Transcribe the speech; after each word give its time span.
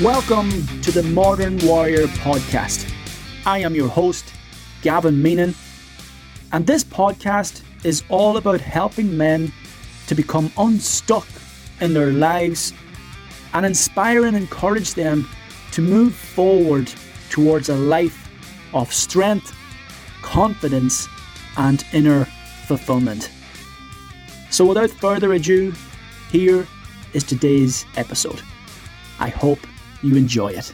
Welcome 0.00 0.66
to 0.80 0.90
the 0.90 1.02
Modern 1.02 1.58
Warrior 1.58 2.06
podcast. 2.06 2.90
I 3.44 3.58
am 3.58 3.74
your 3.74 3.88
host, 3.88 4.32
Gavin 4.80 5.22
Meenan, 5.22 5.54
and 6.50 6.66
this 6.66 6.82
podcast 6.82 7.62
is 7.84 8.02
all 8.08 8.38
about 8.38 8.62
helping 8.62 9.14
men 9.16 9.52
to 10.06 10.14
become 10.14 10.50
unstuck 10.56 11.26
in 11.82 11.92
their 11.92 12.10
lives 12.10 12.72
and 13.52 13.66
inspire 13.66 14.24
and 14.24 14.34
encourage 14.34 14.94
them 14.94 15.28
to 15.72 15.82
move 15.82 16.14
forward 16.14 16.90
towards 17.28 17.68
a 17.68 17.76
life 17.76 18.30
of 18.72 18.92
strength, 18.92 19.54
confidence, 20.22 21.06
and 21.58 21.84
inner 21.92 22.24
fulfillment. 22.66 23.30
So, 24.50 24.64
without 24.64 24.90
further 24.90 25.34
ado, 25.34 25.74
here 26.30 26.66
is 27.12 27.24
today's 27.24 27.84
episode. 27.96 28.40
I 29.20 29.28
hope 29.28 29.60
you 30.02 30.16
enjoy 30.16 30.48
it. 30.48 30.72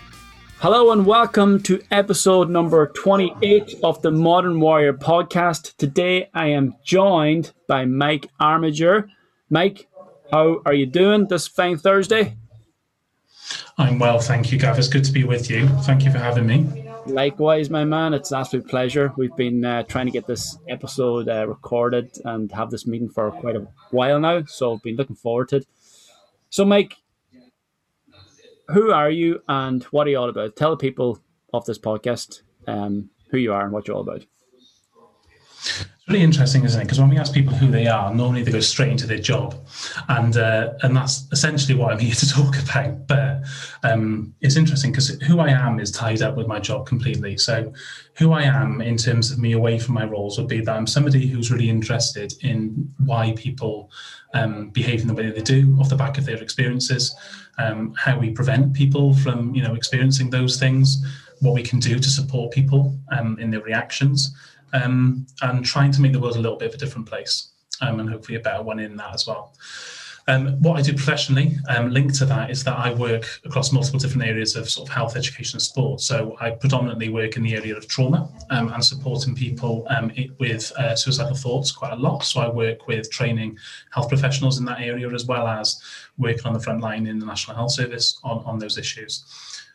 Hello 0.61 0.91
and 0.91 1.07
welcome 1.07 1.63
to 1.63 1.81
episode 1.91 2.51
number 2.51 2.89
28 2.89 3.77
of 3.85 4.03
the 4.03 4.11
Modern 4.11 4.59
Warrior 4.59 4.93
podcast. 4.93 5.77
Today 5.77 6.29
I 6.35 6.49
am 6.49 6.75
joined 6.83 7.53
by 7.69 7.85
Mike 7.85 8.27
Armiger. 8.41 9.09
Mike, 9.51 9.87
how 10.33 10.61
are 10.67 10.75
you 10.75 10.87
doing 10.87 11.29
this 11.29 11.47
fine 11.47 11.79
Thursday? 11.79 12.37
I'm 13.79 13.99
well, 13.99 14.19
thank 14.19 14.51
you, 14.51 14.59
Gav. 14.59 14.79
It's 14.79 14.89
good 14.89 15.05
to 15.05 15.13
be 15.13 15.25
with 15.25 15.49
you. 15.49 15.69
Thank 15.83 16.05
you 16.05 16.11
for 16.11 16.19
having 16.19 16.47
me. 16.47 16.89
Likewise, 17.07 17.71
my 17.71 17.85
man. 17.85 18.13
It's 18.13 18.33
an 18.33 18.41
absolute 18.41 18.69
pleasure. 18.69 19.13
We've 19.17 19.35
been 19.37 19.65
uh, 19.65 19.85
trying 19.85 20.07
to 20.07 20.13
get 20.13 20.27
this 20.27 20.59
episode 20.69 21.29
uh, 21.29 21.47
recorded 21.47 22.11
and 22.25 22.51
have 22.53 22.71
this 22.71 22.87
meeting 22.87 23.09
for 23.09 23.31
quite 23.31 23.57
a 23.57 23.67
while 23.91 24.21
now, 24.21 24.43
so 24.45 24.75
I've 24.75 24.83
been 24.83 24.97
looking 24.97 25.17
forward 25.17 25.49
to 25.51 25.57
it. 25.57 25.67
So, 26.51 26.65
Mike, 26.65 26.97
who 28.71 28.93
are 28.93 29.11
you 29.11 29.43
and 29.49 29.83
what 29.85 30.07
are 30.07 30.11
you 30.11 30.19
all 30.19 30.29
about? 30.29 30.57
Tell 30.57 30.71
the 30.71 30.77
people 30.77 31.23
of 31.53 31.65
this 31.65 31.79
podcast 31.79 32.43
um, 32.67 33.11
who 33.31 33.39
you 33.39 33.53
are 33.53 33.63
and 33.63 33.73
what 33.73 33.87
you're 33.87 33.97
all 33.97 34.03
about. 34.03 34.25
It's 35.61 35.85
really 36.07 36.23
interesting, 36.23 36.65
isn't 36.65 36.81
it? 36.81 36.85
Because 36.85 37.01
when 37.01 37.11
we 37.11 37.19
ask 37.19 37.35
people 37.35 37.53
who 37.53 37.71
they 37.71 37.87
are, 37.87 38.15
normally 38.15 38.43
they 38.43 38.53
go 38.53 38.61
straight 38.61 38.93
into 38.93 39.07
their 39.07 39.19
job, 39.19 39.55
and 40.09 40.37
uh, 40.37 40.75
and 40.83 40.97
that's 40.97 41.27
essentially 41.33 41.77
what 41.77 41.93
I'm 41.93 41.99
here 42.07 42.15
to 42.15 42.29
talk 42.29 42.57
about. 42.59 43.07
But 43.07 43.43
um, 43.83 44.35
it's 44.41 44.57
interesting 44.57 44.93
because 44.93 45.09
who 45.23 45.41
I 45.41 45.49
am 45.49 45.81
is 45.81 45.91
tied 45.91 46.23
up 46.23 46.37
with 46.37 46.47
my 46.47 46.61
job 46.61 46.87
completely. 46.87 47.37
So, 47.37 47.73
who 48.15 48.33
I 48.33 48.43
am 48.43 48.81
in 48.81 48.97
terms 48.97 49.31
of 49.31 49.39
me 49.39 49.53
away 49.53 49.79
from 49.79 49.95
my 49.95 50.05
roles 50.05 50.39
would 50.39 50.49
be 50.49 50.61
that 50.61 50.75
I'm 50.75 50.87
somebody 50.87 51.27
who's 51.27 51.51
really 51.51 51.69
interested 51.69 52.33
in 52.43 52.91
why 53.05 53.35
people 53.37 53.91
um, 54.33 54.71
behave 54.71 55.01
in 55.01 55.09
the 55.09 55.15
way 55.15 55.31
they 55.31 55.43
do 55.43 55.77
off 55.81 55.89
the 55.89 55.97
back 55.97 56.17
of 56.17 56.25
their 56.25 56.41
experiences, 56.43 57.15
um, 57.59 57.95
how 57.97 58.19
we 58.19 58.31
prevent 58.31 58.75
people 58.75 59.15
from 59.15 59.55
you 59.55 59.63
know 59.63 59.75
experiencing 59.75 60.31
those 60.31 60.59
things, 60.59 61.05
what 61.41 61.55
we 61.55 61.63
can 61.63 61.79
do 61.79 61.99
to 61.99 62.09
support 62.09 62.53
people 62.53 62.97
um, 63.17 63.39
in 63.39 63.51
their 63.51 63.63
reactions 63.63 64.35
um, 64.73 65.27
and 65.43 65.65
trying 65.65 65.93
to 65.93 66.01
make 66.01 66.13
the 66.13 66.21
world 66.21 66.37
a 66.37 66.41
little 66.41 66.59
bit 66.59 66.69
of 66.69 66.75
a 66.75 66.79
different 66.79 67.07
place 67.07 67.53
um, 67.81 68.01
and 68.01 68.09
hopefully 68.09 68.37
a 68.37 68.41
better 68.41 68.63
one 68.63 68.79
in 68.79 68.97
that 68.97 69.15
as 69.15 69.27
well. 69.27 69.55
Um, 70.29 70.61
what 70.61 70.79
I 70.79 70.83
do 70.83 70.93
professionally, 70.93 71.57
um, 71.71 71.91
linked 71.91 72.15
to 72.17 72.27
that, 72.27 72.51
is 72.51 72.63
that 72.65 72.79
I 72.79 72.93
work 72.93 73.25
across 73.47 73.73
multiple 73.73 73.99
different 73.99 74.29
areas 74.29 74.57
of 74.57 74.69
sort 74.69 74.87
of 74.87 74.95
health, 74.95 75.17
education, 75.17 75.57
and 75.57 75.63
sport. 75.63 76.03
So 76.03 76.37
I 76.39 76.51
predominantly 76.51 77.09
work 77.09 77.39
in 77.39 77.43
the 77.43 77.55
area 77.55 77.75
of 77.75 77.89
trauma 77.89 78.29
um, 78.51 78.69
and 78.69 78.85
supporting 78.85 79.35
people 79.35 79.87
um, 79.89 80.13
it, 80.15 80.39
with 80.39 80.71
uh, 80.73 80.95
suicidal 80.95 81.35
thoughts 81.35 81.73
quite 81.73 81.95
a 81.95 81.97
lot. 81.97 82.25
So 82.25 82.41
I 82.41 82.49
work 82.49 82.87
with 82.87 83.11
training 83.11 83.57
health 83.91 84.11
professionals 84.11 84.59
in 84.59 84.67
that 84.67 84.81
area 84.81 85.11
as 85.11 85.25
well 85.25 85.49
as 85.49 85.81
working 86.19 86.45
on 86.45 86.53
the 86.53 86.61
front 86.61 86.83
line 86.83 87.07
in 87.07 87.19
the 87.19 87.27
National 87.27 87.57
Health 87.57 87.73
Service 87.73 88.21
on, 88.23 88.45
on 88.45 88.59
those 88.59 88.77
issues. 88.77 89.25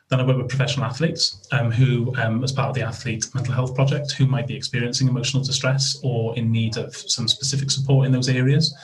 Then 0.09 0.19
I 0.19 0.23
work 0.23 0.37
with 0.37 0.49
professional 0.49 0.85
athletes 0.85 1.47
um, 1.51 1.71
who, 1.71 2.13
um, 2.17 2.43
as 2.43 2.51
part 2.51 2.69
of 2.69 2.75
the 2.75 2.83
Athlete 2.83 3.25
Mental 3.33 3.55
Health 3.55 3.73
Project, 3.73 4.11
who 4.11 4.27
might 4.27 4.45
be 4.45 4.55
experiencing 4.55 5.07
emotional 5.07 5.41
distress 5.41 5.99
or 6.03 6.37
in 6.37 6.51
need 6.51 6.77
of 6.77 6.95
some 6.95 7.27
specific 7.27 7.71
support 7.71 8.05
in 8.05 8.11
those 8.11 8.29
areas. 8.29 8.75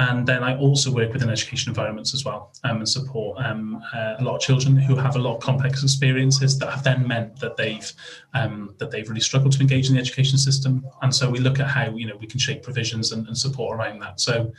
And 0.00 0.26
then 0.26 0.42
I 0.42 0.56
also 0.56 0.90
work 0.90 1.12
within 1.12 1.28
education 1.28 1.68
environments 1.68 2.14
as 2.14 2.24
well 2.24 2.52
um, 2.64 2.78
and 2.78 2.88
support 2.88 3.36
um, 3.44 3.82
uh, 3.94 4.14
a 4.18 4.24
lot 4.24 4.36
of 4.36 4.40
children 4.40 4.74
who 4.74 4.96
have 4.96 5.16
a 5.16 5.18
lot 5.18 5.36
of 5.36 5.42
complex 5.42 5.82
experiences 5.82 6.58
that 6.58 6.70
have 6.70 6.82
then 6.82 7.06
meant 7.06 7.38
that 7.40 7.58
they've 7.58 7.92
um, 8.32 8.74
that 8.78 8.90
they've 8.90 9.06
really 9.10 9.20
struggled 9.20 9.52
to 9.52 9.60
engage 9.60 9.88
in 9.88 9.94
the 9.94 10.00
education 10.00 10.38
system. 10.38 10.86
And 11.02 11.14
so 11.14 11.28
we 11.28 11.38
look 11.38 11.60
at 11.60 11.66
how 11.66 11.94
you 11.94 12.06
know 12.06 12.16
we 12.16 12.26
can 12.26 12.40
shape 12.40 12.62
provisions 12.62 13.12
and, 13.12 13.26
and 13.26 13.36
support 13.36 13.78
around 13.78 13.98
that. 14.00 14.20
So 14.20 14.50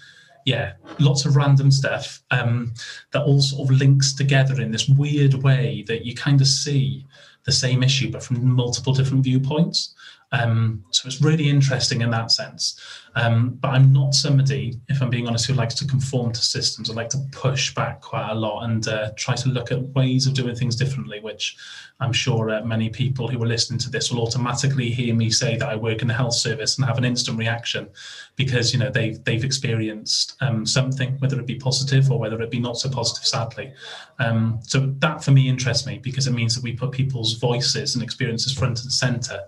yeah, 0.45 0.73
lots 0.99 1.25
of 1.25 1.35
random 1.35 1.71
stuff 1.71 2.21
um, 2.29 2.73
that 3.11 3.23
all 3.23 3.41
sort 3.41 3.67
of 3.67 3.75
links 3.75 4.13
together 4.13 4.61
in 4.61 4.71
this 4.71 4.87
weird 4.89 5.33
way 5.33 5.83
that 5.87 6.05
you 6.05 6.13
kind 6.13 6.39
of 6.39 6.47
see 6.47 7.07
the 7.45 7.51
same 7.51 7.81
issue 7.81 8.11
but 8.11 8.21
from 8.21 8.47
multiple 8.47 8.93
different 8.93 9.23
viewpoints. 9.23 9.95
Um, 10.31 10.85
so 10.91 11.07
it's 11.07 11.21
really 11.21 11.49
interesting 11.49 12.01
in 12.01 12.09
that 12.11 12.31
sense. 12.31 12.79
Um, 13.15 13.57
but 13.61 13.69
I'm 13.69 13.91
not 13.91 14.13
somebody, 14.13 14.79
if 14.87 15.01
I'm 15.01 15.09
being 15.09 15.27
honest, 15.27 15.45
who 15.45 15.53
likes 15.53 15.75
to 15.75 15.85
conform 15.85 16.31
to 16.31 16.41
systems. 16.41 16.89
I 16.89 16.93
like 16.93 17.09
to 17.09 17.21
push 17.33 17.75
back 17.75 17.99
quite 17.99 18.29
a 18.29 18.35
lot 18.35 18.63
and 18.63 18.87
uh, 18.87 19.11
try 19.17 19.35
to 19.35 19.49
look 19.49 19.71
at 19.71 19.81
ways 19.89 20.27
of 20.27 20.33
doing 20.33 20.55
things 20.55 20.77
differently, 20.77 21.19
which 21.19 21.57
I'm 21.99 22.13
sure 22.13 22.49
uh, 22.49 22.63
many 22.63 22.89
people 22.89 23.27
who 23.27 23.41
are 23.43 23.47
listening 23.47 23.79
to 23.79 23.89
this 23.89 24.11
will 24.11 24.21
automatically 24.21 24.89
hear 24.89 25.13
me 25.13 25.29
say 25.29 25.57
that 25.57 25.67
I 25.67 25.75
work 25.75 26.01
in 26.01 26.07
the 26.07 26.13
health 26.13 26.33
service 26.33 26.77
and 26.77 26.85
have 26.85 26.97
an 26.97 27.03
instant 27.03 27.37
reaction 27.37 27.89
because 28.37 28.73
you 28.73 28.79
know 28.79 28.89
they've 28.89 29.21
they've 29.25 29.43
experienced 29.43 30.37
um, 30.39 30.65
something, 30.65 31.19
whether 31.19 31.39
it 31.39 31.45
be 31.45 31.55
positive 31.55 32.09
or 32.09 32.17
whether 32.17 32.41
it 32.41 32.49
be 32.49 32.59
not 32.59 32.77
so 32.77 32.89
positive, 32.89 33.25
sadly. 33.25 33.73
Um, 34.19 34.59
so 34.63 34.93
that 34.99 35.23
for 35.23 35.31
me 35.31 35.49
interests 35.49 35.85
me 35.85 35.99
because 35.99 36.27
it 36.27 36.31
means 36.31 36.55
that 36.55 36.63
we 36.63 36.73
put 36.73 36.91
people's 36.91 37.33
voices 37.33 37.95
and 37.95 38.03
experiences 38.03 38.53
front 38.53 38.81
and 38.81 38.91
center 38.91 39.41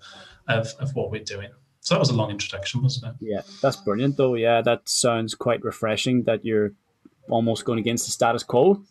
of, 0.48 0.68
of 0.80 0.96
what 0.96 1.12
we're 1.12 1.24
doing. 1.24 1.50
So 1.82 1.96
that 1.96 2.00
was 2.00 2.10
a 2.10 2.16
long 2.16 2.32
introduction, 2.32 2.82
wasn't 2.82 3.14
it? 3.14 3.16
Yeah, 3.20 3.42
that's 3.62 3.76
brilliant 3.78 4.16
though. 4.16 4.36
Yeah, 4.36 4.62
that 4.62 4.88
sounds 4.88 5.36
quite 5.36 5.64
refreshing 5.64 6.24
that 6.24 6.46
you're 6.46 6.72
almost 7.30 7.66
going 7.66 7.80
against 7.80 8.06
the 8.06 8.12
status 8.12 8.44
quo. 8.44 8.82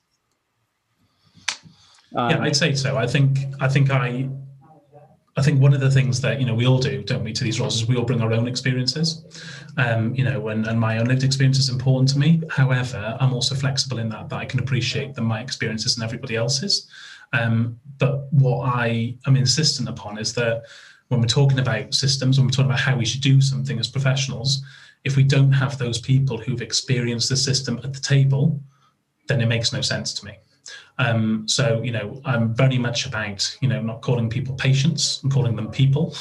Um, 2.14 2.30
yeah, 2.30 2.42
I'd 2.42 2.56
say 2.56 2.74
so. 2.74 2.98
I 2.98 3.06
think 3.06 3.38
I 3.60 3.68
think 3.68 3.90
I 3.90 4.28
I 5.36 5.42
think 5.42 5.62
one 5.62 5.72
of 5.72 5.80
the 5.80 5.90
things 5.90 6.20
that 6.20 6.40
you 6.40 6.46
know 6.46 6.54
we 6.54 6.66
all 6.66 6.78
do, 6.78 7.02
don't 7.02 7.24
we, 7.24 7.32
to 7.32 7.44
these 7.44 7.58
roles 7.58 7.76
is 7.76 7.88
we 7.88 7.96
all 7.96 8.04
bring 8.04 8.20
our 8.20 8.32
own 8.32 8.46
experiences, 8.46 9.24
um, 9.78 10.14
you 10.14 10.24
know, 10.24 10.48
and, 10.48 10.66
and 10.66 10.78
my 10.78 10.98
own 10.98 11.06
lived 11.06 11.24
experience 11.24 11.58
is 11.58 11.70
important 11.70 12.10
to 12.10 12.18
me. 12.18 12.42
However, 12.50 13.16
I'm 13.18 13.32
also 13.32 13.54
flexible 13.54 13.98
in 13.98 14.10
that 14.10 14.28
that 14.28 14.36
I 14.36 14.44
can 14.44 14.60
appreciate 14.60 15.14
that 15.14 15.22
my 15.22 15.40
experiences 15.40 15.96
and 15.96 16.04
everybody 16.04 16.36
else's. 16.36 16.86
Um, 17.32 17.80
but 17.96 18.30
what 18.30 18.66
I 18.66 19.16
am 19.26 19.36
insistent 19.36 19.88
upon 19.88 20.18
is 20.18 20.34
that 20.34 20.64
when 21.12 21.20
we're 21.20 21.26
talking 21.26 21.58
about 21.58 21.92
systems, 21.92 22.38
when 22.38 22.46
we're 22.46 22.52
talking 22.52 22.70
about 22.70 22.80
how 22.80 22.96
we 22.96 23.04
should 23.04 23.20
do 23.20 23.40
something 23.40 23.78
as 23.78 23.86
professionals, 23.86 24.62
if 25.04 25.14
we 25.14 25.22
don't 25.22 25.52
have 25.52 25.76
those 25.76 26.00
people 26.00 26.38
who've 26.38 26.62
experienced 26.62 27.28
the 27.28 27.36
system 27.36 27.78
at 27.84 27.92
the 27.92 28.00
table, 28.00 28.58
then 29.28 29.42
it 29.42 29.46
makes 29.46 29.74
no 29.74 29.82
sense 29.82 30.14
to 30.14 30.24
me. 30.24 30.38
Um, 30.98 31.46
so, 31.46 31.82
you 31.82 31.92
know, 31.92 32.20
I'm 32.24 32.54
very 32.54 32.78
much 32.78 33.04
about, 33.06 33.56
you 33.60 33.68
know, 33.68 33.82
not 33.82 34.00
calling 34.00 34.30
people 34.30 34.54
patients 34.54 35.20
and 35.22 35.30
calling 35.30 35.54
them 35.54 35.70
people, 35.70 36.16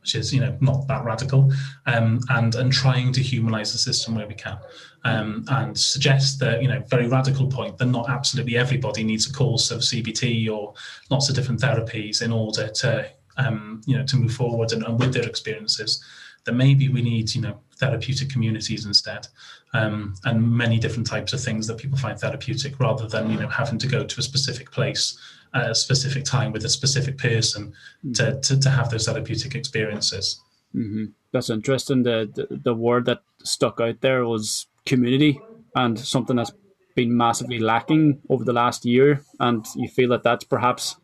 which 0.00 0.16
is, 0.16 0.34
you 0.34 0.40
know, 0.40 0.56
not 0.60 0.88
that 0.88 1.04
radical, 1.04 1.52
um, 1.86 2.20
and 2.30 2.54
and 2.54 2.72
trying 2.72 3.12
to 3.12 3.22
humanize 3.22 3.72
the 3.72 3.78
system 3.78 4.14
where 4.14 4.26
we 4.26 4.34
can, 4.34 4.58
um, 5.04 5.44
and 5.48 5.78
suggest 5.78 6.40
that, 6.40 6.62
you 6.62 6.68
know, 6.68 6.82
very 6.88 7.06
radical 7.06 7.46
point 7.46 7.78
that 7.78 7.86
not 7.86 8.08
absolutely 8.08 8.56
everybody 8.56 9.04
needs 9.04 9.28
a 9.28 9.32
course 9.32 9.70
of 9.70 9.80
CBT 9.80 10.50
or 10.50 10.74
lots 11.10 11.28
of 11.28 11.36
different 11.36 11.60
therapies 11.60 12.22
in 12.22 12.32
order 12.32 12.68
to 12.68 13.08
um, 13.36 13.80
you 13.86 13.96
know, 13.96 14.04
to 14.04 14.16
move 14.16 14.32
forward 14.32 14.72
and, 14.72 14.84
and, 14.84 14.98
with 14.98 15.14
their 15.14 15.26
experiences, 15.26 16.02
that 16.44 16.52
maybe 16.52 16.88
we 16.88 17.02
need, 17.02 17.34
you 17.34 17.40
know, 17.40 17.60
therapeutic 17.76 18.30
communities 18.30 18.86
instead, 18.86 19.26
um, 19.74 20.14
and 20.24 20.56
many 20.56 20.78
different 20.78 21.06
types 21.06 21.32
of 21.32 21.40
things 21.40 21.66
that 21.66 21.78
people 21.78 21.98
find 21.98 22.18
therapeutic, 22.18 22.78
rather 22.80 23.06
than 23.06 23.30
you 23.30 23.38
know 23.38 23.48
having 23.48 23.78
to 23.78 23.86
go 23.86 24.04
to 24.04 24.20
a 24.20 24.22
specific 24.22 24.70
place 24.70 25.18
at 25.54 25.70
a 25.70 25.74
specific 25.74 26.24
time 26.24 26.52
with 26.52 26.64
a 26.64 26.68
specific 26.68 27.18
person 27.18 27.72
mm-hmm. 28.04 28.12
to, 28.12 28.40
to, 28.40 28.58
to 28.58 28.70
have 28.70 28.90
those 28.90 29.06
therapeutic 29.06 29.54
experiences. 29.54 30.40
Mm-hmm. 30.74 31.06
That's 31.32 31.50
interesting. 31.50 32.02
The, 32.02 32.30
the 32.34 32.56
the 32.56 32.74
word 32.74 33.06
that 33.06 33.22
stuck 33.42 33.80
out 33.80 34.00
there 34.00 34.24
was 34.26 34.66
community, 34.86 35.40
and 35.74 35.98
something 35.98 36.36
that's 36.36 36.52
been 36.94 37.16
massively 37.16 37.58
lacking 37.58 38.20
over 38.28 38.44
the 38.44 38.52
last 38.52 38.84
year. 38.84 39.22
And 39.40 39.66
you 39.76 39.88
feel 39.88 40.10
that 40.10 40.22
that's 40.22 40.44
perhaps 40.44 40.96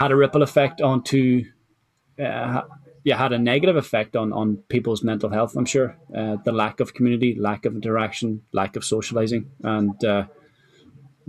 had 0.00 0.10
a 0.10 0.16
ripple 0.16 0.42
effect 0.42 0.80
onto 0.80 1.44
uh, 2.18 2.62
yeah 3.04 3.16
had 3.16 3.32
a 3.32 3.38
negative 3.38 3.76
effect 3.76 4.16
on 4.16 4.32
on 4.32 4.56
people's 4.68 5.02
mental 5.02 5.30
health 5.30 5.56
i'm 5.56 5.64
sure 5.64 5.96
uh, 6.14 6.36
the 6.44 6.52
lack 6.52 6.80
of 6.80 6.94
community 6.94 7.34
lack 7.38 7.64
of 7.64 7.74
interaction 7.74 8.42
lack 8.52 8.76
of 8.76 8.84
socializing 8.84 9.50
and 9.62 10.04
uh, 10.04 10.24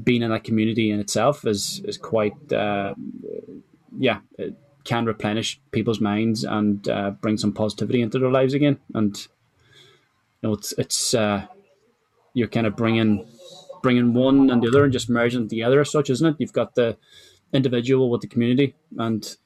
being 0.03 0.21
in 0.21 0.31
that 0.31 0.43
community 0.43 0.91
in 0.91 0.99
itself 0.99 1.45
is 1.45 1.81
is 1.85 1.97
quite 1.97 2.53
uh, 2.53 2.93
yeah 3.97 4.19
it 4.37 4.55
can 4.83 5.05
replenish 5.05 5.59
people's 5.71 5.99
minds 5.99 6.43
and 6.45 6.87
uh, 6.87 7.09
bring 7.09 7.37
some 7.37 7.51
positivity 7.51 8.01
into 8.01 8.19
their 8.19 8.31
lives 8.31 8.53
again 8.53 8.79
and 8.93 9.27
you 10.41 10.49
know 10.49 10.53
it's 10.53 10.71
it's 10.77 11.13
uh, 11.13 11.45
you're 12.33 12.47
kind 12.47 12.67
of 12.67 12.75
bringing 12.75 13.27
bringing 13.81 14.13
one 14.13 14.49
and 14.49 14.61
the 14.61 14.67
other 14.67 14.83
and 14.83 14.93
just 14.93 15.09
merging 15.09 15.47
together 15.47 15.81
as 15.81 15.91
such, 15.91 16.09
isn't 16.09 16.27
it? 16.27 16.35
You've 16.39 16.53
got 16.53 16.75
the 16.75 16.97
individual 17.53 18.09
with 18.09 18.21
the 18.21 18.27
community 18.27 18.75
and 18.97 19.37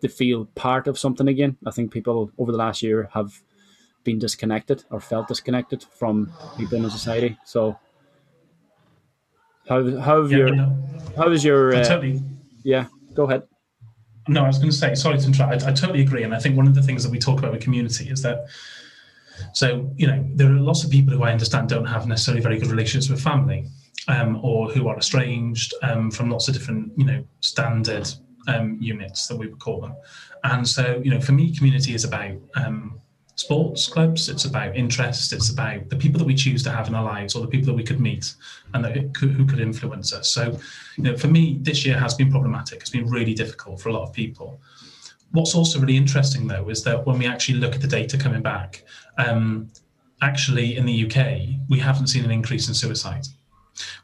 they 0.00 0.08
feel 0.08 0.46
part 0.54 0.86
of 0.86 0.98
something 0.98 1.28
again. 1.28 1.56
I 1.66 1.70
think 1.70 1.92
people 1.92 2.30
over 2.38 2.52
the 2.52 2.58
last 2.58 2.82
year 2.82 3.08
have 3.14 3.40
been 4.04 4.18
disconnected 4.18 4.84
or 4.90 5.00
felt 5.00 5.28
disconnected 5.28 5.84
from 5.98 6.32
people 6.56 6.76
in 6.76 6.82
the 6.82 6.90
society. 6.90 7.36
So, 7.44 7.78
how 9.68 9.84
how 9.98 10.22
have 10.22 10.32
yeah, 10.32 10.38
your 10.38 10.54
no, 10.54 10.76
how 11.16 11.30
is 11.30 11.44
your 11.44 11.74
uh, 11.74 11.84
totally, 11.84 12.22
yeah? 12.62 12.86
Go 13.14 13.24
ahead. 13.24 13.42
No, 14.28 14.44
I 14.44 14.46
was 14.46 14.58
going 14.58 14.70
to 14.70 14.76
say 14.76 14.94
sorry 14.94 15.18
to 15.18 15.26
interrupt. 15.26 15.62
I, 15.62 15.70
I 15.70 15.72
totally 15.72 16.00
agree, 16.00 16.22
and 16.22 16.34
I 16.34 16.38
think 16.38 16.56
one 16.56 16.66
of 16.66 16.74
the 16.74 16.82
things 16.82 17.02
that 17.02 17.10
we 17.10 17.18
talk 17.18 17.38
about 17.38 17.52
with 17.52 17.62
community 17.62 18.08
is 18.08 18.22
that. 18.22 18.46
So 19.52 19.92
you 19.96 20.06
know, 20.06 20.28
there 20.34 20.48
are 20.48 20.58
lots 20.58 20.82
of 20.84 20.90
people 20.90 21.14
who 21.14 21.22
I 21.22 21.30
understand 21.30 21.68
don't 21.68 21.86
have 21.86 22.06
necessarily 22.08 22.42
very 22.42 22.58
good 22.58 22.70
relationships 22.70 23.08
with 23.08 23.22
family, 23.22 23.68
um, 24.08 24.40
or 24.42 24.68
who 24.70 24.88
are 24.88 24.98
estranged 24.98 25.72
um, 25.82 26.10
from 26.10 26.30
lots 26.30 26.48
of 26.48 26.54
different 26.54 26.92
you 26.96 27.04
know 27.04 27.24
standard 27.40 28.08
um, 28.48 28.78
units 28.80 29.28
that 29.28 29.36
we 29.36 29.46
would 29.46 29.60
call 29.60 29.80
them. 29.80 29.94
And 30.44 30.66
so, 30.66 31.00
you 31.04 31.10
know, 31.10 31.20
for 31.20 31.32
me, 31.32 31.54
community 31.54 31.94
is 31.94 32.04
about 32.04 32.36
um, 32.54 33.00
sports 33.34 33.86
clubs. 33.86 34.28
It's 34.28 34.46
about 34.46 34.76
interest. 34.76 35.32
It's 35.32 35.50
about 35.50 35.88
the 35.88 35.96
people 35.96 36.18
that 36.18 36.24
we 36.24 36.34
choose 36.34 36.62
to 36.64 36.70
have 36.70 36.88
in 36.88 36.94
our 36.94 37.04
lives, 37.04 37.34
or 37.34 37.40
the 37.40 37.48
people 37.48 37.66
that 37.66 37.74
we 37.74 37.84
could 37.84 38.00
meet, 38.00 38.34
and 38.74 38.84
that 38.84 39.14
could, 39.14 39.30
who 39.30 39.44
could 39.46 39.60
influence 39.60 40.12
us. 40.12 40.30
So, 40.30 40.58
you 40.96 41.04
know, 41.04 41.16
for 41.16 41.28
me, 41.28 41.58
this 41.62 41.84
year 41.84 41.98
has 41.98 42.14
been 42.14 42.30
problematic. 42.30 42.80
It's 42.80 42.90
been 42.90 43.08
really 43.08 43.34
difficult 43.34 43.80
for 43.80 43.90
a 43.90 43.92
lot 43.92 44.08
of 44.08 44.12
people. 44.12 44.60
What's 45.30 45.54
also 45.54 45.78
really 45.78 45.96
interesting, 45.96 46.46
though, 46.46 46.68
is 46.70 46.82
that 46.84 47.06
when 47.06 47.18
we 47.18 47.26
actually 47.26 47.58
look 47.58 47.74
at 47.74 47.82
the 47.82 47.88
data 47.88 48.16
coming 48.16 48.42
back, 48.42 48.82
um, 49.18 49.70
actually 50.22 50.76
in 50.76 50.86
the 50.86 51.06
UK, 51.06 51.60
we 51.68 51.78
haven't 51.78 52.06
seen 52.06 52.24
an 52.24 52.30
increase 52.30 52.66
in 52.68 52.74
suicide. 52.74 53.26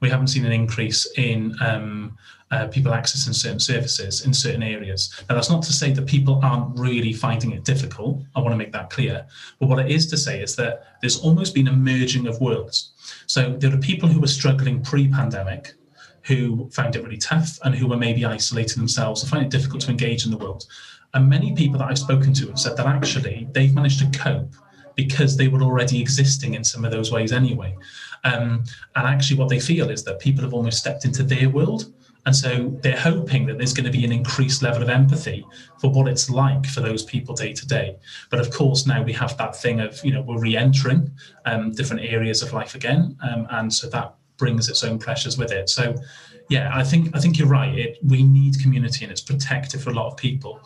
We 0.00 0.10
haven't 0.10 0.28
seen 0.28 0.44
an 0.44 0.52
increase 0.52 1.06
in 1.16 1.56
um, 1.60 2.16
uh, 2.50 2.68
people 2.68 2.92
accessing 2.92 3.34
certain 3.34 3.58
services 3.58 4.24
in 4.26 4.32
certain 4.32 4.62
areas. 4.62 5.22
Now, 5.28 5.34
that's 5.34 5.50
not 5.50 5.62
to 5.64 5.72
say 5.72 5.92
that 5.92 6.06
people 6.06 6.40
aren't 6.42 6.78
really 6.78 7.12
finding 7.12 7.52
it 7.52 7.64
difficult. 7.64 8.22
I 8.36 8.40
want 8.40 8.52
to 8.52 8.56
make 8.56 8.72
that 8.72 8.90
clear. 8.90 9.26
But 9.58 9.68
what 9.68 9.78
it 9.78 9.90
is 9.90 10.06
to 10.08 10.16
say 10.16 10.40
is 10.40 10.54
that 10.56 10.98
there's 11.00 11.20
almost 11.20 11.54
been 11.54 11.68
a 11.68 11.72
merging 11.72 12.26
of 12.26 12.40
worlds. 12.40 12.92
So 13.26 13.56
there 13.56 13.74
are 13.74 13.78
people 13.78 14.08
who 14.08 14.20
were 14.20 14.26
struggling 14.26 14.82
pre 14.82 15.08
pandemic 15.08 15.74
who 16.22 16.70
found 16.70 16.96
it 16.96 17.02
really 17.02 17.18
tough 17.18 17.58
and 17.64 17.74
who 17.74 17.86
were 17.86 17.96
maybe 17.96 18.24
isolating 18.24 18.78
themselves 18.78 19.22
and 19.22 19.30
find 19.30 19.44
it 19.44 19.50
difficult 19.50 19.82
to 19.82 19.90
engage 19.90 20.24
in 20.24 20.30
the 20.30 20.38
world. 20.38 20.64
And 21.12 21.28
many 21.28 21.54
people 21.54 21.78
that 21.78 21.90
I've 21.90 21.98
spoken 21.98 22.32
to 22.34 22.48
have 22.48 22.58
said 22.58 22.76
that 22.76 22.86
actually 22.86 23.46
they've 23.52 23.74
managed 23.74 24.00
to 24.00 24.18
cope 24.18 24.54
because 24.96 25.36
they 25.36 25.48
were 25.48 25.62
already 25.62 26.00
existing 26.00 26.54
in 26.54 26.64
some 26.64 26.84
of 26.84 26.92
those 26.92 27.12
ways 27.12 27.32
anyway. 27.32 27.76
Um, 28.24 28.64
and 28.96 29.06
actually, 29.06 29.38
what 29.38 29.48
they 29.48 29.60
feel 29.60 29.90
is 29.90 30.02
that 30.04 30.18
people 30.18 30.42
have 30.42 30.54
almost 30.54 30.78
stepped 30.78 31.04
into 31.04 31.22
their 31.22 31.48
world. 31.48 31.92
And 32.26 32.34
so 32.34 32.74
they're 32.82 32.96
hoping 32.96 33.44
that 33.46 33.58
there's 33.58 33.74
going 33.74 33.84
to 33.84 33.92
be 33.92 34.04
an 34.04 34.12
increased 34.12 34.62
level 34.62 34.82
of 34.82 34.88
empathy 34.88 35.46
for 35.78 35.90
what 35.90 36.08
it's 36.08 36.30
like 36.30 36.64
for 36.64 36.80
those 36.80 37.02
people 37.02 37.34
day 37.34 37.52
to 37.52 37.66
day. 37.66 37.96
But 38.30 38.40
of 38.40 38.50
course, 38.50 38.86
now 38.86 39.02
we 39.02 39.12
have 39.12 39.36
that 39.36 39.54
thing 39.54 39.80
of, 39.80 40.02
you 40.02 40.12
know, 40.12 40.22
we're 40.22 40.40
re 40.40 40.56
entering 40.56 41.10
um, 41.44 41.72
different 41.72 42.02
areas 42.02 42.42
of 42.42 42.52
life 42.54 42.74
again. 42.74 43.16
Um, 43.22 43.46
and 43.50 43.72
so 43.72 43.90
that 43.90 44.14
brings 44.38 44.70
its 44.70 44.82
own 44.82 44.98
pressures 44.98 45.36
with 45.36 45.52
it. 45.52 45.68
So, 45.68 45.94
yeah, 46.48 46.70
I 46.72 46.82
think 46.82 47.14
I 47.14 47.20
think 47.20 47.38
you're 47.38 47.48
right. 47.48 47.78
It, 47.78 47.98
we 48.02 48.22
need 48.22 48.58
community 48.60 49.04
and 49.04 49.12
it's 49.12 49.20
protective 49.20 49.82
for 49.82 49.90
a 49.90 49.94
lot 49.94 50.10
of 50.10 50.16
people. 50.16 50.60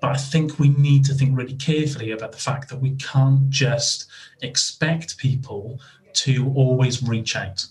But 0.00 0.12
I 0.12 0.16
think 0.16 0.58
we 0.58 0.68
need 0.68 1.06
to 1.06 1.14
think 1.14 1.36
really 1.36 1.54
carefully 1.54 2.10
about 2.10 2.32
the 2.32 2.38
fact 2.38 2.68
that 2.68 2.78
we 2.78 2.94
can't 2.96 3.48
just 3.48 4.06
expect 4.42 5.16
people 5.16 5.80
to 6.14 6.52
always 6.54 7.02
reach 7.02 7.36
out. 7.36 7.66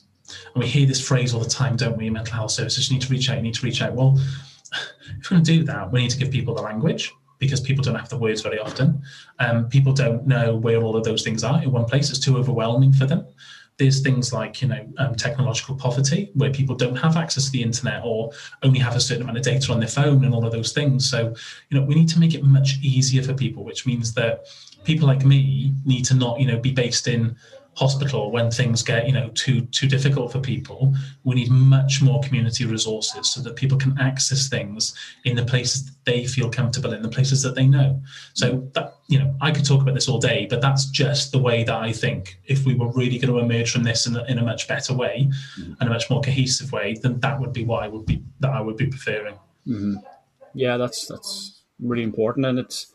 And 0.54 0.64
we 0.64 0.70
hear 0.70 0.86
this 0.86 1.06
phrase 1.06 1.34
all 1.34 1.42
the 1.42 1.50
time, 1.50 1.76
don't 1.76 1.98
we? 1.98 2.10
Mental 2.10 2.34
health 2.34 2.52
services, 2.52 2.90
you 2.90 2.96
need 2.96 3.04
to 3.04 3.12
reach 3.12 3.30
out, 3.30 3.38
you 3.38 3.44
need 3.44 3.56
to 3.56 3.66
reach 3.66 3.82
out. 3.82 3.94
Well, 3.94 4.18
if 5.20 5.30
we're 5.30 5.36
going 5.36 5.44
to 5.44 5.58
do 5.58 5.64
that, 5.66 5.92
we 5.92 6.02
need 6.02 6.12
to 6.12 6.18
give 6.18 6.32
people 6.32 6.56
the 6.56 6.62
language 6.62 7.14
because 7.40 7.60
people 7.60 7.84
don't 7.84 7.96
have 7.96 8.10
the 8.10 8.18
words 8.18 8.42
very 8.42 8.60
often. 8.60 9.02
Um, 9.40 9.68
people 9.68 9.94
don't 9.94 10.26
know 10.26 10.56
where 10.56 10.82
all 10.82 10.96
of 10.96 11.04
those 11.04 11.24
things 11.24 11.44
are 11.44 11.62
in 11.62 11.72
one 11.72 11.86
place. 11.86 12.10
It's 12.10 12.20
too 12.20 12.38
overwhelming 12.38 12.94
for 12.94 13.06
them. 13.06 13.26
There's 13.78 14.02
things 14.02 14.32
like, 14.32 14.62
you 14.62 14.68
know, 14.68 14.88
um, 14.98 15.16
technological 15.16 15.76
poverty 15.76 16.30
where 16.36 16.52
people 16.52 16.76
don't 16.76 16.96
have 16.96 17.18
access 17.18 17.46
to 17.46 17.52
the 17.52 17.64
internet 17.64 18.02
or 18.06 18.32
only 18.62 18.80
have 18.80 18.96
a 18.96 19.00
certain 19.00 19.24
amount 19.24 19.40
of 19.40 19.44
data 19.44 19.74
on 19.74 19.80
their 19.80 19.90
phone 19.90 20.24
and 20.24 20.34
all 20.34 20.46
of 20.46 20.52
those 20.52 20.74
things. 20.74 21.10
So, 21.10 21.34
you 21.70 21.80
know, 21.80 21.84
we 21.84 21.96
need 21.96 22.08
to 22.10 22.20
make 22.20 22.36
it 22.36 22.44
much 22.44 22.78
easier 22.82 23.24
for 23.24 23.34
people, 23.34 23.64
which 23.64 23.86
means 23.88 24.14
that 24.14 24.46
people 24.84 25.08
like 25.08 25.26
me 25.26 25.74
need 25.86 26.06
to 26.06 26.14
not, 26.14 26.40
you 26.40 26.46
know, 26.46 26.60
be 26.60 26.72
based 26.72 27.08
in 27.08 27.36
hospital 27.76 28.32
when 28.32 28.52
things 28.52 28.84
get 28.84 29.08
you 29.08 29.14
know 29.14 29.30
too 29.30 29.62
too 29.68 29.88
difficult 29.88 30.32
for 30.32 30.40
people 30.40 30.94
we 31.24 31.36
need 31.36 31.50
much 31.50 32.02
more 32.02 32.22
community 32.22 32.66
resources 32.66 33.32
so 33.32 33.42
that 33.42 33.56
people 33.56 33.78
can 33.78 33.98
access 34.00 34.48
things 34.48 34.94
in 35.26 35.36
the 35.36 35.44
places 35.44 35.86
that 35.86 35.96
they 36.06 36.26
feel 36.26 36.50
comfortable 36.50 36.94
in 36.94 37.02
the 37.02 37.10
places 37.10 37.42
that 37.42 37.56
they 37.56 37.66
know 37.66 38.00
so 38.34 38.68
that 38.74 38.98
you 39.08 39.18
know 39.18 39.34
i 39.42 39.50
could 39.50 39.66
talk 39.66 39.82
about 39.82 39.96
this 39.96 40.08
all 40.08 40.20
day 40.20 40.46
but 40.50 40.62
that's 40.62 40.86
just 40.86 41.32
the 41.32 41.40
way 41.40 41.64
that 41.64 41.76
i 41.76 41.92
think 41.92 42.40
if 42.46 42.64
we 42.66 42.76
were 42.76 42.92
really 42.92 43.18
going 43.18 43.34
to 43.34 43.40
emerge 43.40 43.72
from 43.72 43.84
this 43.84 44.06
in 44.06 44.16
a, 44.16 44.24
in 44.26 44.38
a 44.38 44.44
much 44.44 44.68
better 44.68 44.94
way 44.94 45.28
mm-hmm. 45.60 45.74
and 45.80 45.90
a 45.90 45.92
much 45.92 46.10
more 46.12 46.22
cohesive 46.22 46.72
way 46.72 46.96
then 47.02 47.20
that 47.22 47.40
would 47.40 47.54
be 47.54 47.66
what 47.66 47.82
i 47.82 47.88
would 47.88 48.06
be 48.06 48.24
that 48.40 48.52
i 48.52 48.62
would 48.62 48.78
be 48.78 48.88
preferring 48.88 49.36
mm-hmm. 49.68 49.96
yeah 50.54 50.78
that's 50.78 51.08
that's 51.08 51.64
really 51.80 52.04
important 52.04 52.46
and 52.46 52.60
it's 52.60 52.93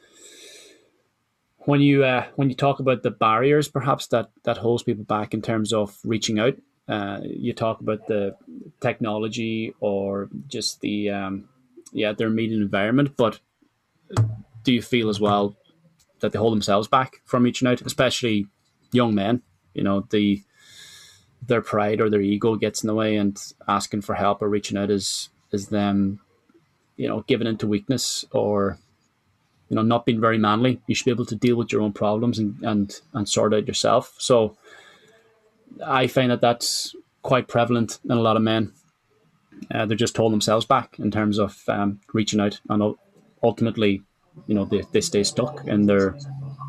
when 1.68 1.82
you 1.82 2.02
uh, 2.02 2.24
when 2.36 2.48
you 2.48 2.54
talk 2.56 2.80
about 2.80 3.02
the 3.02 3.10
barriers, 3.10 3.68
perhaps 3.68 4.06
that 4.06 4.30
that 4.44 4.56
holds 4.56 4.82
people 4.82 5.04
back 5.04 5.34
in 5.34 5.42
terms 5.42 5.74
of 5.74 5.98
reaching 6.02 6.38
out, 6.38 6.54
uh, 6.88 7.20
you 7.22 7.52
talk 7.52 7.82
about 7.82 8.06
the 8.06 8.34
technology 8.80 9.74
or 9.78 10.30
just 10.46 10.80
the 10.80 11.10
um, 11.10 11.46
yeah 11.92 12.14
their 12.14 12.28
immediate 12.28 12.62
environment. 12.62 13.18
But 13.18 13.40
do 14.64 14.72
you 14.72 14.80
feel 14.80 15.10
as 15.10 15.20
well 15.20 15.56
that 16.20 16.32
they 16.32 16.38
hold 16.38 16.54
themselves 16.54 16.88
back 16.88 17.20
from 17.26 17.42
reaching 17.42 17.68
out, 17.68 17.82
especially 17.82 18.46
young 18.90 19.14
men? 19.14 19.42
You 19.74 19.82
know 19.82 20.06
the 20.08 20.42
their 21.46 21.60
pride 21.60 22.00
or 22.00 22.08
their 22.08 22.22
ego 22.22 22.56
gets 22.56 22.82
in 22.82 22.86
the 22.86 22.94
way, 22.94 23.16
and 23.16 23.38
asking 23.68 24.00
for 24.00 24.14
help 24.14 24.40
or 24.40 24.48
reaching 24.48 24.78
out 24.78 24.90
is 24.90 25.28
is 25.52 25.68
them, 25.68 26.20
you 26.96 27.08
know, 27.08 27.26
giving 27.28 27.46
into 27.46 27.66
weakness 27.66 28.24
or 28.32 28.78
you 29.68 29.76
know, 29.76 29.82
not 29.82 30.06
being 30.06 30.20
very 30.20 30.38
manly. 30.38 30.80
You 30.86 30.94
should 30.94 31.04
be 31.04 31.10
able 31.10 31.26
to 31.26 31.36
deal 31.36 31.56
with 31.56 31.72
your 31.72 31.82
own 31.82 31.92
problems 31.92 32.38
and 32.38 32.56
and, 32.62 33.00
and 33.12 33.28
sort 33.28 33.54
out 33.54 33.68
yourself. 33.68 34.14
So 34.18 34.56
I 35.84 36.06
find 36.06 36.30
that 36.30 36.40
that's 36.40 36.94
quite 37.22 37.48
prevalent 37.48 37.98
in 38.04 38.12
a 38.12 38.20
lot 38.20 38.36
of 38.36 38.42
men. 38.42 38.72
Uh, 39.74 39.86
they're 39.86 39.96
just 39.96 40.16
holding 40.16 40.34
themselves 40.34 40.64
back 40.64 40.98
in 40.98 41.10
terms 41.10 41.38
of 41.38 41.62
um, 41.68 42.00
reaching 42.12 42.40
out, 42.40 42.60
and 42.68 42.94
ultimately, 43.42 44.02
you 44.46 44.54
know, 44.54 44.64
they, 44.64 44.82
they 44.92 45.00
stay 45.00 45.24
stuck 45.24 45.66
in 45.66 45.86
their 45.86 46.16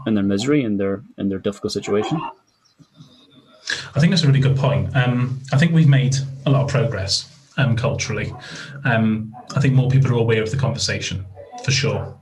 in 0.08 0.16
their 0.16 0.24
misery 0.24 0.64
and 0.64 0.80
their 0.80 1.04
in 1.18 1.30
their 1.30 1.40
difficult 1.40 1.72
situation. 1.72 2.20
I 3.96 4.00
think 4.00 4.12
that's 4.12 4.24
a 4.24 4.28
really 4.28 4.40
good 4.40 4.58
point. 4.58 4.96
Um, 4.96 5.40
I 5.54 5.58
think 5.58 5.74
we've 5.74 5.88
made 5.88 6.16
a 6.46 6.50
lot 6.50 6.64
of 6.64 6.70
progress 6.70 7.30
um, 7.58 7.76
culturally. 7.76 8.34
Um, 8.84 9.36
I 9.56 9.60
think 9.60 9.76
more 9.76 9.90
people 9.90 10.12
are 10.12 10.20
aware 10.20 10.42
of 10.42 10.50
the 10.50 10.58
conversation, 10.58 11.26
for 11.64 11.72
sure. 11.72 12.16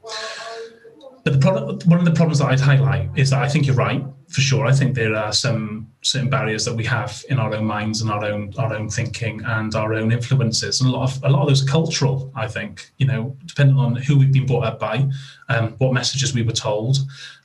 But 1.28 1.42
the 1.42 1.90
one 1.90 2.00
of 2.00 2.06
the 2.06 2.12
problems 2.12 2.40
that 2.40 2.46
I'd 2.46 2.60
highlight 2.62 3.10
is 3.18 3.32
that 3.32 3.42
I 3.42 3.50
think 3.50 3.68
you're 3.68 3.76
right 3.76 4.02
for 4.30 4.40
sure. 4.40 4.66
I 4.66 4.72
think 4.72 4.96
there 4.96 5.14
are 5.14 5.34
some 5.34 5.92
certain 6.02 6.30
barriers 6.30 6.64
that 6.64 6.74
we 6.74 6.86
have 6.86 7.22
in 7.28 7.38
our 7.38 7.54
own 7.54 7.66
minds 7.66 8.00
and 8.00 8.10
our 8.10 8.24
own 8.24 8.54
our 8.58 8.74
own 8.74 8.88
thinking 8.90 9.44
and 9.44 9.76
our 9.76 9.94
own 9.94 10.14
influences, 10.14 10.80
and 10.80 10.90
a 10.90 10.94
lot 10.94 11.12
of 11.12 11.24
a 11.26 11.30
lot 11.30 11.42
of 11.42 11.50
those 11.50 11.64
are 11.64 11.70
cultural. 11.70 12.32
I 12.34 12.48
think 12.48 12.92
you 12.98 13.08
know, 13.08 13.36
depending 13.46 13.78
on 13.78 13.98
who 13.98 14.18
we've 14.18 14.32
been 14.32 14.46
brought 14.46 14.64
up 14.64 14.80
by, 14.80 15.06
um, 15.50 15.76
what 15.80 15.92
messages 15.92 16.34
we 16.34 16.44
were 16.44 16.54
told 16.54 17.00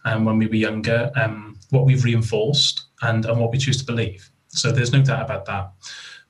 um, 0.05 0.25
when 0.25 0.39
we 0.39 0.47
were 0.47 0.55
younger, 0.55 1.11
um, 1.17 1.59
what 1.71 1.85
we've 1.85 2.05
reinforced, 2.05 2.85
and 3.03 3.27
and 3.27 3.41
what 3.41 3.51
we 3.51 3.59
choose 3.59 3.79
to 3.79 3.85
believe. 3.85 4.31
So 4.47 4.71
there's 4.71 4.93
no 4.93 5.03
doubt 5.03 5.23
about 5.23 5.45
that. 5.47 5.73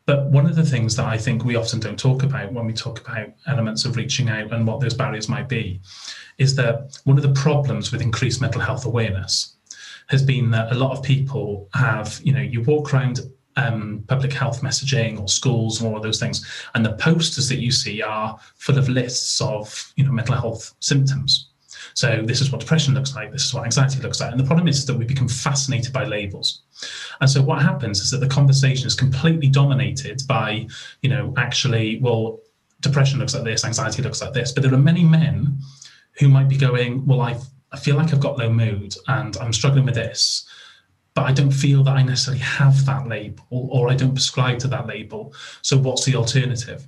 But 0.04 0.30
one 0.30 0.46
of 0.46 0.56
the 0.56 0.64
things 0.64 0.96
that 0.96 1.06
I 1.06 1.16
think 1.16 1.44
we 1.44 1.56
often 1.56 1.80
don't 1.80 1.98
talk 1.98 2.22
about 2.22 2.52
when 2.52 2.66
we 2.66 2.72
talk 2.72 3.00
about 3.00 3.28
elements 3.46 3.84
of 3.84 3.96
reaching 3.96 4.28
out 4.28 4.52
and 4.52 4.66
what 4.66 4.80
those 4.80 4.94
barriers 4.94 5.28
might 5.28 5.48
be 5.48 5.80
is 6.38 6.56
that 6.56 6.98
one 7.04 7.16
of 7.16 7.22
the 7.22 7.40
problems 7.40 7.92
with 7.92 8.02
increased 8.02 8.40
mental 8.40 8.60
health 8.60 8.84
awareness 8.84 9.56
has 10.08 10.22
been 10.22 10.50
that 10.50 10.72
a 10.72 10.74
lot 10.74 10.96
of 10.96 11.02
people 11.04 11.68
have, 11.74 12.20
you 12.24 12.32
know, 12.32 12.40
you 12.40 12.62
walk 12.62 12.92
around 12.92 13.20
um, 13.56 14.04
public 14.08 14.32
health 14.32 14.62
messaging 14.62 15.20
or 15.20 15.28
schools 15.28 15.80
and 15.80 15.88
all 15.88 15.96
of 15.96 16.02
those 16.02 16.18
things, 16.18 16.44
and 16.74 16.84
the 16.84 16.94
posters 16.94 17.48
that 17.48 17.58
you 17.58 17.70
see 17.70 18.02
are 18.02 18.38
full 18.56 18.78
of 18.78 18.88
lists 18.88 19.40
of, 19.40 19.92
you 19.96 20.04
know, 20.04 20.12
mental 20.12 20.34
health 20.34 20.74
symptoms. 20.80 21.51
So 21.94 22.22
this 22.22 22.40
is 22.40 22.50
what 22.50 22.60
depression 22.60 22.94
looks 22.94 23.14
like. 23.14 23.32
This 23.32 23.44
is 23.44 23.54
what 23.54 23.64
anxiety 23.64 24.00
looks 24.00 24.20
like. 24.20 24.30
And 24.30 24.40
the 24.40 24.44
problem 24.44 24.68
is 24.68 24.86
that 24.86 24.94
we 24.94 25.04
become 25.04 25.28
fascinated 25.28 25.92
by 25.92 26.04
labels. 26.04 26.62
And 27.20 27.28
so 27.28 27.42
what 27.42 27.62
happens 27.62 28.00
is 28.00 28.10
that 28.10 28.18
the 28.18 28.28
conversation 28.28 28.86
is 28.86 28.94
completely 28.94 29.48
dominated 29.48 30.22
by, 30.26 30.66
you 31.02 31.10
know, 31.10 31.32
actually, 31.36 31.98
well, 32.00 32.40
depression 32.80 33.18
looks 33.18 33.34
like 33.34 33.44
this, 33.44 33.64
anxiety 33.64 34.02
looks 34.02 34.20
like 34.20 34.32
this. 34.32 34.52
But 34.52 34.62
there 34.62 34.74
are 34.74 34.78
many 34.78 35.04
men 35.04 35.58
who 36.18 36.28
might 36.28 36.48
be 36.48 36.56
going, 36.56 37.06
well, 37.06 37.20
I, 37.20 37.38
I 37.72 37.78
feel 37.78 37.96
like 37.96 38.12
I've 38.12 38.20
got 38.20 38.38
low 38.38 38.50
mood 38.50 38.94
and 39.08 39.36
I'm 39.38 39.52
struggling 39.52 39.84
with 39.84 39.94
this. 39.94 40.48
But 41.14 41.22
I 41.22 41.32
don't 41.32 41.50
feel 41.50 41.84
that 41.84 41.96
I 41.96 42.02
necessarily 42.02 42.42
have 42.42 42.86
that 42.86 43.06
label 43.06 43.44
or 43.50 43.90
I 43.90 43.94
don't 43.94 44.14
prescribe 44.14 44.58
to 44.60 44.68
that 44.68 44.86
label. 44.86 45.34
So 45.60 45.76
what's 45.76 46.06
the 46.06 46.16
alternative? 46.16 46.86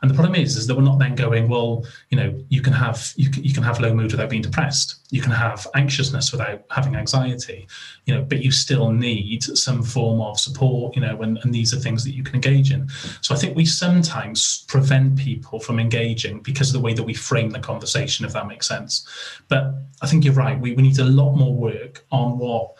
And 0.00 0.10
the 0.10 0.14
problem 0.14 0.34
is, 0.34 0.56
is 0.56 0.66
that 0.66 0.74
we're 0.74 0.82
not 0.82 0.98
then 0.98 1.14
going, 1.14 1.48
well, 1.48 1.84
you 2.08 2.16
know, 2.16 2.34
you 2.48 2.62
can 2.62 2.72
have 2.72 3.12
you 3.16 3.30
can, 3.30 3.44
you 3.44 3.52
can 3.52 3.62
have 3.62 3.78
low 3.80 3.92
mood 3.92 4.12
without 4.12 4.30
being 4.30 4.40
depressed. 4.40 5.00
You 5.10 5.20
can 5.20 5.32
have 5.32 5.66
anxiousness 5.74 6.32
without 6.32 6.64
having 6.70 6.96
anxiety, 6.96 7.68
you 8.06 8.14
know, 8.14 8.22
but 8.22 8.42
you 8.42 8.50
still 8.50 8.92
need 8.92 9.42
some 9.42 9.82
form 9.82 10.22
of 10.22 10.40
support, 10.40 10.96
you 10.96 11.02
know, 11.02 11.20
and, 11.20 11.38
and 11.42 11.52
these 11.52 11.74
are 11.74 11.78
things 11.78 12.02
that 12.04 12.14
you 12.14 12.22
can 12.22 12.34
engage 12.34 12.72
in. 12.72 12.88
So 13.20 13.34
I 13.34 13.38
think 13.38 13.56
we 13.56 13.66
sometimes 13.66 14.64
prevent 14.68 15.18
people 15.18 15.60
from 15.60 15.78
engaging 15.78 16.40
because 16.40 16.68
of 16.68 16.72
the 16.72 16.80
way 16.80 16.94
that 16.94 17.02
we 17.04 17.14
frame 17.14 17.50
the 17.50 17.60
conversation, 17.60 18.24
if 18.24 18.32
that 18.32 18.48
makes 18.48 18.66
sense. 18.66 19.06
But 19.48 19.74
I 20.00 20.06
think 20.06 20.24
you're 20.24 20.34
right. 20.34 20.58
We, 20.58 20.72
we 20.72 20.82
need 20.82 20.98
a 20.98 21.04
lot 21.04 21.34
more 21.34 21.54
work 21.54 22.04
on 22.10 22.38
what 22.38 22.75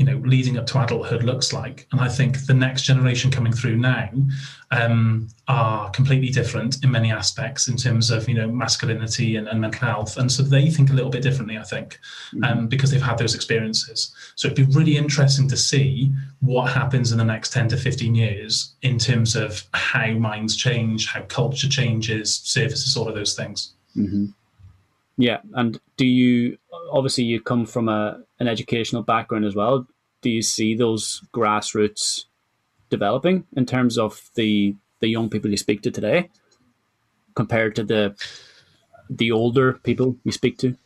you 0.00 0.06
know 0.06 0.16
leading 0.24 0.56
up 0.56 0.66
to 0.66 0.82
adulthood 0.82 1.22
looks 1.24 1.52
like 1.52 1.86
and 1.92 2.00
i 2.00 2.08
think 2.08 2.46
the 2.46 2.54
next 2.54 2.84
generation 2.84 3.30
coming 3.30 3.52
through 3.52 3.76
now 3.76 4.08
um, 4.70 5.28
are 5.46 5.90
completely 5.90 6.30
different 6.30 6.82
in 6.82 6.90
many 6.90 7.12
aspects 7.12 7.68
in 7.68 7.76
terms 7.76 8.10
of 8.10 8.26
you 8.26 8.34
know 8.34 8.48
masculinity 8.50 9.36
and, 9.36 9.46
and 9.46 9.60
mental 9.60 9.86
health 9.86 10.16
and 10.16 10.32
so 10.32 10.42
they 10.42 10.70
think 10.70 10.88
a 10.88 10.94
little 10.94 11.10
bit 11.10 11.22
differently 11.22 11.58
i 11.58 11.62
think 11.62 11.98
mm-hmm. 12.32 12.44
um, 12.44 12.66
because 12.66 12.90
they've 12.90 13.02
had 13.02 13.18
those 13.18 13.34
experiences 13.34 14.14
so 14.36 14.48
it'd 14.48 14.66
be 14.66 14.74
really 14.74 14.96
interesting 14.96 15.46
to 15.46 15.56
see 15.56 16.10
what 16.40 16.72
happens 16.72 17.12
in 17.12 17.18
the 17.18 17.24
next 17.24 17.52
10 17.52 17.68
to 17.68 17.76
15 17.76 18.14
years 18.14 18.72
in 18.80 18.98
terms 18.98 19.36
of 19.36 19.64
how 19.74 20.12
minds 20.12 20.56
change 20.56 21.08
how 21.08 21.20
culture 21.24 21.68
changes 21.68 22.36
services 22.38 22.96
all 22.96 23.06
of 23.06 23.14
those 23.14 23.34
things 23.34 23.74
mm-hmm. 23.94 24.24
yeah 25.18 25.40
and 25.52 25.78
do 25.98 26.06
you 26.06 26.56
obviously 26.90 27.24
you 27.24 27.40
come 27.40 27.66
from 27.66 27.88
a 27.88 28.20
an 28.38 28.48
educational 28.48 29.02
background 29.02 29.44
as 29.44 29.54
well. 29.54 29.86
Do 30.22 30.30
you 30.30 30.42
see 30.42 30.74
those 30.74 31.22
grassroots 31.32 32.24
developing 32.90 33.44
in 33.56 33.66
terms 33.66 33.98
of 33.98 34.30
the 34.34 34.74
the 35.00 35.08
young 35.08 35.30
people 35.30 35.50
you 35.50 35.56
speak 35.56 35.82
to 35.82 35.90
today 35.90 36.28
compared 37.34 37.74
to 37.76 37.84
the 37.84 38.14
the 39.08 39.32
older 39.32 39.74
people 39.74 40.16
you 40.24 40.32
speak 40.32 40.58
to? 40.58 40.76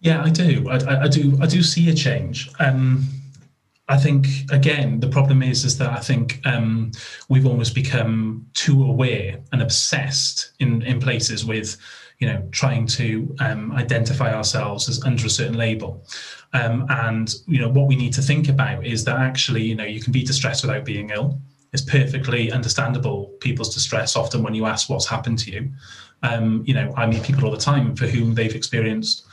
Yeah, 0.00 0.22
I 0.22 0.30
do. 0.30 0.68
I, 0.68 1.04
I 1.04 1.08
do. 1.08 1.38
I 1.40 1.46
do 1.46 1.62
see 1.62 1.88
a 1.88 1.94
change. 1.94 2.50
Um, 2.58 3.06
I 3.88 3.98
think 3.98 4.26
again 4.50 5.00
the 5.00 5.08
problem 5.08 5.42
is 5.42 5.64
is 5.64 5.78
that 5.78 5.90
I 5.90 6.00
think 6.00 6.40
um, 6.46 6.92
we've 7.28 7.46
almost 7.46 7.74
become 7.74 8.46
too 8.54 8.84
aware 8.84 9.40
and 9.52 9.60
obsessed 9.62 10.52
in 10.58 10.82
in 10.82 11.00
places 11.00 11.44
with 11.44 11.76
you 12.24 12.32
know, 12.32 12.48
trying 12.52 12.86
to 12.86 13.36
um, 13.40 13.70
identify 13.72 14.32
ourselves 14.32 14.88
as 14.88 15.04
under 15.04 15.26
a 15.26 15.28
certain 15.28 15.58
label. 15.58 16.02
Um, 16.54 16.86
and 16.88 17.34
you 17.46 17.60
know, 17.60 17.68
what 17.68 17.86
we 17.86 17.96
need 17.96 18.14
to 18.14 18.22
think 18.22 18.48
about 18.48 18.86
is 18.86 19.04
that 19.04 19.18
actually, 19.18 19.62
you 19.62 19.74
know, 19.74 19.84
you 19.84 20.00
can 20.00 20.10
be 20.10 20.24
distressed 20.24 20.64
without 20.64 20.86
being 20.86 21.10
ill. 21.10 21.38
It's 21.74 21.82
perfectly 21.82 22.50
understandable 22.50 23.26
people's 23.40 23.74
distress 23.74 24.16
often 24.16 24.42
when 24.42 24.54
you 24.54 24.64
ask 24.64 24.88
what's 24.88 25.06
happened 25.06 25.38
to 25.40 25.50
you. 25.50 25.70
Um, 26.22 26.64
you 26.66 26.72
know, 26.72 26.94
I 26.96 27.04
meet 27.04 27.24
people 27.24 27.44
all 27.44 27.50
the 27.50 27.58
time 27.58 27.94
for 27.94 28.06
whom 28.06 28.34
they've 28.34 28.54
experienced 28.54 29.26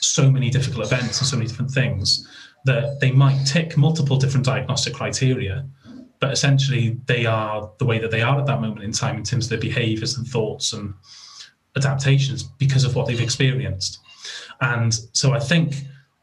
so 0.00 0.28
many 0.28 0.50
difficult 0.50 0.86
events 0.86 1.20
and 1.20 1.28
so 1.28 1.36
many 1.36 1.46
different 1.46 1.70
things 1.70 2.26
that 2.64 2.98
they 3.00 3.12
might 3.12 3.44
tick 3.44 3.76
multiple 3.76 4.16
different 4.16 4.44
diagnostic 4.44 4.92
criteria, 4.94 5.64
but 6.18 6.32
essentially 6.32 6.98
they 7.06 7.26
are 7.26 7.70
the 7.78 7.84
way 7.84 8.00
that 8.00 8.10
they 8.10 8.22
are 8.22 8.40
at 8.40 8.46
that 8.46 8.60
moment 8.60 8.82
in 8.82 8.90
time 8.90 9.18
in 9.18 9.22
terms 9.22 9.46
of 9.46 9.50
their 9.50 9.60
behaviors 9.70 10.18
and 10.18 10.26
thoughts 10.26 10.72
and 10.72 10.94
adaptations 11.76 12.42
because 12.42 12.84
of 12.84 12.94
what 12.94 13.06
they've 13.06 13.20
experienced. 13.20 13.98
And 14.60 14.94
so 15.12 15.32
I 15.32 15.40
think 15.40 15.74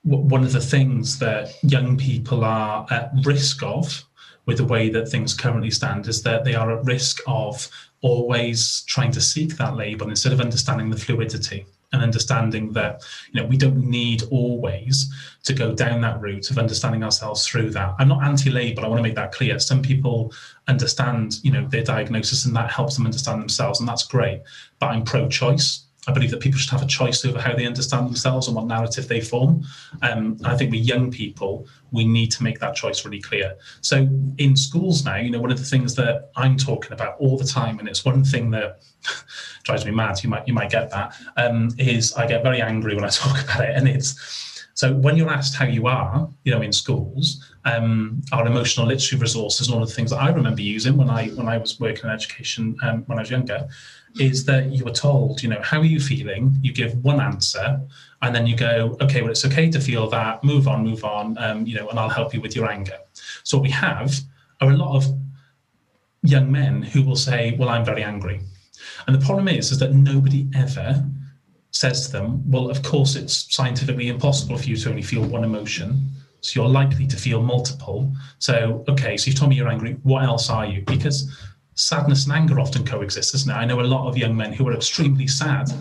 one 0.03 0.43
of 0.43 0.51
the 0.51 0.61
things 0.61 1.19
that 1.19 1.53
young 1.63 1.97
people 1.97 2.43
are 2.43 2.87
at 2.89 3.11
risk 3.23 3.61
of 3.61 4.03
with 4.45 4.57
the 4.57 4.65
way 4.65 4.89
that 4.89 5.07
things 5.07 5.33
currently 5.33 5.69
stand 5.69 6.07
is 6.07 6.23
that 6.23 6.43
they 6.43 6.55
are 6.55 6.75
at 6.77 6.85
risk 6.85 7.19
of 7.27 7.67
always 8.01 8.81
trying 8.87 9.11
to 9.11 9.21
seek 9.21 9.57
that 9.57 9.75
label 9.75 10.09
instead 10.09 10.33
of 10.33 10.41
understanding 10.41 10.89
the 10.89 10.97
fluidity 10.97 11.65
and 11.93 12.01
understanding 12.01 12.71
that 12.73 13.03
you 13.31 13.41
know 13.41 13.47
we 13.47 13.57
don't 13.57 13.77
need 13.77 14.23
always 14.31 15.11
to 15.43 15.53
go 15.53 15.73
down 15.73 16.01
that 16.01 16.21
route 16.21 16.49
of 16.49 16.57
understanding 16.57 17.03
ourselves 17.03 17.47
through 17.47 17.69
that. 17.71 17.95
I'm 17.99 18.07
not 18.07 18.23
anti-label 18.23 18.85
i 18.85 18.87
want 18.87 18.99
to 18.99 19.03
make 19.03 19.15
that 19.15 19.31
clear. 19.31 19.59
Some 19.59 19.81
people 19.81 20.33
understand 20.67 21.39
you 21.43 21.51
know 21.51 21.67
their 21.67 21.83
diagnosis 21.83 22.45
and 22.45 22.55
that 22.55 22.71
helps 22.71 22.95
them 22.95 23.05
understand 23.05 23.41
themselves 23.41 23.79
and 23.79 23.87
that's 23.89 24.03
great. 24.03 24.41
But 24.79 24.87
i'm 24.87 25.03
pro-choice 25.03 25.85
I 26.07 26.11
believe 26.13 26.31
that 26.31 26.39
people 26.39 26.57
should 26.57 26.71
have 26.71 26.81
a 26.81 26.87
choice 26.87 27.23
over 27.25 27.39
how 27.39 27.55
they 27.55 27.67
understand 27.67 28.07
themselves 28.07 28.47
and 28.47 28.55
what 28.55 28.65
narrative 28.65 29.07
they 29.07 29.21
form. 29.21 29.63
Um, 30.01 30.37
I 30.43 30.57
think 30.57 30.71
with 30.71 30.81
young 30.81 31.11
people, 31.11 31.67
we 31.91 32.05
need 32.05 32.31
to 32.31 32.43
make 32.43 32.59
that 32.59 32.75
choice 32.75 33.05
really 33.05 33.21
clear. 33.21 33.55
So 33.81 34.09
in 34.39 34.55
schools 34.55 35.05
now, 35.05 35.17
you 35.17 35.29
know, 35.29 35.39
one 35.39 35.51
of 35.51 35.59
the 35.59 35.65
things 35.65 35.93
that 35.95 36.31
I'm 36.35 36.57
talking 36.57 36.93
about 36.93 37.17
all 37.19 37.37
the 37.37 37.45
time, 37.45 37.77
and 37.77 37.87
it's 37.87 38.03
one 38.03 38.23
thing 38.23 38.49
that 38.51 38.81
drives 39.63 39.85
me 39.85 39.91
mad. 39.91 40.23
You 40.23 40.29
might 40.29 40.47
you 40.47 40.55
might 40.55 40.71
get 40.71 40.89
that. 40.89 41.15
Um, 41.37 41.69
is 41.77 42.13
I 42.13 42.25
get 42.25 42.41
very 42.41 42.61
angry 42.61 42.95
when 42.95 43.03
I 43.03 43.09
talk 43.11 43.43
about 43.43 43.63
it, 43.63 43.75
and 43.75 43.87
it's 43.87 44.49
so 44.73 44.93
when 44.93 45.15
you're 45.17 45.29
asked 45.29 45.55
how 45.55 45.65
you 45.65 45.85
are, 45.85 46.27
you 46.43 46.51
know, 46.51 46.61
in 46.61 46.71
schools, 46.71 47.45
um, 47.65 48.21
our 48.31 48.47
emotional 48.47 48.87
literacy 48.87 49.17
resources, 49.17 49.69
one 49.69 49.81
of 49.81 49.87
the 49.87 49.93
things 49.93 50.09
that 50.09 50.17
I 50.17 50.29
remember 50.29 50.61
using 50.61 50.97
when 50.97 51.09
I 51.09 51.27
when 51.29 51.47
I 51.47 51.59
was 51.59 51.79
working 51.79 52.05
in 52.05 52.09
education 52.09 52.75
um, 52.81 53.03
when 53.03 53.19
I 53.19 53.21
was 53.21 53.29
younger, 53.29 53.67
is 54.19 54.45
that 54.45 54.71
you 54.71 54.83
were 54.83 54.91
told, 54.91 55.41
you 55.41 55.49
know, 55.49 55.61
how 55.61 55.79
are 55.79 55.85
you 55.85 55.99
feeling? 55.99 56.53
You 56.61 56.73
give 56.73 56.95
one 57.03 57.19
answer, 57.21 57.81
and 58.21 58.35
then 58.35 58.45
you 58.45 58.55
go, 58.55 58.97
okay, 59.01 59.21
well, 59.21 59.31
it's 59.31 59.45
okay 59.45 59.69
to 59.71 59.79
feel 59.79 60.09
that. 60.09 60.43
Move 60.43 60.67
on, 60.67 60.83
move 60.83 61.03
on, 61.03 61.37
um, 61.37 61.65
you 61.65 61.75
know, 61.75 61.87
and 61.89 61.97
I'll 61.97 62.09
help 62.09 62.33
you 62.33 62.41
with 62.41 62.55
your 62.55 62.69
anger. 62.69 62.97
So 63.43 63.57
what 63.57 63.63
we 63.63 63.71
have 63.71 64.19
are 64.59 64.71
a 64.71 64.77
lot 64.77 64.95
of 64.95 65.05
young 66.23 66.51
men 66.51 66.81
who 66.81 67.03
will 67.03 67.15
say, 67.15 67.55
well, 67.57 67.69
I'm 67.69 67.85
very 67.85 68.03
angry, 68.03 68.41
and 69.07 69.15
the 69.15 69.25
problem 69.25 69.47
is, 69.47 69.71
is 69.71 69.79
that 69.79 69.93
nobody 69.93 70.47
ever 70.55 71.03
says 71.71 72.05
to 72.05 72.11
them, 72.11 72.49
well, 72.51 72.69
of 72.69 72.83
course, 72.83 73.15
it's 73.15 73.53
scientifically 73.53 74.09
impossible 74.09 74.57
for 74.57 74.65
you 74.65 74.75
to 74.75 74.89
only 74.89 75.01
feel 75.01 75.23
one 75.23 75.43
emotion. 75.43 76.09
So 76.41 76.59
you're 76.59 76.69
likely 76.69 77.07
to 77.07 77.15
feel 77.15 77.41
multiple. 77.41 78.11
So, 78.39 78.83
okay, 78.89 79.15
so 79.15 79.27
you've 79.27 79.39
told 79.39 79.49
me 79.51 79.55
you're 79.55 79.69
angry. 79.69 79.93
What 80.03 80.23
else 80.23 80.49
are 80.49 80.65
you? 80.65 80.81
Because 80.81 81.31
sadness 81.75 82.25
and 82.25 82.33
anger 82.33 82.59
often 82.59 82.85
coexist, 82.85 83.33
isn't 83.35 83.51
it? 83.51 83.55
I 83.55 83.65
know 83.65 83.81
a 83.81 83.83
lot 83.83 84.07
of 84.07 84.17
young 84.17 84.35
men 84.35 84.53
who 84.53 84.67
are 84.67 84.73
extremely 84.73 85.27
sad, 85.27 85.71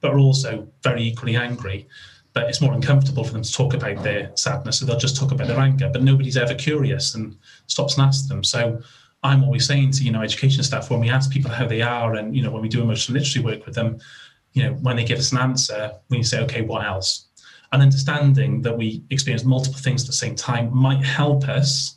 but 0.00 0.12
are 0.12 0.18
also 0.18 0.66
very 0.82 1.02
equally 1.02 1.36
angry. 1.36 1.88
But 2.32 2.48
it's 2.50 2.60
more 2.60 2.74
uncomfortable 2.74 3.24
for 3.24 3.32
them 3.32 3.42
to 3.42 3.52
talk 3.52 3.72
about 3.72 4.02
their 4.02 4.30
sadness, 4.36 4.78
so 4.78 4.86
they'll 4.86 4.98
just 4.98 5.16
talk 5.16 5.32
about 5.32 5.46
their 5.46 5.58
anger. 5.58 5.88
But 5.90 6.02
nobody's 6.02 6.36
ever 6.36 6.54
curious 6.54 7.14
and 7.14 7.36
stops 7.66 7.96
and 7.96 8.06
asks 8.06 8.28
them. 8.28 8.44
So 8.44 8.78
I'm 9.22 9.42
always 9.42 9.66
saying 9.66 9.92
to 9.92 10.04
you 10.04 10.12
know 10.12 10.22
education 10.22 10.62
staff 10.62 10.90
when 10.90 11.00
we 11.00 11.08
ask 11.08 11.30
people 11.30 11.50
how 11.50 11.66
they 11.66 11.80
are, 11.80 12.16
and 12.16 12.36
you 12.36 12.42
know 12.42 12.50
when 12.50 12.62
we 12.62 12.68
do 12.68 12.82
emotional 12.82 13.14
literacy 13.14 13.40
work 13.40 13.64
with 13.64 13.74
them, 13.74 13.98
you 14.52 14.64
know 14.64 14.72
when 14.74 14.96
they 14.96 15.04
give 15.04 15.18
us 15.18 15.32
an 15.32 15.38
answer, 15.38 15.92
we 16.10 16.22
say, 16.22 16.42
okay, 16.42 16.60
what 16.60 16.84
else? 16.84 17.28
And 17.72 17.82
understanding 17.82 18.62
that 18.62 18.76
we 18.76 19.02
experience 19.10 19.44
multiple 19.44 19.80
things 19.80 20.02
at 20.02 20.06
the 20.06 20.12
same 20.12 20.34
time 20.34 20.74
might 20.76 21.04
help 21.04 21.48
us 21.48 21.95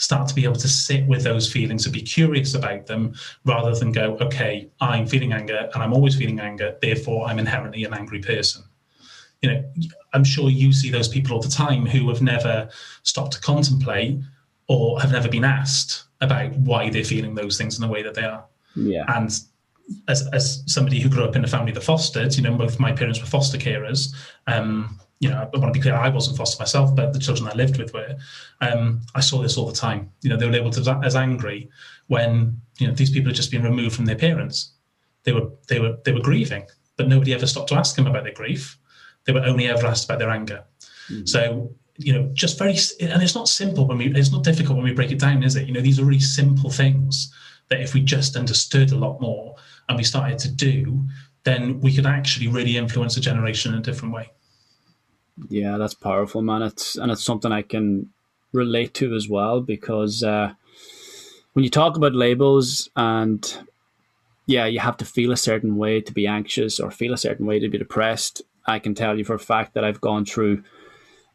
start 0.00 0.26
to 0.26 0.34
be 0.34 0.44
able 0.44 0.56
to 0.56 0.66
sit 0.66 1.06
with 1.06 1.22
those 1.22 1.52
feelings 1.52 1.84
and 1.84 1.92
be 1.92 2.00
curious 2.00 2.54
about 2.54 2.86
them 2.86 3.14
rather 3.44 3.74
than 3.74 3.92
go, 3.92 4.16
okay, 4.18 4.70
I'm 4.80 5.06
feeling 5.06 5.34
anger 5.34 5.68
and 5.74 5.82
I'm 5.82 5.92
always 5.92 6.16
feeling 6.16 6.40
anger, 6.40 6.76
therefore 6.80 7.26
I'm 7.26 7.38
inherently 7.38 7.84
an 7.84 7.92
angry 7.92 8.20
person. 8.20 8.64
You 9.42 9.50
know, 9.50 9.72
I'm 10.14 10.24
sure 10.24 10.48
you 10.48 10.72
see 10.72 10.90
those 10.90 11.06
people 11.06 11.34
all 11.34 11.42
the 11.42 11.50
time 11.50 11.84
who 11.84 12.08
have 12.08 12.22
never 12.22 12.70
stopped 13.02 13.32
to 13.34 13.40
contemplate 13.40 14.18
or 14.68 14.98
have 15.02 15.12
never 15.12 15.28
been 15.28 15.44
asked 15.44 16.04
about 16.22 16.52
why 16.56 16.88
they're 16.88 17.04
feeling 17.04 17.34
those 17.34 17.58
things 17.58 17.76
in 17.78 17.82
the 17.82 17.92
way 17.92 18.02
that 18.02 18.14
they 18.14 18.24
are. 18.24 18.44
Yeah. 18.74 19.04
And 19.08 19.30
as, 20.08 20.28
as 20.32 20.62
somebody 20.66 21.00
who 21.00 21.10
grew 21.10 21.24
up 21.24 21.36
in 21.36 21.44
a 21.44 21.48
family 21.48 21.72
that 21.72 21.82
fostered, 21.82 22.34
you 22.36 22.42
know, 22.42 22.54
both 22.54 22.80
my 22.80 22.92
parents 22.92 23.20
were 23.20 23.26
foster 23.26 23.58
carers. 23.58 24.14
Um, 24.46 24.98
you 25.20 25.28
know, 25.28 25.36
I 25.52 25.58
want 25.58 25.72
to 25.72 25.78
be 25.78 25.82
clear, 25.82 25.94
I 25.94 26.08
wasn't 26.08 26.38
foster 26.38 26.60
myself, 26.60 26.96
but 26.96 27.12
the 27.12 27.18
children 27.18 27.46
I 27.46 27.52
lived 27.52 27.78
with 27.78 27.92
were. 27.92 28.16
Um, 28.62 29.02
I 29.14 29.20
saw 29.20 29.42
this 29.42 29.58
all 29.58 29.66
the 29.66 29.74
time. 29.74 30.10
You 30.22 30.30
know, 30.30 30.36
they 30.36 30.46
were 30.46 30.56
able 30.56 30.70
to 30.70 31.00
as 31.04 31.14
angry 31.14 31.68
when 32.06 32.60
you 32.78 32.88
know 32.88 32.94
these 32.94 33.10
people 33.10 33.28
had 33.28 33.36
just 33.36 33.50
been 33.50 33.62
removed 33.62 33.94
from 33.94 34.06
their 34.06 34.16
parents. 34.16 34.72
They 35.24 35.32
were 35.32 35.50
they 35.68 35.78
were 35.78 35.98
they 36.04 36.12
were 36.12 36.20
grieving, 36.20 36.66
but 36.96 37.06
nobody 37.06 37.34
ever 37.34 37.46
stopped 37.46 37.68
to 37.68 37.74
ask 37.74 37.96
them 37.96 38.06
about 38.06 38.24
their 38.24 38.32
grief. 38.32 38.78
They 39.26 39.34
were 39.34 39.44
only 39.44 39.68
ever 39.68 39.86
asked 39.86 40.06
about 40.06 40.20
their 40.20 40.30
anger. 40.30 40.64
Mm. 41.10 41.28
So 41.28 41.74
you 41.98 42.14
know, 42.14 42.30
just 42.32 42.58
very 42.58 42.76
and 43.00 43.22
it's 43.22 43.34
not 43.34 43.48
simple 43.48 43.86
when 43.86 43.98
we 43.98 44.06
it's 44.14 44.32
not 44.32 44.42
difficult 44.42 44.76
when 44.76 44.86
we 44.86 44.94
break 44.94 45.10
it 45.10 45.18
down, 45.18 45.42
is 45.42 45.54
it? 45.54 45.68
You 45.68 45.74
know, 45.74 45.82
these 45.82 46.00
are 46.00 46.04
really 46.04 46.20
simple 46.20 46.70
things 46.70 47.30
that 47.68 47.82
if 47.82 47.92
we 47.92 48.00
just 48.00 48.36
understood 48.36 48.90
a 48.90 48.96
lot 48.96 49.20
more 49.20 49.54
and 49.88 49.98
we 49.98 50.04
started 50.04 50.38
to 50.38 50.50
do, 50.50 51.06
then 51.44 51.78
we 51.80 51.94
could 51.94 52.06
actually 52.06 52.48
really 52.48 52.78
influence 52.78 53.18
a 53.18 53.20
generation 53.20 53.74
in 53.74 53.80
a 53.80 53.82
different 53.82 54.14
way. 54.14 54.30
Yeah, 55.48 55.78
that's 55.78 55.94
powerful, 55.94 56.42
man. 56.42 56.62
It's 56.62 56.96
and 56.96 57.10
it's 57.10 57.24
something 57.24 57.52
I 57.52 57.62
can 57.62 58.10
relate 58.52 58.94
to 58.94 59.14
as 59.14 59.28
well 59.28 59.60
because 59.60 60.22
uh, 60.22 60.52
when 61.52 61.64
you 61.64 61.70
talk 61.70 61.96
about 61.96 62.14
labels 62.14 62.88
and 62.96 63.58
yeah, 64.46 64.66
you 64.66 64.80
have 64.80 64.96
to 64.96 65.04
feel 65.04 65.30
a 65.30 65.36
certain 65.36 65.76
way 65.76 66.00
to 66.00 66.12
be 66.12 66.26
anxious 66.26 66.80
or 66.80 66.90
feel 66.90 67.12
a 67.12 67.18
certain 67.18 67.46
way 67.46 67.60
to 67.60 67.68
be 67.68 67.78
depressed. 67.78 68.42
I 68.66 68.78
can 68.80 68.94
tell 68.94 69.16
you 69.16 69.24
for 69.24 69.34
a 69.34 69.38
fact 69.38 69.74
that 69.74 69.84
I've 69.84 70.00
gone 70.00 70.24
through 70.24 70.64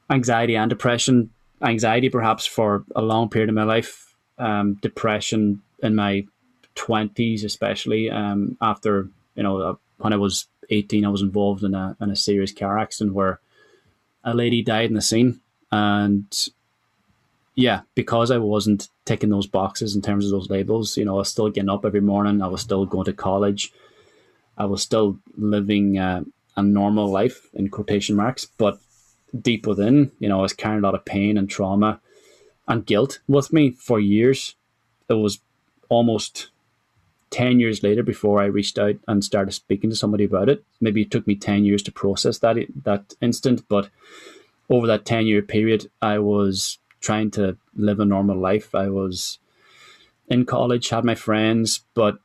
anxiety 0.10 0.56
and 0.56 0.70
depression 0.70 1.32
anxiety 1.62 2.10
perhaps 2.10 2.46
for 2.46 2.84
a 2.96 3.02
long 3.02 3.30
period 3.30 3.50
of 3.50 3.56
my 3.56 3.64
life, 3.64 4.14
um, 4.38 4.76
depression 4.82 5.62
in 5.82 5.96
my 5.96 6.26
twenties, 6.76 7.44
especially 7.44 8.10
um, 8.10 8.58
after 8.62 9.10
you 9.36 9.44
know 9.44 9.62
uh, 9.62 9.76
when 9.98 10.14
I 10.14 10.18
was 10.18 10.48
eighteen, 10.70 11.06
I 11.06 11.10
was 11.10 11.22
involved 11.22 11.64
in 11.64 11.74
a 11.74 11.96
in 12.02 12.12
a 12.12 12.16
serious 12.16 12.52
car 12.52 12.78
accident 12.78 13.16
where 13.16 13.40
a 14.26 14.34
lady 14.34 14.62
died 14.62 14.90
in 14.90 14.96
the 14.96 15.02
scene, 15.02 15.40
and 15.72 16.26
yeah, 17.56 17.82
because 17.96 18.32
I 18.32 18.38
wasn't 18.38 18.90
ticking 19.06 19.30
those 19.30 19.48
boxes 19.48 19.96
in 19.96 20.02
terms 20.02 20.26
of 20.26 20.32
those 20.32 20.50
labels, 20.50 20.98
you 20.98 21.06
know, 21.06 21.16
I 21.16 21.20
was 21.20 21.30
still 21.30 21.50
getting 21.50 21.70
up 21.70 21.86
every 21.86 22.02
morning. 22.02 22.42
I 22.42 22.48
was 22.48 22.62
still 22.62 22.86
going 22.86 23.06
to 23.06 23.14
college. 23.14 23.72
I 24.58 24.66
was 24.66 24.82
still 24.82 25.20
living 25.38 25.98
uh, 25.98 26.24
a 26.58 26.64
normal 26.64 27.10
life 27.10 27.48
in 27.54 27.70
quotation 27.70 28.16
marks, 28.16 28.46
but 28.46 28.80
deep 29.40 29.68
within, 29.68 30.12
you 30.20 30.28
know, 30.28 30.40
I 30.40 30.42
was 30.42 30.54
carrying 30.54 30.80
a 30.84 30.86
lot 30.86 30.96
of 30.96 31.06
pain 31.06 31.38
and 31.38 31.50
trauma 31.50 32.00
and 32.68 32.86
guilt 32.86 33.20
with 33.28 33.54
me 33.54 33.72
for 33.72 34.00
years. 34.00 34.56
It 35.10 35.14
was 35.14 35.40
almost 35.90 36.50
10 37.36 37.60
years 37.60 37.84
later 37.84 38.02
before 38.02 38.42
I 38.42 38.46
reached 38.46 38.80
out 38.80 38.96
and 39.10 39.22
started 39.22 39.52
speaking 39.52 39.90
to 39.90 39.96
somebody 39.96 40.24
about 40.24 40.48
it. 40.48 40.64
Maybe 40.80 41.02
it 41.02 41.12
took 41.12 41.28
me 41.28 41.36
10 41.36 41.66
years 41.66 41.84
to 41.84 41.92
process 41.92 42.40
that 42.40 42.56
that 42.86 43.14
instant, 43.20 43.68
but 43.68 43.90
over 44.70 44.88
that 44.88 45.04
10 45.04 45.26
year 45.26 45.42
period, 45.42 45.92
I 46.02 46.20
was 46.20 46.80
trying 47.02 47.32
to 47.32 47.58
live 47.76 48.00
a 48.00 48.06
normal 48.06 48.38
life. 48.38 48.74
I 48.74 48.88
was 48.88 49.38
in 50.30 50.46
college, 50.46 50.88
had 50.88 51.04
my 51.04 51.14
friends, 51.14 51.82
but 51.94 52.20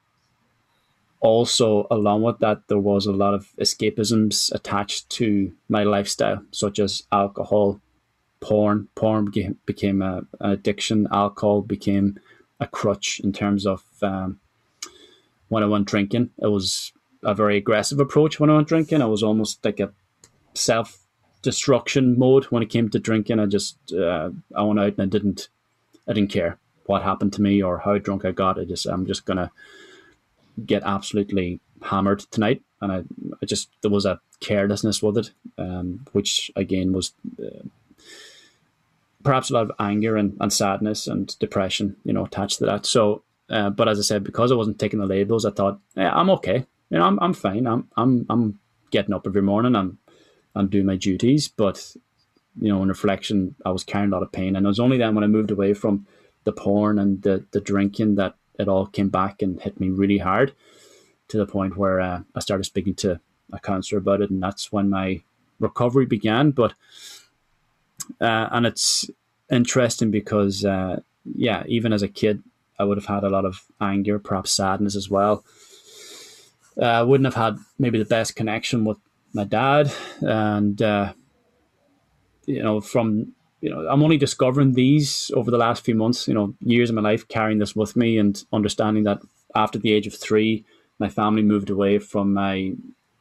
also 1.19 1.89
along 1.91 2.23
with 2.23 2.39
that, 2.39 2.69
there 2.69 2.79
was 2.79 3.05
a 3.05 3.13
lot 3.25 3.35
of 3.35 3.49
escapisms 3.59 4.53
attached 4.53 5.11
to 5.19 5.53
my 5.69 5.83
lifestyle, 5.83 6.45
such 6.53 6.79
as 6.79 7.03
alcohol, 7.11 7.81
porn. 8.39 8.87
Porn 8.95 9.25
became, 9.67 10.03
a, 10.03 10.19
an 10.39 10.51
addiction. 10.53 11.09
Alcohol 11.11 11.63
became 11.63 12.21
a 12.61 12.69
crutch 12.69 13.19
in 13.19 13.33
terms 13.33 13.67
of 13.67 13.83
um, 14.03 14.39
when 15.51 15.63
I 15.63 15.67
went 15.67 15.87
drinking. 15.87 16.31
It 16.39 16.47
was 16.47 16.93
a 17.23 17.35
very 17.35 17.59
aggressive 17.59 18.01
approach 18.01 18.41
when 18.41 18.49
I 18.49 18.55
went 18.55 18.69
drinking. 18.69 19.03
I 19.03 19.07
was 19.07 19.23
almost 19.23 19.63
like 19.63 19.81
a 19.81 19.93
self 20.55 20.99
destruction 21.43 22.19
mode 22.19 22.45
when 22.45 22.63
it 22.63 22.71
came 22.71 22.89
to 22.89 22.99
drinking. 22.99 23.39
I 23.39 23.47
just 23.47 23.77
uh, 23.93 24.31
I 24.57 24.63
went 24.63 24.81
out 24.81 24.95
and 24.97 25.03
I 25.03 25.07
didn't 25.07 25.49
I 26.09 26.15
didn't 26.15 26.31
care 26.31 26.59
what 26.87 27.03
happened 27.03 27.35
to 27.35 27.43
me 27.43 27.63
or 27.63 27.79
how 27.79 27.99
drunk 27.99 28.25
I 28.25 28.31
got. 28.31 28.59
I 28.59 28.65
just 28.65 28.87
I'm 28.87 29.07
just 29.07 29.27
gonna 29.27 29.51
get 30.65 30.83
absolutely 30.85 31.61
hammered 31.83 32.21
tonight, 32.31 32.63
and 32.81 32.93
I, 32.93 33.03
I 33.43 33.47
just 33.47 33.71
there 33.83 33.91
was 33.91 34.07
a 34.07 34.21
carelessness 34.41 35.03
with 35.03 35.19
it, 35.19 35.31
um, 35.59 36.07
which 36.13 36.51
again 36.57 36.93
was. 36.93 37.13
Uh, 37.39 37.69
perhaps 39.23 39.51
a 39.51 39.53
lot 39.53 39.65
of 39.65 39.73
anger 39.79 40.17
and, 40.17 40.35
and 40.41 40.51
sadness 40.51 41.07
and 41.07 41.39
depression, 41.39 41.95
you 42.05 42.13
know, 42.15 42.25
attached 42.25 42.59
to 42.59 42.65
that. 42.65 42.87
So, 42.87 43.23
uh, 43.51 43.71
but 43.71 43.89
as 43.89 43.99
I 43.99 44.03
said, 44.03 44.25
because 44.25 44.53
I 44.53 44.55
wasn't 44.55 44.79
taking 44.79 45.01
the 45.01 45.07
labels, 45.07 45.45
I 45.45 45.51
thought, 45.51 45.81
yeah, 45.97 46.15
I'm 46.15 46.31
okay. 46.31 46.67
You 46.91 46.99
know, 46.99 47.05
I'm, 47.05 47.19
I'm 47.21 47.35
fine. 47.35 47.67
I'm, 47.67 47.89
I'm, 47.97 48.27
I'm 48.31 48.61
getting 48.91 49.15
up 49.15 49.27
every 49.27 49.43
morning. 49.43 49.77
I'm, 49.77 49.99
I'm 50.55 50.69
doing 50.69 50.87
my 50.87 50.97
duties. 50.97 51.49
But, 51.49 51.95
you 52.61 52.69
know, 52.69 52.83
in 52.83 52.89
reflection, 52.89 53.55
I 53.65 53.71
was 53.71 53.85
carrying 53.85 54.13
a 54.13 54.15
lot 54.15 54.23
of 54.23 54.33
pain. 54.33 54.57
And 54.57 54.65
it 54.65 54.69
was 54.69 54.81
only 54.81 54.99
then 54.99 55.15
when 55.15 55.25
I 55.25 55.29
moved 55.29 55.51
away 55.51 55.75
from 55.75 56.07
the 56.45 56.53
porn 56.53 56.99
and 56.99 57.23
the, 57.23 57.45
the 57.51 57.61
drinking 57.61 58.15
that 58.17 58.35
it 58.59 58.69
all 58.69 58.87
came 58.87 59.09
back 59.09 59.43
and 59.43 59.61
hit 59.61 59.81
me 59.81 59.89
really 59.89 60.19
hard 60.19 60.55
to 61.29 61.39
the 61.39 61.47
point 61.47 61.77
where 61.77 62.01
uh, 62.01 62.21
I 62.35 62.41
started 62.41 62.65
speaking 62.65 62.95
to 62.97 63.21
a 63.53 63.59
counselor 63.59 63.99
about 63.99 64.21
it, 64.21 64.31
and 64.31 64.43
that's 64.43 64.71
when 64.71 64.91
my 64.91 65.23
recovery 65.59 66.07
began. 66.07 66.51
But 66.51 66.75
uh, 68.21 68.49
and 68.51 68.67
it's 68.67 69.09
interesting 69.51 70.11
because 70.11 70.65
uh, 70.65 71.01
yeah, 71.25 71.65
even 71.67 71.93
as 71.93 72.03
a 72.03 72.09
kid, 72.09 72.43
I 72.81 72.85
would 72.85 72.99
have 72.99 73.07
had 73.07 73.25
a 73.25 73.31
lot 73.31 73.45
of 73.45 73.63
anger, 73.81 74.19
perhaps 74.19 74.53
sadness 74.53 74.97
as 74.97 75.11
well. 75.11 75.45
Uh, 76.81 76.85
I 76.85 77.03
wouldn't 77.03 77.27
have 77.27 77.35
had 77.35 77.59
maybe 77.79 77.99
the 77.99 78.05
best 78.05 78.37
connection 78.37 78.85
with 78.85 78.99
my 79.33 79.45
dad, 79.45 79.93
and 80.21 80.81
uh, 80.81 81.13
you 82.47 82.63
know 82.63 82.81
from 82.81 83.35
you 83.61 83.71
know, 83.71 83.87
I'm 83.89 84.03
only 84.03 84.17
discovering 84.17 84.73
these 84.73 85.31
over 85.35 85.51
the 85.51 85.59
last 85.59 85.85
few 85.85 85.95
months, 85.95 86.27
you 86.27 86.35
know, 86.35 86.55
years 86.61 86.89
of 86.89 86.97
my 86.97 87.03
life 87.03 87.29
carrying 87.29 87.59
this 87.59 87.77
with 87.77 87.95
me 87.95 88.19
and 88.19 88.43
understanding 88.53 89.05
that 89.05 89.21
after 89.55 89.79
the 89.79 89.93
age 89.93 90.07
of 90.07 90.15
three, 90.15 90.65
my 90.99 91.09
family 91.09 91.43
moved 91.43 91.71
away 91.71 91.99
from 91.99 92.33
my 92.33 92.73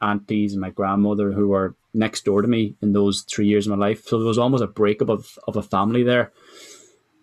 aunties 0.02 0.54
and 0.54 0.62
my 0.62 0.70
grandmother 0.70 1.34
who 1.34 1.50
were 1.50 1.76
next 1.94 2.24
door 2.24 2.42
to 2.42 2.48
me 2.48 2.76
in 2.82 2.94
those 2.94 3.24
three 3.24 3.48
years 3.48 3.68
of 3.68 3.78
my 3.78 3.88
life. 3.88 4.06
So 4.06 4.18
there 4.18 4.28
was 4.28 4.38
almost 4.38 4.64
a 4.64 4.68
breakup 4.68 5.10
of, 5.10 5.38
of 5.48 5.58
a 5.58 5.62
family 5.62 6.04
there 6.04 6.32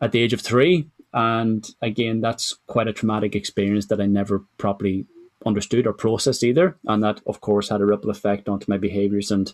at 0.01 0.13
the 0.13 0.21
age 0.21 0.35
of 0.35 0.43
three. 0.43 0.89
And 1.17 1.67
again, 1.81 2.21
that's 2.21 2.59
quite 2.67 2.89
a 2.89 2.93
traumatic 2.93 3.35
experience 3.35 3.87
that 3.87 4.03
I 4.03 4.07
never 4.07 4.41
properly 4.59 5.07
understood 5.47 5.87
or 5.87 5.95
processed 5.95 6.45
either. 6.45 6.77
And 6.85 7.03
that, 7.03 7.23
of 7.27 7.41
course, 7.41 7.71
had 7.71 7.81
a 7.81 7.87
ripple 7.87 8.11
effect 8.11 8.51
onto 8.51 8.71
my 8.71 8.77
behaviors 8.77 9.31
and 9.31 9.51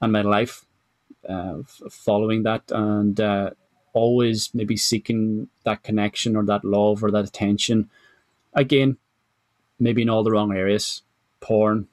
and 0.00 0.12
my 0.12 0.22
life 0.22 0.64
uh, 1.28 1.58
following 1.90 2.44
that 2.44 2.62
and 2.70 3.20
uh, 3.20 3.50
always 3.92 4.54
maybe 4.54 4.78
seeking 4.78 5.48
that 5.64 5.82
connection 5.82 6.36
or 6.36 6.44
that 6.46 6.64
love 6.64 7.04
or 7.04 7.10
that 7.10 7.26
attention. 7.26 7.90
Again, 8.54 8.96
maybe 9.78 10.00
in 10.00 10.08
all 10.08 10.22
the 10.22 10.30
wrong 10.30 10.56
areas 10.56 11.02
porn, 11.40 11.86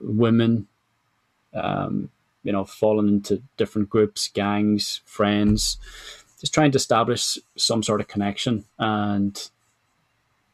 women, 0.00 0.68
um, 1.52 2.10
you 2.42 2.52
know, 2.52 2.64
falling 2.64 3.08
into 3.08 3.42
different 3.58 3.90
groups, 3.90 4.28
gangs, 4.28 5.02
friends, 5.04 5.76
just 6.40 6.54
trying 6.54 6.72
to 6.72 6.76
establish 6.76 7.38
some 7.56 7.82
sort 7.82 8.00
of 8.00 8.08
connection 8.08 8.64
and 8.78 9.50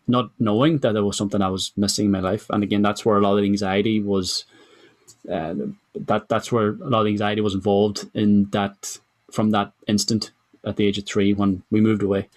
not 0.08 0.30
knowing 0.38 0.78
that 0.78 0.92
there 0.92 1.04
was 1.04 1.16
something 1.16 1.42
I 1.42 1.48
was 1.48 1.72
missing 1.76 2.06
in 2.06 2.10
my 2.10 2.20
life. 2.20 2.48
And 2.50 2.62
again, 2.62 2.82
that's 2.82 3.04
where 3.04 3.16
a 3.16 3.20
lot 3.20 3.38
of 3.38 3.44
anxiety 3.44 4.00
was 4.00 4.44
uh, 5.30 5.54
that 5.94 6.28
that's 6.28 6.52
where 6.52 6.68
a 6.68 6.88
lot 6.88 7.02
of 7.02 7.06
anxiety 7.06 7.40
was 7.40 7.54
involved 7.54 8.08
in 8.14 8.48
that 8.50 8.98
from 9.30 9.50
that 9.50 9.72
instant 9.86 10.30
at 10.64 10.76
the 10.76 10.86
age 10.86 10.98
of 10.98 11.06
three 11.06 11.32
when 11.32 11.62
we 11.70 11.80
moved 11.80 12.02
away. 12.02 12.28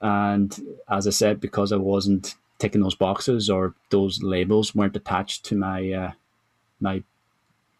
And 0.00 0.56
as 0.88 1.06
I 1.06 1.10
said, 1.10 1.40
because 1.40 1.72
I 1.72 1.76
wasn't 1.76 2.34
ticking 2.58 2.82
those 2.82 2.94
boxes 2.94 3.50
or 3.50 3.74
those 3.90 4.22
labels 4.22 4.74
weren't 4.74 4.96
attached 4.96 5.44
to 5.46 5.56
my 5.56 5.92
uh, 5.92 6.12
my 6.80 7.02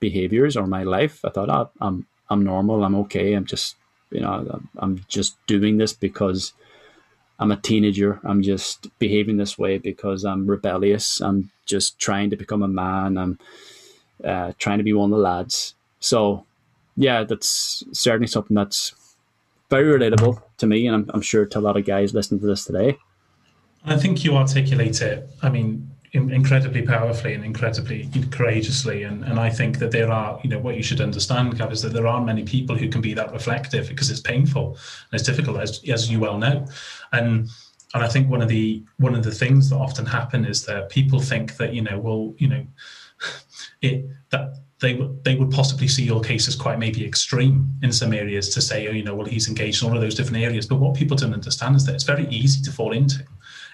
behaviors 0.01 0.57
or 0.57 0.67
my 0.67 0.83
life, 0.83 1.25
I 1.25 1.31
thought 1.31 1.51
oh, 1.51 1.71
I'm 1.81 2.07
I'm 2.29 2.43
normal, 2.43 2.85
I'm 2.85 2.95
okay, 2.97 3.35
I'm 3.35 3.45
just 3.45 3.77
you 4.11 4.21
know 4.21 4.61
I'm 4.79 5.05
just 5.09 5.37
doing 5.47 5.79
this 5.79 5.93
because 5.93 6.53
I'm 7.39 7.51
a 7.51 7.57
teenager. 7.57 8.21
I'm 8.25 8.43
just 8.43 8.97
behaving 8.99 9.37
this 9.37 9.59
way 9.59 9.79
because 9.79 10.25
I'm 10.25 10.47
rebellious. 10.47 11.21
I'm 11.21 11.51
just 11.67 11.99
trying 11.99 12.31
to 12.31 12.37
become 12.37 12.63
a 12.63 12.69
man. 12.69 13.19
I'm 13.19 13.39
uh, 14.25 14.53
trying 14.59 14.79
to 14.79 14.85
be 14.85 14.93
one 14.93 15.13
of 15.13 15.17
the 15.17 15.23
lads. 15.23 15.75
So, 15.99 16.47
yeah, 16.97 17.25
that's 17.25 17.83
certainly 17.93 18.29
something 18.29 18.55
that's 18.55 18.95
very 19.71 19.99
relatable 19.99 20.43
to 20.59 20.67
me, 20.67 20.87
and 20.87 20.95
I'm, 20.95 21.11
I'm 21.13 21.23
sure 21.23 21.45
to 21.47 21.59
a 21.59 21.61
lot 21.61 21.77
of 21.77 21.85
guys 21.85 22.15
listening 22.15 22.41
to 22.41 22.47
this 22.47 22.65
today. 22.65 22.99
I 23.85 23.97
think 23.97 24.25
you 24.25 24.37
articulate 24.37 25.01
it. 25.03 25.29
I 25.43 25.49
mean, 25.49 25.91
incredibly 26.15 26.83
powerfully 26.83 27.35
and 27.35 27.45
incredibly 27.45 28.09
courageously. 28.31 29.03
And, 29.03 29.25
and 29.25 29.39
I 29.39 29.51
think 29.51 29.79
that 29.81 29.91
there 29.91 30.11
are, 30.11 30.41
you 30.45 30.51
know, 30.51 30.61
what 30.61 30.77
you 30.77 30.83
should 30.83 31.01
understand, 31.01 31.59
Gav, 31.59 31.73
is 31.73 31.83
that 31.83 31.93
there 31.93 32.07
are 32.07 32.25
many 32.25 32.45
people 32.45 32.77
who 32.77 32.89
can 32.89 33.01
be 33.01 33.15
that 33.15 33.33
reflective 33.33 33.89
because 33.89 34.11
it's 34.11 34.21
painful 34.21 34.69
and 34.71 35.21
it's 35.21 35.29
difficult, 35.29 35.59
as, 35.59 35.83
as 35.89 36.11
you 36.11 36.21
well 36.21 36.39
know. 36.39 36.67
And 37.13 37.49
and 37.95 38.03
I 38.03 38.09
think 38.09 38.29
one 38.29 38.43
of 38.43 38.49
the 38.49 38.85
one 38.99 39.15
of 39.15 39.23
the 39.23 39.31
things 39.31 39.71
that 39.71 39.77
often 39.77 40.05
happen 40.05 40.45
is 40.45 40.65
that 40.67 40.89
people 40.89 41.21
think 41.21 41.57
that, 41.59 41.73
you 41.75 41.83
know, 41.83 41.99
well, 41.99 42.35
you 42.39 42.49
know, 42.49 42.67
it 43.83 44.07
that 44.31 44.55
they 44.81 44.95
would 44.95 45.23
they 45.25 45.37
would 45.37 45.51
possibly 45.51 45.89
see 45.89 46.05
your 46.05 46.21
case 46.21 46.47
as 46.49 46.57
quite 46.57 46.79
maybe 46.79 47.05
extreme 47.05 47.73
in 47.83 47.93
some 47.93 48.13
areas 48.13 48.49
to 48.51 48.61
say, 48.61 48.89
oh, 48.89 48.93
you 48.93 49.05
know, 49.05 49.15
well, 49.15 49.27
he's 49.27 49.49
engaged 49.49 49.83
in 49.83 49.89
all 49.89 49.97
of 49.97 50.03
those 50.03 50.15
different 50.15 50.43
areas. 50.43 50.67
But 50.67 50.77
what 50.77 50.95
people 50.95 51.17
don't 51.17 51.33
understand 51.33 51.77
is 51.77 51.87
that 51.87 51.95
it's 51.95 52.05
very 52.05 52.27
easy 52.29 52.63
to 52.63 52.73
fall 52.73 52.93
into. 52.93 53.25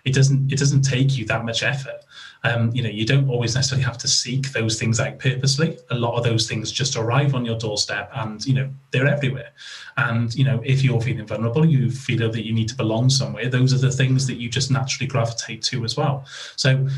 It 0.04 0.14
doesn't 0.14 0.52
it 0.52 0.58
doesn't 0.58 0.82
take 0.82 1.16
you 1.16 1.24
that 1.26 1.44
much 1.44 1.62
effort. 1.62 2.04
Um, 2.42 2.70
you 2.74 2.82
know, 2.82 2.88
you 2.88 3.04
don't 3.04 3.28
always 3.28 3.54
necessarily 3.54 3.84
have 3.84 3.98
to 3.98 4.08
seek 4.08 4.52
those 4.52 4.78
things 4.78 4.98
out 4.98 5.18
purposely. 5.18 5.78
A 5.90 5.94
lot 5.94 6.16
of 6.16 6.24
those 6.24 6.48
things 6.48 6.72
just 6.72 6.96
arrive 6.96 7.34
on 7.34 7.44
your 7.44 7.58
doorstep, 7.58 8.10
and 8.14 8.44
you 8.46 8.54
know 8.54 8.70
they're 8.90 9.06
everywhere. 9.06 9.52
And 9.96 10.34
you 10.34 10.44
know, 10.44 10.62
if 10.64 10.82
you're 10.82 11.00
feeling 11.00 11.26
vulnerable, 11.26 11.66
you 11.66 11.90
feel 11.90 12.30
that 12.30 12.46
you 12.46 12.52
need 12.52 12.68
to 12.68 12.76
belong 12.76 13.10
somewhere. 13.10 13.48
Those 13.48 13.74
are 13.74 13.78
the 13.78 13.92
things 13.92 14.26
that 14.26 14.36
you 14.36 14.48
just 14.48 14.70
naturally 14.70 15.06
gravitate 15.06 15.62
to 15.64 15.84
as 15.84 15.96
well. 15.96 16.24
So 16.56 16.88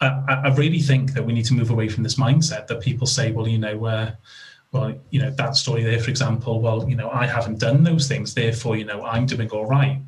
I, 0.00 0.42
I, 0.44 0.54
really 0.54 0.80
think 0.80 1.12
that 1.12 1.24
we 1.24 1.32
need 1.32 1.44
to 1.46 1.54
move 1.54 1.70
away 1.70 1.88
from 1.88 2.02
this 2.02 2.14
mindset 2.14 2.66
that 2.68 2.80
people 2.80 3.06
say, 3.06 3.32
well, 3.32 3.46
you 3.46 3.58
know, 3.58 3.84
uh, 3.84 4.12
well, 4.72 4.94
you 5.10 5.20
know, 5.20 5.30
that 5.30 5.56
story 5.56 5.82
there, 5.82 5.98
for 5.98 6.10
example, 6.10 6.60
well, 6.60 6.88
you 6.88 6.94
know, 6.94 7.10
I 7.10 7.26
haven't 7.26 7.58
done 7.58 7.82
those 7.82 8.06
things, 8.06 8.34
therefore, 8.34 8.76
you 8.76 8.84
know, 8.84 9.04
I'm 9.04 9.26
doing 9.26 9.50
all 9.50 9.66
right. 9.66 10.00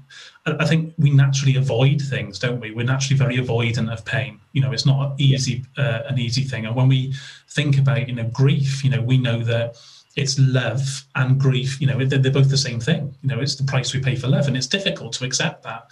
I, 0.46 0.64
think 0.66 0.94
we 0.98 1.10
naturally 1.10 1.56
avoid 1.56 2.00
things, 2.00 2.38
don't 2.38 2.60
we? 2.60 2.70
We're 2.70 2.86
naturally 2.86 3.18
very 3.18 3.36
avoidant 3.36 3.92
of 3.92 4.04
pain. 4.04 4.40
You 4.52 4.62
know, 4.62 4.72
it's 4.72 4.86
not 4.86 5.14
easy, 5.20 5.64
uh, 5.76 6.02
an 6.08 6.18
easy 6.18 6.42
thing. 6.42 6.66
And 6.66 6.76
when 6.76 6.88
we 6.88 7.14
think 7.48 7.78
about, 7.78 8.08
you 8.08 8.14
know, 8.14 8.28
grief, 8.28 8.84
you 8.84 8.90
know, 8.90 9.02
we 9.02 9.18
know 9.18 9.42
that 9.44 9.76
it's 10.14 10.38
love 10.38 11.06
and 11.14 11.40
grief. 11.40 11.80
You 11.80 11.88
know, 11.88 12.04
they're, 12.04 12.18
they're, 12.18 12.32
both 12.32 12.50
the 12.50 12.56
same 12.56 12.80
thing. 12.80 13.14
You 13.22 13.28
know, 13.28 13.40
it's 13.40 13.54
the 13.54 13.64
price 13.64 13.94
we 13.94 14.00
pay 14.00 14.16
for 14.16 14.28
love, 14.28 14.46
and 14.46 14.56
it's 14.56 14.66
difficult 14.66 15.12
to 15.14 15.24
accept 15.24 15.62
that. 15.62 15.86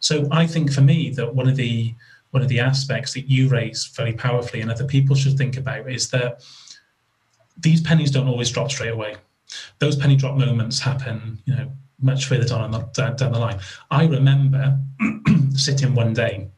So 0.00 0.28
I 0.30 0.46
think 0.46 0.72
for 0.72 0.80
me 0.80 1.10
that 1.10 1.34
one 1.34 1.48
of 1.48 1.56
the 1.56 1.94
one 2.30 2.42
of 2.42 2.48
the 2.48 2.60
aspects 2.60 3.14
that 3.14 3.30
you 3.30 3.48
raise 3.48 3.86
very 3.86 4.12
powerfully, 4.12 4.60
and 4.60 4.70
other 4.70 4.84
people 4.84 5.14
should 5.14 5.38
think 5.38 5.56
about, 5.56 5.90
is 5.90 6.10
that 6.10 6.42
these 7.58 7.80
pennies 7.80 8.10
don't 8.10 8.28
always 8.28 8.50
drop 8.50 8.70
straight 8.70 8.92
away. 8.92 9.16
Those 9.78 9.96
penny 9.96 10.16
drop 10.16 10.36
moments 10.36 10.80
happen, 10.80 11.38
you 11.44 11.54
know, 11.54 11.70
much 12.00 12.26
further 12.26 12.44
down, 12.44 12.70
the, 12.72 13.14
down 13.16 13.32
the 13.32 13.38
line. 13.38 13.60
I 13.90 14.06
remember 14.06 14.78
sitting 15.54 15.94
one 15.94 16.12
day 16.12 16.48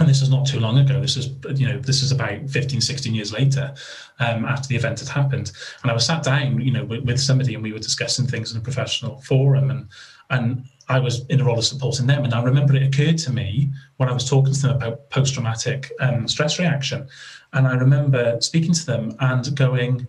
and 0.00 0.08
this 0.08 0.22
is 0.22 0.30
not 0.30 0.46
too 0.46 0.58
long 0.58 0.78
ago 0.78 1.00
this 1.00 1.16
is 1.16 1.30
you 1.54 1.66
know 1.66 1.78
this 1.78 2.02
is 2.02 2.12
about 2.12 2.48
15 2.48 2.80
16 2.80 3.14
years 3.14 3.32
later 3.32 3.74
um, 4.20 4.44
after 4.44 4.68
the 4.68 4.76
event 4.76 4.98
had 4.98 5.08
happened 5.08 5.52
and 5.82 5.90
i 5.90 5.94
was 5.94 6.06
sat 6.06 6.22
down 6.22 6.60
you 6.60 6.72
know 6.72 6.84
with, 6.84 7.04
with, 7.04 7.20
somebody 7.20 7.54
and 7.54 7.62
we 7.62 7.72
were 7.72 7.78
discussing 7.78 8.26
things 8.26 8.52
in 8.52 8.58
a 8.58 8.60
professional 8.60 9.20
forum 9.20 9.70
and 9.70 9.88
and 10.30 10.64
i 10.88 10.98
was 10.98 11.26
in 11.26 11.40
a 11.40 11.44
role 11.44 11.58
of 11.58 11.64
supporting 11.64 12.06
them 12.06 12.24
and 12.24 12.34
i 12.34 12.42
remember 12.42 12.74
it 12.74 12.82
occurred 12.82 13.18
to 13.18 13.32
me 13.32 13.70
when 13.98 14.08
i 14.08 14.12
was 14.12 14.28
talking 14.28 14.54
to 14.54 14.62
them 14.62 14.76
about 14.76 15.10
post-traumatic 15.10 15.92
um, 16.00 16.26
stress 16.26 16.58
reaction 16.58 17.06
and 17.52 17.66
i 17.66 17.74
remember 17.74 18.40
speaking 18.40 18.72
to 18.72 18.86
them 18.86 19.14
and 19.20 19.54
going 19.54 20.06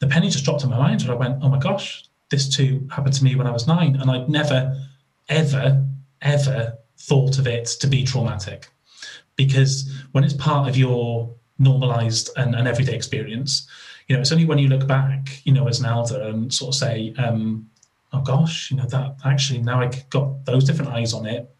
the 0.00 0.06
penny 0.06 0.28
just 0.28 0.44
dropped 0.44 0.64
in 0.64 0.70
my 0.70 0.78
mind 0.78 1.02
and 1.02 1.10
i 1.10 1.14
went 1.14 1.38
oh 1.42 1.48
my 1.48 1.58
gosh 1.58 2.04
this 2.30 2.54
too 2.54 2.86
happened 2.90 3.14
to 3.14 3.24
me 3.24 3.36
when 3.36 3.46
i 3.46 3.50
was 3.50 3.66
nine. 3.66 3.96
And 3.96 4.10
i'd 4.10 4.28
never 4.28 4.76
ever 5.28 5.84
ever 6.22 6.78
thought 6.98 7.38
of 7.38 7.46
it 7.46 7.66
to 7.66 7.86
be 7.86 8.04
traumatic. 8.04 8.68
Because 9.36 9.90
when 10.12 10.24
it's 10.24 10.34
part 10.34 10.68
of 10.68 10.76
your 10.76 11.34
normalized 11.58 12.30
and, 12.36 12.54
and 12.54 12.66
everyday 12.66 12.94
experience, 12.94 13.68
you 14.08 14.14
know, 14.14 14.20
it's 14.20 14.32
only 14.32 14.44
when 14.44 14.58
you 14.58 14.68
look 14.68 14.86
back, 14.86 15.40
you 15.44 15.52
know, 15.52 15.66
as 15.68 15.80
an 15.80 15.86
elder 15.86 16.22
and 16.22 16.52
sort 16.52 16.74
of 16.74 16.78
say, 16.78 17.14
um, 17.18 17.68
oh 18.12 18.20
gosh, 18.20 18.70
you 18.70 18.76
know, 18.76 18.86
that 18.86 19.16
actually 19.24 19.60
now 19.60 19.80
I 19.80 19.90
got 20.10 20.44
those 20.44 20.64
different 20.64 20.92
eyes 20.92 21.12
on 21.12 21.26
it 21.26 21.53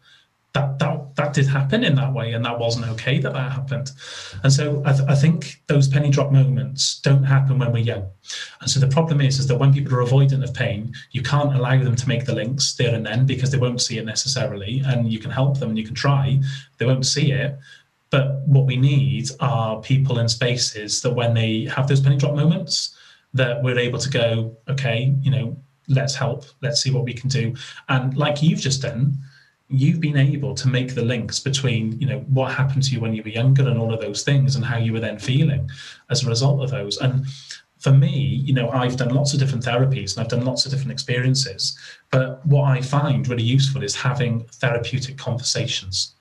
that 0.55 0.79
that 0.79 1.15
that 1.15 1.33
did 1.33 1.47
happen 1.47 1.83
in 1.83 1.95
that 1.95 2.13
way, 2.13 2.31
and 2.31 2.43
that 2.45 2.57
wasn't 2.57 2.87
okay 2.87 3.19
that 3.19 3.33
that 3.33 3.51
happened. 3.51 3.91
And 4.43 4.51
so 4.51 4.81
I, 4.85 4.93
th- 4.93 5.07
I, 5.07 5.15
think 5.15 5.61
those 5.67 5.87
penny 5.87 6.09
drop 6.09 6.31
moments 6.31 6.99
don't 7.01 7.23
happen 7.23 7.59
when 7.59 7.71
we're 7.71 7.79
young. 7.79 8.09
And 8.61 8.69
so 8.69 8.79
the 8.79 8.87
problem 8.87 9.21
is 9.21 9.37
is 9.37 9.47
that 9.47 9.57
when 9.57 9.73
people 9.73 9.93
are 9.95 10.03
avoidant 10.03 10.43
of 10.43 10.53
pain, 10.53 10.93
you 11.11 11.21
can't 11.21 11.53
allow 11.53 11.77
them 11.83 11.95
to 11.95 12.07
make 12.07 12.25
the 12.25 12.33
links 12.33 12.73
there 12.75 12.95
and 12.95 13.05
then 13.05 13.25
because 13.25 13.51
they 13.51 13.57
won't 13.57 13.81
see 13.81 13.97
it 13.97 14.05
necessarily. 14.05 14.81
And 14.85 15.11
you 15.11 15.19
can 15.19 15.31
help 15.31 15.59
them 15.59 15.69
and 15.69 15.77
you 15.77 15.85
can 15.85 15.95
try, 15.95 16.39
they 16.77 16.85
won't 16.85 17.05
see 17.05 17.31
it. 17.31 17.57
But 18.09 18.41
what 18.47 18.65
we 18.65 18.77
need 18.77 19.29
are 19.41 19.81
people 19.81 20.19
in 20.19 20.29
spaces 20.29 21.01
that 21.01 21.13
when 21.13 21.33
they 21.33 21.65
have 21.65 21.87
those 21.87 22.01
penny 22.01 22.17
drop 22.17 22.33
moments, 22.33 22.95
that 23.33 23.61
we're 23.61 23.79
able 23.79 23.99
to 23.99 24.09
go, 24.09 24.55
okay, 24.69 25.13
you 25.21 25.31
know, 25.31 25.57
let's 25.89 26.15
help, 26.15 26.45
let's 26.61 26.81
see 26.81 26.91
what 26.91 27.03
we 27.03 27.13
can 27.13 27.29
do. 27.29 27.53
And 27.89 28.15
like 28.15 28.41
you've 28.41 28.61
just 28.61 28.81
done 28.81 29.17
you've 29.67 29.99
been 29.99 30.17
able 30.17 30.53
to 30.53 30.67
make 30.67 30.93
the 30.93 31.01
links 31.01 31.39
between 31.39 31.99
you 31.99 32.07
know 32.07 32.19
what 32.27 32.53
happened 32.53 32.83
to 32.83 32.91
you 32.91 32.99
when 32.99 33.13
you 33.13 33.23
were 33.23 33.29
younger 33.29 33.67
and 33.67 33.79
all 33.79 33.93
of 33.93 33.99
those 33.99 34.23
things 34.23 34.55
and 34.55 34.63
how 34.63 34.77
you 34.77 34.93
were 34.93 34.99
then 34.99 35.17
feeling 35.17 35.69
as 36.09 36.23
a 36.23 36.29
result 36.29 36.61
of 36.63 36.69
those 36.69 36.97
and 36.97 37.25
for 37.79 37.91
me 37.91 38.11
you 38.45 38.53
know 38.53 38.69
i've 38.69 38.95
done 38.95 39.09
lots 39.09 39.33
of 39.33 39.39
different 39.39 39.63
therapies 39.63 40.15
and 40.15 40.23
i've 40.23 40.29
done 40.29 40.45
lots 40.45 40.65
of 40.65 40.71
different 40.71 40.91
experiences 40.91 41.77
but 42.11 42.45
what 42.45 42.65
i 42.65 42.79
find 42.79 43.27
really 43.27 43.43
useful 43.43 43.81
is 43.81 43.95
having 43.95 44.43
therapeutic 44.45 45.17
conversations 45.17 46.15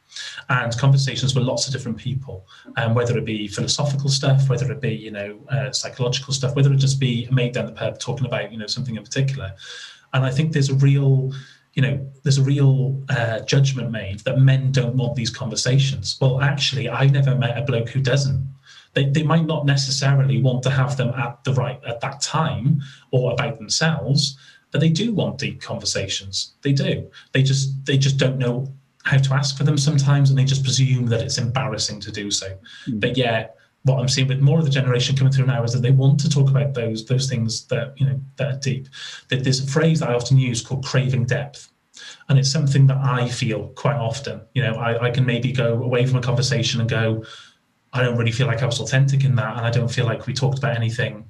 and 0.49 0.77
conversations 0.79 1.35
with 1.35 1.45
lots 1.45 1.67
of 1.67 1.73
different 1.73 1.99
people, 1.99 2.47
um, 2.77 2.95
whether 2.95 3.19
it 3.19 3.25
be 3.25 3.49
philosophical 3.49 4.09
stuff, 4.09 4.49
whether 4.49 4.71
it 4.71 4.81
be 4.81 4.95
you 4.95 5.11
know 5.11 5.39
uh, 5.51 5.73
psychological 5.73 6.33
stuff, 6.33 6.55
whether 6.55 6.73
it 6.73 6.77
just 6.77 7.01
be 7.01 7.29
made 7.31 7.53
down 7.53 7.67
the 7.67 7.73
pub 7.73 7.99
talking 7.99 8.27
about 8.27 8.53
you 8.53 8.59
know 8.59 8.67
something 8.67 8.97
in 8.97 9.03
particular. 9.03 9.53
And 10.13 10.25
I 10.25 10.31
think 10.31 10.53
there's 10.53 10.71
a 10.71 10.77
real 10.77 11.33
you 11.75 11.83
know, 11.83 12.07
there's 12.23 12.39
a 12.39 12.43
real 12.43 13.03
uh, 13.09 13.41
judgment 13.41 13.91
made 13.91 14.21
that 14.21 14.39
men 14.39 14.73
don't 14.73 14.97
want 14.97 15.17
these 15.17 15.31
conversations. 15.31 16.17
Well, 16.21 16.41
actually, 16.41 16.89
I've 16.89 17.13
never 17.13 17.35
met 17.35 17.59
a 17.59 17.63
bloke 17.63 17.89
who 17.89 18.01
doesn't. 18.01 18.49
They, 18.95 19.11
they 19.11 19.25
might 19.25 19.45
not 19.45 19.67
necessarily 19.67 20.41
want 20.41 20.63
to 20.63 20.71
have 20.71 20.97
them 20.97 21.09
at 21.11 21.43
the 21.43 21.53
right 21.53 21.81
at 21.85 22.01
that 22.01 22.21
time 22.21 22.81
or 23.11 23.33
about 23.33 23.59
themselves, 23.59 24.39
but 24.71 24.81
they 24.81 24.89
do 24.89 25.13
want 25.13 25.39
deep 25.39 25.61
conversations. 25.61 26.55
They 26.63 26.73
do. 26.73 27.11
They 27.33 27.43
just 27.43 27.85
they 27.85 27.99
just 27.99 28.19
don't 28.19 28.39
know 28.39 28.73
how 29.03 29.19
to 29.19 29.35
ask 29.35 29.59
for 29.59 29.65
them 29.65 29.77
sometimes, 29.77 30.31
and 30.31 30.39
they 30.39 30.45
just 30.45 30.63
presume 30.63 31.07
that 31.07 31.21
it's 31.21 31.39
embarrassing 31.39 32.01
to 32.01 32.13
do 32.13 32.31
so. 32.31 32.57
Mm. 32.87 33.01
But 33.01 33.17
yeah, 33.17 33.49
what 33.85 34.01
I'm 34.01 34.09
seeing 34.09 34.29
with 34.29 34.41
more 34.41 34.59
of 34.59 34.65
the 34.65 34.71
generation 34.71 35.15
coming 35.15 35.33
through 35.33 35.47
now 35.47 35.63
is 35.63 35.73
that 35.73 35.83
they 35.83 35.91
want 35.91 36.19
to 36.21 36.29
talk 36.29 36.51
about 36.51 36.73
those 36.73 37.05
those 37.05 37.29
things 37.29 37.67
that 37.67 37.93
you 37.97 38.07
know 38.07 38.21
that 38.37 38.55
are 38.55 38.59
deep. 38.59 38.89
There's 39.29 39.63
a 39.63 39.67
phrase 39.67 40.03
I 40.03 40.15
often 40.15 40.39
use 40.39 40.63
called 40.63 40.85
craving 40.85 41.27
depth, 41.27 41.69
and 42.29 42.39
it's 42.39 42.51
something 42.51 42.87
that 42.87 42.97
I 42.97 43.29
feel 43.29 43.69
quite 43.71 43.97
often. 43.97 44.41
You 44.55 44.63
know, 44.63 44.75
I, 44.75 45.07
I 45.07 45.11
can 45.11 45.27
maybe 45.27 45.53
go 45.53 45.83
away 45.83 46.07
from 46.07 46.17
a 46.17 46.23
conversation 46.23 46.81
and 46.81 46.89
go, 46.89 47.25
I 47.93 48.03
don't 48.03 48.17
really 48.17 48.33
feel 48.33 48.47
like 48.47 48.63
I 48.63 48.67
was 48.67 48.81
authentic 48.81 49.23
in 49.23 49.37
that, 49.37 49.57
and 49.59 49.67
I 49.67 49.71
don't 49.71 49.91
feel 49.91 50.07
like 50.07 50.27
we 50.27 50.33
talked 50.33 50.59
about 50.59 50.77
anything 50.77 51.29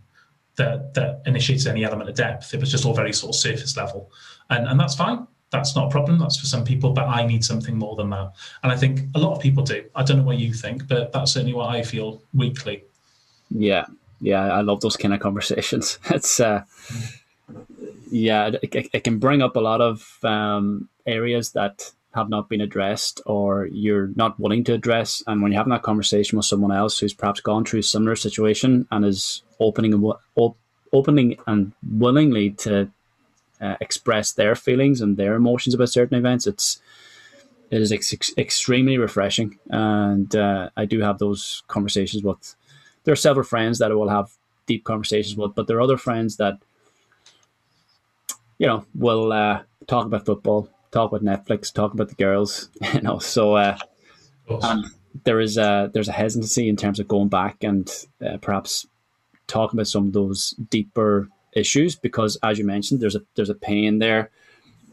that 0.57 0.95
that 0.95 1.23
initiates 1.27 1.67
any 1.67 1.85
element 1.85 2.09
of 2.09 2.15
depth. 2.15 2.55
It 2.55 2.61
was 2.61 2.71
just 2.71 2.87
all 2.87 2.95
very 2.95 3.13
sort 3.13 3.35
of 3.35 3.41
surface 3.41 3.77
level, 3.77 4.13
and 4.49 4.69
and 4.69 4.79
that's 4.79 4.95
fine 4.95 5.27
that's 5.55 5.77
not 5.77 5.87
a 5.87 5.91
problem. 5.91 6.19
That's 6.19 6.37
for 6.37 6.47
some 6.47 6.65
people, 6.65 6.93
but 6.93 7.07
I 7.07 7.25
need 7.25 7.45
something 7.45 7.79
more 7.79 7.95
than 7.95 8.11
that. 8.11 8.33
And 8.63 8.73
I 8.73 8.77
think 8.77 9.03
a 9.15 9.19
lot 9.19 9.37
of 9.37 9.41
people 9.41 9.63
do. 9.63 9.85
I 9.95 10.03
don't 10.03 10.19
know 10.19 10.25
what 10.25 10.39
you 10.39 10.53
think, 10.53 10.89
but 10.89 11.13
that's 11.13 11.33
certainly 11.33 11.55
what 11.55 11.71
I 11.71 11.83
feel 11.83 12.21
weekly. 12.35 12.83
Yeah, 13.51 13.87
yeah, 14.21 14.53
I 14.53 14.63
love 14.63 14.81
those 14.81 14.97
kind 14.97 15.15
of 15.15 15.21
conversations. 15.21 15.99
It's 16.11 16.41
uh, 16.41 16.63
yeah, 18.11 18.51
it, 18.63 18.91
it, 18.93 19.05
can 19.05 19.19
bring 19.19 19.43
up 19.43 19.55
a 19.57 19.61
lot 19.61 19.81
of 19.81 20.19
um, 20.25 20.89
areas 21.07 21.53
that 21.53 21.93
have 22.15 22.29
not 22.29 22.49
been 22.49 22.61
addressed 22.61 23.21
or 23.27 23.67
you're 23.67 24.11
not 24.17 24.39
willing 24.39 24.65
to 24.65 24.73
address. 24.73 25.23
And 25.27 25.43
when 25.43 25.53
you're 25.53 25.61
having 25.61 25.73
that 25.73 25.83
conversation 25.83 26.37
with 26.37 26.47
someone 26.47 26.73
else 26.73 26.99
who's 26.99 27.15
perhaps 27.15 27.41
gone 27.41 27.65
through 27.65 27.81
a 27.81 27.83
similar 27.83 28.17
situation 28.17 28.87
and 28.91 29.05
is 29.05 29.43
opening 29.61 30.13
opening 30.93 31.37
and 31.47 31.73
willingly 31.91 32.51
to 32.51 32.89
uh, 33.61 33.77
express 33.81 34.33
their 34.33 34.55
feelings 34.55 35.01
and 35.01 35.17
their 35.17 35.35
emotions 35.35 35.75
about 35.75 35.89
certain 35.89 36.19
events, 36.19 36.47
it's 36.47 36.81
it 37.71 37.81
is 37.81 37.93
ex- 37.93 38.33
extremely 38.37 38.99
refreshing. 38.99 39.59
And 39.69 40.35
uh, 40.35 40.71
I 40.77 40.85
do 40.85 41.01
have 41.01 41.19
those 41.19 41.63
conversations 41.67 42.23
with. 42.23 42.55
There 43.05 43.13
are 43.13 43.17
several 43.17 43.45
friends 43.45 43.79
that 43.79 43.91
I 43.91 43.95
will 43.95 44.09
have 44.09 44.31
deep 44.67 44.85
conversations 44.85 45.37
with, 45.37 45.55
but 45.55 45.67
there 45.67 45.77
are 45.79 45.83
other 45.83 45.97
friends 45.97 46.37
that 46.37 46.59
you 48.59 48.67
know 48.67 48.85
will 48.95 49.33
uh, 49.33 49.63
talk 49.87 50.07
about 50.07 50.27
football, 50.27 50.69
talk 50.91 51.13
about 51.13 51.25
Netflix, 51.25 51.73
talk 51.73 51.93
about 51.95 52.09
the 52.09 52.15
girls. 52.15 52.71
You 52.95 53.01
know, 53.03 53.19
so 53.19 53.57
uh, 53.57 53.77
and 54.49 54.87
there 55.25 55.41
is 55.41 55.57
a 55.57 55.91
there's 55.93 56.09
a 56.09 56.13
hesitancy 56.13 56.69
in 56.69 56.77
terms 56.77 57.01
of 57.01 57.09
going 57.09 57.29
back 57.29 57.63
and 57.63 57.91
uh, 58.25 58.39
perhaps 58.39 58.87
talking 59.47 59.79
about 59.79 59.87
some 59.87 60.07
of 60.07 60.13
those 60.13 60.55
deeper 60.71 61.29
issues 61.55 61.97
because, 61.97 62.37
as 62.43 62.59
you 62.59 62.65
mentioned, 62.65 63.01
there's 63.01 63.17
a 63.17 63.23
there's 63.35 63.51
a 63.51 63.55
pain 63.55 63.99
there. 63.99 64.31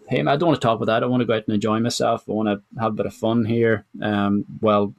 Hey, 0.08 0.20
I 0.22 0.36
don't 0.36 0.50
want 0.50 0.62
to 0.62 0.66
talk 0.66 0.76
about 0.76 0.88
that. 0.88 1.04
I 1.04 1.08
want 1.08 1.22
to 1.22 1.26
go 1.26 1.36
out 1.36 1.48
and 1.48 1.56
enjoy 1.56 1.80
myself. 1.80 2.26
I 2.28 2.34
want 2.34 2.50
to 2.50 2.82
have 2.82 2.92
a 2.92 2.96
bit 2.96 3.06
of 3.06 3.14
fun 3.14 3.46
here. 3.46 3.86
Um, 4.02 4.46
well, 4.60 4.94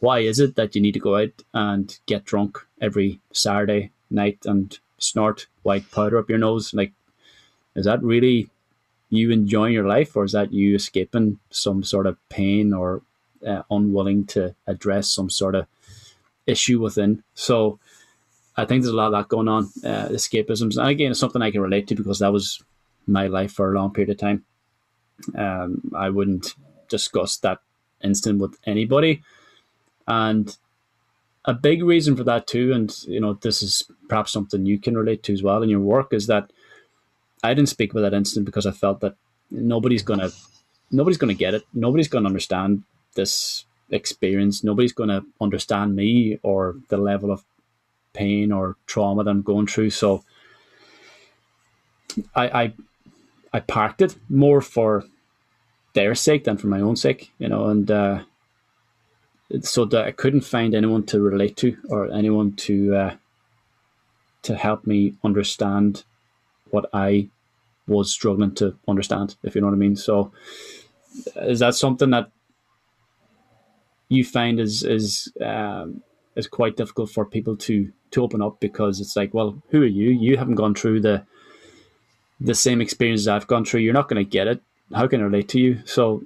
why 0.00 0.20
is 0.20 0.40
it 0.40 0.56
that 0.56 0.74
you 0.74 0.80
need 0.80 0.94
to 0.94 1.00
go 1.00 1.16
out 1.16 1.42
and 1.52 1.98
get 2.06 2.24
drunk 2.24 2.58
every 2.80 3.20
Saturday 3.32 3.90
night 4.10 4.38
and 4.44 4.78
snort 4.98 5.46
white 5.62 5.90
powder 5.90 6.18
up 6.18 6.28
your 6.28 6.38
nose? 6.38 6.72
Like, 6.72 6.92
is 7.74 7.84
that 7.84 8.02
really 8.02 8.48
you 9.10 9.30
enjoying 9.30 9.74
your 9.74 9.86
life, 9.86 10.16
or 10.16 10.24
is 10.24 10.32
that 10.32 10.52
you 10.52 10.74
escaping 10.74 11.38
some 11.50 11.82
sort 11.82 12.06
of 12.06 12.16
pain 12.28 12.72
or 12.72 13.02
uh, 13.46 13.62
unwilling 13.70 14.24
to 14.26 14.54
address 14.66 15.12
some 15.12 15.30
sort 15.30 15.54
of 15.54 15.66
issue 16.46 16.80
within? 16.80 17.22
So, 17.34 17.78
I 18.56 18.64
think 18.64 18.82
there's 18.82 18.92
a 18.92 18.96
lot 18.96 19.06
of 19.06 19.12
that 19.12 19.28
going 19.28 19.48
on, 19.48 19.64
uh, 19.84 20.08
escapisms. 20.08 20.76
And 20.76 20.88
again, 20.88 21.10
it's 21.10 21.20
something 21.20 21.42
I 21.42 21.50
can 21.50 21.60
relate 21.60 21.88
to 21.88 21.94
because 21.94 22.20
that 22.20 22.32
was 22.32 22.62
my 23.06 23.26
life 23.26 23.52
for 23.52 23.72
a 23.72 23.76
long 23.78 23.92
period 23.92 24.10
of 24.10 24.18
time. 24.18 24.44
Um, 25.36 25.90
I 25.94 26.10
wouldn't 26.10 26.54
discuss 26.88 27.36
that 27.38 27.58
instant 28.02 28.38
with 28.40 28.56
anybody. 28.64 29.22
And 30.06 30.56
a 31.44 31.54
big 31.54 31.82
reason 31.82 32.16
for 32.16 32.24
that 32.24 32.46
too, 32.46 32.72
and 32.72 32.94
you 33.06 33.20
know, 33.20 33.34
this 33.34 33.62
is 33.62 33.84
perhaps 34.08 34.32
something 34.32 34.66
you 34.66 34.78
can 34.78 34.96
relate 34.96 35.22
to 35.24 35.32
as 35.32 35.42
well 35.42 35.62
in 35.62 35.68
your 35.68 35.80
work, 35.80 36.12
is 36.12 36.26
that 36.28 36.50
I 37.42 37.54
didn't 37.54 37.68
speak 37.68 37.92
about 37.92 38.02
that 38.02 38.14
instant 38.14 38.46
because 38.46 38.66
I 38.66 38.70
felt 38.70 39.00
that 39.00 39.16
nobody's 39.50 40.02
gonna 40.02 40.30
nobody's 40.90 41.18
gonna 41.18 41.34
get 41.34 41.54
it. 41.54 41.64
Nobody's 41.74 42.08
gonna 42.08 42.28
understand 42.28 42.84
this 43.14 43.64
experience. 43.90 44.64
Nobody's 44.64 44.92
gonna 44.92 45.22
understand 45.40 45.96
me 45.96 46.38
or 46.42 46.76
the 46.88 46.96
level 46.96 47.30
of 47.30 47.44
pain 48.14 48.52
or 48.52 48.76
trauma 48.86 49.24
that 49.24 49.30
I'm 49.30 49.42
going 49.42 49.66
through. 49.66 49.90
So 49.90 50.24
I 52.34 52.62
I, 52.62 52.72
I 53.52 53.60
parked 53.60 54.00
it 54.00 54.16
more 54.28 54.60
for 54.60 55.04
their 55.94 56.14
sake 56.14 56.44
than 56.44 56.56
for 56.56 56.68
my 56.68 56.80
own 56.80 56.96
sake, 56.96 57.30
you 57.38 57.48
know, 57.48 57.66
and 57.68 57.90
uh, 57.90 58.22
so 59.60 59.84
that 59.84 60.04
I 60.06 60.10
couldn't 60.10 60.42
find 60.42 60.74
anyone 60.74 61.04
to 61.06 61.20
relate 61.20 61.56
to 61.58 61.76
or 61.88 62.10
anyone 62.12 62.54
to 62.56 62.94
uh, 62.96 63.16
to 64.42 64.56
help 64.56 64.86
me 64.86 65.14
understand 65.24 66.04
what 66.70 66.86
I 66.92 67.28
was 67.86 68.10
struggling 68.10 68.54
to 68.56 68.76
understand, 68.88 69.36
if 69.42 69.54
you 69.54 69.60
know 69.60 69.68
what 69.68 69.74
I 69.74 69.78
mean. 69.78 69.96
So, 69.96 70.32
is 71.36 71.60
that 71.60 71.74
something 71.74 72.10
that 72.10 72.30
you 74.08 74.24
find 74.24 74.58
is 74.58 74.82
is 74.82 75.32
um, 75.40 76.02
is 76.36 76.46
quite 76.46 76.76
difficult 76.76 77.10
for 77.10 77.24
people 77.24 77.56
to 77.56 77.92
to 78.10 78.22
open 78.22 78.42
up 78.42 78.60
because 78.60 79.00
it's 79.00 79.16
like, 79.16 79.34
well, 79.34 79.62
who 79.70 79.82
are 79.82 79.86
you? 79.86 80.10
You 80.10 80.36
haven't 80.36 80.56
gone 80.56 80.74
through 80.74 81.00
the 81.00 81.24
the 82.40 82.54
same 82.54 82.80
experiences 82.80 83.28
I've 83.28 83.46
gone 83.46 83.64
through. 83.64 83.80
You're 83.80 83.94
not 83.94 84.08
going 84.08 84.24
to 84.24 84.28
get 84.28 84.46
it. 84.46 84.62
How 84.94 85.06
can 85.06 85.20
I 85.20 85.24
relate 85.24 85.48
to 85.50 85.60
you? 85.60 85.80
So, 85.84 86.24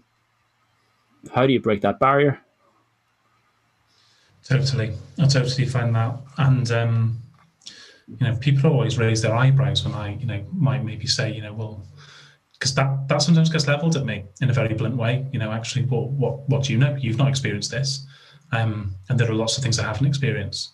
how 1.35 1.47
do 1.47 1.53
you 1.53 1.61
break 1.61 1.83
that 1.83 2.01
barrier? 2.01 2.41
Totally, 4.45 4.95
I 5.19 5.27
totally 5.27 5.67
find 5.67 5.95
that, 5.95 6.19
and 6.39 6.71
um, 6.71 7.23
you 8.07 8.27
know, 8.27 8.37
people 8.37 8.71
always 8.71 8.99
raise 8.99 9.21
their 9.21 9.35
eyebrows 9.35 9.85
when 9.85 9.95
I, 9.95 10.15
you 10.15 10.27
know, 10.27 10.45
might 10.53 10.83
maybe 10.83 11.07
say, 11.07 11.31
you 11.33 11.43
know, 11.43 11.53
well, 11.53 11.83
because 12.53 12.75
that 12.75 13.09
that 13.09 13.21
sometimes 13.23 13.51
gets 13.51 13.67
leveled 13.67 13.97
at 13.97 14.05
me 14.05 14.25
in 14.41 14.49
a 14.49 14.53
very 14.53 14.75
blunt 14.75 14.97
way. 14.97 15.27
You 15.33 15.39
know, 15.39 15.53
actually, 15.53 15.85
well, 15.85 16.09
what 16.09 16.49
what 16.49 16.65
do 16.65 16.73
you 16.73 16.79
know? 16.79 16.97
You've 16.97 17.19
not 17.19 17.29
experienced 17.29 17.71
this, 17.71 18.07
um, 18.53 18.95
and 19.09 19.19
there 19.19 19.31
are 19.31 19.35
lots 19.35 19.57
of 19.57 19.63
things 19.63 19.79
I 19.79 19.85
haven't 19.85 20.07
experienced. 20.07 20.71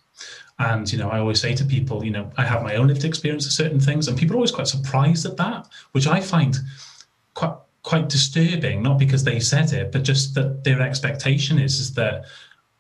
And 0.58 0.90
you 0.90 0.98
know, 0.98 1.10
I 1.10 1.18
always 1.18 1.40
say 1.40 1.54
to 1.54 1.64
people, 1.64 2.04
you 2.04 2.10
know, 2.12 2.30
I 2.36 2.44
have 2.44 2.62
my 2.62 2.76
own 2.76 2.86
lived 2.86 3.04
experience 3.04 3.46
of 3.46 3.52
certain 3.52 3.80
things, 3.80 4.06
and 4.06 4.16
people 4.16 4.34
are 4.34 4.38
always 4.38 4.52
quite 4.52 4.68
surprised 4.68 5.26
at 5.26 5.36
that, 5.36 5.68
which 5.92 6.06
I 6.06 6.20
find 6.20 6.56
quite 7.34 7.54
quite 7.82 8.08
disturbing. 8.08 8.82
Not 8.82 8.98
because 8.98 9.24
they 9.24 9.40
said 9.40 9.72
it, 9.72 9.90
but 9.92 10.04
just 10.04 10.34
that 10.34 10.64
their 10.64 10.80
expectation 10.80 11.58
is 11.58 11.80
is 11.80 11.94
that 11.94 12.24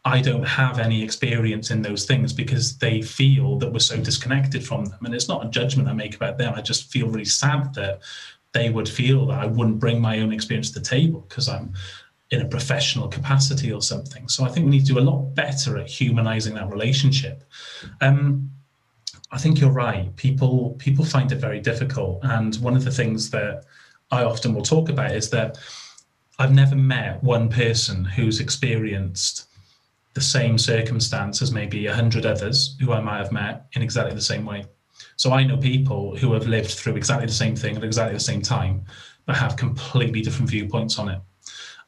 I 0.04 0.20
don't 0.20 0.44
have 0.44 0.78
any 0.78 1.02
experience 1.02 1.70
in 1.70 1.80
those 1.80 2.04
things 2.04 2.32
because 2.32 2.76
they 2.76 3.00
feel 3.00 3.58
that 3.58 3.72
we're 3.72 3.78
so 3.78 3.96
disconnected 3.96 4.64
from 4.64 4.84
them. 4.84 4.98
And 5.04 5.14
it's 5.14 5.28
not 5.28 5.46
a 5.46 5.48
judgment 5.48 5.88
I 5.88 5.94
make 5.94 6.14
about 6.14 6.36
them. 6.36 6.52
I 6.54 6.60
just 6.60 6.90
feel 6.92 7.08
really 7.08 7.24
sad 7.24 7.72
that 7.74 8.00
they 8.52 8.68
would 8.68 8.88
feel 8.88 9.26
that 9.26 9.40
I 9.40 9.46
wouldn't 9.46 9.80
bring 9.80 10.00
my 10.00 10.20
own 10.20 10.32
experience 10.32 10.70
to 10.72 10.78
the 10.78 10.84
table 10.84 11.24
because 11.28 11.48
I'm 11.48 11.72
in 12.34 12.40
a 12.40 12.48
professional 12.48 13.06
capacity 13.06 13.72
or 13.72 13.80
something. 13.80 14.28
So 14.28 14.44
I 14.44 14.48
think 14.48 14.64
we 14.64 14.72
need 14.72 14.86
to 14.86 14.94
do 14.94 14.98
a 14.98 15.08
lot 15.10 15.34
better 15.34 15.78
at 15.78 15.86
humanizing 15.86 16.54
that 16.54 16.68
relationship. 16.68 17.44
Um, 18.00 18.50
I 19.30 19.38
think 19.38 19.60
you're 19.60 19.70
right. 19.70 20.14
People 20.16 20.74
people 20.78 21.04
find 21.04 21.30
it 21.30 21.36
very 21.36 21.60
difficult, 21.60 22.20
and 22.22 22.56
one 22.56 22.76
of 22.76 22.84
the 22.84 22.90
things 22.90 23.30
that 23.30 23.64
I 24.10 24.24
often 24.24 24.52
will 24.52 24.62
talk 24.62 24.88
about 24.88 25.12
is 25.12 25.30
that 25.30 25.58
I've 26.38 26.52
never 26.52 26.74
met 26.74 27.22
one 27.22 27.48
person 27.48 28.04
who's 28.04 28.40
experienced 28.40 29.46
the 30.14 30.20
same 30.20 30.58
circumstance 30.58 31.40
as 31.40 31.52
maybe 31.52 31.86
a 31.86 31.94
hundred 31.94 32.26
others 32.26 32.76
who 32.80 32.92
I 32.92 33.00
might 33.00 33.18
have 33.18 33.32
met 33.32 33.66
in 33.74 33.82
exactly 33.82 34.14
the 34.14 34.20
same 34.32 34.44
way. 34.44 34.64
So 35.16 35.32
I 35.32 35.44
know 35.44 35.56
people 35.56 36.16
who 36.16 36.32
have 36.32 36.48
lived 36.48 36.70
through 36.70 36.96
exactly 36.96 37.26
the 37.26 37.32
same 37.32 37.54
thing 37.54 37.76
at 37.76 37.84
exactly 37.84 38.14
the 38.14 38.20
same 38.32 38.42
time, 38.42 38.84
but 39.26 39.36
have 39.36 39.56
completely 39.56 40.20
different 40.20 40.50
viewpoints 40.50 40.98
on 40.98 41.08
it 41.08 41.20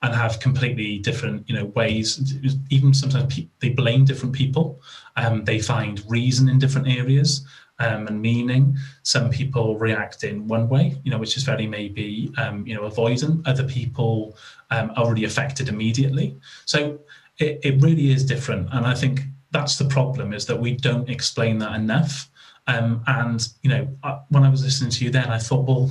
and 0.03 0.15
have 0.15 0.41
completely 0.41 0.99
different, 0.99 1.49
you 1.49 1.55
know, 1.55 1.67
ways. 1.67 2.35
Even 2.71 2.93
sometimes 2.95 3.35
pe- 3.35 3.49
they 3.61 3.71
blame 3.71 4.05
different 4.05 4.35
people. 4.35 4.81
Um, 5.17 5.45
they 5.45 5.59
find 5.59 6.03
reason 6.09 6.49
in 6.49 6.59
different 6.59 6.89
areas 6.89 7.47
um, 7.79 8.07
and 8.07 8.21
meaning. 8.21 8.77
Some 9.03 9.31
people 9.31 9.79
react 9.79 10.25
in 10.25 10.47
one 10.49 10.69
way, 10.69 11.01
you 11.05 11.11
know, 11.11 11.19
which 11.19 11.37
is 11.37 11.43
very 11.43 11.67
maybe, 11.67 12.33
um, 12.37 12.67
you 12.67 12.75
know, 12.75 12.89
avoidant. 12.89 13.47
Other 13.47 13.65
people 13.65 14.37
um, 14.71 14.91
are 14.91 15.05
already 15.05 15.25
affected 15.25 15.69
immediately. 15.69 16.37
So 16.65 17.01
it, 17.39 17.61
it 17.63 17.83
really 17.83 18.11
is 18.13 18.25
different. 18.25 18.69
And 18.73 18.87
I 18.87 18.95
think 18.95 19.23
that's 19.51 19.77
the 19.77 19.87
problem 19.87 20.33
is 20.33 20.47
that 20.47 20.61
we 20.61 20.73
don't 20.77 21.09
explain 21.09 21.59
that 21.59 21.75
enough. 21.75 22.31
Um, 22.67 23.03
and, 23.07 23.47
you 23.63 23.71
know, 23.71 23.89
I, 24.03 24.19
when 24.29 24.43
I 24.43 24.49
was 24.49 24.63
listening 24.63 24.91
to 24.91 25.05
you 25.05 25.11
then, 25.11 25.31
I 25.31 25.39
thought, 25.39 25.67
well, 25.67 25.91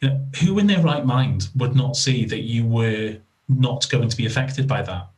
you 0.00 0.08
know, 0.08 0.26
who 0.40 0.58
in 0.58 0.66
their 0.66 0.80
right 0.80 1.04
mind 1.04 1.48
would 1.56 1.74
not 1.74 1.96
see 1.96 2.24
that 2.26 2.42
you 2.42 2.66
were 2.66 3.16
not 3.48 3.88
going 3.90 4.08
to 4.08 4.16
be 4.16 4.26
affected 4.26 4.66
by 4.66 4.82
that? 4.82 5.08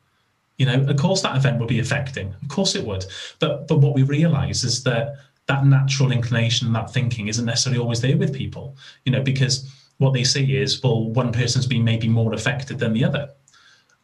You 0.58 0.66
know, 0.66 0.82
of 0.88 0.96
course 0.96 1.22
that 1.22 1.36
event 1.36 1.58
would 1.58 1.68
be 1.68 1.80
affecting. 1.80 2.34
Of 2.42 2.48
course 2.48 2.74
it 2.74 2.84
would. 2.84 3.04
But 3.40 3.68
but 3.68 3.78
what 3.78 3.94
we 3.94 4.02
realize 4.02 4.64
is 4.64 4.82
that 4.84 5.16
that 5.46 5.66
natural 5.66 6.12
inclination 6.12 6.66
and 6.66 6.76
that 6.76 6.92
thinking 6.92 7.28
isn't 7.28 7.44
necessarily 7.44 7.80
always 7.80 8.00
there 8.00 8.16
with 8.16 8.34
people, 8.34 8.76
you 9.04 9.12
know, 9.12 9.22
because 9.22 9.70
what 9.98 10.12
they 10.12 10.24
see 10.24 10.56
is, 10.56 10.82
well, 10.82 11.10
one 11.10 11.32
person's 11.32 11.66
been 11.66 11.84
maybe 11.84 12.08
more 12.08 12.34
affected 12.34 12.78
than 12.78 12.92
the 12.92 13.04
other. 13.04 13.30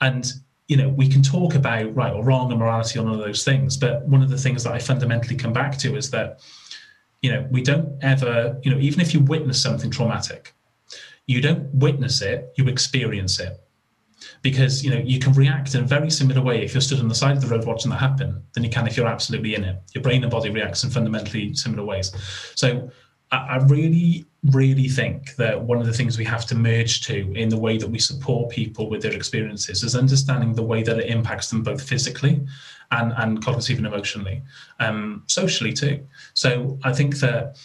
And 0.01 0.33
you 0.69 0.77
know, 0.77 0.89
we 0.89 1.09
can 1.09 1.23
talk 1.23 1.55
about 1.55 1.95
right 1.95 2.13
or 2.13 2.25
wrong 2.25 2.51
and 2.51 2.59
morality 2.59 2.99
on 2.99 3.09
all 3.09 3.15
of 3.15 3.21
those 3.21 3.45
things, 3.45 3.77
but 3.77 4.07
one 4.07 4.23
of 4.23 4.31
the 4.31 4.39
things 4.39 4.65
that 4.65 4.73
I 4.73 4.79
fundamentally 4.79 5.37
come 5.37 5.53
back 5.53 5.77
to 5.79 5.97
is 5.97 6.11
that, 6.13 6.41
you 7.21 7.31
know, 7.31 7.47
we 7.51 7.63
don't 7.63 8.03
ever, 8.03 8.59
you 8.63 8.71
know, 8.71 8.79
even 8.79 9.01
if 9.01 9.13
you 9.13 9.21
witness 9.21 9.61
something 9.61 9.91
traumatic, 9.91 10.55
you 11.27 11.41
don't 11.41 11.73
witness 11.75 12.23
it, 12.23 12.53
you 12.57 12.69
experience 12.69 13.39
it. 13.39 13.61
Because 14.43 14.85
you 14.85 14.91
know 14.91 15.03
you 15.05 15.19
can 15.19 15.33
react 15.33 15.75
in 15.75 15.85
a 15.85 15.87
very 15.87 16.11
similar 16.11 16.43
way 16.43 16.65
if 16.65 16.75
you're 16.75 16.81
stood 16.81 17.01
on 17.01 17.09
the 17.09 17.15
side 17.15 17.37
of 17.37 17.43
the 17.43 17.49
road 17.49 17.65
watching 17.65 17.91
that 17.91 17.99
happen 17.99 18.43
than 18.53 18.65
you 18.65 18.71
can 18.71 18.87
if 18.87 18.97
you're 18.97 19.07
absolutely 19.07 19.55
in 19.55 19.65
it. 19.65 19.77
Your 19.95 20.03
brain 20.03 20.23
and 20.23 20.31
body 20.31 20.51
reacts 20.51 20.85
in 20.85 20.91
fundamentally 20.91 21.55
similar 21.55 21.85
ways. 21.85 22.13
So 22.55 22.91
I 23.33 23.57
really, 23.67 24.27
really 24.51 24.89
think 24.89 25.37
that 25.37 25.59
one 25.59 25.81
of 25.81 25.87
the 25.87 25.93
things 25.93 26.19
we 26.19 26.25
have 26.27 26.45
to 26.47 26.55
merge 26.55 27.01
to 27.07 27.33
in 27.33 27.49
the 27.49 27.57
way 27.57 27.79
that 27.79 27.89
we 27.89 27.99
support 27.99 28.51
people 28.51 28.91
with 28.91 29.01
their 29.01 29.15
experiences 29.15 29.83
is 29.83 29.97
understanding 29.97 30.53
the 30.53 30.63
way 30.63 30.83
that 30.83 30.99
it 30.99 31.07
impacts 31.07 31.49
them 31.49 31.63
both 31.63 31.83
physically 31.83 32.47
and, 32.91 33.15
and 33.17 33.43
cognitively 33.43 33.79
and 33.79 33.87
emotionally, 33.87 34.43
um, 34.81 35.23
socially 35.29 35.73
too. 35.73 36.07
So 36.35 36.79
I 36.85 36.93
think 36.93 37.21
that 37.21 37.57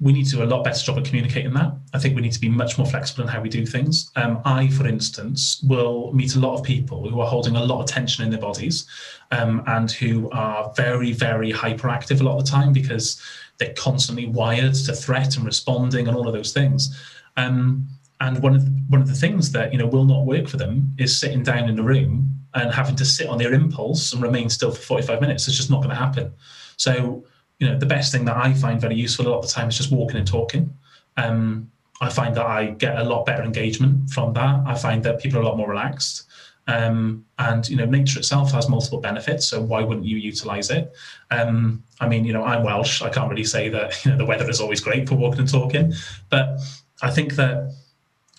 we 0.00 0.12
need 0.12 0.24
to 0.24 0.36
do 0.36 0.42
a 0.42 0.44
lot 0.44 0.64
better 0.64 0.82
job 0.82 0.98
at 0.98 1.04
communicating 1.04 1.52
that. 1.54 1.72
I 1.92 1.98
think 1.98 2.16
we 2.16 2.22
need 2.22 2.32
to 2.32 2.40
be 2.40 2.48
much 2.48 2.76
more 2.76 2.86
flexible 2.86 3.22
in 3.22 3.28
how 3.28 3.40
we 3.40 3.48
do 3.48 3.64
things. 3.64 4.10
Um, 4.16 4.40
I, 4.44 4.68
for 4.68 4.86
instance, 4.86 5.62
will 5.62 6.12
meet 6.12 6.34
a 6.34 6.40
lot 6.40 6.58
of 6.58 6.64
people 6.64 7.08
who 7.08 7.20
are 7.20 7.26
holding 7.26 7.54
a 7.54 7.64
lot 7.64 7.80
of 7.80 7.86
tension 7.86 8.24
in 8.24 8.30
their 8.30 8.40
bodies 8.40 8.86
um, 9.30 9.62
and 9.66 9.90
who 9.92 10.28
are 10.30 10.72
very, 10.76 11.12
very 11.12 11.52
hyperactive 11.52 12.20
a 12.20 12.24
lot 12.24 12.38
of 12.38 12.44
the 12.44 12.50
time 12.50 12.72
because 12.72 13.22
they're 13.58 13.74
constantly 13.74 14.26
wired 14.26 14.74
to 14.74 14.92
threat 14.92 15.36
and 15.36 15.46
responding 15.46 16.08
and 16.08 16.16
all 16.16 16.26
of 16.26 16.34
those 16.34 16.52
things. 16.52 17.00
Um, 17.36 17.86
and 18.20 18.42
one 18.42 18.54
of 18.54 18.64
the, 18.64 18.70
one 18.88 19.00
of 19.00 19.08
the 19.08 19.14
things 19.14 19.52
that 19.52 19.72
you 19.72 19.78
know 19.78 19.86
will 19.86 20.04
not 20.04 20.26
work 20.26 20.48
for 20.48 20.56
them 20.56 20.94
is 20.98 21.18
sitting 21.18 21.42
down 21.42 21.68
in 21.68 21.78
a 21.78 21.82
room 21.82 22.30
and 22.54 22.72
having 22.72 22.96
to 22.96 23.04
sit 23.04 23.28
on 23.28 23.38
their 23.38 23.52
impulse 23.52 24.12
and 24.12 24.22
remain 24.22 24.48
still 24.48 24.70
for 24.70 24.80
45 24.80 25.20
minutes. 25.20 25.48
It's 25.48 25.56
just 25.56 25.70
not 25.70 25.78
going 25.78 25.90
to 25.90 25.96
happen. 25.96 26.32
So 26.76 27.24
you 27.64 27.70
know 27.70 27.78
the 27.78 27.86
best 27.86 28.12
thing 28.12 28.26
that 28.26 28.36
I 28.36 28.52
find 28.52 28.78
very 28.78 28.94
useful 28.94 29.26
a 29.26 29.30
lot 29.30 29.38
of 29.38 29.46
the 29.46 29.52
time 29.52 29.68
is 29.68 29.76
just 29.76 29.90
walking 29.90 30.18
and 30.18 30.26
talking. 30.26 30.76
Um, 31.16 31.70
I 32.00 32.10
find 32.10 32.34
that 32.36 32.44
I 32.44 32.66
get 32.66 32.98
a 32.98 33.04
lot 33.04 33.24
better 33.24 33.42
engagement 33.42 34.10
from 34.10 34.34
that. 34.34 34.62
I 34.66 34.74
find 34.74 35.02
that 35.04 35.20
people 35.20 35.38
are 35.38 35.42
a 35.42 35.46
lot 35.46 35.56
more 35.56 35.70
relaxed. 35.70 36.24
Um, 36.66 37.24
and 37.38 37.66
you 37.68 37.76
know, 37.76 37.86
nature 37.86 38.18
itself 38.18 38.52
has 38.52 38.68
multiple 38.68 39.00
benefits, 39.00 39.46
so 39.46 39.62
why 39.62 39.82
wouldn't 39.82 40.06
you 40.06 40.18
utilize 40.18 40.70
it? 40.70 40.92
Um, 41.30 41.82
I 42.00 42.08
mean, 42.08 42.24
you 42.24 42.32
know, 42.34 42.44
I'm 42.44 42.64
Welsh. 42.64 43.00
I 43.00 43.08
can't 43.08 43.30
really 43.30 43.44
say 43.44 43.70
that 43.70 43.88
you 44.04 44.10
know 44.10 44.18
the 44.18 44.26
weather 44.26 44.48
is 44.50 44.60
always 44.60 44.80
great 44.80 45.08
for 45.08 45.14
walking 45.14 45.40
and 45.40 45.48
talking, 45.48 45.94
but 46.28 46.60
I 47.02 47.10
think 47.10 47.34
that 47.36 47.74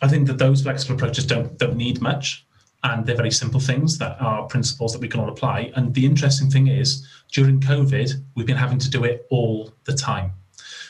I 0.02 0.08
think 0.08 0.28
that 0.28 0.38
those 0.38 0.62
flexible 0.62 0.96
approaches 0.96 1.26
don't 1.26 1.58
don't 1.58 1.78
need 1.78 2.02
much, 2.02 2.45
and 2.86 3.06
they're 3.06 3.16
very 3.16 3.32
simple 3.32 3.60
things 3.60 3.98
that 3.98 4.16
are 4.22 4.44
principles 4.44 4.94
that 4.94 5.02
we 5.02 5.08
can 5.08 5.20
all 5.20 5.30
apply. 5.30 5.72
And 5.76 5.94
the 5.94 6.06
interesting 6.06 6.52
thing 6.52 6.68
is, 6.68 7.08
during 7.32 7.60
COVID, 7.60 8.14
we've 8.36 8.46
been 8.46 8.56
having 8.56 8.78
to 8.78 8.90
do 8.90 9.04
it 9.04 9.26
all 9.32 9.74
the 9.86 9.94
time. 9.94 10.32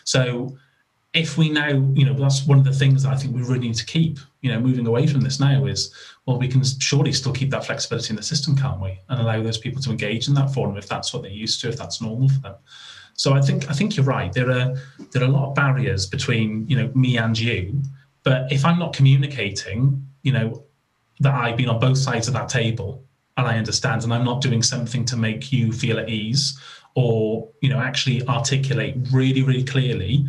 So 0.03 0.57
if 1.13 1.37
we 1.37 1.47
now, 1.49 1.69
you 1.69 2.05
know, 2.05 2.13
that's 2.13 2.45
one 2.45 2.59
of 2.59 2.65
the 2.65 2.73
things 2.73 3.03
that 3.03 3.13
I 3.13 3.15
think 3.15 3.33
we 3.33 3.41
really 3.41 3.67
need 3.67 3.75
to 3.75 3.85
keep, 3.85 4.19
you 4.41 4.51
know, 4.51 4.59
moving 4.59 4.87
away 4.87 5.07
from 5.07 5.21
this 5.21 5.39
now 5.39 5.65
is, 5.65 5.93
well, 6.25 6.37
we 6.37 6.49
can 6.49 6.61
surely 6.65 7.13
still 7.13 7.31
keep 7.31 7.49
that 7.51 7.65
flexibility 7.65 8.09
in 8.09 8.17
the 8.17 8.23
system, 8.23 8.57
can't 8.57 8.81
we? 8.81 8.99
And 9.07 9.21
allow 9.21 9.41
those 9.41 9.57
people 9.57 9.81
to 9.83 9.91
engage 9.91 10.27
in 10.27 10.33
that 10.33 10.53
forum 10.53 10.75
if 10.75 10.89
that's 10.89 11.13
what 11.13 11.21
they're 11.23 11.31
used 11.31 11.61
to, 11.61 11.69
if 11.69 11.77
that's 11.77 12.01
normal 12.01 12.27
for 12.27 12.39
them. 12.39 12.55
So 13.13 13.33
I 13.33 13.39
think 13.39 13.69
I 13.69 13.73
think 13.73 13.95
you're 13.95 14.05
right. 14.05 14.33
There 14.33 14.51
are 14.51 14.75
there 15.11 15.23
are 15.23 15.27
a 15.27 15.31
lot 15.31 15.47
of 15.47 15.55
barriers 15.55 16.05
between 16.05 16.67
you 16.67 16.75
know 16.75 16.91
me 16.93 17.17
and 17.17 17.39
you, 17.39 17.81
but 18.23 18.51
if 18.51 18.65
I'm 18.65 18.77
not 18.77 18.91
communicating, 18.91 20.05
you 20.23 20.33
know, 20.33 20.64
that 21.19 21.33
I've 21.33 21.57
been 21.57 21.69
on 21.69 21.79
both 21.79 21.97
sides 21.97 22.27
of 22.27 22.33
that 22.33 22.49
table 22.49 23.03
and 23.37 23.47
I 23.47 23.57
understand, 23.57 24.03
and 24.03 24.13
I'm 24.13 24.23
not 24.23 24.41
doing 24.41 24.63
something 24.63 25.03
to 25.05 25.17
make 25.17 25.51
you 25.51 25.73
feel 25.73 25.99
at 25.99 26.09
ease, 26.09 26.57
or 26.95 27.49
you 27.61 27.69
know, 27.69 27.79
actually 27.79 28.25
articulate 28.27 28.95
really 29.11 29.41
really 29.41 29.63
clearly 29.63 30.25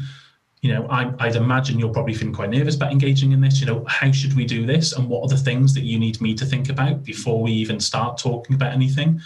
you 0.66 0.75
know, 0.75 0.88
I, 0.88 1.12
I'd 1.20 1.37
imagine 1.37 1.79
you're 1.79 1.92
probably 1.92 2.14
feeling 2.14 2.35
quite 2.35 2.51
nervous 2.51 2.75
about 2.75 2.90
engaging 2.90 3.31
in 3.31 3.40
this. 3.40 3.61
You 3.61 3.66
know, 3.66 3.85
how 3.87 4.11
should 4.11 4.35
we 4.35 4.44
do 4.44 4.66
this, 4.66 4.94
and 4.94 5.09
what 5.09 5.22
are 5.22 5.29
the 5.29 5.37
things 5.40 5.72
that 5.75 5.83
you 5.83 5.96
need 5.96 6.20
me 6.20 6.35
to 6.35 6.44
think 6.44 6.70
about 6.70 7.05
before 7.05 7.40
we 7.40 7.53
even 7.53 7.79
start 7.79 8.18
talking 8.18 8.57
about 8.57 8.72
anything? 8.72 9.20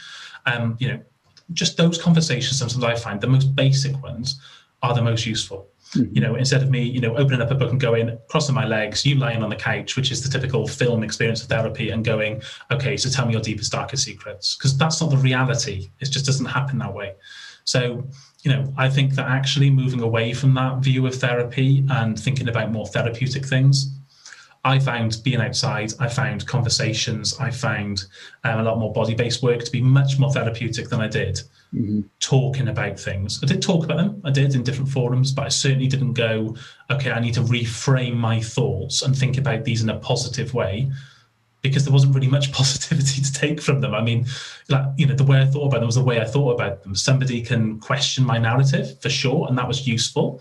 Um, 0.44 0.76
you 0.78 0.88
know, 0.88 1.00
just 1.54 1.78
those 1.78 1.96
conversations. 1.96 2.58
Sometimes 2.58 2.84
I 2.84 2.94
find 2.94 3.22
the 3.22 3.26
most 3.26 3.56
basic 3.56 4.02
ones 4.02 4.38
are 4.82 4.94
the 4.94 5.00
most 5.00 5.24
useful. 5.24 5.69
Mm-hmm. 5.94 6.14
You 6.14 6.20
know, 6.20 6.34
instead 6.36 6.62
of 6.62 6.70
me, 6.70 6.82
you 6.82 7.00
know, 7.00 7.16
opening 7.16 7.40
up 7.40 7.50
a 7.50 7.54
book 7.54 7.70
and 7.70 7.80
going, 7.80 8.16
crossing 8.28 8.54
my 8.54 8.66
legs, 8.66 9.04
you 9.04 9.16
lying 9.16 9.42
on 9.42 9.50
the 9.50 9.56
couch, 9.56 9.96
which 9.96 10.10
is 10.12 10.22
the 10.22 10.30
typical 10.30 10.66
film 10.66 11.02
experience 11.02 11.42
of 11.42 11.48
therapy, 11.48 11.90
and 11.90 12.04
going, 12.04 12.42
okay, 12.70 12.96
so 12.96 13.10
tell 13.10 13.26
me 13.26 13.32
your 13.32 13.42
deepest, 13.42 13.72
darkest 13.72 14.04
secrets. 14.04 14.56
Because 14.56 14.76
that's 14.76 15.00
not 15.00 15.10
the 15.10 15.16
reality. 15.16 15.90
It 15.98 16.06
just 16.06 16.26
doesn't 16.26 16.46
happen 16.46 16.78
that 16.78 16.94
way. 16.94 17.14
So, 17.64 18.04
you 18.42 18.52
know, 18.52 18.72
I 18.76 18.88
think 18.88 19.14
that 19.14 19.28
actually 19.28 19.70
moving 19.70 20.00
away 20.00 20.32
from 20.32 20.54
that 20.54 20.78
view 20.78 21.06
of 21.06 21.14
therapy 21.14 21.84
and 21.90 22.18
thinking 22.18 22.48
about 22.48 22.72
more 22.72 22.86
therapeutic 22.86 23.44
things 23.44 23.90
I 24.64 24.78
found 24.78 25.18
being 25.24 25.40
outside, 25.40 25.92
I 25.98 26.08
found 26.08 26.46
conversations, 26.46 27.38
I 27.38 27.50
found 27.50 28.04
um, 28.44 28.60
a 28.60 28.62
lot 28.62 28.78
more 28.78 28.92
body 28.92 29.14
based 29.14 29.42
work 29.42 29.64
to 29.64 29.72
be 29.72 29.80
much 29.80 30.18
more 30.18 30.32
therapeutic 30.32 30.90
than 30.90 31.00
I 31.00 31.08
did 31.08 31.40
mm-hmm. 31.74 32.00
talking 32.20 32.68
about 32.68 32.98
things. 32.98 33.40
I 33.42 33.46
did 33.46 33.62
talk 33.62 33.84
about 33.84 33.98
them, 33.98 34.20
I 34.24 34.30
did 34.30 34.54
in 34.54 34.62
different 34.62 34.90
forums, 34.90 35.32
but 35.32 35.46
I 35.46 35.48
certainly 35.48 35.86
didn't 35.86 36.14
go, 36.14 36.56
okay, 36.90 37.10
I 37.10 37.20
need 37.20 37.34
to 37.34 37.42
reframe 37.42 38.16
my 38.16 38.40
thoughts 38.40 39.02
and 39.02 39.16
think 39.16 39.38
about 39.38 39.64
these 39.64 39.82
in 39.82 39.90
a 39.90 39.98
positive 39.98 40.54
way 40.54 40.90
because 41.62 41.84
there 41.84 41.92
wasn't 41.92 42.14
really 42.14 42.28
much 42.28 42.52
positivity 42.60 43.22
to 43.22 43.32
take 43.32 43.60
from 43.60 43.80
them. 43.80 43.94
I 43.94 44.02
mean, 44.02 44.26
like, 44.68 44.86
you 44.96 45.06
know, 45.06 45.14
the 45.14 45.24
way 45.24 45.40
I 45.40 45.46
thought 45.46 45.66
about 45.66 45.80
them 45.80 45.86
was 45.86 45.96
the 45.96 46.04
way 46.04 46.20
I 46.20 46.24
thought 46.24 46.52
about 46.52 46.82
them. 46.82 46.94
Somebody 46.94 47.42
can 47.42 47.78
question 47.80 48.24
my 48.24 48.38
narrative 48.38 49.00
for 49.00 49.10
sure, 49.10 49.46
and 49.48 49.58
that 49.58 49.68
was 49.68 49.86
useful 49.86 50.40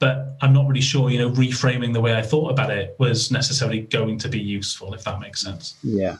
but 0.00 0.38
I'm 0.40 0.52
not 0.52 0.66
really 0.66 0.80
sure, 0.80 1.10
you 1.10 1.18
know, 1.18 1.30
reframing 1.30 1.92
the 1.92 2.00
way 2.00 2.16
I 2.16 2.22
thought 2.22 2.50
about 2.50 2.70
it 2.70 2.96
was 2.98 3.30
necessarily 3.30 3.82
going 3.82 4.18
to 4.18 4.28
be 4.28 4.40
useful, 4.40 4.94
if 4.94 5.04
that 5.04 5.20
makes 5.20 5.42
sense. 5.42 5.76
Yeah. 5.82 6.16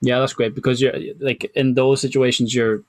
Yeah, 0.00 0.18
that's 0.18 0.32
great 0.32 0.54
because 0.54 0.80
you're 0.80 0.94
like 1.20 1.50
in 1.54 1.74
those 1.74 2.00
situations, 2.00 2.54
you're 2.54 2.82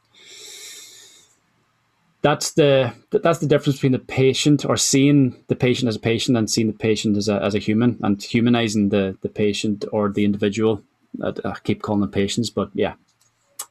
that's 2.26 2.54
the 2.54 2.92
that's 3.12 3.38
the 3.38 3.46
difference 3.46 3.76
between 3.76 3.92
the 3.92 4.00
patient 4.00 4.66
or 4.66 4.78
seeing 4.78 5.36
the 5.48 5.56
patient 5.56 5.88
as 5.88 5.96
a 5.96 6.00
patient 6.00 6.36
and 6.36 6.50
seeing 6.50 6.66
the 6.66 6.74
patient 6.74 7.16
as 7.18 7.30
a, 7.30 7.40
as 7.44 7.54
a 7.54 7.60
human 7.60 8.00
and 8.02 8.22
humanizing 8.24 8.90
the 8.90 9.16
the 9.22 9.30
patient 9.30 9.86
or 9.92 10.10
the 10.10 10.26
individual. 10.26 10.82
I, 11.24 11.34
I 11.46 11.54
keep 11.64 11.84
calling 11.84 12.02
them 12.02 12.10
patients, 12.10 12.50
but 12.50 12.72
yeah, 12.74 12.96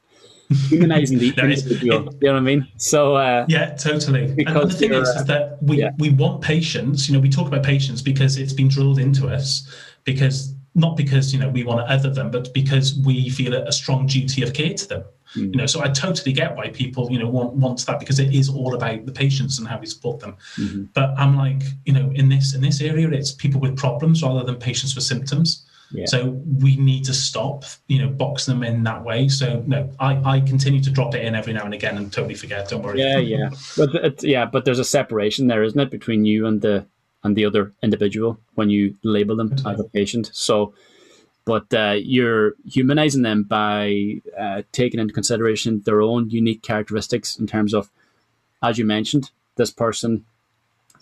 humanizing 0.69 1.19
the 1.19 1.33
individual. 1.37 2.13
you 2.21 2.27
know 2.27 2.33
what 2.33 2.37
I 2.37 2.39
mean? 2.39 2.65
So 2.77 3.17
uh, 3.17 3.45
yeah, 3.49 3.75
totally. 3.75 4.33
Because 4.33 4.55
and 4.55 4.71
the 4.71 4.75
thing 4.75 4.93
is, 4.93 5.09
is 5.09 5.25
that 5.25 5.61
we 5.61 5.81
yeah. 5.81 5.91
we 5.97 6.11
want 6.11 6.41
patience. 6.41 7.09
You 7.09 7.15
know, 7.15 7.19
we 7.19 7.29
talk 7.29 7.47
about 7.47 7.63
patience 7.63 8.01
because 8.01 8.37
it's 8.37 8.53
been 8.53 8.69
drilled 8.69 8.99
into 8.99 9.27
us. 9.27 9.67
Because 10.05 10.55
not 10.75 10.95
because 10.95 11.33
you 11.33 11.39
know 11.41 11.49
we 11.49 11.65
want 11.65 11.85
to 11.85 11.93
other 11.93 12.09
them, 12.09 12.31
but 12.31 12.53
because 12.53 12.97
we 12.99 13.29
feel 13.29 13.53
a 13.53 13.71
strong 13.73 14.07
duty 14.07 14.43
of 14.43 14.53
care 14.53 14.73
to 14.73 14.87
them. 14.87 15.03
Mm. 15.35 15.53
You 15.53 15.57
know, 15.57 15.65
so 15.65 15.83
I 15.83 15.89
totally 15.89 16.33
get 16.33 16.55
why 16.55 16.69
people 16.69 17.11
you 17.11 17.19
know 17.19 17.29
want 17.29 17.53
want 17.53 17.85
that 17.85 17.99
because 17.99 18.19
it 18.19 18.33
is 18.33 18.49
all 18.49 18.75
about 18.75 19.05
the 19.05 19.11
patients 19.11 19.59
and 19.59 19.67
how 19.67 19.79
we 19.79 19.85
support 19.85 20.19
them. 20.19 20.37
Mm-hmm. 20.57 20.83
But 20.93 21.13
I'm 21.17 21.35
like, 21.35 21.61
you 21.85 21.93
know, 21.93 22.11
in 22.15 22.29
this 22.29 22.53
in 22.53 22.61
this 22.61 22.81
area, 22.81 23.09
it's 23.09 23.31
people 23.31 23.59
with 23.59 23.77
problems 23.77 24.23
rather 24.23 24.43
than 24.43 24.55
patients 24.55 24.95
with 24.95 25.03
symptoms. 25.03 25.65
Yeah. 25.91 26.05
So 26.07 26.29
we 26.61 26.77
need 26.77 27.05
to 27.05 27.13
stop, 27.13 27.63
you 27.87 27.99
know, 27.99 28.09
box 28.09 28.45
them 28.45 28.63
in 28.63 28.83
that 28.83 29.03
way. 29.03 29.27
So 29.29 29.63
no, 29.67 29.89
I, 29.99 30.37
I 30.37 30.39
continue 30.41 30.81
to 30.81 30.89
drop 30.89 31.13
it 31.13 31.23
in 31.23 31.35
every 31.35 31.53
now 31.53 31.63
and 31.63 31.73
again 31.73 31.97
and 31.97 32.11
totally 32.11 32.33
forget. 32.33 32.67
Don't 32.69 32.81
worry. 32.81 32.99
Yeah, 32.99 33.19
yeah, 33.19 33.49
but 33.77 34.23
yeah, 34.23 34.45
but 34.45 34.65
there's 34.65 34.79
a 34.79 34.85
separation 34.85 35.47
there, 35.47 35.63
isn't 35.63 35.79
it, 35.79 35.91
between 35.91 36.25
you 36.25 36.47
and 36.47 36.61
the 36.61 36.85
and 37.23 37.35
the 37.35 37.45
other 37.45 37.73
individual 37.81 38.39
when 38.53 38.69
you 38.69 38.95
label 39.03 39.35
them 39.35 39.53
as 39.65 39.79
a 39.79 39.83
patient. 39.83 40.29
So, 40.31 40.73
but 41.45 41.71
uh, 41.73 41.95
you're 41.97 42.53
humanizing 42.65 43.21
them 43.21 43.43
by 43.43 44.21
uh, 44.37 44.63
taking 44.71 44.99
into 44.99 45.13
consideration 45.13 45.81
their 45.85 46.01
own 46.01 46.29
unique 46.29 46.63
characteristics 46.63 47.37
in 47.37 47.47
terms 47.47 47.73
of, 47.73 47.89
as 48.63 48.77
you 48.77 48.85
mentioned, 48.85 49.31
this 49.55 49.71
person 49.71 50.25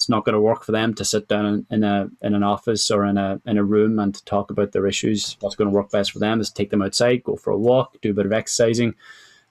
it's 0.03 0.09
not 0.09 0.25
going 0.25 0.33
to 0.33 0.41
work 0.41 0.65
for 0.65 0.73
them 0.73 0.93
to 0.93 1.05
sit 1.05 1.29
down 1.29 1.65
in, 1.69 1.83
a 1.83 2.09
in 2.21 2.33
an 2.33 2.43
office 2.43 2.91
or 2.91 3.05
in 3.05 3.17
a 3.17 3.39
in 3.45 3.57
a 3.57 3.63
room 3.63 3.99
and 3.99 4.13
to 4.15 4.25
talk 4.25 4.51
about 4.51 4.73
their 4.73 4.85
issues. 4.85 5.37
What's 5.39 5.55
going 5.55 5.69
to 5.69 5.73
work 5.73 5.91
best 5.91 6.11
for 6.11 6.19
them 6.19 6.41
is 6.41 6.51
take 6.51 6.71
them 6.71 6.81
outside, 6.81 7.23
go 7.23 7.37
for 7.37 7.51
a 7.51 7.57
walk, 7.57 8.01
do 8.01 8.11
a 8.11 8.13
bit 8.13 8.25
of 8.25 8.33
exercising, 8.33 8.95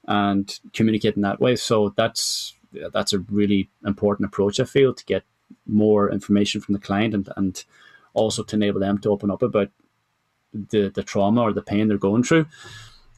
and 0.07 0.59
communicate 0.74 1.16
in 1.16 1.22
that 1.22 1.40
way. 1.40 1.57
So 1.57 1.94
that's 1.96 2.55
that's 2.92 3.14
a 3.14 3.20
really 3.20 3.70
important 3.87 4.26
approach 4.26 4.61
I 4.61 4.64
feel 4.64 4.92
to 4.92 5.05
get 5.05 5.24
more 5.66 6.11
information 6.11 6.61
from 6.61 6.74
the 6.74 6.81
client 6.81 7.14
and 7.14 7.28
and 7.37 7.64
also 8.12 8.42
to 8.42 8.57
enable 8.57 8.81
them 8.81 8.98
to 8.98 9.11
open 9.11 9.31
up 9.31 9.42
about 9.42 9.70
the 10.53 10.88
the 10.88 11.03
trauma 11.03 11.43
or 11.43 11.53
the 11.53 11.62
pain 11.62 11.88
they're 11.88 11.99
going 11.99 12.23
through. 12.23 12.47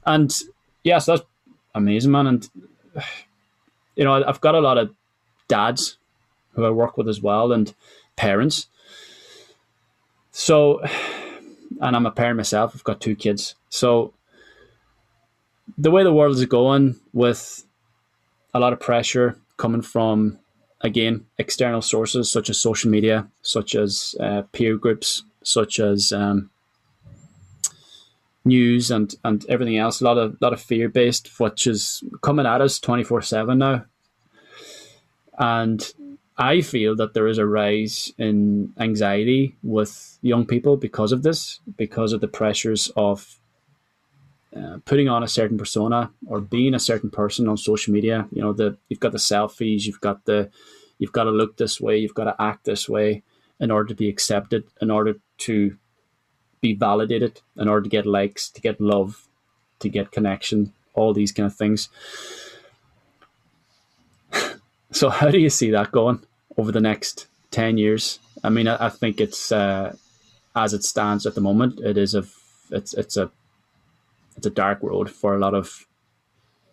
And 0.07 0.35
yes, 0.83 1.07
that's 1.07 1.23
amazing, 1.75 2.13
man. 2.13 2.27
And 2.27 2.51
you 3.97 4.05
know, 4.05 4.25
I've 4.25 4.41
got 4.41 4.55
a 4.55 4.61
lot 4.61 4.79
of 4.79 4.95
dads 5.49 5.99
who 6.53 6.65
I 6.65 6.71
work 6.71 6.97
with 6.97 7.09
as 7.09 7.21
well, 7.21 7.53
and 7.53 7.75
parents. 8.17 8.67
So, 10.31 10.81
and 11.81 11.97
I'm 11.97 12.07
a 12.07 12.11
parent 12.11 12.37
myself. 12.37 12.73
I've 12.75 12.85
got 12.85 13.01
two 13.01 13.17
kids. 13.17 13.55
So, 13.69 14.13
the 15.77 15.91
way 15.91 16.03
the 16.03 16.13
world 16.13 16.37
is 16.37 16.45
going, 16.47 16.97
with 17.13 17.65
a 18.53 18.61
lot 18.61 18.73
of 18.73 18.81
pressure 18.81 19.39
coming 19.57 19.83
from, 19.83 20.39
again, 20.81 21.27
external 21.39 21.83
sources 21.83 22.31
such 22.31 22.51
as 22.51 22.61
social 22.61 22.91
media, 22.91 23.27
such 23.43 23.75
as 23.75 24.15
uh, 24.21 24.43
peer 24.53 24.77
groups, 24.77 25.25
such 25.43 25.81
as 25.81 26.13
um, 26.13 26.51
news 28.45 28.91
and 28.91 29.15
and 29.25 29.45
everything 29.49 29.79
else. 29.79 30.01
A 30.01 30.05
lot 30.05 30.19
of 30.19 30.37
lot 30.41 30.53
of 30.53 30.61
fear 30.61 30.89
based, 30.89 31.41
which 31.41 31.67
is 31.67 32.03
coming 32.23 32.47
at 32.47 32.61
us 32.61 32.79
twenty 32.79 33.05
four 33.05 33.23
seven 33.23 33.59
now. 33.59 33.85
And 35.39 35.93
I 36.37 36.61
feel 36.61 36.97
that 36.97 37.15
there 37.15 37.29
is 37.29 37.39
a 37.39 37.47
rise 37.47 38.13
in 38.19 38.73
anxiety 38.79 39.57
with 39.63 40.19
young 40.21 40.47
people 40.47 40.77
because 40.77 41.13
of 41.13 41.23
this, 41.23 41.61
because 41.77 42.13
of 42.13 42.21
the 42.21 42.29
pressures 42.29 42.91
of 42.97 43.39
uh, 44.57 44.79
putting 44.85 45.09
on 45.09 45.23
a 45.23 45.29
certain 45.29 45.59
persona 45.59 46.11
or 46.27 46.41
being 46.41 46.75
a 46.75 46.79
certain 46.79 47.11
person 47.11 47.49
on 47.49 47.57
social 47.57 47.93
media. 47.93 48.29
You 48.31 48.43
know, 48.43 48.53
the 48.53 48.77
you've 48.89 49.01
got 49.01 49.13
the 49.13 49.19
selfies, 49.19 49.85
you've 49.85 50.01
got 50.01 50.25
the 50.25 50.51
you've 50.99 51.13
got 51.13 51.25
to 51.25 51.31
look 51.31 51.57
this 51.57 51.81
way, 51.81 51.99
you've 51.99 52.15
got 52.15 52.25
to 52.25 52.43
act 52.43 52.65
this 52.65 52.89
way 52.89 53.23
in 53.61 53.71
order 53.71 53.89
to 53.89 53.95
be 53.95 54.09
accepted, 54.09 54.65
in 54.81 54.91
order 54.91 55.15
to 55.39 55.77
be 56.65 56.75
validated, 56.75 57.43
in 57.57 57.69
order 57.69 57.83
to 57.83 57.91
get 57.97 58.07
likes, 58.07 58.49
to 58.49 58.61
get 58.61 58.81
love, 58.81 59.29
to 59.81 59.89
get 59.91 60.11
connection, 60.11 60.73
all 60.95 61.13
these 61.13 61.33
kind 61.33 61.47
of 61.47 61.57
things. 61.57 61.89
So 65.01 65.09
how 65.11 65.29
do 65.29 65.41
you 65.41 65.51
see 65.51 65.71
that 65.73 65.91
going 65.91 66.21
over 66.57 66.71
the 66.71 66.87
next 66.91 67.27
ten 67.51 67.79
years? 67.79 68.21
I 68.45 68.49
mean, 68.49 68.69
I, 68.69 68.87
I 68.87 68.91
think 68.91 69.21
it's 69.21 69.51
uh, 69.51 69.97
as 70.55 70.73
it 70.73 70.85
stands 70.85 71.27
at 71.27 71.35
the 71.35 71.41
moment, 71.41 71.81
it 71.81 71.99
is 71.99 72.15
a 72.15 72.25
it's 72.71 72.95
it's 72.95 73.17
a 73.17 73.27
it's 74.37 74.47
a 74.47 74.51
dark 74.51 74.79
road 74.83 75.11
for 75.11 75.35
a 75.35 75.41
lot 75.41 75.55
of 75.55 75.85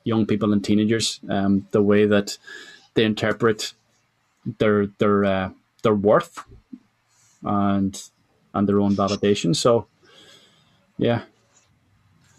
young 0.04 0.28
people 0.28 0.54
and 0.54 0.64
teenagers. 0.64 1.20
Um, 1.28 1.68
the 1.72 1.82
way 1.82 2.06
that 2.06 2.38
they 2.94 3.06
interpret 3.06 3.74
their 4.60 4.86
their 5.00 5.26
uh, 5.26 5.50
their 5.82 5.96
worth 5.96 6.46
and 7.44 7.94
and 8.54 8.68
their 8.68 8.80
own 8.80 8.96
validation. 8.96 9.56
So, 9.56 9.88
yeah, 10.98 11.24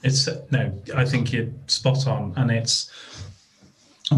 it's 0.02 0.28
no. 0.50 0.72
I 0.94 1.04
think 1.04 1.32
you're 1.32 1.48
spot 1.66 2.06
on, 2.06 2.34
and 2.36 2.50
it's 2.50 2.90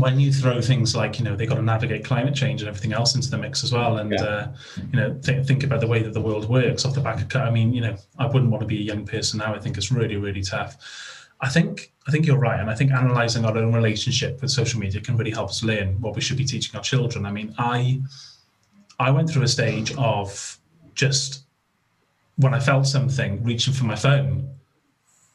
when 0.00 0.18
you 0.18 0.32
throw 0.32 0.60
things 0.60 0.94
like 0.96 1.18
you 1.18 1.24
know 1.24 1.36
they've 1.36 1.48
got 1.48 1.56
to 1.56 1.62
navigate 1.62 2.04
climate 2.04 2.34
change 2.34 2.62
and 2.62 2.68
everything 2.68 2.92
else 2.92 3.14
into 3.14 3.30
the 3.30 3.38
mix 3.38 3.62
as 3.62 3.72
well 3.72 3.98
and 3.98 4.12
yeah. 4.12 4.22
uh, 4.22 4.52
you 4.90 4.98
know 4.98 5.14
th- 5.22 5.46
think 5.46 5.62
about 5.62 5.80
the 5.80 5.86
way 5.86 6.02
that 6.02 6.12
the 6.12 6.20
world 6.20 6.48
works 6.48 6.84
off 6.84 6.94
the 6.94 7.00
back 7.00 7.20
of 7.20 7.40
i 7.40 7.50
mean 7.50 7.72
you 7.72 7.80
know 7.80 7.96
i 8.18 8.26
wouldn't 8.26 8.50
want 8.50 8.60
to 8.60 8.66
be 8.66 8.78
a 8.78 8.82
young 8.82 9.06
person 9.06 9.38
now 9.38 9.54
i 9.54 9.58
think 9.58 9.76
it's 9.76 9.92
really 9.92 10.16
really 10.16 10.42
tough 10.42 10.76
i 11.40 11.48
think 11.48 11.92
i 12.08 12.10
think 12.10 12.26
you're 12.26 12.38
right 12.38 12.60
and 12.60 12.70
i 12.70 12.74
think 12.74 12.90
analyzing 12.92 13.44
our 13.44 13.56
own 13.56 13.72
relationship 13.72 14.40
with 14.40 14.50
social 14.50 14.80
media 14.80 15.00
can 15.00 15.16
really 15.16 15.30
help 15.30 15.48
us 15.48 15.62
learn 15.62 16.00
what 16.00 16.14
we 16.14 16.20
should 16.20 16.36
be 16.36 16.44
teaching 16.44 16.74
our 16.76 16.82
children 16.82 17.26
i 17.26 17.30
mean 17.30 17.54
i 17.58 18.00
i 18.98 19.10
went 19.10 19.28
through 19.28 19.42
a 19.42 19.48
stage 19.48 19.94
of 19.96 20.58
just 20.94 21.43
when 22.36 22.54
i 22.54 22.60
felt 22.60 22.86
something 22.86 23.42
reaching 23.42 23.72
for 23.72 23.84
my 23.84 23.94
phone 23.94 24.54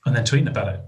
and 0.05 0.15
then 0.15 0.23
tweeting 0.23 0.49
about 0.49 0.75
it 0.75 0.81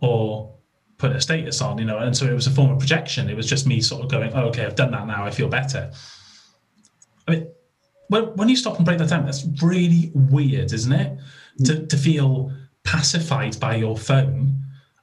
or 0.00 0.54
put 1.00 1.12
a 1.12 1.20
status 1.20 1.60
on, 1.62 1.78
you 1.78 1.84
know, 1.84 1.98
and 1.98 2.16
so 2.16 2.26
it 2.26 2.34
was 2.34 2.46
a 2.46 2.50
form 2.50 2.70
of 2.70 2.78
projection. 2.78 3.30
It 3.30 3.36
was 3.36 3.46
just 3.46 3.66
me 3.66 3.80
sort 3.80 4.04
of 4.04 4.10
going, 4.10 4.32
oh, 4.34 4.48
okay, 4.48 4.66
I've 4.66 4.74
done 4.74 4.90
that 4.92 5.06
now, 5.06 5.24
I 5.24 5.30
feel 5.30 5.48
better. 5.48 5.90
I 7.26 7.30
mean, 7.32 7.50
when, 8.08 8.24
when 8.36 8.48
you 8.48 8.56
stop 8.56 8.76
and 8.76 8.84
break 8.84 8.98
that 8.98 9.08
down, 9.08 9.24
that's 9.24 9.46
really 9.62 10.12
weird, 10.14 10.72
isn't 10.72 10.92
it? 10.92 11.18
Mm. 11.60 11.66
To, 11.66 11.86
to 11.86 11.96
feel 11.96 12.52
pacified 12.84 13.58
by 13.58 13.76
your 13.76 13.96
phone. 13.96 14.62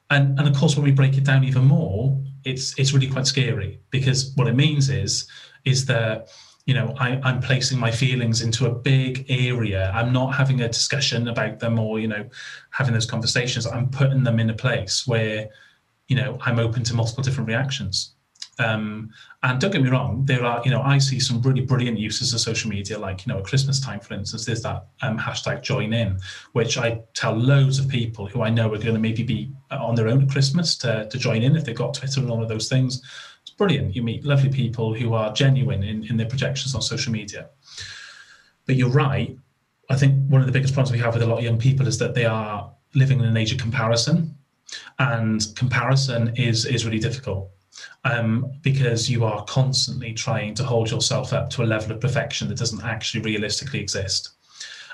And, 0.10 0.38
and 0.40 0.48
of 0.48 0.56
course, 0.56 0.76
when 0.76 0.86
we 0.86 0.92
break 0.92 1.18
it 1.18 1.24
down 1.24 1.44
even 1.44 1.66
more, 1.66 2.22
it's 2.46 2.78
it's 2.80 2.94
really 2.94 3.10
quite 3.10 3.28
scary 3.28 3.82
because 3.90 4.32
what 4.36 4.48
it 4.48 4.56
means 4.56 4.90
is 4.90 5.28
is 5.66 5.86
that 5.88 6.30
you 6.68 6.76
know 6.76 6.94
I, 7.00 7.20
i'm 7.24 7.42
placing 7.42 7.80
my 7.80 7.90
feelings 7.90 8.42
into 8.44 8.68
a 8.68 8.72
big 8.72 9.26
area 9.30 9.92
i'm 9.96 10.14
not 10.14 10.36
having 10.36 10.62
a 10.62 10.68
discussion 10.68 11.30
about 11.30 11.60
them 11.60 11.80
or 11.80 12.00
you 12.00 12.08
know 12.08 12.30
having 12.70 12.94
those 12.94 13.08
conversations 13.08 13.66
i'm 13.66 13.90
putting 13.90 14.24
them 14.24 14.40
in 14.40 14.52
a 14.52 14.54
place 14.54 15.08
where 15.08 15.50
you 16.08 16.16
know, 16.16 16.38
I'm 16.42 16.60
open 16.60 16.84
to 16.84 16.96
multiple 16.96 17.24
different 17.24 17.48
reactions. 17.48 18.14
Um, 18.60 19.12
and 19.44 19.62
don't 19.62 19.72
get 19.72 19.84
me 19.84 19.90
wrong, 19.90 20.26
there 20.26 20.44
are, 20.44 20.64
you 20.66 20.72
know, 20.72 20.82
I 20.82 20.98
see 20.98 21.20
some 21.20 21.42
really 21.44 21.62
brilliant 21.62 22.00
uses 22.00 22.34
of 22.34 22.40
social 22.40 22.72
media, 22.72 22.98
like, 22.98 23.26
you 23.26 23.32
know, 23.32 23.40
at 23.40 23.46
Christmas 23.46 23.80
time, 23.80 24.00
for 24.00 24.16
instance, 24.16 24.46
there's 24.46 24.64
that 24.64 24.88
um, 25.04 25.20
hashtag 25.20 25.62
join 25.62 25.94
in, 25.94 26.18
which 26.54 26.76
I 26.76 27.02
tell 27.14 27.36
loads 27.36 27.78
of 27.78 27.88
people 27.88 28.26
who 28.26 28.42
I 28.42 28.50
know 28.50 28.66
are 28.74 28.80
going 28.80 28.96
to 28.96 29.00
maybe 29.00 29.22
be 29.22 29.52
on 29.70 29.94
their 29.94 30.08
own 30.08 30.24
at 30.24 30.30
Christmas 30.30 30.76
to, 30.78 31.08
to 31.08 31.18
join 31.20 31.44
in 31.44 31.56
if 31.56 31.66
they've 31.66 31.76
got 31.76 31.94
Twitter 31.94 32.20
and 32.20 32.32
all 32.32 32.42
of 32.42 32.50
those 32.50 32.68
things. 32.68 33.04
Brilliant. 33.58 33.96
You 33.96 34.04
meet 34.04 34.24
lovely 34.24 34.50
people 34.50 34.94
who 34.94 35.14
are 35.14 35.34
genuine 35.34 35.84
in, 35.84 36.06
in 36.06 36.18
their 36.18 36.28
projections 36.28 36.76
on 36.76 36.82
social 36.82 37.12
media. 37.12 37.50
But 38.66 38.76
you're 38.76 38.90
right. 38.90 39.36
I 39.90 39.96
think 39.96 40.30
one 40.30 40.42
of 40.42 40.48
the 40.48 40.54
biggest 40.54 40.74
problems 40.74 40.92
we 40.92 41.00
have 41.00 41.14
with 41.14 41.24
a 41.24 41.28
lot 41.28 41.40
of 41.40 41.44
young 41.44 41.58
people 41.58 41.88
is 41.88 41.98
that 41.98 42.14
they 42.14 42.26
are 42.26 42.72
living 42.94 43.20
in 43.20 43.26
an 43.26 43.38
age 43.38 43.52
of 43.52 43.58
comparison. 43.58 44.36
And 45.00 45.46
comparison 45.56 46.34
is 46.36 46.66
is 46.66 46.86
really 46.86 47.00
difficult 47.00 47.50
um, 48.04 48.52
because 48.62 49.10
you 49.10 49.24
are 49.24 49.44
constantly 49.46 50.14
trying 50.14 50.54
to 50.56 50.64
hold 50.64 50.92
yourself 50.92 51.34
up 51.34 51.50
to 51.52 51.64
a 51.64 51.66
level 51.66 51.92
of 51.92 52.02
perfection 52.02 52.48
that 52.50 52.58
doesn't 52.58 52.84
actually 52.84 53.22
realistically 53.22 53.80
exist. 53.80 54.32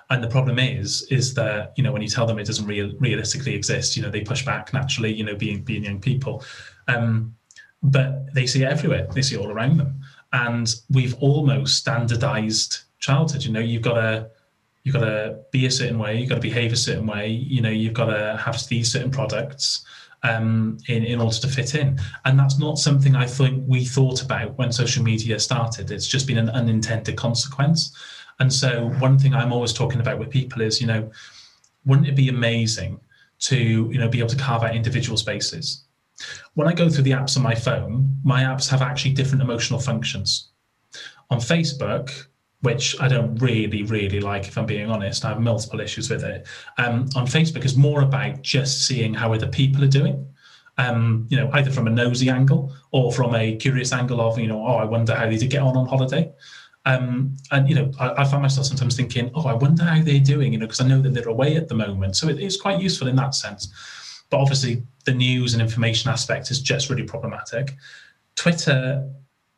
And 0.10 0.24
the 0.24 0.28
problem 0.28 0.60
is, 0.60 1.04
is 1.10 1.34
that 1.36 1.74
you 1.76 1.84
know 1.84 1.92
when 1.92 2.02
you 2.02 2.08
tell 2.08 2.26
them 2.26 2.38
it 2.38 2.46
doesn't 2.46 2.68
real, 2.68 2.92
realistically 3.00 3.56
exist, 3.56 3.98
you 3.98 4.04
know 4.04 4.10
they 4.10 4.22
push 4.22 4.46
back 4.46 4.74
naturally. 4.74 5.14
You 5.14 5.24
know, 5.24 5.36
being 5.36 5.64
being 5.64 5.84
young 5.86 6.00
people, 6.00 6.44
um, 6.88 7.36
but 7.84 8.34
they 8.34 8.48
see 8.48 8.64
it 8.64 8.68
everywhere. 8.68 9.08
They 9.14 9.22
see 9.22 9.36
it 9.36 9.40
all 9.40 9.52
around 9.52 9.78
them, 9.78 10.02
and 10.32 10.74
we've 10.90 11.16
almost 11.16 11.78
standardized 11.78 12.80
childhood. 13.00 13.44
You 13.44 13.52
know, 13.52 13.60
you've 13.60 13.82
got 13.82 13.96
to 13.96 14.30
you've 14.84 14.94
got 14.94 15.06
to 15.06 15.40
be 15.52 15.66
a 15.66 15.72
certain 15.72 15.98
way, 15.98 16.20
you've 16.20 16.30
got 16.30 16.36
to 16.36 16.42
behave 16.42 16.74
a 16.74 16.78
certain 16.78 17.08
way. 17.08 17.28
You 17.30 17.62
know, 17.62 17.70
you've 17.70 17.94
got 17.94 18.08
to 18.08 18.38
have 18.44 18.68
these 18.68 18.92
certain 18.92 19.12
products 19.12 19.86
um, 20.24 20.78
in, 20.88 21.04
in 21.04 21.22
order 21.22 21.36
to 21.38 21.48
fit 21.48 21.76
in. 21.76 22.00
And 22.26 22.40
that's 22.40 22.60
not 22.60 22.78
something 22.78 23.16
I 23.16 23.26
think 23.26 23.64
we 23.68 23.86
thought 23.86 24.22
about 24.22 24.58
when 24.58 24.72
social 24.72 25.04
media 25.04 25.40
started. 25.40 25.92
It's 25.92 26.08
just 26.08 26.28
been 26.28 26.38
an 26.38 26.50
unintended 26.50 27.16
consequence. 27.16 27.96
And 28.40 28.52
so, 28.52 28.90
one 29.00 29.20
thing 29.20 29.34
I'm 29.34 29.54
always 29.54 29.74
talking 29.74 30.00
about 30.00 30.20
with 30.20 30.30
people 30.30 30.62
is, 30.62 30.82
you 30.82 30.88
know, 30.88 31.12
wouldn't 31.86 32.08
it 32.08 32.16
be 32.16 32.30
amazing 32.30 33.00
to, 33.40 33.58
you 33.58 33.98
know, 33.98 34.10
be 34.10 34.20
able 34.20 34.30
to 34.30 34.38
carve 34.38 34.64
out 34.64 34.76
individual 34.76 35.18
spaces? 35.18 35.84
When 36.54 36.68
I 36.68 36.74
go 36.74 36.90
through 36.90 37.04
the 37.04 37.12
apps 37.12 37.38
on 37.38 37.44
my 37.44 37.56
phone, 37.56 38.18
my 38.24 38.44
apps 38.44 38.70
have 38.70 38.82
actually 38.82 39.14
different 39.14 39.42
emotional 39.42 39.80
functions. 39.80 40.50
On 41.30 41.40
Facebook, 41.40 42.28
which 42.64 43.00
I 43.02 43.10
don't 43.10 43.36
really, 43.42 43.84
really 43.84 44.22
like, 44.22 44.48
if 44.48 44.58
I'm 44.58 44.66
being 44.66 44.90
honest. 44.90 45.26
I 45.26 45.30
have 45.30 45.42
multiple 45.42 45.82
issues 45.82 46.10
with 46.10 46.24
it. 46.24 46.48
Um, 46.78 47.10
on 47.14 47.28
Facebook 47.28 47.66
is 47.66 47.76
more 47.76 48.02
about 48.02 48.42
just 48.42 48.88
seeing 48.88 49.14
how 49.14 49.34
other 49.34 49.48
people 49.48 49.84
are 49.84 49.90
doing. 49.90 50.26
Um, 50.78 51.28
you 51.30 51.36
know, 51.36 51.50
either 51.54 51.72
from 51.72 51.88
a 51.88 51.90
nosy 51.90 52.30
angle 52.30 52.74
or 52.92 53.12
from 53.12 53.36
a 53.36 53.58
curious 53.58 53.92
angle 53.92 54.22
of, 54.22 54.40
you 54.40 54.48
know, 54.48 54.66
oh, 54.66 54.76
I 54.76 54.86
wonder 54.86 55.14
how 55.14 55.30
they 55.30 55.38
did 55.38 55.50
get 55.50 55.62
on 55.62 55.76
on 55.76 55.88
holiday. 55.88 56.32
Um, 56.86 57.36
and 57.52 57.68
you 57.68 57.76
know, 57.76 57.92
I, 58.00 58.22
I, 58.22 58.24
find 58.26 58.42
myself 58.42 58.68
sometimes 58.68 58.96
thinking, 58.96 59.30
oh, 59.36 59.46
I 59.46 59.54
wonder 59.54 59.84
how 59.84 60.02
they're 60.02 60.20
doing, 60.20 60.52
you 60.52 60.60
know, 60.60 60.66
because 60.66 60.82
I 60.82 60.88
know 60.88 61.02
that 61.02 61.14
they're 61.14 61.30
away 61.30 61.56
at 61.56 61.68
the 61.68 61.76
moment. 61.76 62.16
So 62.16 62.28
it 62.28 62.40
is 62.40 62.58
quite 62.58 62.82
useful 62.82 63.08
in 63.08 63.16
that 63.18 63.36
sense. 63.36 64.24
But 64.30 64.40
obviously, 64.40 64.84
the 65.06 65.14
news 65.14 65.54
and 65.54 65.62
information 65.62 66.10
aspect 66.10 66.52
is 66.52 66.62
just 66.62 66.90
really 66.90 67.04
problematic. 67.04 67.76
Twitter 68.36 69.10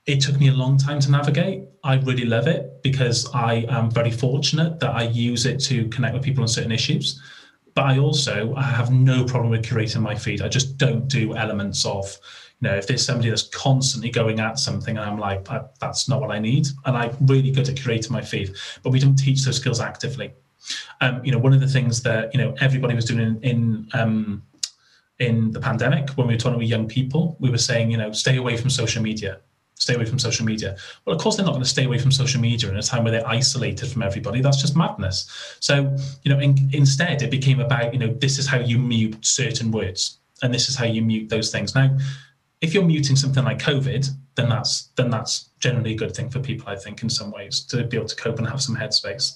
it 0.06 0.22
took 0.22 0.40
me 0.40 0.50
a 0.50 0.54
long 0.54 0.78
time 0.78 1.00
to 1.00 1.10
navigate. 1.10 1.64
I 1.84 1.96
really 1.96 2.26
love 2.26 2.48
it 2.48 2.84
because 2.84 3.30
I 3.34 3.66
am 3.70 3.90
very 3.90 4.12
fortunate 4.12 4.80
that 4.80 4.92
I 4.92 5.04
use 5.04 5.46
it 5.46 5.60
to 5.62 5.88
connect 5.90 6.14
with 6.14 6.24
people 6.24 6.44
on 6.44 6.48
certain 6.48 6.72
issues. 6.72 7.22
But 7.74 7.86
I 7.86 7.98
also 7.98 8.54
I 8.56 8.64
have 8.64 8.92
no 8.92 9.26
problem 9.26 9.50
with 9.50 9.66
curating 9.66 10.02
my 10.02 10.16
feed. 10.16 10.42
I 10.42 10.48
just 10.48 10.78
don't 10.78 11.08
do 11.08 11.36
elements 11.36 11.86
of, 11.86 12.06
you 12.62 12.70
know, 12.70 12.76
if 12.76 12.88
there's 12.88 13.04
somebody 13.04 13.30
that's 13.30 13.50
constantly 13.50 14.12
going 14.12 14.40
at 14.40 14.60
something 14.60 14.96
and 14.96 15.06
I'm 15.06 15.20
like, 15.20 15.48
that's 15.80 16.08
not 16.08 16.22
what 16.22 16.32
I 16.32 16.40
need. 16.40 16.68
And 16.86 16.96
I'm 16.96 17.16
really 17.22 17.52
good 17.52 17.68
at 17.68 17.76
curating 17.76 18.12
my 18.12 18.22
feed, 18.22 18.56
but 18.84 18.92
we 18.92 19.00
don't 19.00 19.16
teach 19.16 19.44
those 19.44 19.58
skills 19.58 19.82
actively. 19.82 20.34
Um, 21.02 21.24
you 21.26 21.32
know, 21.32 21.40
one 21.40 21.54
of 21.54 21.60
the 21.60 21.68
things 21.68 22.02
that, 22.04 22.34
you 22.34 22.40
know, 22.40 22.56
everybody 22.62 22.96
was 22.96 23.06
doing 23.06 23.20
in, 23.20 23.42
in 23.42 23.90
um, 23.94 24.44
in 25.20 25.52
the 25.52 25.60
pandemic 25.60 26.10
when 26.12 26.28
we 26.28 26.34
were 26.34 26.40
talking 26.40 26.60
with 26.60 26.68
young 26.68 26.88
people, 26.88 27.38
we 27.40 27.50
were 27.50 27.58
saying, 27.58 27.92
you 27.92 27.98
know, 27.98 28.12
stay 28.12 28.38
away 28.38 28.58
from 28.58 28.70
social 28.70 29.02
media 29.02 29.40
stay 29.76 29.96
away 29.96 30.06
from 30.06 30.18
social 30.18 30.46
media. 30.46 30.76
Well, 31.06 31.16
of 31.16 31.22
course, 31.22 31.36
they're 31.36 31.46
not 31.46 31.52
going 31.52 31.64
to 31.64 31.70
stay 31.70 31.86
away 31.86 32.00
from 32.00 32.12
social 32.12 32.42
media 32.42 32.70
in 32.70 32.78
a 32.78 32.82
time 32.82 33.04
where 33.04 33.12
they're 33.12 33.28
isolated 33.28 33.90
from 33.90 34.04
everybody. 34.04 34.42
That's 34.42 34.62
just 34.62 34.76
madness. 34.76 35.58
So, 35.60 35.96
you 36.24 36.34
know, 36.34 36.40
in, 36.40 36.58
instead, 36.74 37.22
it 37.22 37.30
became 37.30 37.60
about, 37.60 37.94
you 37.94 38.00
know, 38.00 38.14
this 38.14 38.40
is 38.40 38.48
how 38.48 38.58
you 38.60 38.78
mute 38.80 39.18
certain 39.26 39.72
words 39.72 40.20
and 40.42 40.54
this 40.54 40.70
is 40.70 40.76
how 40.76 40.86
you 40.86 41.02
mute 41.02 41.30
those 41.30 41.52
things. 41.52 41.76
Now, 41.76 41.96
if 42.62 42.74
you're 42.74 42.86
muting 42.86 43.16
something 43.16 43.44
like 43.44 43.60
COVID, 43.60 44.10
then 44.36 44.50
that's 44.50 44.90
then 44.96 45.10
that's 45.10 45.50
generally 45.60 45.94
a 45.94 45.98
good 45.98 46.16
thing 46.16 46.30
for 46.30 46.40
people, 46.40 46.68
I 46.68 46.76
think, 46.76 47.04
in 47.04 47.10
some 47.10 47.32
ways, 47.32 47.62
to 47.66 47.84
be 47.84 47.98
able 47.98 48.08
to 48.08 48.16
cope 48.16 48.40
and 48.40 48.48
have 48.48 48.62
some 48.62 48.76
headspace. 48.76 49.34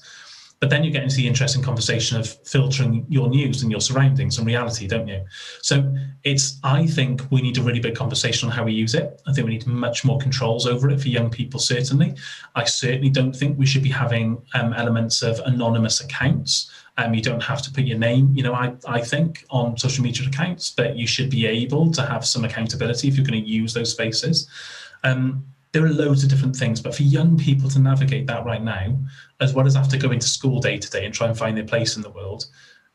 But 0.59 0.69
then 0.69 0.83
you 0.83 0.91
get 0.91 1.03
into 1.03 1.15
the 1.15 1.27
interesting 1.27 1.63
conversation 1.63 2.19
of 2.19 2.27
filtering 2.45 3.05
your 3.07 3.29
news 3.29 3.61
and 3.61 3.71
your 3.71 3.79
surroundings 3.79 4.37
and 4.37 4.45
reality, 4.45 4.87
don't 4.87 5.07
you? 5.07 5.23
So 5.61 5.95
it's, 6.23 6.59
I 6.63 6.85
think 6.85 7.21
we 7.31 7.41
need 7.41 7.57
a 7.57 7.61
really 7.61 7.79
big 7.79 7.95
conversation 7.95 8.49
on 8.49 8.55
how 8.55 8.65
we 8.65 8.73
use 8.73 8.93
it. 8.93 9.21
I 9.25 9.31
think 9.31 9.47
we 9.47 9.53
need 9.53 9.67
much 9.67 10.03
more 10.03 10.19
controls 10.19 10.67
over 10.67 10.89
it 10.89 10.99
for 10.99 11.07
young 11.07 11.29
people, 11.29 11.61
certainly. 11.61 12.13
I 12.55 12.65
certainly 12.65 13.09
don't 13.09 13.33
think 13.33 13.57
we 13.57 13.65
should 13.65 13.83
be 13.83 13.89
having 13.89 14.41
um, 14.53 14.73
elements 14.73 15.21
of 15.21 15.39
anonymous 15.45 16.01
accounts. 16.01 16.69
Um, 16.97 17.13
you 17.13 17.21
don't 17.21 17.41
have 17.41 17.61
to 17.61 17.71
put 17.71 17.85
your 17.85 17.97
name, 17.97 18.33
you 18.35 18.43
know, 18.43 18.53
I, 18.53 18.73
I 18.85 18.99
think, 18.99 19.45
on 19.49 19.77
social 19.77 20.03
media 20.03 20.27
accounts, 20.27 20.71
but 20.71 20.97
you 20.97 21.07
should 21.07 21.29
be 21.29 21.45
able 21.45 21.89
to 21.93 22.05
have 22.05 22.25
some 22.25 22.43
accountability 22.43 23.07
if 23.07 23.15
you're 23.15 23.25
going 23.25 23.41
to 23.41 23.49
use 23.49 23.73
those 23.73 23.91
spaces. 23.91 24.49
Um, 25.05 25.45
there 25.71 25.85
are 25.85 25.89
loads 25.89 26.23
of 26.23 26.29
different 26.29 26.55
things, 26.55 26.81
but 26.81 26.95
for 26.95 27.03
young 27.03 27.37
people 27.37 27.69
to 27.69 27.79
navigate 27.79 28.25
that 28.27 28.45
right 28.45 28.63
now, 28.63 28.97
as 29.39 29.53
well 29.53 29.67
as 29.67 29.75
have 29.75 29.89
to 29.89 29.97
go 29.97 30.11
into 30.11 30.27
school 30.27 30.59
day 30.59 30.77
to 30.77 30.89
day 30.89 31.05
and 31.05 31.13
try 31.13 31.27
and 31.27 31.37
find 31.37 31.55
their 31.55 31.65
place 31.65 31.95
in 31.95 32.01
the 32.01 32.09
world, 32.09 32.45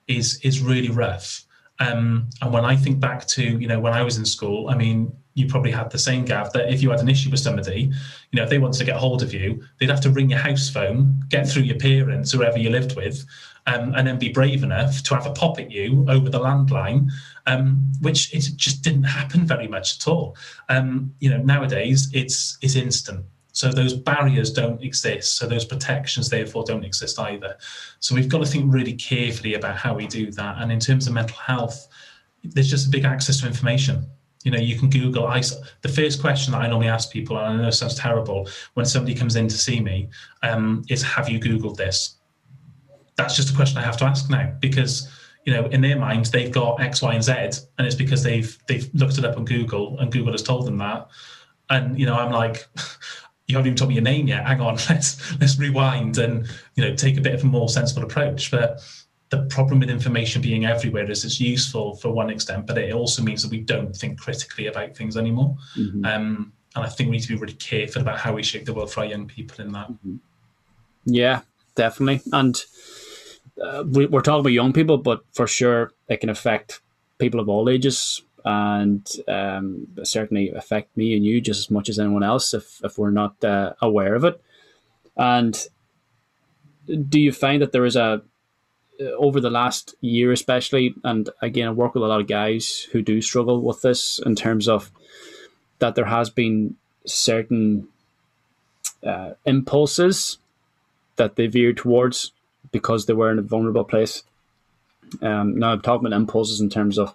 is 0.08 0.40
is 0.42 0.60
really 0.60 0.90
rough. 0.90 1.44
Um, 1.80 2.28
and 2.40 2.52
when 2.52 2.64
I 2.64 2.76
think 2.76 3.00
back 3.00 3.26
to 3.28 3.42
you 3.42 3.68
know 3.68 3.80
when 3.80 3.92
I 3.92 4.02
was 4.02 4.16
in 4.16 4.24
school, 4.24 4.68
I 4.68 4.74
mean, 4.74 5.12
you 5.34 5.46
probably 5.46 5.70
had 5.70 5.90
the 5.90 5.98
same 5.98 6.24
gav 6.24 6.52
that 6.52 6.72
if 6.72 6.82
you 6.82 6.90
had 6.90 7.00
an 7.00 7.08
issue 7.08 7.30
with 7.30 7.40
somebody, 7.40 7.92
you 8.30 8.36
know, 8.36 8.44
if 8.44 8.50
they 8.50 8.58
wanted 8.58 8.78
to 8.78 8.84
get 8.84 8.96
hold 8.96 9.22
of 9.22 9.32
you, 9.34 9.62
they'd 9.78 9.90
have 9.90 10.00
to 10.02 10.10
ring 10.10 10.30
your 10.30 10.38
house 10.38 10.68
phone, 10.68 11.22
get 11.28 11.48
through 11.48 11.62
your 11.62 11.78
parents, 11.78 12.32
whoever 12.32 12.58
you 12.58 12.70
lived 12.70 12.96
with, 12.96 13.24
um, 13.66 13.94
and 13.96 14.06
then 14.06 14.18
be 14.18 14.30
brave 14.30 14.62
enough 14.62 15.02
to 15.02 15.14
have 15.14 15.26
a 15.26 15.32
pop 15.32 15.58
at 15.58 15.70
you 15.70 16.04
over 16.08 16.28
the 16.28 16.38
landline, 16.38 17.10
um, 17.46 17.92
which 18.00 18.34
it 18.34 18.40
just 18.56 18.82
didn't 18.82 19.04
happen 19.04 19.46
very 19.46 19.68
much 19.68 19.98
at 19.98 20.08
all. 20.08 20.36
Um, 20.68 21.12
you 21.20 21.30
know, 21.30 21.38
nowadays 21.38 22.10
it's 22.12 22.58
it's 22.62 22.76
instant. 22.76 23.24
So 23.52 23.70
those 23.70 23.94
barriers 23.94 24.52
don't 24.52 24.82
exist. 24.82 25.36
So 25.36 25.46
those 25.46 25.64
protections, 25.64 26.28
therefore, 26.28 26.64
don't 26.64 26.84
exist 26.84 27.20
either. 27.20 27.56
So 28.00 28.14
we've 28.14 28.28
got 28.28 28.38
to 28.38 28.46
think 28.46 28.72
really 28.72 28.94
carefully 28.94 29.54
about 29.54 29.76
how 29.76 29.94
we 29.94 30.08
do 30.08 30.32
that. 30.32 30.56
And 30.58 30.72
in 30.72 30.80
terms 30.80 31.06
of 31.06 31.12
mental 31.12 31.36
health, 31.36 31.86
there's 32.42 32.68
just 32.68 32.88
a 32.88 32.90
big 32.90 33.04
access 33.04 33.40
to 33.40 33.46
information. 33.46 34.06
You 34.42 34.50
know, 34.50 34.58
you 34.58 34.76
can 34.76 34.90
Google. 34.90 35.28
I, 35.28 35.40
the 35.82 35.88
first 35.88 36.20
question 36.20 36.52
that 36.52 36.62
I 36.62 36.66
normally 36.66 36.88
ask 36.88 37.12
people, 37.12 37.38
and 37.38 37.46
I 37.46 37.62
know 37.62 37.68
it 37.68 37.72
sounds 37.72 37.94
terrible, 37.94 38.48
when 38.74 38.86
somebody 38.86 39.14
comes 39.14 39.36
in 39.36 39.46
to 39.46 39.56
see 39.56 39.80
me, 39.80 40.08
um, 40.42 40.82
is, 40.90 41.02
"Have 41.02 41.28
you 41.28 41.38
Googled 41.38 41.76
this?" 41.76 42.16
that's 43.16 43.36
just 43.36 43.50
a 43.50 43.56
question 43.56 43.78
I 43.78 43.82
have 43.82 43.96
to 43.98 44.04
ask 44.04 44.28
now 44.30 44.52
because 44.60 45.08
you 45.44 45.52
know 45.52 45.66
in 45.66 45.80
their 45.80 45.98
minds 45.98 46.30
they've 46.30 46.52
got 46.52 46.80
X, 46.80 47.02
Y, 47.02 47.14
and 47.14 47.22
Z, 47.22 47.32
and 47.78 47.86
it's 47.86 47.96
because 47.96 48.22
they've 48.22 48.56
they've 48.66 48.88
looked 48.94 49.18
it 49.18 49.24
up 49.24 49.36
on 49.36 49.44
Google 49.44 49.98
and 49.98 50.10
Google 50.10 50.32
has 50.32 50.42
told 50.42 50.66
them 50.66 50.78
that. 50.78 51.08
And 51.70 51.98
you 51.98 52.06
know, 52.06 52.14
I'm 52.14 52.32
like, 52.32 52.66
you 53.46 53.56
haven't 53.56 53.68
even 53.68 53.76
told 53.76 53.88
me 53.88 53.94
your 53.94 54.04
name 54.04 54.26
yet. 54.26 54.46
Hang 54.46 54.60
on, 54.60 54.74
let's 54.90 55.38
let's 55.40 55.58
rewind 55.58 56.18
and 56.18 56.46
you 56.76 56.84
know 56.84 56.94
take 56.94 57.16
a 57.18 57.20
bit 57.20 57.34
of 57.34 57.42
a 57.42 57.46
more 57.46 57.68
sensible 57.68 58.02
approach. 58.02 58.50
But 58.50 58.80
the 59.30 59.46
problem 59.46 59.80
with 59.80 59.90
information 59.90 60.42
being 60.42 60.64
everywhere 60.64 61.10
is 61.10 61.24
it's 61.24 61.40
useful 61.40 61.96
for 61.96 62.10
one 62.10 62.30
extent, 62.30 62.66
but 62.66 62.78
it 62.78 62.92
also 62.92 63.22
means 63.22 63.42
that 63.42 63.50
we 63.50 63.60
don't 63.60 63.94
think 63.94 64.18
critically 64.18 64.66
about 64.66 64.96
things 64.96 65.16
anymore. 65.16 65.56
Mm-hmm. 65.76 66.04
Um, 66.04 66.52
and 66.76 66.84
I 66.84 66.88
think 66.88 67.08
we 67.08 67.16
need 67.16 67.22
to 67.22 67.28
be 67.28 67.36
really 67.36 67.54
careful 67.54 68.02
about 68.02 68.18
how 68.18 68.32
we 68.32 68.42
shape 68.42 68.64
the 68.64 68.74
world 68.74 68.92
for 68.92 69.00
our 69.00 69.06
young 69.06 69.26
people 69.26 69.64
in 69.64 69.72
that. 69.72 69.90
Mm-hmm. 69.90 70.16
Yeah, 71.06 71.40
definitely. 71.74 72.20
And 72.32 72.56
uh, 73.62 73.84
we, 73.86 74.06
are 74.06 74.22
talking 74.22 74.40
about 74.40 74.52
young 74.52 74.72
people, 74.72 74.98
but 74.98 75.24
for 75.32 75.46
sure 75.46 75.92
it 76.08 76.18
can 76.18 76.30
affect 76.30 76.80
people 77.18 77.40
of 77.40 77.48
all 77.48 77.68
ages 77.68 78.22
and 78.44 79.08
um, 79.28 79.86
certainly 80.02 80.50
affect 80.50 80.94
me 80.96 81.16
and 81.16 81.24
you 81.24 81.40
just 81.40 81.60
as 81.60 81.70
much 81.70 81.88
as 81.88 81.98
anyone 81.98 82.22
else 82.22 82.52
if, 82.52 82.84
if 82.84 82.98
we're 82.98 83.10
not 83.10 83.42
uh, 83.44 83.72
aware 83.80 84.14
of 84.14 84.24
it. 84.24 84.40
And 85.16 85.56
do 87.08 87.20
you 87.20 87.32
find 87.32 87.62
that 87.62 87.72
there 87.72 87.86
is 87.86 87.96
a 87.96 88.22
over 89.00 89.40
the 89.40 89.50
last 89.50 89.94
year, 90.00 90.32
especially, 90.32 90.94
and 91.02 91.28
again, 91.42 91.68
I 91.68 91.72
work 91.72 91.94
with 91.94 92.02
a 92.02 92.06
lot 92.06 92.20
of 92.20 92.28
guys 92.28 92.86
who 92.92 93.02
do 93.02 93.20
struggle 93.20 93.60
with 93.60 93.82
this 93.82 94.20
in 94.20 94.36
terms 94.36 94.68
of 94.68 94.90
that 95.78 95.94
there 95.94 96.04
has 96.04 96.30
been 96.30 96.76
certain 97.06 97.88
uh, 99.04 99.32
impulses 99.44 100.38
that 101.16 101.36
they 101.36 101.46
veer 101.46 101.72
towards 101.72 102.32
because 102.74 103.06
they 103.06 103.12
were 103.12 103.30
in 103.30 103.38
a 103.38 103.42
vulnerable 103.42 103.84
place. 103.84 104.24
Um, 105.22 105.56
now 105.56 105.70
I'm 105.70 105.80
talking 105.80 106.08
about 106.08 106.16
impulses 106.16 106.60
in 106.60 106.68
terms 106.68 106.98
of 106.98 107.14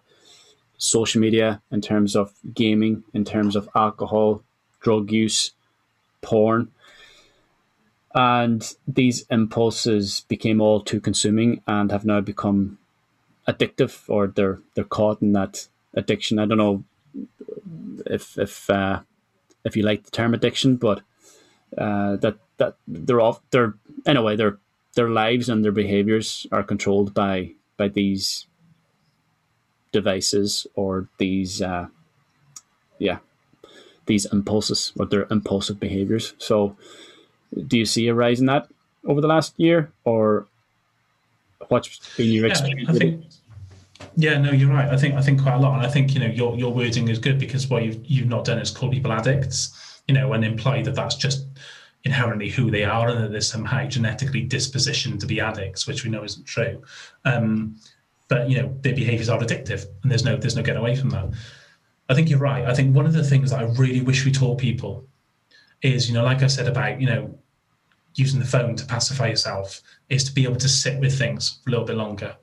social 0.78 1.20
media, 1.20 1.62
in 1.70 1.82
terms 1.82 2.16
of 2.16 2.32
gaming, 2.54 3.04
in 3.14 3.26
terms 3.26 3.58
of 3.58 3.68
alcohol, 3.76 4.42
drug 4.80 5.12
use, 5.12 5.52
porn. 6.22 6.72
And 8.16 8.74
these 8.88 9.26
impulses 9.30 10.24
became 10.30 10.62
all 10.62 10.80
too 10.80 11.02
consuming 11.02 11.62
and 11.68 11.92
have 11.92 12.06
now 12.06 12.22
become 12.22 12.78
addictive 13.46 13.94
or 14.08 14.28
they're 14.28 14.60
they're 14.74 14.86
caught 14.86 15.22
in 15.22 15.34
that 15.34 15.68
addiction. 15.94 16.40
I 16.40 16.46
don't 16.46 16.58
know 16.58 16.86
if 18.06 18.38
if 18.38 18.70
uh, 18.70 19.02
if 19.66 19.76
you 19.76 19.84
like 19.84 20.06
the 20.06 20.12
term 20.12 20.34
addiction, 20.34 20.78
but 20.78 21.02
uh, 21.78 22.16
that 22.16 22.38
that 22.58 22.76
they're 22.88 23.22
off 23.22 23.42
they're 23.52 23.74
anyway 24.06 24.38
their 24.38 24.58
their 25.00 25.10
lives 25.10 25.48
and 25.48 25.64
their 25.64 25.72
behaviors 25.72 26.46
are 26.52 26.62
controlled 26.62 27.14
by 27.14 27.50
by 27.78 27.88
these 27.88 28.48
devices 29.94 30.68
or 30.76 31.08
these 31.20 31.62
uh, 31.62 31.88
yeah 32.98 33.20
these 34.08 34.26
impulses 34.34 34.92
or 35.00 35.06
their 35.06 35.26
impulsive 35.32 35.80
behaviors. 35.80 36.34
So, 36.38 36.76
do 37.68 37.78
you 37.78 37.86
see 37.86 38.10
a 38.10 38.14
rise 38.14 38.42
in 38.42 38.48
that 38.48 38.68
over 39.06 39.22
the 39.22 39.28
last 39.36 39.54
year, 39.56 39.90
or 40.04 40.48
what's 41.70 41.90
been 42.18 42.34
your 42.34 42.48
experience? 42.48 42.90
Yeah, 42.90 42.96
I 42.96 42.98
think, 42.98 43.26
yeah, 44.18 44.38
no, 44.38 44.52
you're 44.52 44.70
right. 44.70 44.90
I 44.90 44.98
think 44.98 45.16
I 45.16 45.22
think 45.22 45.42
quite 45.42 45.56
a 45.56 45.60
lot, 45.60 45.78
and 45.78 45.88
I 45.88 45.90
think 45.90 46.14
you 46.14 46.20
know 46.20 46.32
your 46.40 46.58
your 46.58 46.74
wording 46.74 47.08
is 47.08 47.20
good 47.20 47.40
because 47.40 47.70
what 47.70 47.84
you've 47.84 48.04
you've 48.06 48.28
not 48.28 48.44
done 48.44 48.60
is 48.60 48.70
call 48.70 48.92
people 48.92 49.14
addicts, 49.14 50.02
you 50.10 50.14
know, 50.14 50.34
and 50.34 50.44
imply 50.44 50.82
that 50.82 50.96
that's 50.96 51.16
just 51.16 51.46
inherently 52.04 52.50
who 52.50 52.72
they 52.72 52.84
are 52.84 53.10
and 53.10 53.24
that 53.24 53.32
they're 53.32 53.42
somehow 53.42 53.86
genetically 53.86 54.48
dispositioned 54.48 55.20
to 55.20 55.26
be 55.26 55.42
addicts, 55.42 55.86
which 55.86 56.04
we 56.04 56.10
know 56.10 56.24
isn't 56.24 56.46
true. 56.46 56.82
Um, 57.26 57.76
but 58.28 58.50
you 58.50 58.62
know 58.62 58.74
their 58.82 58.96
behaviours 58.96 59.28
are 59.28 59.40
addictive, 59.40 59.86
and 60.04 60.12
there's 60.12 60.24
no 60.24 60.38
there's 60.38 60.56
no 60.56 60.62
getting 60.62 60.82
away 60.82 60.96
from 60.96 61.10
that. 61.10 61.30
I 62.10 62.14
think 62.16 62.30
you're 62.30 62.40
right. 62.40 62.66
I 62.66 62.74
think 62.74 62.96
one 62.96 63.06
of 63.06 63.14
the 63.14 63.24
things 63.24 63.52
that 63.52 63.60
I 63.60 63.64
really 63.64 64.02
wish 64.02 64.26
we 64.26 64.32
taught 64.32 64.58
people 64.58 65.08
is, 65.82 66.08
you 66.08 66.14
know, 66.14 66.24
like 66.24 66.42
I 66.42 66.48
said 66.48 66.68
about, 66.68 67.00
you 67.00 67.08
know, 67.08 67.38
using 68.16 68.40
the 68.40 68.46
phone 68.46 68.76
to 68.76 68.86
pacify 68.86 69.28
yourself, 69.28 69.82
is 70.10 70.24
to 70.24 70.34
be 70.34 70.44
able 70.44 70.58
to 70.58 70.68
sit 70.70 71.00
with 71.00 71.18
things 71.18 71.60
for 71.64 71.70
a 71.70 71.72
little 71.72 71.86
bit 71.86 71.96
longer. 71.96 72.36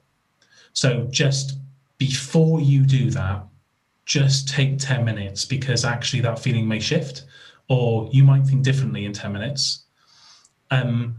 So 0.72 1.08
just 1.10 1.58
before 1.98 2.60
you 2.60 2.84
do 2.84 3.10
that, 3.10 3.44
just 4.04 4.48
take 4.48 4.78
10 4.78 5.04
minutes 5.04 5.44
because 5.44 5.84
actually 5.84 6.20
that 6.22 6.38
feeling 6.38 6.68
may 6.68 6.78
shift 6.78 7.24
or 7.68 8.08
you 8.12 8.24
might 8.24 8.46
think 8.46 8.62
differently 8.62 9.04
in 9.04 9.12
10 9.12 9.32
minutes. 9.32 9.84
Um, 10.70 11.16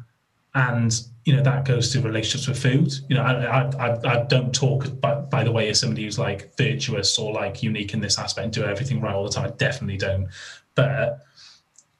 and 0.55 1.03
you 1.23 1.35
know 1.35 1.43
that 1.43 1.65
goes 1.65 1.91
to 1.91 2.01
relationships 2.01 2.47
with 2.47 2.57
food. 2.57 2.91
You 3.09 3.15
know, 3.15 3.21
I 3.21 3.63
I, 3.63 4.21
I 4.21 4.23
don't 4.23 4.55
talk 4.55 4.99
by, 4.99 5.15
by 5.15 5.43
the 5.43 5.51
way 5.51 5.69
as 5.69 5.79
somebody 5.79 6.03
who's 6.03 6.17
like 6.17 6.55
virtuous 6.57 7.19
or 7.19 7.31
like 7.31 7.61
unique 7.61 7.93
in 7.93 7.99
this 7.99 8.17
aspect 8.17 8.45
and 8.45 8.53
do 8.53 8.63
everything 8.63 9.01
right 9.01 9.13
all 9.13 9.25
the 9.25 9.29
time. 9.29 9.45
I 9.45 9.49
definitely 9.49 9.97
don't. 9.97 10.29
But 10.73 11.25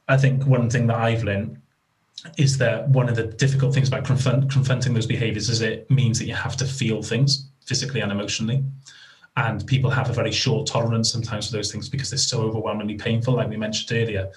I 0.08 0.18
think 0.18 0.45
one 0.48 0.70
thing 0.70 0.88
that 0.88 0.98
I've 0.98 1.24
learned 1.24 1.62
is 2.38 2.58
that 2.58 2.89
one 2.89 3.10
of 3.10 3.16
the 3.16 3.26
difficult 3.26 3.74
things 3.74 3.89
about 3.89 4.06
confront, 4.06 4.52
confronting 4.52 4.93
those 4.93 5.06
behaviors 5.06 5.50
is 5.50 5.62
it 5.62 5.89
means 5.91 6.18
that 6.20 6.26
you 6.26 6.34
have 6.34 6.58
to 6.58 6.66
feel 6.66 7.04
things 7.04 7.50
physically 7.66 8.02
and 8.02 8.12
emotionally. 8.12 8.64
And 9.38 9.65
people 9.65 9.89
have 9.91 10.09
a 10.09 10.13
very 10.13 10.31
short 10.31 10.67
tolerance 10.67 11.11
sometimes 11.11 11.47
for 11.47 11.55
those 11.55 11.71
things 11.71 11.88
because 11.88 12.09
they're 12.09 12.17
so 12.17 12.41
overwhelmingly 12.41 12.95
painful, 12.95 13.35
like 13.35 13.49
we 13.49 13.55
mentioned 13.55 13.97
earlier, 13.97 14.29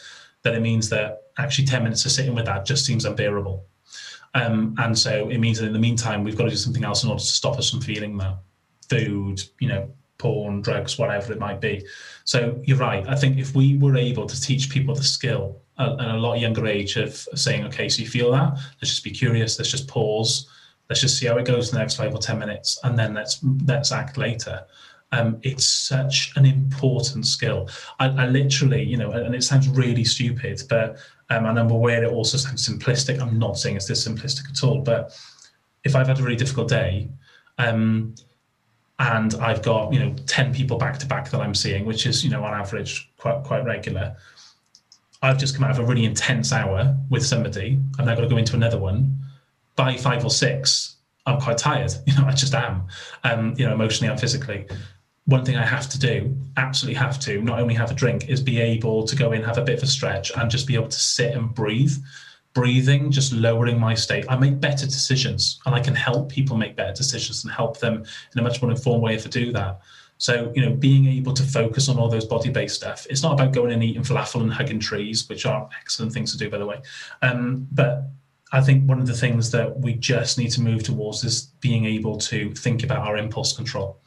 that 0.43 0.55
it 0.55 0.61
means 0.61 0.89
that 0.91 1.23
actually 1.39 1.67
10 1.67 1.83
minutes 1.83 2.05
of 2.05 2.13
sitting 2.13 2.35
with 2.35 2.45
that 2.45 2.67
just 2.67 2.85
seems 2.85 3.07
unbearable. 3.07 3.65
Um, 4.35 4.75
and 4.79 4.97
so 4.97 5.29
it 5.29 5.39
means 5.39 5.59
that 5.59 5.67
in 5.67 5.73
the 5.73 5.79
meantime, 5.79 6.23
we've 6.23 6.37
got 6.37 6.45
to 6.45 6.51
do 6.51 6.57
something 6.57 6.85
else 6.85 7.03
in 7.03 7.11
order 7.11 7.21
to 7.21 7.27
stop 7.27 7.59
us 7.59 7.71
from 7.71 7.81
feeling 7.81 8.17
that 8.19 8.37
food, 8.89 9.43
you 9.59 9.69
know, 9.69 9.91
porn, 10.19 10.61
drugs, 10.61 10.99
whatever 10.99 11.33
it 11.33 11.39
might 11.39 11.61
be. 11.61 11.85
So 12.25 12.61
you're 12.65 12.77
right. 12.77 13.07
I 13.09 13.17
think 13.17 13.39
if 13.39 13.55
we 13.55 13.79
were 13.79 13.97
able 13.97 14.27
to 14.27 14.41
teach 14.41 14.69
people 14.69 14.95
the 14.95 15.03
skill 15.03 15.63
at, 15.79 15.93
at 15.93 16.15
a 16.15 16.19
lot 16.19 16.39
younger 16.39 16.67
age 16.67 16.97
of 16.97 17.15
saying, 17.35 17.65
okay, 17.65 17.89
so 17.89 18.03
you 18.03 18.09
feel 18.09 18.31
that, 18.33 18.53
let's 18.53 18.91
just 18.91 19.03
be 19.03 19.11
curious, 19.11 19.59
let's 19.59 19.71
just 19.71 19.89
pause, 19.89 20.49
let's 20.91 21.01
just 21.01 21.19
see 21.19 21.27
how 21.27 21.39
it 21.39 21.47
goes 21.47 21.71
in 21.71 21.75
the 21.75 21.81
next 21.81 21.95
five 21.95 22.15
or 22.15 22.19
ten 22.19 22.39
minutes, 22.39 22.79
and 22.85 22.99
then 22.99 23.15
let's 23.15 23.41
let's 23.65 23.93
act 23.93 24.19
later. 24.19 24.65
Um, 25.13 25.39
it's 25.43 25.65
such 25.65 26.33
an 26.37 26.47
important 26.47 27.27
skill. 27.27 27.69
I, 27.99 28.09
I, 28.09 28.27
literally, 28.29 28.83
you 28.83 28.97
know, 28.97 29.11
and 29.11 29.35
it 29.35 29.43
sounds 29.43 29.69
really 29.69 30.05
stupid, 30.05 30.63
but 30.69 30.99
um, 31.31 31.47
and 31.47 31.59
I'm 31.59 31.71
aware 31.71 32.05
it 32.05 32.13
also 32.13 32.37
sounds 32.37 32.69
simplistic. 32.69 33.21
I'm 33.21 33.39
not 33.39 33.59
saying 33.59 33.77
it's 33.77 33.89
this 33.89 34.07
simplistic 34.07 34.49
at 34.51 34.63
all, 34.63 34.81
but 34.83 35.19
if 35.83 35.97
I've 35.97 36.07
had 36.07 36.21
a 36.21 36.23
really 36.23 36.37
difficult 36.37 36.69
day, 36.69 37.09
um, 37.59 38.15
and 39.01 39.35
I've 39.35 39.63
got 39.63 39.93
you 39.93 39.99
know 39.99 40.15
ten 40.27 40.55
people 40.55 40.79
back 40.79 40.99
to 40.99 41.07
back 41.07 41.31
that 41.31 41.41
I'm 41.41 41.55
seeing, 41.55 41.87
which 41.87 42.07
is 42.07 42.23
you 42.23 42.31
know 42.31 42.45
on 42.45 42.55
average 42.55 43.11
quite 43.17 43.43
quite 43.43 43.65
regular. 43.65 44.15
I've 45.23 45.39
just 45.39 45.55
come 45.55 45.65
out 45.65 45.73
of 45.73 45.81
a 45.81 45.85
really 45.85 46.05
intense 46.05 46.53
hour 46.53 46.97
with 47.11 47.27
somebody. 47.27 47.81
I've 47.99 48.07
now 48.07 48.15
got 48.15 48.23
to 48.23 48.29
go 48.29 48.37
into 48.37 48.55
another 48.55 48.79
one. 48.79 49.19
By 49.75 49.97
five 49.97 50.25
or 50.25 50.31
six, 50.31 50.97
I'm 51.27 51.41
quite 51.41 51.59
tired. 51.59 51.93
You 52.07 52.15
know, 52.17 52.27
I 52.27 52.33
just 52.33 52.55
am. 52.55 52.87
Um, 53.25 53.55
you 53.59 53.67
know, 53.67 53.75
emotionally 53.75 54.11
and 54.11 54.21
physically 54.21 54.67
one 55.27 55.45
thing 55.45 55.57
I 55.57 55.65
have 55.65 55.89
to 55.91 55.99
do, 55.99 56.37
absolutely 56.57 56.99
have 56.99 57.21
to, 57.21 57.41
not 57.43 57.61
only 57.61 57.75
have 57.75 57.91
a 57.91 57.95
drink, 57.95 58.29
is 58.29 58.41
be 58.41 58.61
able 58.61 59.07
to 59.07 59.15
go 59.15 59.33
in, 59.33 59.43
have 59.43 59.59
a 59.59 59.63
bit 59.63 59.79
of 59.79 59.85
a 59.85 59.87
stretch, 59.87 60.33
and 60.37 60.51
just 60.51 60.67
be 60.67 60.75
able 60.75 60.89
to 60.89 60.99
sit 60.99 61.35
and 61.35 61.55
breathe. 61.55 61.93
Breathing, 62.53 63.13
just 63.13 63.33
lowering 63.33 63.79
my 63.79 63.95
state. 63.95 64.25
I 64.29 64.37
make 64.37 64.59
better 64.59 64.85
decisions 64.85 65.61
and 65.67 65.75
I 65.75 65.79
can 65.79 65.95
help 65.95 66.33
people 66.33 66.57
make 66.57 66.75
better 66.75 66.93
decisions 66.93 67.45
and 67.45 67.53
help 67.53 67.79
them 67.79 68.05
in 68.33 68.41
a 68.41 68.43
much 68.43 68.61
more 68.61 68.73
informed 68.73 69.05
way 69.05 69.15
if 69.15 69.25
I 69.25 69.31
do 69.31 69.53
that. 69.53 69.81
So, 70.19 70.53
you 70.57 70.63
know, 70.63 70.75
being 70.75 71.07
able 71.07 71.33
to 71.33 71.45
focus 71.45 71.89
on 71.89 71.97
all 71.97 72.09
those 72.09 72.25
body 72.25 72.51
based 72.51 72.75
stuff, 72.75 73.07
it's 73.09 73.23
not 73.23 73.35
about 73.35 73.53
going 73.53 73.73
and 73.73 73.85
eating 73.85 74.03
falafel 74.03 74.43
and 74.43 74.53
hugging 74.53 74.81
trees, 74.81 75.29
which 75.29 75.47
are 75.47 75.69
excellent 75.81 76.13
things 76.13 76.33
to 76.33 76.39
do, 76.39 76.51
by 76.51 76.59
the 76.59 76.67
way. 76.67 76.83
Um, 77.23 77.69
but 77.71 78.11
I 78.53 78.61
think 78.61 78.89
one 78.89 78.99
of 78.99 79.07
the 79.07 79.15
things 79.15 79.53
that 79.53 79.79
we 79.81 79.95
just 79.95 80.37
need 80.37 80.51
to 80.51 80.61
move 80.61 80.83
towards 80.83 81.23
is 81.23 81.53
being 81.61 81.85
able 81.85 82.19
to 82.19 82.53
think 82.55 82.83
about 82.83 83.07
our 83.07 83.17
impulse 83.17 83.53
control. 83.53 84.00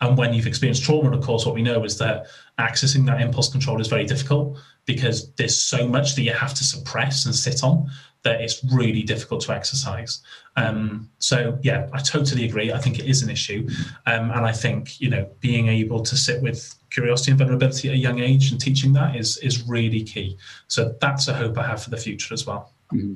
And 0.00 0.16
when 0.16 0.32
you've 0.32 0.46
experienced 0.46 0.82
trauma, 0.82 1.10
of 1.10 1.22
course, 1.22 1.44
what 1.44 1.54
we 1.54 1.62
know 1.62 1.84
is 1.84 1.98
that 1.98 2.26
accessing 2.58 3.06
that 3.06 3.20
impulse 3.20 3.50
control 3.50 3.80
is 3.80 3.88
very 3.88 4.04
difficult 4.04 4.58
because 4.86 5.30
there's 5.32 5.60
so 5.60 5.86
much 5.86 6.14
that 6.14 6.22
you 6.22 6.32
have 6.32 6.54
to 6.54 6.64
suppress 6.64 7.26
and 7.26 7.34
sit 7.34 7.62
on 7.62 7.90
that 8.22 8.40
it's 8.40 8.62
really 8.64 9.02
difficult 9.02 9.40
to 9.42 9.52
exercise. 9.52 10.20
Um, 10.56 11.10
so 11.18 11.58
yeah, 11.62 11.88
I 11.92 11.98
totally 11.98 12.44
agree. 12.44 12.72
I 12.72 12.78
think 12.78 12.98
it 12.98 13.06
is 13.06 13.22
an 13.22 13.30
issue, 13.30 13.68
um, 14.06 14.30
and 14.30 14.44
I 14.44 14.52
think 14.52 15.00
you 15.00 15.08
know 15.08 15.28
being 15.40 15.68
able 15.68 16.02
to 16.02 16.16
sit 16.16 16.42
with 16.42 16.74
curiosity 16.90 17.30
and 17.30 17.38
vulnerability 17.38 17.88
at 17.88 17.94
a 17.94 17.98
young 17.98 18.18
age 18.18 18.50
and 18.50 18.60
teaching 18.60 18.92
that 18.94 19.16
is 19.16 19.38
is 19.38 19.66
really 19.66 20.02
key. 20.02 20.36
So 20.68 20.94
that's 21.00 21.28
a 21.28 21.34
hope 21.34 21.56
I 21.56 21.66
have 21.66 21.82
for 21.82 21.90
the 21.90 21.96
future 21.96 22.34
as 22.34 22.46
well. 22.46 22.72
Mm-hmm. 22.92 23.14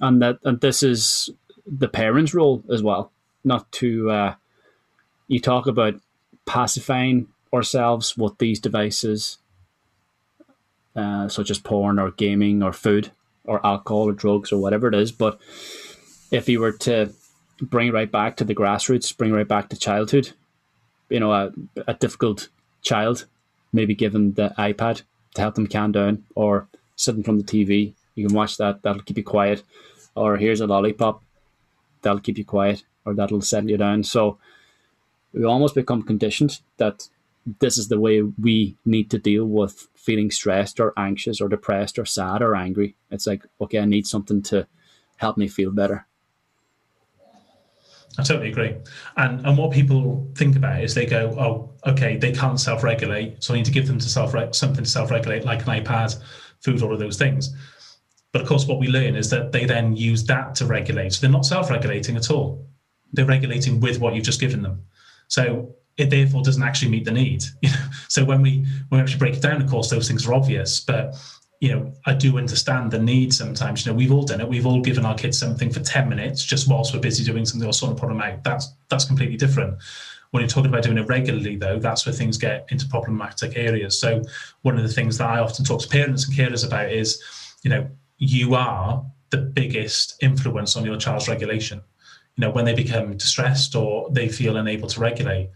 And 0.00 0.22
that 0.22 0.38
and 0.44 0.60
this 0.60 0.82
is 0.82 1.30
the 1.66 1.88
parents' 1.88 2.34
role 2.34 2.62
as 2.70 2.82
well, 2.82 3.10
not 3.42 3.70
to 3.72 4.10
uh, 4.10 4.34
you 5.28 5.40
talk 5.40 5.66
about 5.66 5.94
pacifying 6.46 7.28
ourselves 7.52 8.16
with 8.16 8.36
these 8.38 8.60
devices, 8.60 9.38
uh, 10.96 11.28
such 11.28 11.50
as 11.50 11.58
porn 11.58 11.98
or 11.98 12.10
gaming 12.10 12.62
or 12.62 12.72
food 12.72 13.10
or 13.44 13.64
alcohol 13.64 14.08
or 14.08 14.12
drugs 14.12 14.52
or 14.52 14.58
whatever 14.58 14.88
it 14.88 14.94
is. 14.94 15.12
But 15.12 15.38
if 16.30 16.48
you 16.48 16.60
were 16.60 16.72
to 16.72 17.12
bring 17.60 17.92
right 17.92 18.10
back 18.10 18.36
to 18.36 18.44
the 18.44 18.54
grassroots, 18.54 19.16
bring 19.16 19.32
right 19.32 19.46
back 19.46 19.68
to 19.68 19.76
childhood, 19.76 20.32
you 21.08 21.20
know, 21.20 21.32
a, 21.32 21.52
a 21.86 21.94
difficult 21.94 22.48
child, 22.82 23.26
maybe 23.72 23.94
give 23.94 24.12
them 24.12 24.32
the 24.34 24.52
iPad 24.58 25.02
to 25.34 25.40
help 25.40 25.54
them 25.54 25.66
calm 25.66 25.92
down 25.92 26.24
or 26.34 26.68
sit 26.96 27.16
in 27.16 27.22
front 27.22 27.46
the 27.46 27.64
TV. 27.64 27.94
You 28.14 28.26
can 28.26 28.36
watch 28.36 28.56
that, 28.56 28.82
that'll 28.82 29.02
keep 29.02 29.16
you 29.16 29.24
quiet. 29.24 29.62
Or 30.14 30.36
here's 30.36 30.60
a 30.60 30.66
lollipop, 30.66 31.22
that'll 32.02 32.20
keep 32.20 32.38
you 32.38 32.44
quiet 32.44 32.84
or 33.04 33.14
that'll 33.14 33.40
settle 33.42 33.70
you 33.70 33.76
down. 33.76 34.04
So 34.04 34.38
we 35.34 35.44
almost 35.44 35.74
become 35.74 36.02
conditioned 36.02 36.60
that 36.78 37.08
this 37.60 37.76
is 37.76 37.88
the 37.88 38.00
way 38.00 38.22
we 38.22 38.76
need 38.86 39.10
to 39.10 39.18
deal 39.18 39.44
with 39.44 39.88
feeling 39.94 40.30
stressed 40.30 40.80
or 40.80 40.92
anxious 40.96 41.40
or 41.40 41.48
depressed 41.48 41.98
or 41.98 42.06
sad 42.06 42.40
or 42.40 42.54
angry. 42.54 42.94
It's 43.10 43.26
like, 43.26 43.44
okay, 43.60 43.80
I 43.80 43.84
need 43.84 44.06
something 44.06 44.42
to 44.44 44.66
help 45.16 45.36
me 45.36 45.48
feel 45.48 45.70
better. 45.70 46.06
I 48.16 48.22
totally 48.22 48.50
agree. 48.50 48.76
And 49.16 49.44
and 49.44 49.58
what 49.58 49.72
people 49.72 50.30
think 50.36 50.54
about 50.56 50.82
is 50.82 50.94
they 50.94 51.04
go, 51.04 51.34
oh, 51.36 51.90
okay, 51.90 52.16
they 52.16 52.30
can't 52.30 52.60
self-regulate, 52.60 53.42
so 53.42 53.52
I 53.52 53.56
need 53.56 53.66
to 53.66 53.72
give 53.72 53.88
them 53.88 53.98
to 53.98 54.08
self 54.08 54.34
something 54.54 54.84
to 54.84 54.90
self-regulate, 54.90 55.44
like 55.44 55.66
an 55.66 55.84
iPad, 55.84 56.16
food, 56.60 56.80
all 56.80 56.92
of 56.92 57.00
those 57.00 57.18
things. 57.18 57.52
But 58.30 58.40
of 58.42 58.48
course, 58.48 58.66
what 58.66 58.78
we 58.78 58.86
learn 58.86 59.16
is 59.16 59.30
that 59.30 59.52
they 59.52 59.64
then 59.64 59.96
use 59.96 60.24
that 60.26 60.54
to 60.56 60.66
regulate. 60.66 61.12
So 61.12 61.20
they're 61.20 61.30
not 61.30 61.44
self-regulating 61.44 62.16
at 62.16 62.30
all. 62.30 62.64
They're 63.12 63.26
regulating 63.26 63.80
with 63.80 63.98
what 64.00 64.14
you've 64.14 64.24
just 64.24 64.40
given 64.40 64.62
them. 64.62 64.82
So 65.28 65.74
it 65.96 66.10
therefore 66.10 66.42
doesn't 66.42 66.62
actually 66.62 66.90
meet 66.90 67.04
the 67.04 67.12
need. 67.12 67.44
You 67.62 67.70
know? 67.70 67.86
So 68.08 68.24
when 68.24 68.42
we 68.42 68.58
when 68.88 68.98
we 68.98 69.00
actually 69.00 69.18
break 69.18 69.34
it 69.34 69.42
down, 69.42 69.62
of 69.62 69.68
course, 69.68 69.90
those 69.90 70.08
things 70.08 70.26
are 70.26 70.34
obvious. 70.34 70.80
But 70.80 71.16
you 71.60 71.72
know, 71.74 71.92
I 72.04 72.12
do 72.14 72.36
understand 72.36 72.90
the 72.90 72.98
need 72.98 73.32
sometimes. 73.32 73.86
You 73.86 73.92
know, 73.92 73.96
we've 73.96 74.12
all 74.12 74.24
done 74.24 74.40
it. 74.40 74.48
We've 74.48 74.66
all 74.66 74.80
given 74.80 75.06
our 75.06 75.14
kids 75.14 75.38
something 75.38 75.70
for 75.70 75.80
10 75.80 76.08
minutes 76.08 76.44
just 76.44 76.68
whilst 76.68 76.92
we're 76.92 77.00
busy 77.00 77.24
doing 77.24 77.46
something 77.46 77.66
or 77.66 77.72
sorting 77.72 77.96
a 77.96 77.98
problem 77.98 78.20
out. 78.20 78.44
That's 78.44 78.74
that's 78.90 79.04
completely 79.04 79.36
different. 79.36 79.78
When 80.30 80.40
you're 80.40 80.48
talking 80.48 80.70
about 80.70 80.82
doing 80.82 80.98
it 80.98 81.06
regularly, 81.06 81.56
though, 81.56 81.78
that's 81.78 82.04
where 82.04 82.12
things 82.12 82.36
get 82.36 82.66
into 82.70 82.88
problematic 82.88 83.56
areas. 83.56 83.98
So 83.98 84.22
one 84.62 84.76
of 84.76 84.82
the 84.82 84.92
things 84.92 85.16
that 85.18 85.30
I 85.30 85.38
often 85.38 85.64
talk 85.64 85.80
to 85.80 85.88
parents 85.88 86.26
and 86.26 86.36
carers 86.36 86.66
about 86.66 86.90
is, 86.90 87.22
you 87.62 87.70
know, 87.70 87.88
you 88.18 88.56
are 88.56 89.04
the 89.30 89.38
biggest 89.38 90.16
influence 90.22 90.76
on 90.76 90.84
your 90.84 90.96
child's 90.96 91.28
regulation. 91.28 91.80
You 92.36 92.42
know, 92.42 92.50
when 92.50 92.64
they 92.64 92.74
become 92.74 93.16
distressed 93.16 93.76
or 93.76 94.10
they 94.10 94.28
feel 94.28 94.56
unable 94.56 94.88
to 94.88 95.00
regulate, 95.00 95.50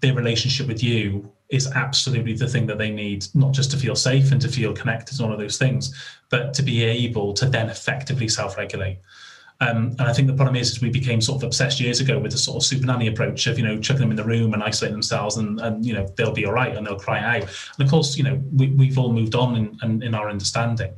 their 0.00 0.14
relationship 0.14 0.66
with 0.66 0.82
you 0.82 1.32
is 1.48 1.70
absolutely 1.72 2.34
the 2.34 2.48
thing 2.48 2.66
that 2.66 2.78
they 2.78 2.90
need, 2.90 3.24
not 3.34 3.52
just 3.52 3.70
to 3.70 3.76
feel 3.76 3.94
safe 3.94 4.32
and 4.32 4.40
to 4.40 4.48
feel 4.48 4.72
connected 4.72 5.18
and 5.18 5.26
all 5.26 5.32
of 5.32 5.38
those 5.38 5.58
things, 5.58 5.94
but 6.28 6.52
to 6.54 6.62
be 6.62 6.82
able 6.82 7.32
to 7.32 7.46
then 7.46 7.70
effectively 7.70 8.28
self-regulate. 8.28 8.98
Um, 9.60 9.94
and 9.98 10.02
I 10.02 10.12
think 10.12 10.26
the 10.26 10.34
problem 10.34 10.56
is, 10.56 10.72
is 10.72 10.82
we 10.82 10.90
became 10.90 11.20
sort 11.20 11.42
of 11.42 11.46
obsessed 11.46 11.80
years 11.80 12.00
ago 12.00 12.18
with 12.18 12.32
the 12.32 12.38
sort 12.38 12.56
of 12.56 12.64
super 12.64 12.86
nanny 12.86 13.06
approach 13.06 13.46
of, 13.46 13.58
you 13.58 13.64
know, 13.64 13.80
chucking 13.80 14.00
them 14.00 14.10
in 14.10 14.16
the 14.16 14.24
room 14.24 14.52
and 14.52 14.62
isolating 14.62 14.94
themselves 14.94 15.38
and, 15.38 15.60
and 15.60 15.86
you 15.86 15.94
know, 15.94 16.06
they'll 16.16 16.32
be 16.32 16.44
all 16.44 16.52
right 16.52 16.76
and 16.76 16.86
they'll 16.86 16.98
cry 16.98 17.20
out. 17.20 17.42
And 17.42 17.86
of 17.86 17.88
course, 17.88 18.18
you 18.18 18.24
know, 18.24 18.42
we, 18.52 18.72
we've 18.72 18.98
all 18.98 19.12
moved 19.12 19.34
on 19.34 19.56
in, 19.56 19.78
in, 19.82 20.02
in 20.02 20.14
our 20.14 20.28
understanding. 20.28 20.92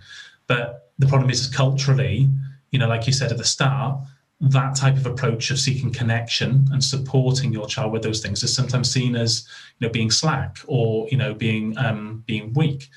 But 0.49 0.91
the 0.99 1.07
problem 1.07 1.31
is, 1.31 1.41
is 1.41 1.55
culturally, 1.55 2.29
you 2.73 2.79
know, 2.81 2.89
like 2.89 3.07
you 3.07 3.13
said 3.13 3.31
at 3.31 3.39
the 3.39 3.45
start, 3.45 4.01
that 4.41 4.77
type 4.77 4.97
of 4.97 5.07
approach 5.07 5.51
of 5.51 5.59
seeking 5.59 5.93
connection 5.93 6.67
and 6.71 6.83
supporting 6.83 7.53
your 7.53 7.67
child 7.67 7.93
with 7.93 8.03
those 8.03 8.21
things 8.21 8.43
is 8.43 8.55
sometimes 8.55 8.91
seen 8.91 9.17
as 9.17 9.49
you 9.79 9.87
know 9.87 9.93
being 9.93 10.11
slack 10.11 10.59
or 10.67 11.09
you 11.11 11.17
know 11.17 11.35
being 11.35 11.77
um, 11.79 12.23
being 12.27 12.53
weak. 12.53 12.89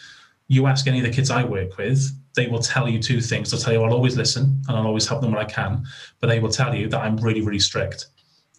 You 0.47 0.67
ask 0.67 0.85
any 0.87 0.99
of 0.99 1.05
the 1.05 1.11
kids 1.11 1.31
I 1.31 1.43
work 1.43 1.77
with, 1.77 2.11
they 2.35 2.47
will 2.47 2.59
tell 2.59 2.87
you 2.87 2.99
two 2.99 3.21
things. 3.21 3.49
They'll 3.49 3.59
tell 3.59 3.73
you 3.73 3.81
I'll 3.81 3.93
always 3.93 4.17
listen 4.17 4.61
and 4.67 4.77
I'll 4.77 4.85
always 4.85 5.07
help 5.07 5.21
them 5.21 5.31
when 5.31 5.41
I 5.41 5.49
can, 5.49 5.83
but 6.19 6.27
they 6.27 6.39
will 6.39 6.51
tell 6.51 6.75
you 6.75 6.87
that 6.89 7.01
I'm 7.01 7.17
really 7.17 7.41
really 7.41 7.59
strict 7.59 8.07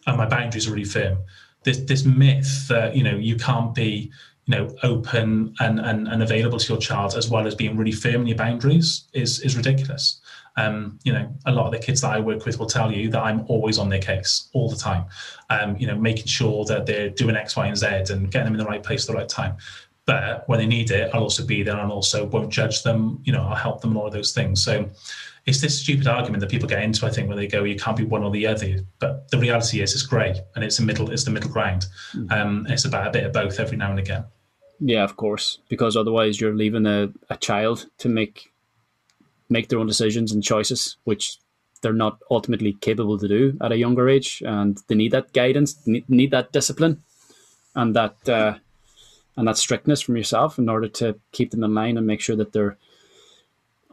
and 0.07 0.17
my 0.17 0.27
boundaries 0.27 0.67
are 0.67 0.73
really 0.73 0.85
firm. 0.85 1.19
This 1.63 1.79
this 1.79 2.05
myth 2.05 2.67
that 2.69 2.97
you 2.97 3.05
know 3.05 3.17
you 3.17 3.37
can't 3.37 3.75
be 3.75 4.11
you 4.47 4.57
know 4.57 4.77
open 4.83 5.55
and, 5.61 5.79
and 5.79 6.09
and 6.09 6.21
available 6.21 6.59
to 6.59 6.73
your 6.73 6.83
child 6.83 7.15
as 7.15 7.31
well 7.31 7.47
as 7.47 7.55
being 7.55 7.77
really 7.77 7.93
firm 7.93 8.23
in 8.23 8.27
your 8.27 8.37
boundaries 8.37 9.05
is 9.13 9.39
is 9.41 9.57
ridiculous 9.57 10.21
um, 10.57 10.99
you 11.03 11.13
know, 11.13 11.33
a 11.47 11.53
lot 11.53 11.67
of 11.67 11.73
the 11.73 11.79
kids 11.79 12.01
that 12.03 12.13
I 12.13 12.21
work 12.21 12.45
with 12.45 12.59
will 12.59 12.67
tell 12.67 12.93
you 12.93 13.11
that 13.11 13.23
I'm 13.23 13.45
always 13.49 13.79
on 13.79 13.89
their 13.89 14.01
case 14.01 14.49
all 14.53 14.69
the 14.69 14.77
time. 14.77 15.07
Um, 15.51 15.77
you 15.77 15.87
know, 15.87 15.97
making 15.97 16.27
sure 16.27 16.65
that 16.67 16.87
they're 16.87 17.11
doing 17.11 17.37
X, 17.37 17.57
Y, 17.57 17.67
and 17.67 17.77
Z 17.77 17.87
and 17.87 18.31
getting 18.31 18.45
them 18.45 18.55
in 18.55 18.59
the 18.59 18.67
right 18.67 18.83
place 18.83 19.09
at 19.09 19.13
the 19.13 19.19
right 19.19 19.29
time. 19.29 19.57
But 20.05 20.49
when 20.49 20.59
they 20.59 20.67
need 20.67 20.91
it, 20.91 21.11
I'll 21.15 21.23
also 21.23 21.47
be 21.47 21.63
there 21.63 21.79
and 21.79 21.91
also 21.91 22.27
won't 22.27 22.51
judge 22.51 22.83
them. 22.83 23.21
You 23.25 23.33
know, 23.33 23.43
I'll 23.43 23.55
help 23.55 23.81
them 23.81 23.91
and 23.91 23.99
all 23.99 24.07
of 24.07 24.13
those 24.13 24.33
things. 24.33 24.63
So 24.63 24.91
it's 25.47 25.61
this 25.61 25.81
stupid 25.81 26.07
argument 26.07 26.41
that 26.41 26.51
people 26.51 26.69
get 26.69 26.83
into, 26.83 27.07
I 27.07 27.11
think, 27.11 27.29
when 27.29 27.37
they 27.37 27.47
go, 27.47 27.65
you 27.65 27.77
can't 27.77 27.97
be 27.97 28.05
one 28.05 28.23
or 28.23 28.31
the 28.31 28.47
other. 28.47 28.81
But 28.99 29.31
the 29.31 29.39
reality 29.39 29.81
is 29.81 29.93
it's 29.93 30.03
grey 30.03 30.41
and 30.55 30.65
it's 30.65 30.79
a 30.79 30.83
middle, 30.83 31.11
it's 31.11 31.25
the 31.25 31.31
middle 31.31 31.51
ground. 31.51 31.87
Mm. 32.15 32.33
Um, 32.33 32.67
it's 32.69 32.85
about 32.85 33.07
a 33.07 33.11
bit 33.11 33.25
of 33.25 33.33
both 33.33 33.59
every 33.59 33.77
now 33.77 33.91
and 33.91 33.99
again. 33.99 34.25
Yeah, 34.81 35.05
of 35.05 35.17
course, 35.17 35.59
because 35.69 35.97
otherwise 35.97 36.41
you're 36.41 36.55
leaving 36.55 36.87
a, 36.87 37.13
a 37.31 37.37
child 37.37 37.87
to 37.99 38.09
make 38.09 38.52
make 39.53 39.69
their 39.69 39.79
own 39.79 39.87
decisions 39.87 40.33
and 40.33 40.43
choices, 40.43 40.97
which 41.05 41.39
they're 41.83 41.93
not 41.93 42.19
ultimately 42.31 42.73
capable 42.75 43.19
to 43.19 43.29
do 43.29 43.59
at 43.61 43.73
a 43.73 43.77
younger 43.77 44.09
age, 44.09 44.43
and 44.47 44.79
they 44.89 44.95
need 44.95 45.13
that 45.13 45.33
guidance, 45.33 45.77
need 45.87 46.31
that 46.31 46.53
discipline, 46.53 47.03
and 47.75 47.95
that 47.95 48.29
uh, 48.29 48.55
and 49.37 49.49
that 49.49 49.57
strictness 49.57 50.01
from 50.01 50.17
yourself 50.17 50.59
in 50.59 50.69
order 50.69 50.89
to 50.89 51.19
keep 51.33 51.51
them 51.51 51.65
in 51.65 51.75
line 51.75 51.97
and 51.97 52.07
make 52.07 52.21
sure 52.21 52.37
that 52.37 52.53
they're 52.53 52.77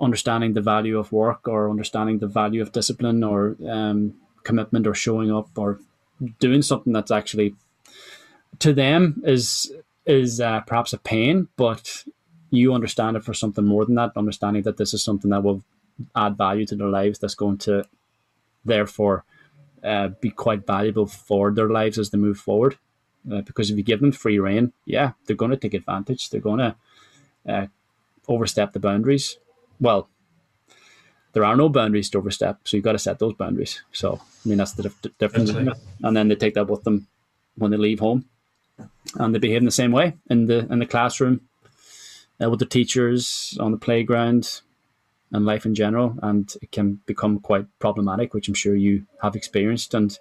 understanding 0.02 0.54
the 0.54 0.62
value 0.62 0.98
of 0.98 1.12
work 1.12 1.48
or 1.48 1.70
understanding 1.70 2.20
the 2.20 2.28
value 2.28 2.62
of 2.62 2.72
discipline 2.72 3.24
or 3.24 3.56
um, 3.68 4.14
commitment 4.44 4.88
or 4.88 4.94
showing 4.94 5.32
up 5.32 5.50
or 5.58 5.80
doing 6.40 6.62
something 6.62 6.94
that's 6.94 7.12
actually 7.12 7.56
to 8.60 8.74
them 8.74 9.22
is 9.26 9.72
is 10.06 10.42
uh, 10.42 10.62
perhaps 10.62 10.92
a 10.94 10.98
pain, 10.98 11.48
but 11.56 12.04
you 12.50 12.74
understand 12.74 13.18
it 13.18 13.24
for 13.24 13.34
something 13.34 13.66
more 13.66 13.86
than 13.86 13.96
that, 13.96 14.12
understanding 14.16 14.64
that 14.64 14.78
this 14.78 14.94
is 14.94 15.04
something 15.04 15.32
that 15.32 15.44
will 15.44 15.64
add 16.16 16.38
value 16.38 16.66
to 16.66 16.76
their 16.76 16.88
lives, 16.88 17.20
that's 17.20 17.36
going 17.36 17.58
to 17.58 17.84
therefore 18.66 19.24
uh, 19.84 20.10
be 20.20 20.30
quite 20.30 20.66
valuable 20.66 21.06
for 21.06 21.52
their 21.52 21.70
lives 21.70 21.98
as 21.98 22.10
they 22.10 22.18
move 22.18 22.38
forward. 22.38 22.78
Uh, 23.30 23.42
because 23.42 23.70
if 23.70 23.78
you 23.78 23.84
give 23.84 24.00
them 24.00 24.12
free 24.12 24.40
reign, 24.40 24.72
yeah, 24.86 25.12
they're 25.26 25.36
going 25.36 25.52
to 25.52 25.58
take 25.58 25.74
advantage. 25.74 26.30
They're 26.30 26.40
going 26.40 26.60
to 26.60 26.76
uh, 27.48 27.68
overstep 28.28 28.74
the 28.74 28.80
boundaries. 28.80 29.38
Well, 29.80 30.10
there 31.34 31.44
are 31.46 31.56
no 31.56 31.70
boundaries 31.70 32.10
to 32.12 32.18
overstep, 32.18 32.62
so 32.64 32.76
you've 32.76 32.84
got 32.84 32.94
to 32.94 33.00
set 33.00 33.20
those 33.20 33.34
boundaries. 33.34 33.84
So, 33.92 34.20
I 34.46 34.50
mean, 34.50 34.58
that's 34.58 34.74
the 34.74 34.84
dif- 34.84 35.18
difference. 35.18 35.52
And 36.02 36.16
then 36.16 36.28
they 36.28 36.36
take 36.36 36.56
that 36.56 36.68
with 36.68 36.84
them 36.84 37.08
when 37.56 37.72
they 37.72 37.78
leave 37.78 38.00
home, 38.00 38.26
and 39.16 39.36
they 39.36 39.40
behave 39.40 39.60
in 39.60 39.66
the 39.66 39.72
same 39.72 39.92
way 39.92 40.18
in 40.30 40.48
the 40.48 40.60
in 40.72 40.80
the 40.80 40.86
classroom, 40.86 41.42
uh, 42.42 42.50
with 42.50 42.60
the 42.60 42.66
teachers 42.66 43.58
on 43.60 43.72
the 43.72 43.78
playground 43.78 44.62
and 45.32 45.46
life 45.46 45.66
in 45.66 45.76
general, 45.76 46.18
and 46.22 46.56
it 46.62 46.72
can 46.72 47.00
become 47.06 47.40
quite 47.40 47.68
problematic, 47.80 48.34
which 48.34 48.48
I'm 48.48 48.54
sure 48.54 48.76
you 48.76 49.06
have 49.22 49.36
experienced. 49.36 49.94
And 49.94 50.18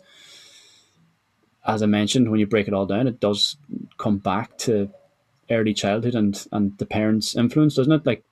as 1.66 1.82
I 1.82 1.86
mentioned, 1.86 2.30
when 2.30 2.40
you 2.40 2.46
break 2.46 2.68
it 2.68 2.74
all 2.74 2.86
down, 2.86 3.06
it 3.06 3.20
does 3.20 3.56
come 3.96 4.18
back 4.18 4.58
to 4.58 4.90
early 5.50 5.74
childhood 5.74 6.14
and 6.14 6.46
and 6.52 6.76
the 6.78 6.86
parents' 6.86 7.36
influence, 7.36 7.76
doesn't 7.76 7.92
it? 7.92 8.06
Like, 8.06 8.24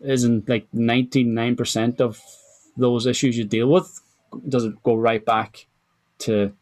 isn't 0.00 0.48
like 0.48 0.66
ninety 0.72 1.22
nine 1.22 1.56
percent 1.56 2.00
of 2.00 2.20
those 2.76 3.06
issues 3.06 3.38
you 3.38 3.44
deal 3.44 3.68
with 3.68 4.02
does 4.48 4.64
it 4.64 4.82
go 4.82 4.94
right 4.94 5.24
back 5.24 5.66
to 6.18 6.52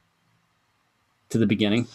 to 1.31 1.39
the 1.39 1.47
beginning? 1.47 1.87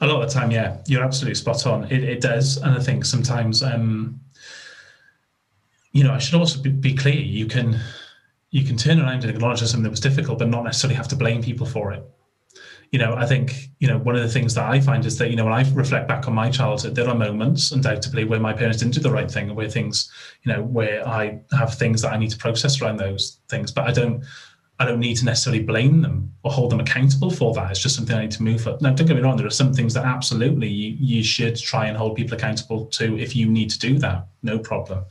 A 0.00 0.06
lot 0.06 0.22
of 0.22 0.28
the 0.28 0.34
time, 0.34 0.50
yeah, 0.50 0.78
you're 0.86 1.04
absolutely 1.04 1.34
spot 1.34 1.66
on. 1.66 1.84
It, 1.84 2.02
it 2.02 2.20
does, 2.20 2.56
and 2.58 2.76
I 2.76 2.80
think 2.80 3.04
sometimes, 3.04 3.62
um, 3.62 4.20
you 5.92 6.04
know, 6.04 6.12
I 6.12 6.18
should 6.18 6.34
also 6.34 6.60
be, 6.60 6.70
be, 6.70 6.94
clear. 6.94 7.14
You 7.14 7.46
can 7.46 7.78
you 8.50 8.64
can 8.64 8.76
turn 8.76 9.00
around 9.00 9.24
and 9.24 9.30
acknowledge 9.30 9.60
something 9.60 9.82
that 9.82 9.90
was 9.90 10.00
difficult, 10.00 10.38
but 10.38 10.48
not 10.48 10.64
necessarily 10.64 10.96
have 10.96 11.08
to 11.08 11.16
blame 11.16 11.42
people 11.42 11.66
for 11.66 11.92
it. 11.92 12.02
You 12.90 12.98
know, 12.98 13.14
I 13.14 13.26
think 13.26 13.70
you 13.78 13.88
know 13.88 13.98
one 13.98 14.16
of 14.16 14.22
the 14.22 14.28
things 14.28 14.54
that 14.54 14.68
I 14.68 14.80
find 14.80 15.04
is 15.06 15.18
that 15.18 15.30
you 15.30 15.36
know 15.36 15.44
when 15.44 15.54
I 15.54 15.68
reflect 15.72 16.08
back 16.08 16.26
on 16.28 16.34
my 16.34 16.50
childhood, 16.50 16.94
there 16.94 17.08
are 17.08 17.14
moments, 17.14 17.70
undoubtedly, 17.70 18.24
where 18.24 18.40
my 18.40 18.52
parents 18.52 18.78
didn't 18.78 18.94
do 18.94 19.00
the 19.00 19.10
right 19.10 19.30
thing, 19.30 19.54
where 19.54 19.70
things, 19.70 20.12
you 20.42 20.52
know, 20.52 20.62
where 20.62 21.06
I 21.06 21.40
have 21.52 21.74
things 21.74 22.02
that 22.02 22.12
I 22.12 22.16
need 22.16 22.30
to 22.30 22.38
process 22.38 22.80
around 22.80 22.98
those 22.98 23.40
things. 23.48 23.70
But 23.70 23.88
I 23.88 23.92
don't 23.92 24.24
I 24.80 24.84
don't 24.84 24.98
need 24.98 25.16
to 25.18 25.24
necessarily 25.24 25.62
blame 25.62 26.02
them 26.02 26.34
or 26.42 26.50
hold 26.50 26.70
them 26.72 26.80
accountable 26.80 27.30
for 27.30 27.54
that. 27.54 27.70
It's 27.70 27.80
just 27.80 27.94
something 27.94 28.16
I 28.16 28.22
need 28.22 28.32
to 28.32 28.42
move 28.42 28.66
up. 28.66 28.82
Now, 28.82 28.92
don't 28.92 29.06
get 29.06 29.16
me 29.16 29.22
wrong, 29.22 29.36
there 29.36 29.46
are 29.46 29.50
some 29.50 29.72
things 29.72 29.94
that 29.94 30.04
absolutely 30.04 30.68
you, 30.68 30.96
you 30.98 31.22
should 31.22 31.56
try 31.56 31.86
and 31.86 31.96
hold 31.96 32.16
people 32.16 32.36
accountable 32.36 32.86
to 32.86 33.16
if 33.18 33.36
you 33.36 33.46
need 33.46 33.70
to 33.70 33.78
do 33.78 33.98
that, 34.00 34.26
no 34.42 34.58
problem. 34.58 35.04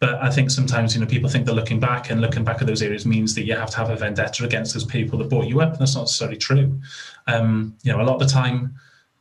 But 0.00 0.14
I 0.14 0.30
think 0.30 0.50
sometimes, 0.50 0.94
you 0.94 1.00
know, 1.00 1.06
people 1.06 1.28
think 1.28 1.44
that 1.46 1.52
looking 1.52 1.78
back 1.78 2.10
and 2.10 2.20
looking 2.20 2.42
back 2.42 2.60
at 2.60 2.66
those 2.66 2.82
areas 2.82 3.04
means 3.04 3.34
that 3.34 3.44
you 3.44 3.54
have 3.54 3.70
to 3.70 3.76
have 3.76 3.90
a 3.90 3.96
vendetta 3.96 4.44
against 4.44 4.72
those 4.72 4.84
people 4.84 5.18
that 5.18 5.28
brought 5.28 5.46
you 5.46 5.60
up. 5.60 5.72
And 5.72 5.80
that's 5.80 5.94
not 5.94 6.02
necessarily 6.02 6.38
true. 6.38 6.80
Um, 7.26 7.76
you 7.82 7.92
know, 7.92 8.00
a 8.00 8.02
lot 8.02 8.14
of 8.14 8.20
the 8.20 8.26
time, 8.26 8.74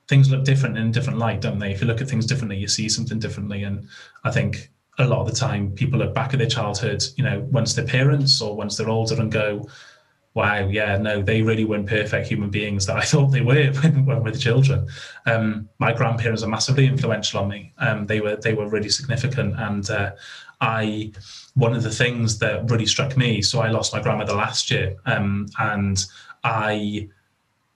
things 0.08 0.32
look 0.32 0.46
different 0.46 0.78
in 0.78 0.88
a 0.88 0.92
different 0.92 1.20
light, 1.20 1.42
don't 1.42 1.60
they? 1.60 1.72
If 1.72 1.82
you 1.82 1.88
look 1.88 2.02
at 2.02 2.08
things 2.08 2.26
differently, 2.26 2.58
you 2.58 2.68
see 2.68 2.88
something 2.88 3.20
differently. 3.20 3.64
And 3.64 3.88
I 4.24 4.32
think 4.32 4.72
a 5.00 5.06
lot 5.06 5.22
of 5.22 5.28
the 5.28 5.36
time 5.36 5.72
people 5.72 5.98
look 5.98 6.14
back 6.14 6.34
at 6.34 6.40
their 6.40 6.48
childhood, 6.48 7.04
you 7.16 7.24
know, 7.24 7.40
once 7.52 7.74
they're 7.74 7.86
parents 7.86 8.42
or 8.42 8.56
once 8.56 8.78
they're 8.78 8.90
older 8.90 9.20
and 9.20 9.32
go, 9.32 9.68
wow, 10.34 10.68
yeah, 10.68 10.98
no, 10.98 11.22
they 11.22 11.42
really 11.42 11.66
weren't 11.66 11.88
perfect 11.88 12.28
human 12.28 12.50
beings 12.50 12.86
that 12.86 12.98
I 12.98 13.02
thought 13.12 13.28
they 13.28 13.42
were 13.42 13.72
when, 13.82 14.06
when 14.06 14.24
we 14.24 14.32
were 14.32 14.38
children. 14.38 14.88
Um, 15.26 15.70
my 15.80 15.94
grandparents 15.94 16.44
are 16.44 16.50
massively 16.50 16.86
influential 16.86 17.40
on 17.40 17.48
me. 17.48 17.74
Um, 17.78 18.06
they 18.06 18.20
were 18.20 18.36
they 18.36 18.54
were 18.54 18.70
really 18.70 18.90
significant, 18.90 19.56
and 19.58 19.90
uh, 19.90 20.12
I 20.62 21.14
one 21.56 21.74
of 21.74 21.84
the 21.84 21.92
things 21.92 22.38
that 22.40 22.70
really 22.70 22.86
struck 22.86 23.18
me. 23.18 23.42
So 23.42 23.60
I 23.62 23.70
lost 23.70 23.94
my 23.94 24.02
grandmother 24.02 24.34
last 24.34 24.70
year, 24.70 24.98
um, 25.06 25.48
and 25.58 26.06
I 26.44 27.10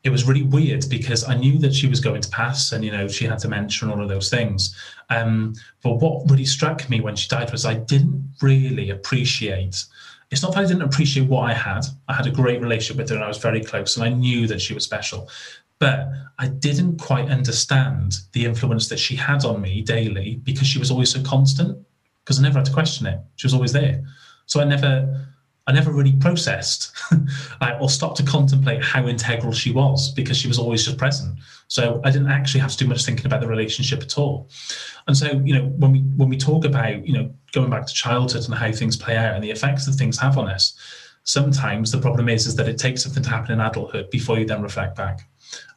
it 0.03 0.09
was 0.09 0.25
really 0.25 0.43
weird 0.43 0.85
because 0.89 1.23
I 1.23 1.35
knew 1.35 1.57
that 1.59 1.73
she 1.73 1.87
was 1.87 2.01
going 2.01 2.21
to 2.21 2.29
pass 2.29 2.73
and, 2.73 2.83
you 2.83 2.91
know, 2.91 3.07
she 3.07 3.25
had 3.25 3.39
dementia 3.39 3.87
and 3.87 3.91
all 3.91 4.03
of 4.03 4.09
those 4.09 4.29
things. 4.29 4.75
Um, 5.09 5.53
but 5.81 5.95
what 5.95 6.29
really 6.29 6.45
struck 6.45 6.89
me 6.89 6.99
when 6.99 7.15
she 7.15 7.29
died 7.29 7.51
was 7.51 7.65
I 7.65 7.75
didn't 7.75 8.33
really 8.41 8.89
appreciate. 8.89 9.85
It's 10.29 10.41
not 10.43 10.53
that 10.53 10.65
I 10.65 10.67
didn't 10.67 10.81
appreciate 10.81 11.29
what 11.29 11.49
I 11.49 11.53
had. 11.53 11.85
I 12.09 12.13
had 12.13 12.27
a 12.27 12.31
great 12.31 12.61
relationship 12.61 12.97
with 12.97 13.09
her 13.09 13.15
and 13.15 13.23
I 13.23 13.29
was 13.29 13.37
very 13.37 13.63
close 13.63 13.95
and 13.95 14.05
I 14.05 14.09
knew 14.09 14.45
that 14.47 14.59
she 14.59 14.73
was 14.73 14.83
special. 14.83 15.29
But 15.79 16.09
I 16.37 16.47
didn't 16.47 16.99
quite 16.99 17.29
understand 17.29 18.15
the 18.33 18.45
influence 18.45 18.89
that 18.89 18.99
she 18.99 19.15
had 19.15 19.45
on 19.45 19.61
me 19.61 19.81
daily 19.81 20.41
because 20.43 20.67
she 20.67 20.79
was 20.79 20.91
always 20.91 21.11
so 21.11 21.21
constant, 21.23 21.77
because 22.23 22.39
I 22.39 22.41
never 22.41 22.59
had 22.59 22.65
to 22.65 22.73
question 22.73 23.07
it. 23.07 23.19
She 23.35 23.47
was 23.47 23.53
always 23.53 23.73
there. 23.73 24.03
So 24.47 24.59
I 24.59 24.65
never 24.65 25.27
I 25.65 25.71
never 25.71 25.91
really 25.91 26.13
processed 26.13 26.91
or 27.79 27.89
stopped 27.89 28.17
to 28.17 28.23
contemplate 28.23 28.83
how 28.83 29.07
integral 29.07 29.53
she 29.53 29.71
was 29.71 30.11
because 30.11 30.37
she 30.37 30.47
was 30.49 30.59
always 30.59 30.83
just 30.83 30.97
present. 30.97 31.39
So 31.67 32.01
I 32.03 32.11
didn't 32.11 32.29
actually 32.29 32.59
have 32.59 32.71
to 32.71 32.77
do 32.77 32.87
much 32.87 33.05
thinking 33.05 33.25
about 33.25 33.39
the 33.39 33.47
relationship 33.47 34.01
at 34.01 34.17
all. 34.17 34.49
And 35.07 35.15
so, 35.15 35.31
you 35.45 35.53
know, 35.53 35.65
when 35.65 35.91
we 35.93 35.99
when 36.17 36.29
we 36.29 36.37
talk 36.37 36.65
about, 36.65 37.07
you 37.07 37.13
know, 37.13 37.33
going 37.53 37.69
back 37.69 37.85
to 37.85 37.93
childhood 37.93 38.45
and 38.45 38.53
how 38.53 38.71
things 38.71 38.97
play 38.97 39.15
out 39.15 39.35
and 39.35 39.43
the 39.43 39.51
effects 39.51 39.85
that 39.85 39.93
things 39.93 40.17
have 40.19 40.37
on 40.37 40.49
us, 40.49 40.77
sometimes 41.23 41.91
the 41.91 42.01
problem 42.01 42.27
is 42.27 42.45
is 42.45 42.55
that 42.57 42.67
it 42.67 42.77
takes 42.77 43.03
something 43.03 43.23
to 43.23 43.29
happen 43.29 43.53
in 43.53 43.61
adulthood 43.61 44.09
before 44.09 44.37
you 44.37 44.45
then 44.45 44.61
reflect 44.61 44.95
back. 44.95 45.21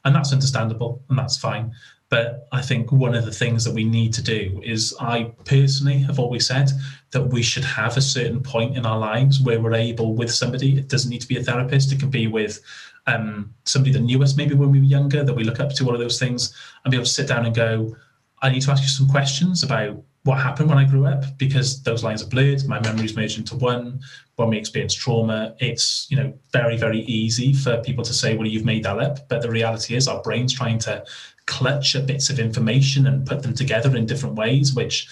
and 0.04 0.14
that's 0.14 0.32
understandable 0.32 1.02
and 1.08 1.18
that's 1.18 1.36
fine. 1.36 1.72
But 2.08 2.46
I 2.52 2.62
think 2.62 2.92
one 2.92 3.14
of 3.16 3.24
the 3.24 3.32
things 3.32 3.64
that 3.64 3.74
we 3.74 3.84
need 3.84 4.12
to 4.14 4.22
do 4.22 4.60
is, 4.64 4.94
I 5.00 5.32
personally 5.44 5.98
have 5.98 6.20
always 6.20 6.46
said 6.46 6.70
that 7.10 7.28
we 7.28 7.42
should 7.42 7.64
have 7.64 7.96
a 7.96 8.00
certain 8.00 8.42
point 8.42 8.76
in 8.76 8.86
our 8.86 8.98
lives 8.98 9.40
where 9.40 9.60
we're 9.60 9.74
able 9.74 10.14
with 10.14 10.30
somebody. 10.32 10.78
It 10.78 10.88
doesn't 10.88 11.10
need 11.10 11.22
to 11.22 11.28
be 11.28 11.38
a 11.38 11.42
therapist. 11.42 11.92
It 11.92 11.98
can 11.98 12.10
be 12.10 12.28
with 12.28 12.60
um, 13.08 13.54
somebody 13.64 13.92
that 13.92 14.00
knew 14.00 14.22
us 14.22 14.36
maybe 14.36 14.54
when 14.54 14.70
we 14.70 14.78
were 14.78 14.84
younger, 14.84 15.24
that 15.24 15.34
we 15.34 15.44
look 15.44 15.58
up 15.58 15.72
to, 15.74 15.84
one 15.84 15.94
of 15.94 16.00
those 16.00 16.18
things, 16.18 16.54
and 16.84 16.90
be 16.92 16.96
able 16.96 17.06
to 17.06 17.10
sit 17.10 17.28
down 17.28 17.44
and 17.44 17.54
go, 17.54 17.96
I 18.40 18.50
need 18.50 18.62
to 18.62 18.70
ask 18.70 18.82
you 18.82 18.88
some 18.88 19.08
questions 19.08 19.62
about 19.62 20.02
what 20.26 20.38
happened 20.38 20.68
when 20.68 20.78
I 20.78 20.84
grew 20.84 21.06
up 21.06 21.24
because 21.38 21.82
those 21.82 22.02
lines 22.02 22.22
are 22.22 22.28
blurred. 22.28 22.66
My 22.66 22.80
memories 22.80 23.16
merge 23.16 23.38
into 23.38 23.54
one. 23.54 24.00
When 24.34 24.50
we 24.50 24.58
experience 24.58 24.94
trauma, 24.94 25.54
it's 25.60 26.06
you 26.10 26.16
know 26.16 26.34
very 26.52 26.76
very 26.76 27.00
easy 27.02 27.52
for 27.52 27.80
people 27.82 28.04
to 28.04 28.12
say, 28.12 28.36
"Well, 28.36 28.46
you've 28.46 28.64
made 28.64 28.82
that 28.84 28.98
up," 28.98 29.28
but 29.28 29.40
the 29.40 29.50
reality 29.50 29.94
is 29.94 30.08
our 30.08 30.20
brains 30.22 30.52
trying 30.52 30.78
to 30.80 31.04
clutch 31.46 31.94
at 31.94 32.06
bits 32.06 32.28
of 32.28 32.40
information 32.40 33.06
and 33.06 33.24
put 33.24 33.42
them 33.42 33.54
together 33.54 33.96
in 33.96 34.04
different 34.04 34.34
ways, 34.34 34.74
which 34.74 35.08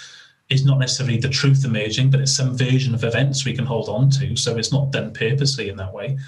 is 0.50 0.64
not 0.64 0.78
necessarily 0.78 1.16
the 1.16 1.28
truth 1.28 1.64
emerging, 1.64 2.10
but 2.10 2.20
it's 2.20 2.36
some 2.36 2.58
version 2.58 2.94
of 2.94 3.04
events 3.04 3.44
we 3.44 3.54
can 3.54 3.64
hold 3.64 3.88
on 3.88 4.10
to. 4.10 4.36
So 4.36 4.58
it's 4.58 4.72
not 4.72 4.90
done 4.90 5.12
purposely 5.12 5.68
in 5.68 5.76
that 5.76 5.94
way. 5.94 6.18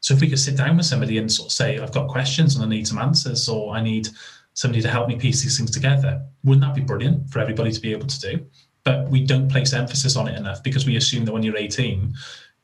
So 0.00 0.14
if 0.14 0.20
we 0.20 0.28
could 0.28 0.38
sit 0.38 0.56
down 0.56 0.76
with 0.76 0.86
somebody 0.86 1.18
and 1.18 1.30
sort 1.30 1.48
of 1.48 1.52
say, 1.52 1.78
I've 1.78 1.92
got 1.92 2.08
questions 2.08 2.54
and 2.54 2.64
I 2.64 2.68
need 2.68 2.86
some 2.86 2.98
answers, 2.98 3.48
or 3.48 3.74
I 3.74 3.82
need 3.82 4.08
somebody 4.58 4.82
to 4.82 4.88
help 4.88 5.06
me 5.06 5.14
piece 5.14 5.40
these 5.40 5.56
things 5.56 5.70
together, 5.70 6.20
wouldn't 6.42 6.66
that 6.66 6.74
be 6.74 6.80
brilliant 6.80 7.30
for 7.30 7.38
everybody 7.38 7.70
to 7.70 7.80
be 7.80 7.92
able 7.92 8.08
to 8.08 8.20
do? 8.20 8.44
But 8.82 9.08
we 9.08 9.24
don't 9.24 9.48
place 9.48 9.72
emphasis 9.72 10.16
on 10.16 10.26
it 10.26 10.36
enough 10.36 10.64
because 10.64 10.84
we 10.84 10.96
assume 10.96 11.24
that 11.26 11.32
when 11.32 11.44
you're 11.44 11.56
18, 11.56 12.12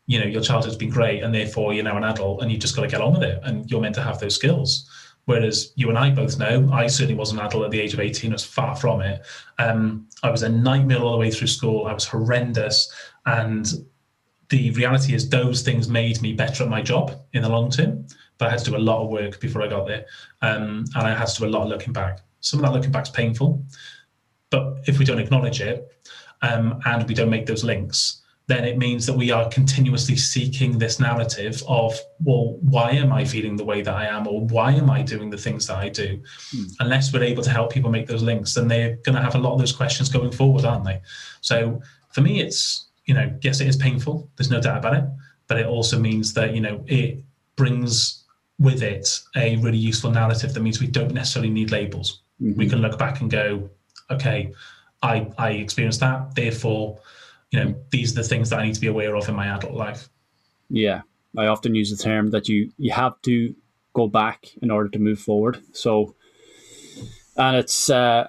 you 0.06 0.18
know, 0.18 0.26
your 0.26 0.42
childhood's 0.42 0.74
been 0.74 0.90
great 0.90 1.22
and 1.22 1.32
therefore 1.32 1.72
you're 1.72 1.84
now 1.84 1.96
an 1.96 2.02
adult 2.02 2.42
and 2.42 2.50
you've 2.50 2.60
just 2.60 2.74
got 2.74 2.82
to 2.82 2.88
get 2.88 3.00
on 3.00 3.12
with 3.12 3.22
it 3.22 3.38
and 3.44 3.70
you're 3.70 3.80
meant 3.80 3.94
to 3.94 4.02
have 4.02 4.18
those 4.18 4.34
skills. 4.34 4.90
Whereas 5.26 5.72
you 5.76 5.88
and 5.88 5.96
I 5.96 6.10
both 6.10 6.36
know, 6.36 6.68
I 6.72 6.88
certainly 6.88 7.14
wasn't 7.14 7.38
an 7.38 7.46
adult 7.46 7.66
at 7.66 7.70
the 7.70 7.80
age 7.80 7.94
of 7.94 8.00
18, 8.00 8.32
I 8.32 8.34
was 8.34 8.44
far 8.44 8.74
from 8.74 9.00
it. 9.00 9.24
Um, 9.60 10.08
I 10.24 10.30
was 10.30 10.42
a 10.42 10.48
nightmare 10.48 10.98
all 10.98 11.12
the 11.12 11.18
way 11.18 11.30
through 11.30 11.46
school. 11.46 11.86
I 11.86 11.94
was 11.94 12.06
horrendous. 12.06 12.92
And 13.24 13.72
the 14.48 14.72
reality 14.72 15.14
is 15.14 15.28
those 15.28 15.62
things 15.62 15.88
made 15.88 16.20
me 16.20 16.32
better 16.32 16.64
at 16.64 16.68
my 16.68 16.82
job 16.82 17.12
in 17.34 17.42
the 17.42 17.48
long 17.48 17.70
term 17.70 18.04
but 18.38 18.48
I 18.48 18.50
had 18.50 18.60
to 18.60 18.70
do 18.70 18.76
a 18.76 18.78
lot 18.78 19.02
of 19.02 19.08
work 19.08 19.40
before 19.40 19.62
I 19.62 19.68
got 19.68 19.86
there 19.86 20.06
um, 20.42 20.84
and 20.94 21.06
I 21.06 21.14
had 21.14 21.26
to 21.26 21.40
do 21.40 21.46
a 21.46 21.48
lot 21.48 21.62
of 21.62 21.68
looking 21.68 21.92
back 21.92 22.20
some 22.40 22.60
of 22.60 22.66
that 22.66 22.72
looking 22.72 22.92
back 22.92 23.04
is 23.04 23.10
painful 23.10 23.64
but 24.50 24.78
if 24.86 24.98
we 24.98 25.04
don't 25.04 25.18
acknowledge 25.18 25.60
it 25.60 25.88
um, 26.42 26.80
and 26.84 27.08
we 27.08 27.14
don't 27.14 27.30
make 27.30 27.46
those 27.46 27.64
links 27.64 28.20
then 28.46 28.64
it 28.64 28.76
means 28.76 29.06
that 29.06 29.16
we 29.16 29.30
are 29.30 29.48
continuously 29.48 30.16
seeking 30.16 30.76
this 30.76 31.00
narrative 31.00 31.62
of 31.66 31.98
well 32.22 32.58
why 32.60 32.90
am 32.90 33.10
i 33.10 33.24
feeling 33.24 33.56
the 33.56 33.64
way 33.64 33.80
that 33.80 33.94
i 33.94 34.04
am 34.04 34.26
or 34.26 34.42
why 34.48 34.70
am 34.72 34.90
i 34.90 35.00
doing 35.00 35.30
the 35.30 35.38
things 35.38 35.66
that 35.66 35.78
i 35.78 35.88
do 35.88 36.20
mm. 36.54 36.70
unless 36.80 37.10
we're 37.10 37.22
able 37.22 37.42
to 37.42 37.48
help 37.48 37.72
people 37.72 37.90
make 37.90 38.06
those 38.06 38.22
links 38.22 38.52
then 38.52 38.68
they're 38.68 38.96
going 38.96 39.16
to 39.16 39.22
have 39.22 39.34
a 39.34 39.38
lot 39.38 39.54
of 39.54 39.58
those 39.58 39.72
questions 39.72 40.10
going 40.10 40.30
forward 40.30 40.66
aren't 40.66 40.84
they 40.84 41.00
so 41.40 41.80
for 42.12 42.20
me 42.20 42.42
it's 42.42 42.84
you 43.04 43.14
know, 43.14 43.32
yes, 43.42 43.60
it 43.60 43.68
is 43.68 43.76
painful. 43.76 44.30
There's 44.36 44.50
no 44.50 44.60
doubt 44.60 44.78
about 44.78 44.94
it, 44.94 45.04
but 45.46 45.58
it 45.58 45.66
also 45.66 45.98
means 45.98 46.32
that 46.34 46.54
you 46.54 46.60
know 46.60 46.82
it 46.86 47.22
brings 47.56 48.23
with 48.58 48.82
it 48.82 49.20
a 49.36 49.56
really 49.56 49.78
useful 49.78 50.10
narrative 50.10 50.54
that 50.54 50.60
means 50.60 50.80
we 50.80 50.86
don't 50.86 51.12
necessarily 51.12 51.50
need 51.50 51.70
labels. 51.70 52.22
Mm-hmm. 52.40 52.58
We 52.58 52.68
can 52.68 52.80
look 52.80 52.98
back 52.98 53.20
and 53.20 53.30
go, 53.30 53.70
okay, 54.10 54.52
I 55.02 55.30
I 55.38 55.50
experienced 55.50 56.00
that, 56.00 56.34
therefore, 56.34 57.00
you 57.50 57.64
know, 57.64 57.74
these 57.90 58.12
are 58.12 58.22
the 58.22 58.28
things 58.28 58.50
that 58.50 58.58
I 58.58 58.66
need 58.66 58.74
to 58.74 58.80
be 58.80 58.86
aware 58.86 59.16
of 59.16 59.28
in 59.28 59.34
my 59.34 59.48
adult 59.48 59.74
life. 59.74 60.08
Yeah, 60.68 61.02
I 61.36 61.46
often 61.46 61.74
use 61.74 61.90
the 61.90 62.02
term 62.02 62.30
that 62.30 62.48
you 62.48 62.72
you 62.78 62.92
have 62.92 63.20
to 63.22 63.54
go 63.92 64.08
back 64.08 64.48
in 64.60 64.70
order 64.70 64.88
to 64.90 64.98
move 64.98 65.20
forward. 65.20 65.62
So, 65.72 66.14
and 67.36 67.56
it's 67.56 67.90
uh, 67.90 68.28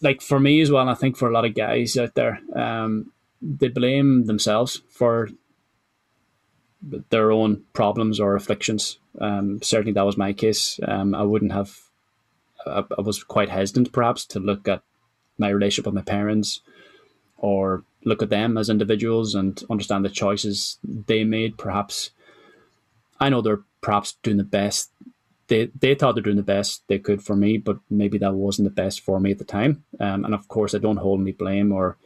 like 0.00 0.20
for 0.22 0.40
me 0.40 0.60
as 0.60 0.70
well, 0.70 0.82
and 0.82 0.90
I 0.90 0.94
think 0.94 1.16
for 1.16 1.28
a 1.28 1.32
lot 1.32 1.44
of 1.44 1.54
guys 1.54 1.96
out 1.96 2.14
there, 2.14 2.40
um, 2.54 3.12
they 3.42 3.68
blame 3.68 4.26
themselves 4.26 4.82
for 4.90 5.28
their 6.82 7.30
own 7.30 7.64
problems 7.72 8.20
or 8.20 8.34
afflictions. 8.34 8.98
Um, 9.20 9.60
certainly, 9.62 9.92
that 9.92 10.06
was 10.06 10.16
my 10.16 10.32
case. 10.32 10.80
Um, 10.86 11.14
I 11.14 11.22
wouldn't 11.22 11.52
have. 11.52 11.78
I, 12.66 12.84
I, 12.96 13.00
was 13.00 13.22
quite 13.22 13.48
hesitant, 13.48 13.92
perhaps, 13.92 14.24
to 14.26 14.40
look 14.40 14.68
at 14.68 14.82
my 15.38 15.48
relationship 15.48 15.86
with 15.86 15.94
my 15.94 16.02
parents, 16.02 16.60
or 17.38 17.84
look 18.04 18.22
at 18.22 18.30
them 18.30 18.56
as 18.56 18.70
individuals 18.70 19.34
and 19.34 19.62
understand 19.70 20.04
the 20.04 20.10
choices 20.10 20.78
they 20.84 21.24
made. 21.24 21.58
Perhaps, 21.58 22.10
I 23.18 23.28
know 23.28 23.40
they're 23.40 23.62
perhaps 23.80 24.16
doing 24.22 24.36
the 24.36 24.44
best. 24.44 24.90
They 25.48 25.70
they 25.78 25.94
thought 25.94 26.14
they're 26.14 26.22
doing 26.22 26.36
the 26.36 26.42
best 26.42 26.82
they 26.86 26.98
could 26.98 27.22
for 27.22 27.36
me, 27.36 27.58
but 27.58 27.78
maybe 27.90 28.18
that 28.18 28.34
wasn't 28.34 28.66
the 28.66 28.82
best 28.82 29.00
for 29.00 29.20
me 29.20 29.32
at 29.32 29.38
the 29.38 29.44
time. 29.44 29.84
Um, 29.98 30.24
and 30.24 30.34
of 30.34 30.48
course, 30.48 30.74
I 30.74 30.78
don't 30.78 30.98
hold 30.98 31.20
any 31.20 31.32
blame 31.32 31.72
or 31.72 31.96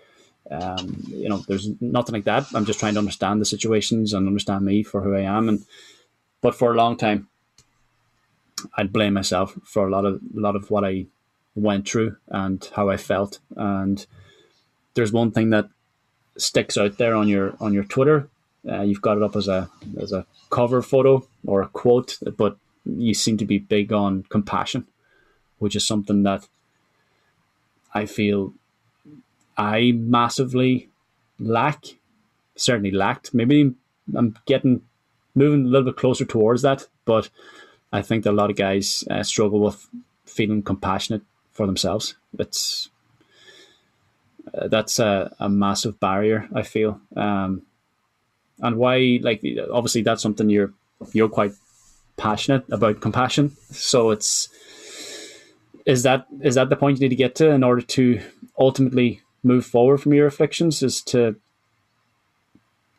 um, 0.50 1.02
you 1.06 1.28
know, 1.28 1.38
there's 1.48 1.68
nothing 1.80 2.14
like 2.14 2.24
that. 2.24 2.46
I'm 2.54 2.64
just 2.64 2.78
trying 2.78 2.94
to 2.94 2.98
understand 2.98 3.40
the 3.40 3.46
situations 3.46 4.12
and 4.12 4.26
understand 4.26 4.64
me 4.64 4.82
for 4.82 5.00
who 5.00 5.14
I 5.14 5.22
am. 5.22 5.48
And 5.48 5.64
but 6.40 6.54
for 6.54 6.72
a 6.72 6.76
long 6.76 6.96
time, 6.96 7.28
I'd 8.76 8.92
blame 8.92 9.14
myself 9.14 9.58
for 9.64 9.86
a 9.86 9.90
lot 9.90 10.04
of 10.04 10.20
a 10.36 10.40
lot 10.40 10.56
of 10.56 10.70
what 10.70 10.84
I 10.84 11.06
went 11.54 11.88
through 11.88 12.16
and 12.28 12.68
how 12.74 12.90
I 12.90 12.96
felt. 12.96 13.38
And 13.56 14.04
there's 14.94 15.12
one 15.12 15.30
thing 15.30 15.50
that 15.50 15.68
sticks 16.36 16.76
out 16.76 16.98
there 16.98 17.14
on 17.14 17.28
your 17.28 17.56
on 17.60 17.72
your 17.72 17.84
Twitter. 17.84 18.28
Uh, 18.68 18.82
you've 18.82 19.02
got 19.02 19.16
it 19.16 19.22
up 19.22 19.36
as 19.36 19.48
a 19.48 19.70
as 19.98 20.12
a 20.12 20.26
cover 20.50 20.82
photo 20.82 21.26
or 21.46 21.62
a 21.62 21.68
quote, 21.68 22.18
but 22.36 22.58
you 22.84 23.14
seem 23.14 23.38
to 23.38 23.44
be 23.46 23.58
big 23.58 23.92
on 23.92 24.24
compassion, 24.28 24.86
which 25.58 25.74
is 25.74 25.86
something 25.86 26.22
that 26.24 26.46
I 27.94 28.06
feel 28.06 28.52
I 29.56 29.92
massively 29.92 30.88
lack, 31.38 31.84
certainly 32.56 32.90
lacked. 32.90 33.34
Maybe 33.34 33.74
I'm 34.14 34.36
getting 34.46 34.82
moving 35.34 35.64
a 35.64 35.68
little 35.68 35.86
bit 35.86 35.96
closer 35.96 36.24
towards 36.24 36.62
that, 36.62 36.86
but 37.04 37.30
I 37.92 38.02
think 38.02 38.24
that 38.24 38.30
a 38.30 38.32
lot 38.32 38.50
of 38.50 38.56
guys 38.56 39.04
uh, 39.10 39.22
struggle 39.22 39.60
with 39.60 39.88
feeling 40.24 40.62
compassionate 40.62 41.22
for 41.52 41.66
themselves. 41.66 42.16
It's 42.38 42.88
uh, 44.52 44.68
that's 44.68 44.98
a, 44.98 45.34
a 45.38 45.48
massive 45.48 45.98
barrier. 46.00 46.48
I 46.54 46.62
feel, 46.62 47.00
um, 47.16 47.62
and 48.60 48.76
why? 48.76 49.20
Like, 49.22 49.42
obviously, 49.72 50.02
that's 50.02 50.22
something 50.22 50.50
you're 50.50 50.72
you're 51.12 51.28
quite 51.28 51.52
passionate 52.16 52.64
about 52.70 53.00
compassion. 53.00 53.56
So 53.70 54.10
it's 54.10 54.48
is 55.86 56.02
that 56.04 56.26
is 56.40 56.54
that 56.54 56.68
the 56.68 56.76
point 56.76 56.98
you 56.98 57.04
need 57.04 57.10
to 57.10 57.16
get 57.16 57.34
to 57.36 57.50
in 57.50 57.62
order 57.62 57.82
to 57.82 58.20
ultimately 58.58 59.20
move 59.44 59.64
forward 59.66 59.98
from 59.98 60.14
your 60.14 60.26
afflictions 60.26 60.82
is 60.82 61.02
to 61.02 61.36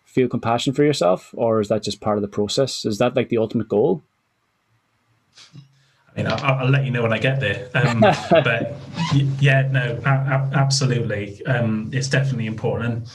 feel 0.05 0.27
compassion 0.27 0.73
for 0.73 0.83
yourself, 0.83 1.33
or 1.35 1.59
is 1.59 1.67
that 1.67 1.83
just 1.83 1.99
part 1.99 2.17
of 2.17 2.21
the 2.21 2.27
process? 2.27 2.85
Is 2.85 2.99
that 2.99 3.15
like 3.15 3.29
the 3.29 3.37
ultimate 3.37 3.67
goal? 3.67 4.01
I 6.15 6.21
mean, 6.21 6.27
I'll, 6.27 6.59
I'll 6.59 6.69
let 6.69 6.85
you 6.85 6.91
know 6.91 7.01
when 7.01 7.11
I 7.11 7.17
get 7.17 7.41
there. 7.41 7.69
Um, 7.73 7.99
but 8.29 8.75
yeah, 9.41 9.67
no, 9.69 9.99
absolutely, 10.05 11.45
um, 11.45 11.89
it's 11.91 12.07
definitely 12.07 12.45
important. 12.45 12.85
And 12.95 13.07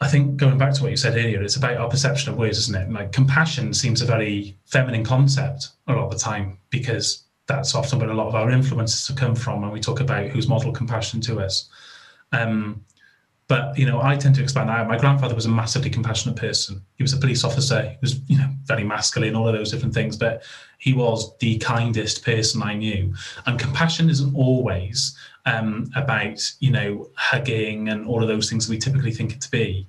I 0.00 0.08
think 0.08 0.36
going 0.36 0.58
back 0.58 0.74
to 0.74 0.82
what 0.82 0.90
you 0.90 0.96
said 0.96 1.16
earlier, 1.16 1.40
it's 1.42 1.54
about 1.54 1.76
our 1.76 1.88
perception 1.88 2.32
of 2.32 2.38
words, 2.38 2.58
isn't 2.58 2.74
it? 2.74 2.90
Like 2.90 3.12
compassion 3.12 3.72
seems 3.72 4.02
a 4.02 4.04
very 4.04 4.56
feminine 4.66 5.04
concept 5.04 5.68
a 5.86 5.92
lot 5.92 6.06
of 6.06 6.10
the 6.10 6.18
time 6.18 6.58
because 6.70 7.22
that's 7.46 7.74
often 7.76 8.00
where 8.00 8.10
a 8.10 8.14
lot 8.14 8.26
of 8.26 8.34
our 8.34 8.50
influences 8.50 9.06
have 9.06 9.16
come 9.16 9.36
from 9.36 9.62
when 9.62 9.70
we 9.70 9.80
talk 9.80 10.00
about 10.00 10.26
who's 10.30 10.48
modeled 10.48 10.74
compassion 10.74 11.20
to 11.20 11.40
us. 11.40 11.68
Um, 12.32 12.84
but 13.48 13.76
you 13.78 13.84
know, 13.84 14.00
I 14.00 14.16
tend 14.16 14.34
to 14.36 14.42
expand 14.42 14.70
out. 14.70 14.88
My 14.88 14.96
grandfather 14.96 15.34
was 15.34 15.44
a 15.44 15.50
massively 15.50 15.90
compassionate 15.90 16.36
person. 16.36 16.82
He 16.96 17.02
was 17.02 17.12
a 17.12 17.18
police 17.18 17.44
officer. 17.44 17.82
He 17.82 17.96
was, 18.00 18.20
you 18.26 18.38
know, 18.38 18.48
very 18.64 18.84
masculine, 18.84 19.36
all 19.36 19.46
of 19.46 19.54
those 19.54 19.70
different 19.70 19.92
things. 19.92 20.16
But 20.16 20.42
he 20.78 20.94
was 20.94 21.36
the 21.38 21.58
kindest 21.58 22.24
person 22.24 22.62
I 22.62 22.74
knew. 22.74 23.14
And 23.44 23.58
compassion 23.58 24.08
isn't 24.08 24.34
always 24.34 25.16
um, 25.44 25.90
about, 25.96 26.40
you 26.60 26.70
know, 26.70 27.10
hugging 27.14 27.88
and 27.88 28.06
all 28.06 28.22
of 28.22 28.28
those 28.28 28.48
things 28.48 28.68
we 28.68 28.78
typically 28.78 29.12
think 29.12 29.32
it 29.32 29.40
to 29.42 29.50
be. 29.50 29.86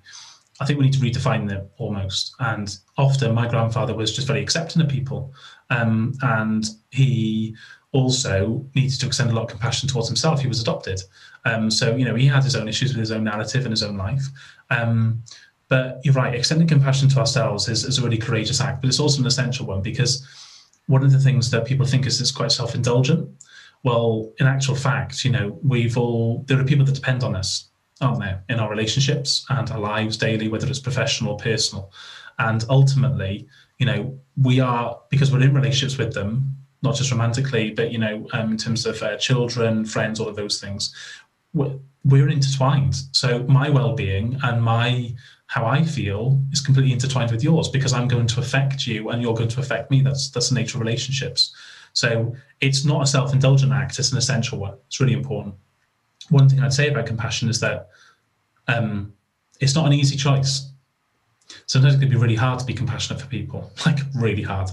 I 0.60 0.66
think 0.66 0.80
we 0.80 0.86
need 0.86 0.94
to 0.94 1.00
redefine 1.00 1.48
them 1.48 1.68
almost. 1.78 2.36
And 2.40 2.76
often, 2.98 3.34
my 3.34 3.48
grandfather 3.48 3.96
was 3.96 4.16
just 4.16 4.28
very 4.28 4.42
accepting 4.42 4.82
of 4.82 4.90
people, 4.90 5.34
um, 5.70 6.14
and 6.22 6.66
he 6.92 7.56
also 7.94 8.66
needed 8.76 9.00
to 9.00 9.08
extend 9.08 9.30
a 9.32 9.34
lot 9.34 9.44
of 9.44 9.50
compassion 9.50 9.88
towards 9.88 10.10
himself. 10.10 10.42
He 10.42 10.48
was 10.48 10.60
adopted. 10.60 11.02
Um, 11.46 11.72
so, 11.72 11.96
you 11.96 12.06
know, 12.06 12.16
he 12.16 12.26
had 12.26 12.44
his 12.44 12.56
own 12.56 12.68
issues 12.68 12.92
with 12.92 13.00
his 13.00 13.12
own 13.12 13.24
narrative 13.24 13.66
and 13.66 13.72
his 13.72 13.84
own 13.84 13.98
life. 13.98 14.24
Um, 14.70 15.24
but 15.70 16.02
you're 16.04 16.14
right, 16.14 16.36
extending 16.36 16.68
compassion 16.68 17.08
to 17.10 17.20
ourselves 17.20 17.70
is, 17.70 17.84
is, 17.84 17.98
a 17.98 18.02
really 18.04 18.18
courageous 18.18 18.62
act, 18.62 18.82
but 18.82 18.90
it's 18.90 19.00
also 19.00 19.22
an 19.22 19.28
essential 19.28 19.66
one 19.66 19.82
because 19.82 20.28
one 20.88 21.04
of 21.04 21.12
the 21.12 21.20
things 21.20 21.50
that 21.52 21.66
people 21.66 21.86
think 21.86 22.06
is 22.06 22.20
it's 22.20 22.32
quite 22.32 22.52
self 22.52 22.76
indulgent. 22.76 23.30
Well, 23.84 24.32
in 24.40 24.48
actual 24.48 24.76
fact, 24.76 25.24
you 25.24 25.32
know, 25.32 25.60
we've 25.64 25.98
all, 25.98 26.44
there 26.48 26.60
are 26.60 26.66
people 26.66 26.86
that 26.86 26.96
depend 26.96 27.24
on 27.24 27.36
us, 27.36 27.70
aren't 28.02 28.20
there, 28.20 28.44
in 28.50 28.60
our 28.60 28.70
relationships 28.70 29.46
and 29.50 29.70
our 29.72 29.80
lives 29.80 30.18
daily, 30.18 30.48
whether 30.48 30.68
it's 30.68 30.80
professional 30.80 31.34
or 31.34 31.38
personal. 31.38 31.92
And 32.40 32.66
ultimately, 32.70 33.48
you 33.78 33.86
know, 33.86 34.18
we 34.42 34.60
are, 34.60 35.00
because 35.10 35.32
we're 35.32 35.42
in 35.42 35.54
relationships 35.54 35.98
with 35.98 36.14
them, 36.14 36.56
not 36.84 36.96
just 36.96 37.12
romantically, 37.12 37.72
but 37.72 37.92
you 37.92 37.98
know, 37.98 38.28
um, 38.34 38.52
in 38.52 38.58
terms 38.58 38.86
of 38.86 39.02
uh, 39.02 39.18
children, 39.18 39.86
friends, 39.86 40.20
all 40.20 40.28
of 40.28 40.36
those 40.36 40.60
things. 40.60 40.94
We're, 41.54 41.78
we're 42.04 42.30
intertwined. 42.30 42.96
So 43.14 43.44
my 43.44 43.70
well-being 43.70 44.38
and 44.44 44.62
my 44.62 45.16
how 45.48 45.66
I 45.66 45.84
feel 45.84 46.42
is 46.52 46.62
completely 46.62 46.92
intertwined 46.92 47.32
with 47.32 47.44
yours 47.44 47.70
because 47.70 47.94
I'm 47.94 48.08
going 48.08 48.28
to 48.28 48.40
affect 48.40 48.88
you 48.88 49.10
and 49.10 49.22
you're 49.22 49.36
going 49.36 49.50
to 49.50 49.60
affect 49.60 49.92
me. 49.92 50.02
That's 50.02 50.30
that's 50.30 50.50
the 50.50 50.56
nature 50.56 50.78
of 50.78 50.82
relationships. 50.82 51.56
So 51.94 52.36
it's 52.60 52.84
not 52.86 53.04
a 53.04 53.08
self-indulgent 53.08 53.72
act; 53.72 53.98
it's 54.00 54.12
an 54.12 54.18
essential 54.18 54.60
one. 54.60 54.76
It's 54.88 55.00
really 55.00 55.14
important. 55.14 55.56
One 56.30 56.50
thing 56.50 56.60
I'd 56.60 56.74
say 56.74 56.90
about 56.90 57.06
compassion 57.06 57.50
is 57.50 57.60
that 57.60 57.90
um, 58.68 59.14
it's 59.60 59.76
not 59.76 59.86
an 59.86 59.94
easy 59.94 60.18
choice. 60.18 60.70
Sometimes 61.68 61.96
it 61.96 62.00
can 62.00 62.10
be 62.10 62.16
really 62.16 62.36
hard 62.36 62.60
to 62.60 62.66
be 62.66 62.74
compassionate 62.74 63.22
for 63.22 63.28
people, 63.28 63.72
like 63.86 64.00
really 64.16 64.42
hard. 64.42 64.70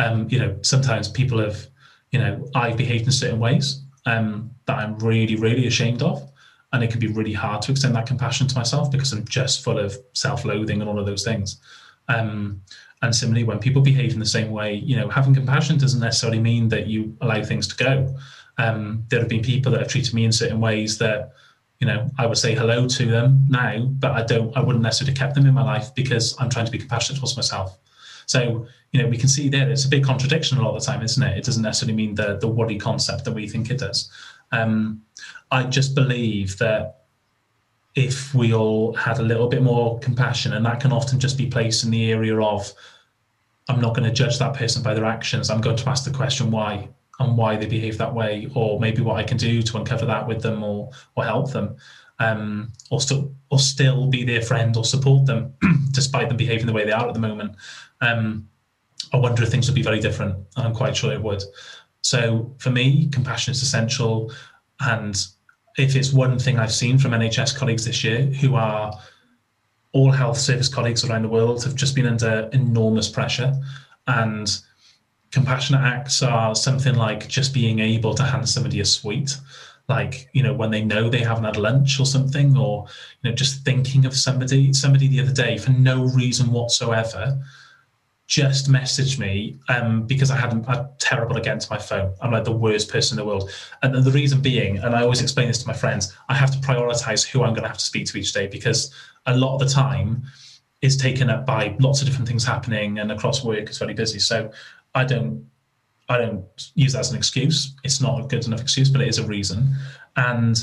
Um, 0.00 0.26
you 0.30 0.38
know, 0.38 0.56
sometimes 0.62 1.08
people 1.08 1.38
have, 1.38 1.66
you 2.10 2.18
know, 2.18 2.48
I've 2.54 2.76
behaved 2.76 3.04
in 3.04 3.12
certain 3.12 3.38
ways 3.38 3.82
um, 4.06 4.50
that 4.66 4.78
I'm 4.78 4.98
really, 4.98 5.36
really 5.36 5.66
ashamed 5.66 6.02
of. 6.02 6.26
And 6.72 6.82
it 6.84 6.90
can 6.90 7.00
be 7.00 7.08
really 7.08 7.32
hard 7.32 7.62
to 7.62 7.72
extend 7.72 7.94
that 7.96 8.06
compassion 8.06 8.46
to 8.46 8.56
myself 8.56 8.90
because 8.90 9.12
I'm 9.12 9.24
just 9.26 9.62
full 9.64 9.78
of 9.78 9.96
self 10.12 10.44
loathing 10.44 10.80
and 10.80 10.88
all 10.88 10.98
of 10.98 11.06
those 11.06 11.24
things. 11.24 11.60
Um, 12.08 12.62
and 13.02 13.14
similarly, 13.14 13.44
when 13.44 13.58
people 13.58 13.82
behave 13.82 14.12
in 14.12 14.20
the 14.20 14.26
same 14.26 14.50
way, 14.50 14.74
you 14.74 14.96
know, 14.96 15.08
having 15.08 15.34
compassion 15.34 15.78
doesn't 15.78 16.00
necessarily 16.00 16.38
mean 16.38 16.68
that 16.68 16.86
you 16.86 17.16
allow 17.20 17.42
things 17.42 17.66
to 17.68 17.76
go. 17.76 18.14
Um, 18.58 19.04
there 19.08 19.20
have 19.20 19.28
been 19.28 19.42
people 19.42 19.72
that 19.72 19.80
have 19.80 19.88
treated 19.88 20.14
me 20.14 20.24
in 20.24 20.32
certain 20.32 20.60
ways 20.60 20.98
that, 20.98 21.32
you 21.80 21.86
know, 21.86 22.10
I 22.18 22.26
would 22.26 22.36
say 22.36 22.54
hello 22.54 22.86
to 22.86 23.06
them 23.06 23.46
now, 23.48 23.86
but 23.86 24.12
I 24.12 24.22
don't, 24.22 24.54
I 24.56 24.60
wouldn't 24.60 24.82
necessarily 24.82 25.12
have 25.12 25.18
kept 25.18 25.34
them 25.34 25.46
in 25.46 25.54
my 25.54 25.64
life 25.64 25.94
because 25.94 26.36
I'm 26.38 26.50
trying 26.50 26.66
to 26.66 26.72
be 26.72 26.78
compassionate 26.78 27.18
towards 27.18 27.36
myself. 27.36 27.78
So, 28.26 28.66
you 28.92 29.02
know, 29.02 29.08
we 29.08 29.16
can 29.16 29.28
see 29.28 29.48
there 29.48 29.70
it's 29.70 29.84
a 29.84 29.88
big 29.88 30.04
contradiction 30.04 30.58
a 30.58 30.62
lot 30.62 30.74
of 30.74 30.80
the 30.80 30.86
time, 30.86 31.02
isn't 31.02 31.22
it? 31.22 31.38
It 31.38 31.44
doesn't 31.44 31.62
necessarily 31.62 31.94
mean 31.94 32.14
the 32.14 32.38
the 32.38 32.48
worry 32.48 32.78
concept 32.78 33.24
that 33.24 33.32
we 33.32 33.48
think 33.48 33.70
it 33.70 33.78
does. 33.78 34.10
Um, 34.52 35.02
I 35.50 35.64
just 35.64 35.94
believe 35.94 36.58
that 36.58 37.02
if 37.94 38.34
we 38.34 38.54
all 38.54 38.94
had 38.94 39.18
a 39.18 39.22
little 39.22 39.48
bit 39.48 39.62
more 39.62 39.98
compassion, 40.00 40.52
and 40.54 40.64
that 40.66 40.80
can 40.80 40.92
often 40.92 41.20
just 41.20 41.38
be 41.38 41.46
placed 41.46 41.84
in 41.84 41.90
the 41.90 42.10
area 42.10 42.40
of, 42.40 42.72
I'm 43.68 43.80
not 43.80 43.94
going 43.94 44.08
to 44.08 44.14
judge 44.14 44.38
that 44.38 44.54
person 44.54 44.82
by 44.82 44.94
their 44.94 45.04
actions. 45.04 45.50
I'm 45.50 45.60
going 45.60 45.76
to 45.76 45.88
ask 45.88 46.04
the 46.04 46.16
question 46.16 46.50
why 46.50 46.88
and 47.18 47.36
why 47.36 47.56
they 47.56 47.66
behave 47.66 47.98
that 47.98 48.14
way, 48.14 48.48
or 48.54 48.80
maybe 48.80 49.02
what 49.02 49.16
I 49.16 49.22
can 49.22 49.36
do 49.36 49.62
to 49.62 49.76
uncover 49.76 50.06
that 50.06 50.26
with 50.26 50.42
them 50.42 50.64
or 50.64 50.90
or 51.14 51.24
help 51.24 51.52
them, 51.52 51.76
um, 52.20 52.72
or 52.90 53.00
still 53.00 53.32
or 53.50 53.58
still 53.58 54.06
be 54.06 54.24
their 54.24 54.42
friend 54.42 54.76
or 54.76 54.84
support 54.84 55.26
them 55.26 55.54
despite 55.90 56.28
them 56.28 56.36
behaving 56.36 56.66
the 56.66 56.72
way 56.72 56.84
they 56.84 56.92
are 56.92 57.08
at 57.08 57.14
the 57.14 57.20
moment 57.20 57.56
um, 58.00 58.48
I 59.12 59.16
wonder 59.16 59.42
if 59.42 59.50
things 59.50 59.68
would 59.68 59.74
be 59.74 59.82
very 59.82 60.00
different. 60.00 60.34
And 60.56 60.66
I'm 60.66 60.74
quite 60.74 60.96
sure 60.96 61.12
it 61.12 61.22
would. 61.22 61.42
So 62.02 62.54
for 62.58 62.70
me, 62.70 63.08
compassion 63.08 63.52
is 63.52 63.62
essential. 63.62 64.32
And 64.80 65.16
if 65.76 65.96
it's 65.96 66.12
one 66.12 66.38
thing 66.38 66.58
I've 66.58 66.72
seen 66.72 66.98
from 66.98 67.12
NHS 67.12 67.56
colleagues 67.56 67.84
this 67.84 68.02
year 68.04 68.22
who 68.22 68.54
are 68.54 68.92
all 69.92 70.10
health 70.12 70.38
service 70.38 70.68
colleagues 70.68 71.04
around 71.04 71.22
the 71.22 71.28
world 71.28 71.64
have 71.64 71.74
just 71.74 71.94
been 71.94 72.06
under 72.06 72.48
enormous 72.52 73.08
pressure. 73.08 73.52
And 74.06 74.50
compassionate 75.30 75.82
acts 75.82 76.22
are 76.22 76.54
something 76.54 76.94
like 76.94 77.28
just 77.28 77.54
being 77.54 77.78
able 77.78 78.14
to 78.14 78.22
hand 78.22 78.48
somebody 78.48 78.80
a 78.80 78.84
sweet 78.84 79.36
like 79.88 80.28
you 80.32 80.42
know 80.42 80.54
when 80.54 80.70
they 80.70 80.82
know 80.82 81.08
they 81.08 81.22
haven't 81.22 81.44
had 81.44 81.56
lunch 81.56 81.98
or 81.98 82.06
something 82.06 82.56
or 82.56 82.86
you 83.22 83.30
know 83.30 83.34
just 83.34 83.64
thinking 83.64 84.06
of 84.06 84.14
somebody 84.14 84.72
somebody 84.72 85.08
the 85.08 85.20
other 85.20 85.32
day 85.32 85.58
for 85.58 85.70
no 85.72 86.04
reason 86.04 86.50
whatsoever 86.50 87.38
just 88.30 88.70
messaged 88.70 89.18
me 89.18 89.58
um, 89.68 90.06
because 90.06 90.30
I 90.30 90.36
had 90.36 90.52
a 90.52 90.88
terrible 90.98 91.36
against 91.36 91.68
my 91.68 91.76
phone. 91.76 92.14
I'm 92.22 92.30
like 92.30 92.44
the 92.44 92.52
worst 92.52 92.88
person 92.88 93.18
in 93.18 93.24
the 93.24 93.28
world. 93.28 93.50
And 93.82 93.92
the 93.92 94.10
reason 94.12 94.40
being, 94.40 94.78
and 94.78 94.94
I 94.94 95.02
always 95.02 95.20
explain 95.20 95.48
this 95.48 95.58
to 95.58 95.66
my 95.66 95.74
friends, 95.74 96.16
I 96.28 96.34
have 96.34 96.52
to 96.52 96.58
prioritize 96.58 97.26
who 97.26 97.42
I'm 97.42 97.54
going 97.54 97.64
to 97.64 97.68
have 97.68 97.78
to 97.78 97.84
speak 97.84 98.06
to 98.06 98.18
each 98.18 98.32
day 98.32 98.46
because 98.46 98.94
a 99.26 99.36
lot 99.36 99.54
of 99.54 99.58
the 99.58 99.66
time 99.66 100.22
is 100.80 100.96
taken 100.96 101.28
up 101.28 101.44
by 101.44 101.76
lots 101.80 102.02
of 102.02 102.06
different 102.06 102.28
things 102.28 102.44
happening 102.44 103.00
and 103.00 103.10
across 103.10 103.42
work 103.42 103.68
it's 103.68 103.78
very 103.78 103.94
busy. 103.94 104.20
So 104.20 104.52
I 104.94 105.04
don't 105.04 105.44
I 106.08 106.18
don't 106.18 106.44
use 106.76 106.92
that 106.92 107.00
as 107.00 107.10
an 107.10 107.16
excuse. 107.16 107.74
It's 107.82 108.00
not 108.00 108.20
a 108.20 108.26
good 108.28 108.46
enough 108.46 108.60
excuse, 108.60 108.88
but 108.88 109.00
it 109.00 109.08
is 109.08 109.18
a 109.18 109.26
reason. 109.26 109.74
And 110.14 110.56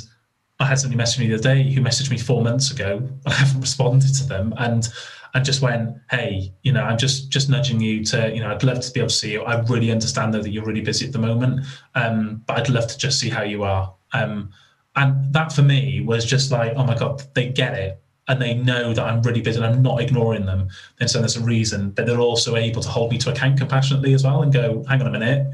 I 0.59 0.65
had 0.65 0.79
somebody 0.79 0.97
message 0.97 1.19
me 1.19 1.27
the 1.27 1.35
other 1.35 1.43
day 1.43 1.69
who 1.71 1.81
messaged 1.81 2.11
me 2.11 2.17
four 2.17 2.41
months 2.41 2.71
ago. 2.71 3.07
I 3.25 3.33
haven't 3.33 3.61
responded 3.61 4.13
to 4.15 4.25
them. 4.25 4.53
And 4.57 4.87
and 5.33 5.45
just 5.45 5.61
went, 5.61 5.95
hey, 6.09 6.53
you 6.63 6.71
know, 6.71 6.83
I'm 6.83 6.97
just 6.97 7.29
just 7.29 7.49
nudging 7.49 7.79
you 7.79 8.03
to, 8.05 8.33
you 8.33 8.41
know, 8.41 8.51
I'd 8.51 8.63
love 8.63 8.79
to 8.81 8.91
be 8.91 8.99
able 8.99 9.09
to 9.09 9.15
see 9.15 9.33
you. 9.33 9.43
I 9.43 9.59
really 9.61 9.91
understand 9.91 10.33
though 10.33 10.41
that 10.41 10.49
you're 10.49 10.65
really 10.65 10.81
busy 10.81 11.05
at 11.05 11.13
the 11.13 11.19
moment, 11.19 11.65
um, 11.95 12.43
but 12.45 12.57
I'd 12.59 12.69
love 12.69 12.87
to 12.87 12.97
just 12.97 13.19
see 13.19 13.29
how 13.29 13.43
you 13.43 13.63
are. 13.63 13.93
Um, 14.13 14.51
and 14.95 15.31
that 15.33 15.51
for 15.51 15.61
me 15.61 16.01
was 16.01 16.25
just 16.25 16.51
like, 16.51 16.73
oh 16.75 16.83
my 16.83 16.97
god, 16.97 17.21
they 17.35 17.49
get 17.49 17.73
it, 17.75 18.01
and 18.27 18.41
they 18.41 18.53
know 18.53 18.93
that 18.93 19.03
I'm 19.03 19.21
really 19.21 19.41
busy 19.41 19.57
and 19.57 19.65
I'm 19.65 19.81
not 19.81 20.01
ignoring 20.01 20.45
them. 20.45 20.69
And 20.99 21.09
so 21.09 21.19
there's 21.19 21.37
a 21.37 21.43
reason, 21.43 21.91
but 21.91 22.05
they're 22.05 22.19
also 22.19 22.55
able 22.55 22.81
to 22.81 22.89
hold 22.89 23.11
me 23.11 23.17
to 23.19 23.31
account 23.31 23.57
compassionately 23.57 24.13
as 24.13 24.23
well 24.23 24.41
and 24.41 24.51
go, 24.51 24.83
hang 24.87 25.01
on 25.01 25.07
a 25.07 25.11
minute, 25.11 25.47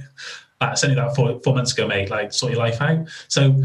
uh, 0.62 0.76
sent 0.76 0.96
that 0.96 1.16
four, 1.16 1.40
four 1.44 1.56
months 1.56 1.74
ago, 1.74 1.88
mate. 1.88 2.10
Like, 2.10 2.32
sort 2.32 2.54
your 2.54 2.62
life 2.62 2.82
out. 2.82 3.08
So 3.28 3.56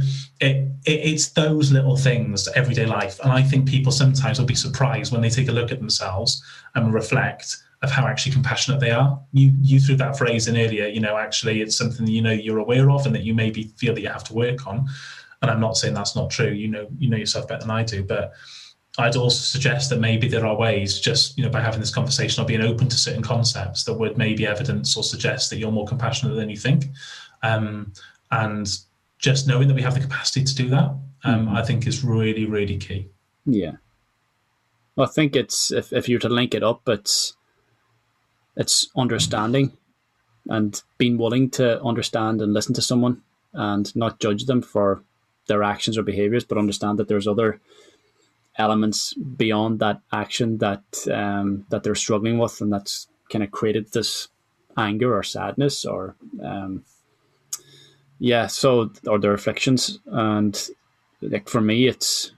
it, 0.40 0.68
it, 0.84 0.90
it's 0.90 1.28
those 1.30 1.70
little 1.70 1.96
things, 1.96 2.48
everyday 2.48 2.86
life. 2.86 3.20
And 3.20 3.32
I 3.32 3.42
think 3.42 3.68
people 3.68 3.92
sometimes 3.92 4.38
will 4.38 4.46
be 4.46 4.54
surprised 4.54 5.12
when 5.12 5.22
they 5.22 5.30
take 5.30 5.48
a 5.48 5.52
look 5.52 5.70
at 5.70 5.78
themselves 5.78 6.42
and 6.74 6.92
reflect 6.92 7.56
of 7.82 7.90
how 7.90 8.06
actually 8.06 8.32
compassionate 8.32 8.80
they 8.80 8.90
are. 8.90 9.20
You 9.32 9.52
you 9.60 9.78
threw 9.78 9.96
that 9.96 10.18
phrase 10.18 10.48
in 10.48 10.56
earlier. 10.56 10.88
You 10.88 11.00
know, 11.00 11.16
actually, 11.16 11.62
it's 11.62 11.76
something 11.76 12.06
that 12.06 12.12
you 12.12 12.22
know 12.22 12.32
you're 12.32 12.58
aware 12.58 12.90
of 12.90 13.06
and 13.06 13.14
that 13.14 13.22
you 13.22 13.34
maybe 13.34 13.64
feel 13.76 13.94
that 13.94 14.00
you 14.00 14.08
have 14.08 14.24
to 14.24 14.34
work 14.34 14.66
on. 14.66 14.88
And 15.40 15.50
I'm 15.50 15.60
not 15.60 15.76
saying 15.76 15.94
that's 15.94 16.16
not 16.16 16.30
true. 16.30 16.50
You 16.50 16.68
know, 16.68 16.88
you 16.98 17.08
know 17.08 17.16
yourself 17.16 17.46
better 17.46 17.60
than 17.60 17.70
I 17.70 17.84
do, 17.84 18.02
but 18.02 18.32
I'd 18.98 19.14
also 19.14 19.40
suggest 19.40 19.90
that 19.90 20.00
maybe 20.00 20.26
there 20.26 20.44
are 20.44 20.56
ways, 20.56 20.98
just 20.98 21.38
you 21.38 21.44
know, 21.44 21.50
by 21.50 21.60
having 21.60 21.78
this 21.78 21.94
conversation 21.94 22.42
or 22.42 22.46
being 22.46 22.62
open 22.62 22.88
to 22.88 22.96
certain 22.96 23.22
concepts 23.22 23.84
that 23.84 23.94
would 23.94 24.18
maybe 24.18 24.46
evidence 24.46 24.96
or 24.96 25.04
suggest 25.04 25.50
that 25.50 25.58
you're 25.58 25.70
more 25.70 25.86
compassionate 25.86 26.34
than 26.34 26.50
you 26.50 26.56
think, 26.56 26.86
um, 27.44 27.92
and 28.32 28.78
just 29.18 29.46
knowing 29.46 29.68
that 29.68 29.74
we 29.74 29.82
have 29.82 29.94
the 29.94 30.00
capacity 30.00 30.44
to 30.44 30.54
do 30.54 30.68
that, 30.70 30.90
um, 31.24 31.46
mm-hmm. 31.46 31.56
I 31.56 31.62
think 31.62 31.86
is 31.86 32.02
really, 32.02 32.44
really 32.46 32.76
key. 32.76 33.08
Yeah, 33.46 33.76
I 34.98 35.06
think 35.06 35.36
it's 35.36 35.70
if 35.70 35.92
if 35.92 36.08
you're 36.08 36.18
to 36.18 36.28
link 36.28 36.52
it 36.52 36.64
up, 36.64 36.82
it's 36.88 37.36
it's 38.56 38.88
understanding 38.96 39.76
and 40.48 40.82
being 40.96 41.18
willing 41.18 41.50
to 41.50 41.80
understand 41.82 42.42
and 42.42 42.52
listen 42.52 42.74
to 42.74 42.82
someone 42.82 43.22
and 43.52 43.94
not 43.94 44.18
judge 44.18 44.46
them 44.46 44.62
for 44.62 45.04
their 45.46 45.62
actions 45.62 45.96
or 45.96 46.02
behaviors, 46.02 46.44
but 46.44 46.58
understand 46.58 46.98
that 46.98 47.06
there's 47.06 47.28
other 47.28 47.60
elements 48.58 49.14
beyond 49.14 49.78
that 49.78 50.00
action 50.12 50.58
that 50.58 50.82
um, 51.12 51.64
that 51.70 51.82
they're 51.82 51.94
struggling 51.94 52.38
with, 52.38 52.60
and 52.60 52.72
that's 52.72 53.08
kind 53.30 53.44
of 53.44 53.50
created 53.50 53.92
this 53.92 54.28
anger 54.76 55.16
or 55.16 55.22
sadness 55.22 55.84
or 55.84 56.14
um, 56.42 56.84
yeah, 58.18 58.46
so 58.48 58.90
or 59.06 59.18
their 59.18 59.32
afflictions, 59.32 60.00
and 60.06 60.68
like 61.22 61.48
for 61.48 61.60
me, 61.60 61.86
it's 61.86 62.32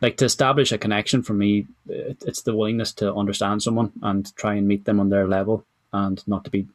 like 0.00 0.16
to 0.16 0.24
establish 0.24 0.72
a 0.72 0.78
connection. 0.78 1.22
For 1.22 1.34
me, 1.34 1.66
it, 1.88 2.22
it's 2.26 2.42
the 2.42 2.54
willingness 2.54 2.92
to 2.94 3.14
understand 3.14 3.62
someone 3.62 3.92
and 4.02 4.34
try 4.36 4.54
and 4.54 4.66
meet 4.66 4.84
them 4.84 4.98
on 4.98 5.08
their 5.08 5.28
level, 5.28 5.64
and 5.92 6.26
not 6.26 6.44
to 6.44 6.50
be 6.50 6.66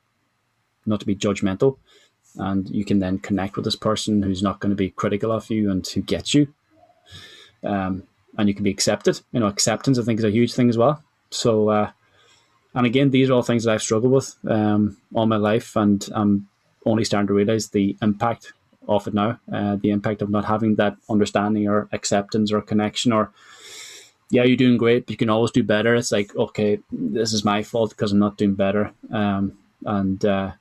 not 0.86 1.02
to 1.02 1.06
be 1.06 1.16
judgmental. 1.16 1.78
And 2.38 2.70
you 2.70 2.86
can 2.86 3.00
then 3.00 3.20
connect 3.20 3.56
with 3.56 3.66
this 3.66 3.76
person 3.76 4.22
who's 4.22 4.44
not 4.44 4.60
going 4.60 4.70
to 4.70 4.76
be 4.76 4.92
critical 4.92 5.32
of 5.32 5.50
you 5.50 5.72
and 5.72 5.86
who 5.86 6.02
gets 6.02 6.34
you. 6.34 6.54
Um, 7.64 8.04
and 8.38 8.48
you 8.48 8.56
can 8.56 8.64
be 8.64 8.72
accepted. 8.72 9.20
You 9.32 9.40
know, 9.40 9.48
acceptance 9.48 10.00
I 10.00 10.04
think 10.04 10.20
is 10.20 10.26
a 10.26 10.32
huge 10.32 10.54
thing 10.54 10.70
as 10.70 10.78
well. 10.78 11.04
So, 11.32 11.70
uh, 11.70 11.92
and 12.74 12.86
again, 12.86 13.10
these 13.10 13.30
are 13.30 13.34
all 13.34 13.42
things 13.42 13.64
that 13.64 13.74
I've 13.74 13.82
struggled 13.82 14.14
with 14.14 14.36
um, 14.48 14.98
all 15.14 15.26
my 15.26 15.38
life, 15.38 15.76
and 15.76 16.08
I'm 16.14 16.48
only 16.86 17.04
starting 17.04 17.28
to 17.28 17.34
realize 17.34 17.70
the 17.70 17.98
impact 18.02 18.54
of 18.88 19.08
it 19.08 19.14
now. 19.14 19.40
Uh, 19.52 19.76
the 19.76 19.90
impact 19.90 20.22
of 20.22 20.30
not 20.30 20.46
having 20.46 20.76
that 20.76 20.96
understanding 21.10 21.68
or 21.68 21.90
acceptance 21.92 22.52
or 22.52 22.62
connection 22.62 23.12
or 23.12 23.32
yeah, 24.30 24.44
you're 24.44 24.58
doing 24.58 24.78
great. 24.78 25.06
But 25.06 25.12
you 25.12 25.18
can 25.18 25.30
always 25.30 25.52
do 25.52 25.64
better. 25.64 25.96
It's 25.96 26.12
like, 26.12 26.36
okay, 26.36 26.80
this 26.92 27.34
is 27.34 27.46
my 27.46 27.64
fault 27.64 27.92
because 27.92 28.12
I'm 28.12 28.20
not 28.20 28.38
doing 28.38 28.56
better. 28.56 28.92
Um, 29.12 29.58
and 29.86 30.24
uh, 30.26 30.52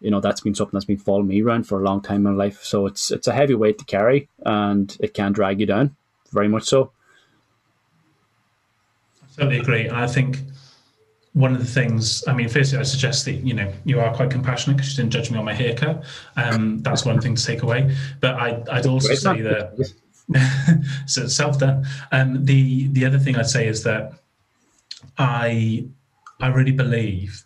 you 0.00 0.10
know 0.10 0.20
that's 0.20 0.40
been 0.40 0.54
something 0.54 0.76
that's 0.76 0.84
been 0.84 0.98
following 0.98 1.28
me 1.28 1.42
around 1.42 1.64
for 1.64 1.80
a 1.80 1.84
long 1.84 2.00
time 2.00 2.26
in 2.26 2.36
life. 2.36 2.62
So 2.62 2.86
it's 2.86 3.10
it's 3.10 3.26
a 3.26 3.32
heavy 3.32 3.54
weight 3.54 3.78
to 3.78 3.84
carry, 3.84 4.28
and 4.44 4.96
it 5.00 5.14
can 5.14 5.32
drag 5.32 5.60
you 5.60 5.66
down, 5.66 5.96
very 6.32 6.48
much 6.48 6.64
so 6.64 6.92
totally 9.36 9.58
agree. 9.58 9.86
And 9.86 9.96
I 9.96 10.06
think 10.06 10.38
one 11.32 11.52
of 11.52 11.58
the 11.58 11.70
things, 11.70 12.26
I 12.26 12.32
mean, 12.32 12.48
firstly, 12.48 12.78
I 12.78 12.82
suggest 12.82 13.24
that 13.26 13.34
you 13.34 13.54
know 13.54 13.72
you 13.84 14.00
are 14.00 14.14
quite 14.14 14.30
compassionate 14.30 14.78
because 14.78 14.96
you 14.96 15.02
didn't 15.02 15.12
judge 15.12 15.30
me 15.30 15.38
on 15.38 15.44
my 15.44 15.54
haircut. 15.54 16.04
Um, 16.36 16.78
that's 16.78 17.04
one 17.04 17.20
thing 17.20 17.34
to 17.34 17.44
take 17.44 17.62
away. 17.62 17.94
But 18.20 18.36
I, 18.36 18.76
would 18.76 18.86
also 18.86 19.14
say 19.14 19.42
that 19.42 19.92
so 21.06 21.26
self 21.26 21.58
done. 21.58 21.86
Um, 22.12 22.44
the 22.44 22.88
the 22.88 23.04
other 23.04 23.18
thing 23.18 23.36
I'd 23.36 23.48
say 23.48 23.68
is 23.68 23.82
that 23.84 24.14
I 25.18 25.86
I 26.40 26.48
really 26.48 26.72
believe 26.72 27.44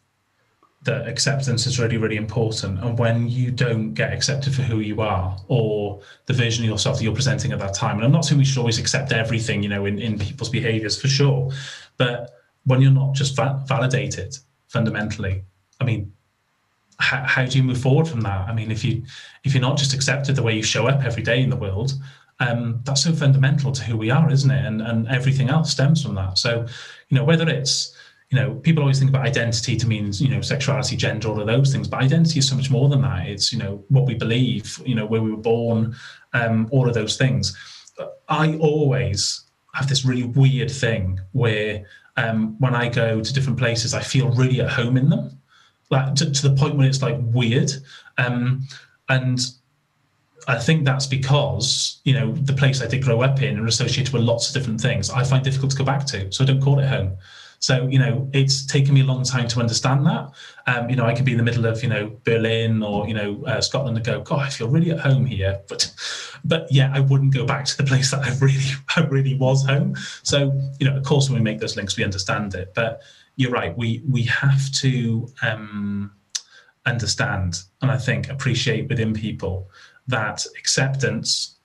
that 0.82 1.06
acceptance 1.06 1.66
is 1.66 1.78
really, 1.78 1.98
really 1.98 2.16
important. 2.16 2.82
And 2.82 2.98
when 2.98 3.28
you 3.28 3.50
don't 3.50 3.92
get 3.92 4.12
accepted 4.12 4.54
for 4.54 4.62
who 4.62 4.80
you 4.80 5.02
are 5.02 5.36
or 5.48 6.00
the 6.24 6.32
version 6.32 6.64
of 6.64 6.70
yourself 6.70 6.96
that 6.96 7.04
you're 7.04 7.14
presenting 7.14 7.52
at 7.52 7.58
that 7.58 7.74
time, 7.74 7.96
and 7.96 8.04
I'm 8.04 8.12
not 8.12 8.24
saying 8.24 8.38
we 8.38 8.44
should 8.44 8.58
always 8.58 8.78
accept 8.78 9.12
everything, 9.12 9.62
you 9.62 9.68
know, 9.68 9.84
in, 9.84 9.98
in 9.98 10.18
people's 10.18 10.48
behaviors 10.48 10.98
for 11.00 11.08
sure, 11.08 11.50
but 11.98 12.30
when 12.64 12.80
you're 12.80 12.90
not 12.90 13.14
just 13.14 13.36
va- 13.36 13.62
validated 13.66 14.38
fundamentally, 14.68 15.44
I 15.80 15.84
mean, 15.84 16.12
how, 16.98 17.24
how 17.24 17.44
do 17.44 17.58
you 17.58 17.64
move 17.64 17.78
forward 17.78 18.08
from 18.08 18.22
that? 18.22 18.48
I 18.48 18.54
mean, 18.54 18.70
if 18.70 18.84
you 18.84 19.02
if 19.44 19.54
you're 19.54 19.62
not 19.62 19.78
just 19.78 19.94
accepted 19.94 20.36
the 20.36 20.42
way 20.42 20.54
you 20.54 20.62
show 20.62 20.86
up 20.86 21.02
every 21.04 21.22
day 21.22 21.42
in 21.42 21.50
the 21.50 21.56
world, 21.56 21.92
um, 22.40 22.80
that's 22.84 23.04
so 23.04 23.12
fundamental 23.12 23.72
to 23.72 23.82
who 23.84 23.96
we 23.96 24.10
are, 24.10 24.30
isn't 24.30 24.50
it? 24.50 24.64
And 24.64 24.82
and 24.82 25.08
everything 25.08 25.48
else 25.48 25.70
stems 25.70 26.02
from 26.02 26.14
that. 26.16 26.38
So, 26.38 26.66
you 27.08 27.16
know, 27.16 27.24
whether 27.24 27.48
it's 27.48 27.94
you 28.30 28.38
know, 28.38 28.54
people 28.54 28.82
always 28.82 28.98
think 28.98 29.10
about 29.10 29.26
identity 29.26 29.76
to 29.76 29.86
mean, 29.88 30.12
you 30.14 30.28
know, 30.28 30.40
sexuality, 30.40 30.96
gender, 30.96 31.28
all 31.28 31.40
of 31.40 31.48
those 31.48 31.72
things. 31.72 31.88
But 31.88 32.00
identity 32.00 32.38
is 32.38 32.48
so 32.48 32.54
much 32.54 32.70
more 32.70 32.88
than 32.88 33.02
that. 33.02 33.26
It's, 33.26 33.52
you 33.52 33.58
know, 33.58 33.84
what 33.88 34.06
we 34.06 34.14
believe, 34.14 34.80
you 34.86 34.94
know, 34.94 35.04
where 35.04 35.20
we 35.20 35.32
were 35.32 35.36
born, 35.36 35.96
um, 36.32 36.68
all 36.70 36.86
of 36.86 36.94
those 36.94 37.16
things. 37.16 37.56
I 38.28 38.56
always 38.58 39.44
have 39.74 39.88
this 39.88 40.04
really 40.04 40.22
weird 40.22 40.70
thing 40.70 41.18
where 41.32 41.84
um, 42.16 42.56
when 42.60 42.74
I 42.74 42.88
go 42.88 43.20
to 43.20 43.32
different 43.32 43.58
places, 43.58 43.94
I 43.94 44.00
feel 44.00 44.30
really 44.30 44.60
at 44.60 44.70
home 44.70 44.96
in 44.96 45.10
them, 45.10 45.38
like 45.90 46.14
to, 46.16 46.30
to 46.30 46.48
the 46.48 46.54
point 46.54 46.76
where 46.76 46.86
it's 46.86 47.02
like 47.02 47.16
weird. 47.18 47.72
Um, 48.16 48.62
and 49.08 49.40
I 50.46 50.58
think 50.58 50.84
that's 50.84 51.06
because 51.06 52.00
you 52.04 52.14
know 52.14 52.32
the 52.32 52.52
place 52.52 52.80
I 52.80 52.86
did 52.86 53.02
grow 53.02 53.22
up 53.22 53.42
in 53.42 53.58
and 53.58 53.68
associated 53.68 54.12
with 54.12 54.22
lots 54.22 54.48
of 54.48 54.54
different 54.54 54.80
things. 54.80 55.10
I 55.10 55.24
find 55.24 55.44
difficult 55.44 55.72
to 55.72 55.78
go 55.78 55.84
back 55.84 56.06
to, 56.06 56.30
so 56.32 56.44
I 56.44 56.46
don't 56.46 56.62
call 56.62 56.78
it 56.78 56.86
home. 56.86 57.16
So, 57.60 57.86
you 57.88 57.98
know, 57.98 58.28
it's 58.32 58.64
taken 58.64 58.94
me 58.94 59.02
a 59.02 59.04
long 59.04 59.22
time 59.22 59.46
to 59.48 59.60
understand 59.60 60.06
that. 60.06 60.30
Um, 60.66 60.88
you 60.88 60.96
know, 60.96 61.04
I 61.04 61.14
could 61.14 61.26
be 61.26 61.32
in 61.32 61.38
the 61.38 61.44
middle 61.44 61.66
of, 61.66 61.82
you 61.82 61.90
know, 61.90 62.16
Berlin 62.24 62.82
or, 62.82 63.06
you 63.06 63.12
know, 63.12 63.44
uh, 63.44 63.60
Scotland 63.60 63.98
and 63.98 64.04
go, 64.04 64.22
God, 64.22 64.40
I 64.40 64.48
feel 64.48 64.68
really 64.68 64.92
at 64.92 65.00
home 65.00 65.26
here. 65.26 65.60
But, 65.68 65.92
but 66.42 66.72
yeah, 66.72 66.90
I 66.94 67.00
wouldn't 67.00 67.34
go 67.34 67.44
back 67.44 67.66
to 67.66 67.76
the 67.76 67.84
place 67.86 68.10
that 68.12 68.20
I 68.20 68.34
really, 68.38 68.64
I 68.96 69.02
really 69.02 69.34
was 69.34 69.66
home. 69.66 69.94
So, 70.22 70.58
you 70.80 70.88
know, 70.88 70.96
of 70.96 71.04
course, 71.04 71.28
when 71.28 71.38
we 71.38 71.44
make 71.44 71.60
those 71.60 71.76
links, 71.76 71.98
we 71.98 72.04
understand 72.04 72.54
it. 72.54 72.72
But 72.74 73.02
you're 73.36 73.50
right. 73.50 73.76
We, 73.76 74.02
we 74.08 74.22
have 74.22 74.70
to 74.72 75.28
um, 75.42 76.12
understand 76.86 77.62
and 77.82 77.90
I 77.90 77.98
think 77.98 78.30
appreciate 78.30 78.88
within 78.88 79.12
people 79.12 79.68
that 80.08 80.46
acceptance 80.58 81.56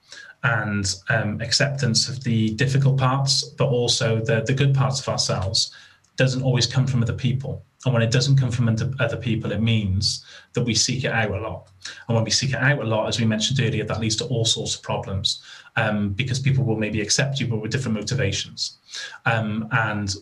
and 0.44 0.94
um, 1.10 1.40
acceptance 1.42 2.10
of 2.10 2.24
the 2.24 2.52
difficult 2.52 3.00
parts, 3.00 3.44
but 3.44 3.68
also 3.70 4.20
the, 4.20 4.42
the 4.42 4.54
good 4.54 4.76
parts 4.76 5.00
of 5.00 5.08
ourselves 5.08 5.74
doesn't 6.18 6.44
always 6.44 6.68
come 6.68 6.88
from 6.88 7.02
other 7.02 7.14
people. 7.14 7.64
And 7.86 7.94
when 7.94 8.02
it 8.04 8.12
doesn't 8.12 8.38
come 8.38 8.50
from 8.50 8.68
other 9.00 9.18
people, 9.18 9.52
it 9.52 9.62
means 9.62 10.26
that 10.54 10.64
we 10.64 10.74
seek 10.74 11.04
it 11.04 11.12
out 11.12 11.30
a 11.30 11.40
lot. 11.40 11.70
And 12.08 12.16
when 12.16 12.24
we 12.24 12.32
seek 12.32 12.52
it 12.52 12.56
out 12.56 12.80
a 12.80 12.84
lot, 12.84 13.08
as 13.08 13.20
we 13.20 13.26
mentioned 13.26 13.60
earlier, 13.60 13.84
that 13.84 14.00
leads 14.00 14.16
to 14.18 14.26
all 14.26 14.44
sorts 14.44 14.76
of 14.76 14.82
problems 14.82 15.44
um, 15.76 16.10
because 16.14 16.40
people 16.40 16.64
will 16.64 16.78
maybe 16.78 17.02
accept 17.02 17.40
you, 17.40 17.48
but 17.48 17.58
with 17.58 17.72
different 17.72 17.98
motivations. 17.98 18.78
Um, 19.26 19.68
and 19.72 20.16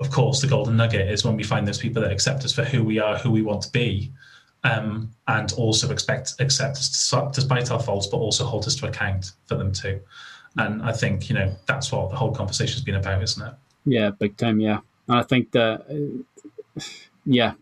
of 0.00 0.10
course, 0.10 0.40
the 0.40 0.46
golden 0.46 0.76
nugget 0.76 1.10
is 1.10 1.24
when 1.24 1.36
we 1.36 1.42
find 1.42 1.68
those 1.68 1.78
people 1.78 2.00
that 2.02 2.10
accept 2.12 2.44
us 2.44 2.52
for 2.52 2.64
who 2.64 2.82
we 2.82 2.98
are, 2.98 3.18
who 3.18 3.30
we 3.30 3.42
want 3.42 3.62
to 3.62 3.70
be, 3.70 4.12
um, 4.64 5.10
and 5.28 5.52
also 5.54 5.90
expect 5.90 6.34
accept 6.38 6.76
us 6.76 7.14
despite 7.32 7.70
our 7.70 7.80
faults, 7.80 8.06
but 8.06 8.18
also 8.18 8.44
hold 8.44 8.66
us 8.66 8.76
to 8.76 8.86
account 8.86 9.32
for 9.46 9.56
them 9.56 9.72
too. 9.72 10.00
And 10.56 10.82
I 10.82 10.92
think 10.92 11.28
you 11.28 11.34
know 11.34 11.54
that's 11.66 11.92
what 11.92 12.10
the 12.10 12.16
whole 12.16 12.34
conversation 12.34 12.74
has 12.74 12.82
been 12.82 12.96
about, 12.96 13.22
isn't 13.22 13.46
it? 13.46 13.54
Yeah, 13.84 14.10
big 14.10 14.36
time. 14.36 14.60
Yeah, 14.60 14.80
and 15.10 15.18
I 15.18 15.24
think 15.24 15.50
that 15.50 15.86
uh, 15.90 16.82
yeah, 17.26 17.54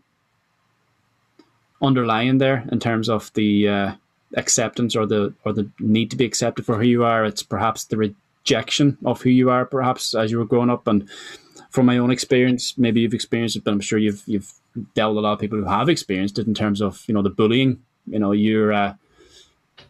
underlying 1.80 2.36
there 2.36 2.68
in 2.70 2.78
terms 2.78 3.08
of 3.08 3.32
the 3.32 3.68
uh, 3.68 3.92
acceptance 4.36 4.94
or 4.94 5.06
the 5.06 5.32
or 5.46 5.54
the 5.54 5.70
need 5.80 6.10
to 6.10 6.16
be 6.16 6.26
accepted 6.26 6.66
for 6.66 6.76
who 6.76 6.86
you 6.86 7.04
are, 7.04 7.24
it's 7.24 7.42
perhaps 7.42 7.84
the 7.84 7.96
rejection 7.96 8.98
of 9.02 9.22
who 9.22 9.30
you 9.30 9.48
are, 9.48 9.64
perhaps 9.64 10.14
as 10.14 10.30
you 10.30 10.36
were 10.36 10.44
growing 10.44 10.68
up. 10.68 10.86
And 10.86 11.08
from 11.70 11.86
my 11.86 11.96
own 11.96 12.10
experience, 12.10 12.76
maybe 12.76 13.00
you've 13.00 13.14
experienced 13.14 13.56
it, 13.56 13.64
but 13.64 13.72
I'm 13.72 13.80
sure 13.80 13.98
you've 13.98 14.22
you've 14.26 14.52
dealt 14.94 15.14
with 15.14 15.24
a 15.24 15.26
lot 15.26 15.32
of 15.32 15.40
people 15.40 15.58
who 15.58 15.64
have 15.64 15.88
experienced 15.88 16.38
it 16.38 16.46
in 16.46 16.52
terms 16.52 16.82
of 16.82 17.02
you 17.06 17.14
know 17.14 17.22
the 17.22 17.30
bullying. 17.30 17.82
You 18.06 18.18
know, 18.18 18.32
you're 18.32 18.74
uh, 18.74 18.94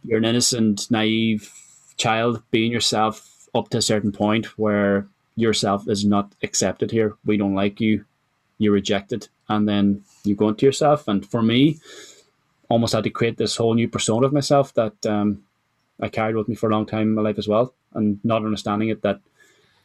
you're 0.04 0.18
an 0.18 0.24
innocent, 0.24 0.88
naive 0.92 1.52
child 1.96 2.40
being 2.52 2.70
yourself 2.70 3.48
up 3.52 3.68
to 3.70 3.78
a 3.78 3.82
certain 3.82 4.12
point 4.12 4.56
where 4.56 5.08
yourself 5.38 5.88
is 5.88 6.04
not 6.04 6.32
accepted 6.42 6.90
here. 6.90 7.16
We 7.24 7.36
don't 7.36 7.54
like 7.54 7.80
you. 7.80 8.04
You're 8.58 8.72
rejected, 8.72 9.28
and 9.48 9.68
then 9.68 10.02
you 10.24 10.34
go 10.34 10.48
into 10.48 10.66
yourself. 10.66 11.06
And 11.06 11.24
for 11.24 11.42
me, 11.42 11.78
almost 12.68 12.92
had 12.92 13.04
to 13.04 13.10
create 13.10 13.36
this 13.36 13.56
whole 13.56 13.74
new 13.74 13.88
persona 13.88 14.26
of 14.26 14.32
myself 14.32 14.74
that 14.74 15.06
um, 15.06 15.44
I 16.00 16.08
carried 16.08 16.36
with 16.36 16.48
me 16.48 16.56
for 16.56 16.68
a 16.68 16.72
long 16.72 16.86
time 16.86 17.02
in 17.02 17.14
my 17.14 17.22
life 17.22 17.38
as 17.38 17.46
well, 17.46 17.72
and 17.94 18.18
not 18.24 18.44
understanding 18.44 18.88
it 18.88 19.02
that, 19.02 19.20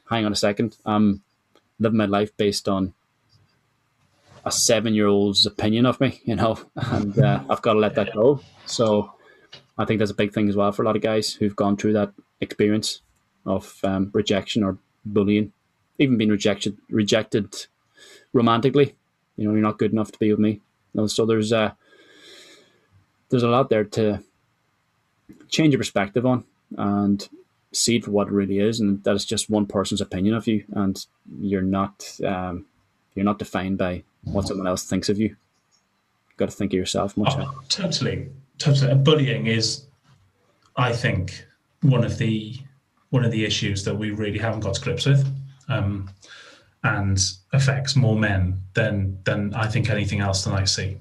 hang 0.09 0.25
on 0.25 0.31
a 0.31 0.35
second, 0.35 0.77
I'm 0.85 1.21
living 1.79 1.97
my 1.97 2.05
life 2.05 2.35
based 2.35 2.67
on 2.67 2.93
a 4.45 4.51
seven 4.51 4.93
year 4.93 5.07
old's 5.07 5.45
opinion 5.45 5.85
of 5.85 6.01
me, 6.01 6.19
you 6.25 6.35
know, 6.35 6.57
and 6.75 7.17
uh, 7.19 7.43
I've 7.49 7.61
got 7.61 7.73
to 7.73 7.79
let 7.79 7.95
that 7.95 8.13
go. 8.13 8.41
So 8.65 9.13
I 9.77 9.85
think 9.85 9.99
that's 9.99 10.11
a 10.11 10.15
big 10.15 10.33
thing 10.33 10.49
as 10.49 10.55
well 10.55 10.71
for 10.71 10.81
a 10.81 10.85
lot 10.85 10.95
of 10.95 11.01
guys 11.01 11.31
who've 11.31 11.55
gone 11.55 11.77
through 11.77 11.93
that 11.93 12.11
experience 12.41 13.01
of 13.45 13.79
um, 13.83 14.09
rejection 14.13 14.63
or 14.63 14.77
bullying, 15.05 15.51
even 15.99 16.17
being 16.17 16.29
rejected 16.29 16.77
rejected 16.89 17.67
romantically. 18.31 18.95
You 19.37 19.47
know, 19.47 19.53
you're 19.53 19.61
not 19.61 19.79
good 19.79 19.91
enough 19.91 20.11
to 20.11 20.19
be 20.19 20.31
with 20.31 20.39
me. 20.39 20.51
You 20.93 21.01
know, 21.01 21.07
so 21.07 21.25
there's 21.25 21.51
uh, 21.51 21.71
there's 23.29 23.43
a 23.43 23.49
lot 23.49 23.69
there 23.69 23.83
to 23.83 24.23
change 25.49 25.71
your 25.73 25.79
perspective 25.79 26.25
on 26.25 26.43
and 26.77 27.27
see 27.71 27.97
it 27.97 28.05
for 28.05 28.11
what 28.11 28.27
it 28.27 28.33
really 28.33 28.59
is, 28.59 28.79
and 28.79 29.03
that 29.03 29.15
is 29.15 29.25
just 29.25 29.49
one 29.49 29.65
person's 29.65 30.01
opinion 30.01 30.35
of 30.35 30.47
you, 30.47 30.63
and 30.73 31.05
you're 31.39 31.61
not 31.61 32.19
um, 32.23 32.65
you're 33.15 33.25
not 33.25 33.39
defined 33.39 33.77
by 33.77 34.03
what 34.23 34.47
someone 34.47 34.67
else 34.67 34.83
thinks 34.83 35.09
of 35.09 35.19
you. 35.19 35.29
You've 35.29 36.37
got 36.37 36.49
to 36.49 36.55
think 36.55 36.73
of 36.73 36.77
yourself 36.77 37.17
much. 37.17 37.33
Oh, 37.35 37.61
totally, 37.69 38.29
totally. 38.57 38.95
Bullying 38.95 39.47
is, 39.47 39.85
I 40.75 40.93
think, 40.93 41.45
one 41.81 42.03
of 42.03 42.17
the 42.17 42.55
one 43.13 43.23
of 43.23 43.31
the 43.31 43.45
issues 43.45 43.83
that 43.83 43.93
we 43.93 44.09
really 44.09 44.39
haven't 44.39 44.61
got 44.61 44.73
to 44.73 44.81
grips 44.81 45.05
with, 45.05 45.23
um, 45.69 46.09
and 46.83 47.23
affects 47.53 47.95
more 47.95 48.17
men 48.17 48.59
than 48.73 49.19
than 49.23 49.53
I 49.53 49.67
think 49.67 49.91
anything 49.91 50.19
else 50.19 50.43
than 50.43 50.53
I 50.53 50.63
see. 50.63 50.97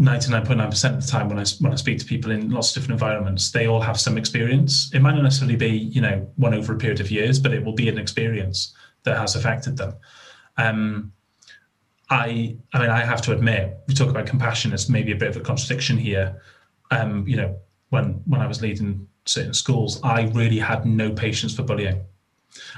99.9% 0.00 0.94
of 0.96 1.04
the 1.04 1.08
time 1.08 1.28
when 1.28 1.38
I, 1.38 1.44
when 1.60 1.72
I 1.72 1.76
speak 1.76 1.98
to 1.98 2.06
people 2.06 2.30
in 2.32 2.50
lots 2.50 2.70
of 2.70 2.82
different 2.82 3.00
environments, 3.00 3.52
they 3.52 3.68
all 3.68 3.80
have 3.80 4.00
some 4.00 4.18
experience. 4.18 4.90
It 4.92 5.02
might 5.02 5.14
not 5.14 5.22
necessarily 5.22 5.56
be, 5.56 5.68
you 5.68 6.00
know, 6.00 6.26
one 6.36 6.54
over 6.54 6.72
a 6.72 6.78
period 6.78 7.00
of 7.00 7.12
years, 7.12 7.38
but 7.38 7.52
it 7.52 7.62
will 7.62 7.74
be 7.74 7.88
an 7.88 7.98
experience 7.98 8.74
that 9.04 9.18
has 9.18 9.36
affected 9.36 9.76
them. 9.76 9.94
Um, 10.56 11.12
I, 12.10 12.56
I 12.72 12.78
mean, 12.80 12.90
I 12.90 13.04
have 13.04 13.22
to 13.22 13.32
admit, 13.32 13.76
we 13.86 13.94
talk 13.94 14.08
about 14.08 14.26
compassion 14.26 14.72
as 14.72 14.88
maybe 14.88 15.12
a 15.12 15.16
bit 15.16 15.28
of 15.28 15.36
a 15.36 15.40
contradiction 15.40 15.96
here. 15.96 16.42
Um, 16.90 17.28
you 17.28 17.36
know, 17.36 17.56
when 17.90 18.22
when 18.26 18.40
I 18.40 18.48
was 18.48 18.62
leading 18.62 19.06
certain 19.26 19.54
schools, 19.54 20.00
I 20.02 20.22
really 20.34 20.58
had 20.58 20.86
no 20.86 21.10
patience 21.10 21.54
for 21.54 21.62
bullying. 21.62 22.00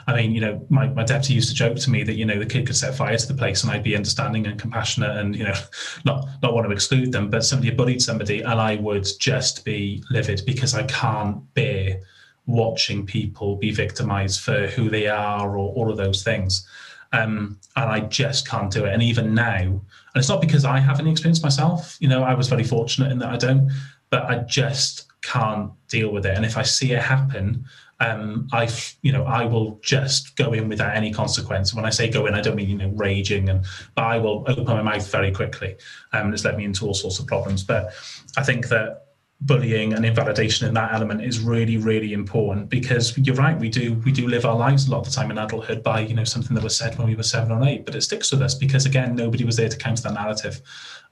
I 0.06 0.14
mean, 0.14 0.32
you 0.32 0.40
know, 0.40 0.64
my, 0.68 0.88
my 0.88 1.04
deputy 1.04 1.34
used 1.34 1.48
to 1.48 1.54
joke 1.54 1.76
to 1.78 1.90
me 1.90 2.02
that, 2.04 2.14
you 2.14 2.24
know, 2.24 2.38
the 2.38 2.46
kid 2.46 2.66
could 2.66 2.76
set 2.76 2.94
fire 2.94 3.16
to 3.16 3.28
the 3.28 3.34
place 3.34 3.62
and 3.62 3.72
I'd 3.72 3.82
be 3.82 3.96
understanding 3.96 4.46
and 4.46 4.58
compassionate 4.58 5.16
and, 5.16 5.34
you 5.34 5.44
know, 5.44 5.54
not 6.04 6.28
not 6.42 6.54
want 6.54 6.66
to 6.66 6.72
exclude 6.72 7.12
them, 7.12 7.28
but 7.28 7.44
somebody 7.44 7.70
bullied 7.70 8.00
somebody 8.00 8.42
and 8.42 8.60
I 8.60 8.76
would 8.76 9.06
just 9.18 9.64
be 9.64 10.02
livid 10.10 10.42
because 10.46 10.74
I 10.74 10.84
can't 10.84 11.42
bear 11.54 12.00
watching 12.46 13.04
people 13.04 13.56
be 13.56 13.72
victimized 13.72 14.40
for 14.40 14.68
who 14.68 14.88
they 14.88 15.08
are 15.08 15.58
or 15.58 15.74
all 15.74 15.90
of 15.90 15.96
those 15.96 16.22
things. 16.22 16.66
Um, 17.12 17.58
and 17.76 17.90
I 17.90 18.00
just 18.00 18.48
can't 18.48 18.70
do 18.70 18.84
it. 18.84 18.92
And 18.92 19.02
even 19.02 19.34
now, 19.34 19.58
and 19.58 19.82
it's 20.14 20.28
not 20.28 20.40
because 20.40 20.64
I 20.64 20.78
have 20.78 21.00
any 21.00 21.10
experience 21.10 21.42
myself, 21.42 21.96
you 22.00 22.08
know, 22.08 22.22
I 22.22 22.34
was 22.34 22.48
very 22.48 22.64
fortunate 22.64 23.10
in 23.10 23.18
that 23.18 23.30
I 23.30 23.36
don't, 23.36 23.70
but 24.10 24.24
I 24.24 24.38
just 24.38 25.05
can't 25.26 25.72
deal 25.88 26.12
with 26.12 26.26
it. 26.26 26.36
And 26.36 26.44
if 26.44 26.56
I 26.56 26.62
see 26.62 26.92
it 26.92 27.02
happen, 27.02 27.64
um, 28.00 28.46
I, 28.52 28.68
you 29.02 29.12
know, 29.12 29.24
I 29.24 29.44
will 29.44 29.80
just 29.82 30.36
go 30.36 30.52
in 30.52 30.68
without 30.68 30.94
any 30.94 31.12
consequence. 31.12 31.74
When 31.74 31.84
I 31.84 31.90
say 31.90 32.10
go 32.10 32.26
in, 32.26 32.34
I 32.34 32.42
don't 32.42 32.56
mean 32.56 32.68
you 32.68 32.76
know 32.76 32.92
raging, 32.94 33.48
and 33.48 33.64
but 33.94 34.04
I 34.04 34.18
will 34.18 34.44
open 34.46 34.64
my 34.64 34.82
mouth 34.82 35.10
very 35.10 35.32
quickly. 35.32 35.76
Um, 36.12 36.32
it's 36.32 36.44
led 36.44 36.56
me 36.56 36.64
into 36.64 36.86
all 36.86 36.94
sorts 36.94 37.18
of 37.18 37.26
problems. 37.26 37.64
But 37.64 37.92
I 38.36 38.42
think 38.42 38.68
that 38.68 39.06
bullying 39.42 39.92
and 39.92 40.04
invalidation 40.04 40.66
in 40.66 40.72
that 40.72 40.94
element 40.94 41.22
is 41.22 41.40
really 41.40 41.76
really 41.76 42.14
important 42.14 42.70
because 42.70 43.18
you're 43.18 43.36
right 43.36 43.58
we 43.60 43.68
do 43.68 43.92
we 44.02 44.10
do 44.10 44.26
live 44.26 44.46
our 44.46 44.56
lives 44.56 44.88
a 44.88 44.90
lot 44.90 45.00
of 45.00 45.04
the 45.04 45.10
time 45.10 45.30
in 45.30 45.36
adulthood 45.36 45.82
by 45.82 46.00
you 46.00 46.14
know 46.14 46.24
something 46.24 46.54
that 46.54 46.64
was 46.64 46.74
said 46.74 46.96
when 46.96 47.06
we 47.06 47.14
were 47.14 47.22
seven 47.22 47.52
or 47.52 47.62
eight 47.68 47.84
but 47.84 47.94
it 47.94 48.00
sticks 48.00 48.32
with 48.32 48.40
us 48.40 48.54
because 48.54 48.86
again 48.86 49.14
nobody 49.14 49.44
was 49.44 49.54
there 49.54 49.68
to 49.68 49.76
counter 49.76 50.04
that 50.04 50.14
narrative 50.14 50.62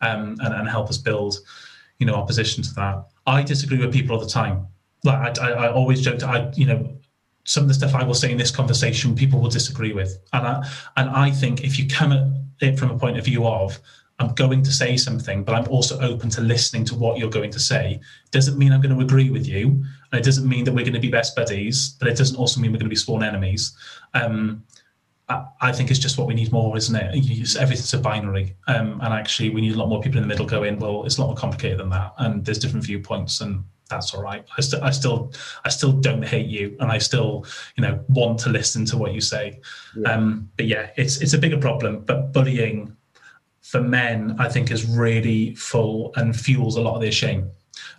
um, 0.01 0.37
and, 0.41 0.55
and 0.55 0.67
help 0.67 0.89
us 0.89 0.97
build 0.97 1.37
you 1.99 2.07
know 2.07 2.15
opposition 2.15 2.63
to 2.63 2.73
that 2.73 3.05
i 3.27 3.43
disagree 3.43 3.79
with 3.79 3.93
people 3.93 4.17
all 4.17 4.23
the 4.23 4.29
time 4.29 4.67
like 5.05 5.39
i, 5.39 5.51
I, 5.51 5.67
I 5.67 5.73
always 5.73 6.01
joke 6.01 6.23
i 6.23 6.51
you 6.55 6.67
know 6.67 6.97
some 7.45 7.65
of 7.65 7.69
the 7.69 7.75
stuff 7.75 7.95
i 7.95 8.03
will 8.03 8.15
say 8.15 8.31
in 8.31 8.39
this 8.39 8.51
conversation 8.51 9.15
people 9.15 9.41
will 9.41 9.51
disagree 9.51 9.93
with 9.93 10.19
and 10.33 10.47
i 10.47 10.69
and 10.97 11.11
i 11.11 11.31
think 11.31 11.65
if 11.65 11.79
you 11.79 11.87
come 11.87 12.13
at 12.13 12.27
it 12.61 12.79
from 12.79 12.91
a 12.91 12.99
point 12.99 13.19
of 13.19 13.25
view 13.25 13.47
of 13.47 13.79
I'm 14.21 14.33
going 14.35 14.63
to 14.63 14.73
say 14.73 14.97
something, 14.97 15.43
but 15.43 15.55
I'm 15.55 15.67
also 15.69 15.99
open 16.01 16.31
to 16.31 16.41
listening 16.41 16.85
to 16.87 16.95
what 16.95 17.19
you're 17.19 17.31
going 17.31 17.51
to 17.51 17.59
say. 17.59 18.01
Doesn't 18.31 18.57
mean 18.57 18.73
I'm 18.73 18.81
going 18.81 18.95
to 18.97 19.05
agree 19.05 19.31
with 19.31 19.47
you, 19.47 19.85
and 20.13 20.21
it 20.21 20.25
doesn't 20.25 20.49
mean 20.49 20.65
that 20.65 20.73
we're 20.73 20.85
going 20.85 20.95
to 20.95 21.01
be 21.01 21.11
best 21.11 21.35
buddies, 21.35 21.97
but 21.99 22.09
it 22.09 22.17
doesn't 22.17 22.37
also 22.37 22.61
mean 22.61 22.71
we're 22.71 22.79
going 22.79 22.87
to 22.87 22.91
be 22.91 22.97
sworn 22.97 23.25
enemies. 23.25 23.77
Um, 24.15 24.63
I, 25.29 25.47
I 25.61 25.73
think 25.73 25.91
it's 25.91 25.99
just 25.99 26.19
what 26.19 26.27
we 26.27 26.35
need 26.35 26.53
more, 26.53 26.77
isn't 26.77 26.95
it? 26.95 27.57
Everything's 27.57 27.95
a 27.95 27.99
binary, 27.99 28.57
um, 28.67 29.01
and 29.03 29.15
actually, 29.15 29.51
we 29.51 29.61
need 29.61 29.75
a 29.75 29.79
lot 29.79 29.89
more 29.89 30.01
people 30.01 30.19
in 30.19 30.23
the 30.23 30.29
middle 30.29 30.47
going. 30.47 30.79
Well, 30.79 31.05
it's 31.05 31.17
a 31.17 31.21
lot 31.21 31.29
more 31.29 31.37
complicated 31.37 31.79
than 31.79 31.91
that, 31.91 32.13
and 32.19 32.45
there's 32.45 32.59
different 32.59 32.85
viewpoints, 32.85 33.41
and 33.41 33.65
that's 33.89 34.15
all 34.15 34.23
right. 34.23 34.45
I, 34.57 34.61
st- 34.61 34.83
I 34.83 34.91
still, 34.91 35.33
I 35.65 35.69
still 35.71 35.93
don't 35.93 36.25
hate 36.25 36.47
you, 36.47 36.77
and 36.81 36.91
I 36.91 36.99
still, 36.99 37.47
you 37.77 37.83
know, 37.83 38.05
want 38.09 38.39
to 38.41 38.51
listen 38.51 38.85
to 38.87 38.99
what 38.99 39.15
you 39.15 39.21
say. 39.21 39.61
Yeah. 39.97 40.13
Um, 40.13 40.51
but 40.57 40.67
yeah, 40.67 40.91
it's 40.97 41.21
it's 41.23 41.33
a 41.33 41.39
bigger 41.39 41.59
problem. 41.59 42.01
But 42.01 42.33
bullying 42.33 42.95
for 43.63 43.81
men, 43.81 44.37
I 44.39 44.49
think, 44.51 44.71
is 44.71 44.85
really 44.85 45.55
full 45.55 46.13
and 46.17 46.39
fuels 46.39 46.77
a 46.77 46.83
lot 46.83 46.97
of 46.97 47.01
their 47.01 47.13
shame. 47.13 47.51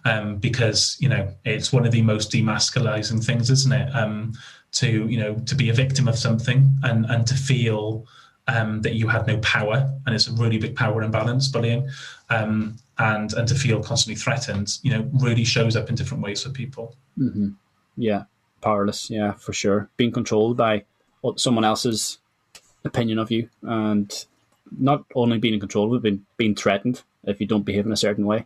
Um, 0.05 0.38
because 0.38 0.95
you 0.99 1.09
know 1.09 1.28
it's 1.43 1.73
one 1.73 1.86
of 1.86 1.91
the 1.91 2.01
most 2.01 2.32
demasculizing 2.32 3.26
things, 3.26 3.49
isn't 3.49 3.73
it? 3.73 3.89
Um, 3.95 4.34
to 4.76 5.07
you 5.07 5.17
know 5.17 5.36
to 5.45 5.55
be 5.55 5.69
a 5.69 5.73
victim 5.73 6.07
of 6.07 6.17
something 6.17 6.78
and 6.84 7.05
and 7.05 7.26
to 7.28 7.36
feel 7.36 8.05
um, 8.47 8.82
that 8.82 8.93
you 8.93 9.07
had 9.07 9.26
no 9.26 9.38
power, 9.39 9.91
and 10.05 10.15
it's 10.15 10.28
a 10.28 10.34
really 10.34 10.57
big 10.57 10.76
power 10.76 11.01
imbalance, 11.01 11.47
bullying, 11.47 11.89
um, 12.30 12.78
and 12.97 13.34
and 13.34 13.47
to 13.47 13.55
feel 13.55 13.82
constantly 13.82 14.19
threatened, 14.19 14.78
you 14.84 14.91
know, 14.91 15.09
really 15.13 15.43
shows 15.43 15.76
up 15.76 15.89
in 15.89 15.95
different 15.95 16.23
ways 16.23 16.43
for 16.43 16.49
people. 16.49 16.95
Mm-hmm. 17.17 17.49
Yeah, 17.97 18.23
powerless. 18.61 19.09
Yeah, 19.09 19.34
for 19.34 19.53
sure. 19.53 19.89
Being 19.97 20.11
controlled 20.11 20.57
by 20.57 20.84
someone 21.38 21.63
else's 21.63 22.19
opinion 22.84 23.17
of 23.17 23.32
you, 23.32 23.49
and 23.63 24.26
not 24.78 25.05
only 25.15 25.39
being 25.39 25.55
in 25.55 25.59
control, 25.59 25.89
but 25.89 26.03
being 26.03 26.26
being 26.38 26.55
threatened 26.55 27.01
if 27.23 27.41
you 27.41 27.47
don't 27.47 27.63
behave 27.63 27.86
in 27.86 27.91
a 27.91 27.97
certain 27.97 28.26
way. 28.26 28.45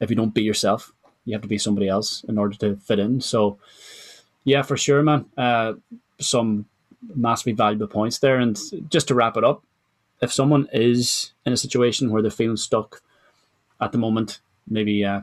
If 0.00 0.10
you 0.10 0.16
don't 0.16 0.34
be 0.34 0.42
yourself, 0.42 0.92
you 1.24 1.34
have 1.34 1.42
to 1.42 1.48
be 1.48 1.58
somebody 1.58 1.88
else 1.88 2.24
in 2.28 2.38
order 2.38 2.56
to 2.58 2.76
fit 2.76 2.98
in. 2.98 3.20
So, 3.20 3.58
yeah, 4.48 4.62
for 4.62 4.76
sure, 4.76 5.02
man. 5.02 5.26
Uh, 5.36 5.74
some 6.20 6.66
massively 7.14 7.52
valuable 7.52 7.86
points 7.86 8.18
there. 8.18 8.38
And 8.38 8.58
just 8.88 9.08
to 9.08 9.14
wrap 9.14 9.36
it 9.36 9.44
up, 9.44 9.62
if 10.20 10.32
someone 10.32 10.68
is 10.72 11.32
in 11.44 11.52
a 11.52 11.56
situation 11.56 12.10
where 12.10 12.22
they're 12.22 12.30
feeling 12.30 12.56
stuck 12.56 13.02
at 13.80 13.92
the 13.92 13.98
moment, 13.98 14.40
maybe 14.68 15.04
uh, 15.04 15.20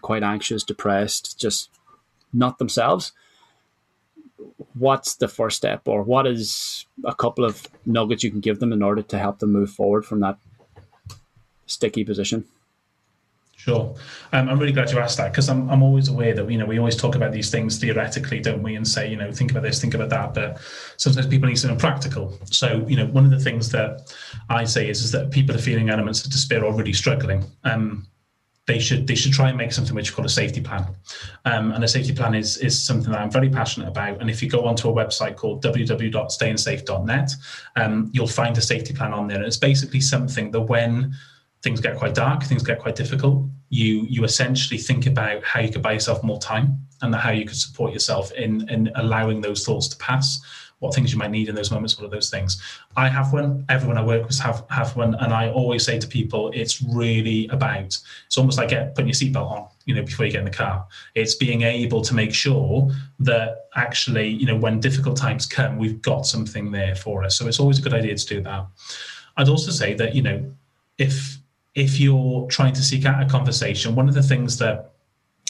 quite 0.00 0.22
anxious, 0.22 0.64
depressed, 0.64 1.38
just 1.38 1.70
not 2.32 2.58
themselves, 2.58 3.12
what's 4.74 5.16
the 5.16 5.28
first 5.28 5.56
step, 5.56 5.86
or 5.86 6.02
what 6.02 6.26
is 6.26 6.86
a 7.04 7.14
couple 7.14 7.44
of 7.44 7.66
nuggets 7.84 8.22
you 8.22 8.30
can 8.30 8.40
give 8.40 8.60
them 8.60 8.72
in 8.72 8.82
order 8.82 9.02
to 9.02 9.18
help 9.18 9.40
them 9.40 9.52
move 9.52 9.70
forward 9.70 10.04
from 10.04 10.20
that 10.20 10.38
sticky 11.66 12.04
position? 12.04 12.44
Sure. 13.68 13.94
Um, 14.32 14.48
I'm 14.48 14.58
really 14.58 14.72
glad 14.72 14.90
you 14.90 14.98
asked 14.98 15.18
that 15.18 15.30
because 15.30 15.50
I'm, 15.50 15.68
I'm 15.68 15.82
always 15.82 16.08
aware 16.08 16.32
that, 16.32 16.50
you 16.50 16.56
know, 16.56 16.64
we 16.64 16.78
always 16.78 16.96
talk 16.96 17.16
about 17.16 17.32
these 17.32 17.50
things 17.50 17.76
theoretically, 17.76 18.40
don't 18.40 18.62
we? 18.62 18.76
And 18.76 18.88
say, 18.88 19.10
you 19.10 19.16
know, 19.16 19.30
think 19.30 19.50
about 19.50 19.62
this, 19.62 19.78
think 19.78 19.92
about 19.92 20.08
that. 20.08 20.32
But 20.32 20.58
sometimes 20.96 21.26
people 21.26 21.50
need 21.50 21.58
something 21.58 21.78
practical. 21.78 22.32
So, 22.46 22.86
you 22.88 22.96
know, 22.96 23.04
one 23.08 23.26
of 23.26 23.30
the 23.30 23.38
things 23.38 23.70
that 23.72 24.10
I 24.48 24.64
say 24.64 24.88
is, 24.88 25.02
is 25.02 25.12
that 25.12 25.30
people 25.30 25.54
are 25.54 25.58
feeling 25.58 25.90
elements 25.90 26.24
of 26.24 26.32
despair 26.32 26.64
or 26.64 26.72
really 26.74 26.94
struggling. 26.94 27.44
Um, 27.64 28.06
they 28.66 28.78
should 28.78 29.06
they 29.06 29.14
should 29.14 29.32
try 29.32 29.50
and 29.50 29.58
make 29.58 29.72
something 29.72 29.94
which 29.94 30.08
is 30.08 30.14
called 30.14 30.26
a 30.26 30.30
safety 30.30 30.62
plan. 30.62 30.86
Um, 31.44 31.72
and 31.72 31.84
a 31.84 31.88
safety 31.88 32.14
plan 32.14 32.34
is 32.34 32.56
is 32.56 32.82
something 32.82 33.12
that 33.12 33.20
I'm 33.20 33.30
very 33.30 33.50
passionate 33.50 33.88
about. 33.88 34.22
And 34.22 34.30
if 34.30 34.42
you 34.42 34.48
go 34.48 34.64
onto 34.64 34.88
a 34.88 34.92
website 34.92 35.36
called 35.36 35.62
www.stayingsafe.net, 35.62 37.30
um, 37.76 38.10
you'll 38.14 38.26
find 38.26 38.56
a 38.56 38.62
safety 38.62 38.94
plan 38.94 39.12
on 39.12 39.26
there. 39.26 39.36
And 39.36 39.46
it's 39.46 39.58
basically 39.58 40.00
something 40.00 40.50
that 40.52 40.62
when 40.62 41.14
things 41.62 41.80
get 41.80 41.96
quite 41.96 42.14
dark, 42.14 42.42
things 42.42 42.62
get 42.62 42.78
quite 42.78 42.96
difficult, 42.96 43.44
you 43.68 44.06
you 44.08 44.24
essentially 44.24 44.78
think 44.78 45.06
about 45.06 45.42
how 45.44 45.60
you 45.60 45.70
could 45.70 45.82
buy 45.82 45.92
yourself 45.92 46.22
more 46.22 46.38
time 46.38 46.78
and 47.02 47.14
how 47.14 47.30
you 47.30 47.44
could 47.44 47.56
support 47.56 47.92
yourself 47.92 48.32
in 48.32 48.68
in 48.68 48.90
allowing 48.96 49.40
those 49.40 49.64
thoughts 49.64 49.88
to 49.88 49.96
pass 49.98 50.40
what 50.80 50.94
things 50.94 51.12
you 51.12 51.18
might 51.18 51.30
need 51.30 51.48
in 51.48 51.54
those 51.54 51.70
moments, 51.70 51.98
what 51.98 52.06
are 52.06 52.10
those 52.10 52.30
things. 52.30 52.62
I 52.96 53.08
have 53.08 53.32
one, 53.32 53.64
everyone 53.68 53.98
I 53.98 54.04
work 54.04 54.26
with 54.26 54.38
have, 54.38 54.64
have 54.70 54.94
one, 54.94 55.14
and 55.16 55.32
I 55.32 55.50
always 55.50 55.84
say 55.84 55.98
to 55.98 56.06
people, 56.06 56.50
it's 56.54 56.80
really 56.82 57.48
about, 57.48 57.98
it's 58.26 58.38
almost 58.38 58.58
like 58.58 58.68
get, 58.68 58.94
putting 58.94 59.08
your 59.08 59.14
seatbelt 59.14 59.50
on, 59.50 59.66
you 59.86 59.94
know, 59.94 60.02
before 60.02 60.26
you 60.26 60.32
get 60.32 60.38
in 60.40 60.44
the 60.44 60.50
car. 60.50 60.86
It's 61.14 61.34
being 61.34 61.62
able 61.62 62.02
to 62.02 62.14
make 62.14 62.32
sure 62.32 62.90
that 63.20 63.66
actually, 63.74 64.28
you 64.28 64.46
know, 64.46 64.56
when 64.56 64.78
difficult 64.78 65.16
times 65.16 65.46
come, 65.46 65.78
we've 65.78 66.00
got 66.00 66.26
something 66.26 66.70
there 66.70 66.94
for 66.94 67.24
us. 67.24 67.36
So 67.36 67.48
it's 67.48 67.58
always 67.58 67.80
a 67.80 67.82
good 67.82 67.94
idea 67.94 68.14
to 68.16 68.26
do 68.26 68.40
that. 68.42 68.66
I'd 69.36 69.48
also 69.48 69.72
say 69.72 69.94
that, 69.94 70.14
you 70.14 70.22
know, 70.22 70.48
if 70.98 71.37
if 71.78 72.00
you're 72.00 72.46
trying 72.48 72.72
to 72.74 72.82
seek 72.82 73.06
out 73.06 73.22
a 73.22 73.26
conversation, 73.26 73.94
one 73.94 74.08
of 74.08 74.14
the 74.14 74.22
things 74.22 74.58
that 74.58 74.94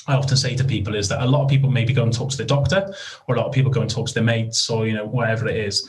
I 0.07 0.15
often 0.15 0.37
say 0.37 0.55
to 0.57 0.65
people 0.65 0.95
is 0.95 1.09
that 1.09 1.23
a 1.23 1.27
lot 1.27 1.43
of 1.43 1.49
people 1.49 1.71
maybe 1.71 1.95
go 1.95 2.03
and 2.03 2.13
talk 2.13 2.31
to 2.31 2.37
their 2.37 2.47
doctor, 2.47 2.95
or 3.27 3.35
a 3.35 3.39
lot 3.39 3.47
of 3.47 3.53
people 3.53 3.71
go 3.71 3.81
and 3.81 3.91
talk 3.91 4.09
to 4.09 4.15
their 4.15 4.23
mates, 4.23 4.69
or 4.69 4.87
you 4.87 4.93
know 4.93 5.07
whatever 5.07 5.49
it 5.49 5.57
is. 5.57 5.89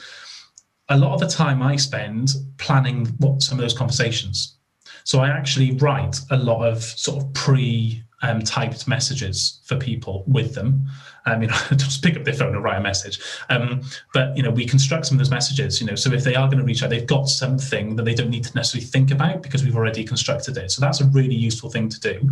A 0.87 0.97
lot 0.97 1.13
of 1.13 1.19
the 1.19 1.27
time 1.27 1.61
I 1.61 1.75
spend 1.75 2.31
planning 2.57 3.05
what 3.17 3.41
some 3.41 3.59
of 3.59 3.61
those 3.61 3.77
conversations. 3.77 4.57
So 5.03 5.19
I 5.19 5.29
actually 5.29 5.71
write 5.75 6.19
a 6.31 6.37
lot 6.37 6.65
of 6.65 6.81
sort 6.83 7.21
of 7.21 7.33
pre 7.33 8.03
um, 8.21 8.41
typed 8.41 8.87
messages 8.87 9.59
for 9.63 9.77
people 9.77 10.23
with 10.27 10.53
them. 10.55 10.87
Um, 11.25 11.41
you 11.41 11.47
know, 11.47 11.55
just 11.71 12.03
pick 12.03 12.17
up 12.17 12.23
their 12.23 12.33
phone 12.33 12.55
and 12.55 12.63
write 12.63 12.77
a 12.77 12.81
message. 12.81 13.19
Um, 13.49 13.81
but 14.13 14.35
you 14.35 14.43
know, 14.43 14.51
we 14.51 14.65
construct 14.65 15.05
some 15.05 15.15
of 15.15 15.19
those 15.19 15.29
messages. 15.29 15.79
You 15.79 15.87
know, 15.87 15.95
so 15.95 16.11
if 16.11 16.23
they 16.23 16.35
are 16.35 16.47
going 16.47 16.59
to 16.59 16.63
reach 16.63 16.83
out, 16.83 16.89
they've 16.89 17.05
got 17.05 17.29
something 17.29 17.95
that 17.95 18.03
they 18.03 18.13
don't 18.13 18.29
need 18.29 18.43
to 18.45 18.55
necessarily 18.55 18.85
think 18.85 19.11
about 19.11 19.41
because 19.41 19.63
we've 19.63 19.75
already 19.75 20.03
constructed 20.03 20.57
it. 20.57 20.71
So 20.71 20.81
that's 20.81 21.01
a 21.01 21.05
really 21.05 21.35
useful 21.35 21.69
thing 21.69 21.89
to 21.89 21.99
do. 21.99 22.31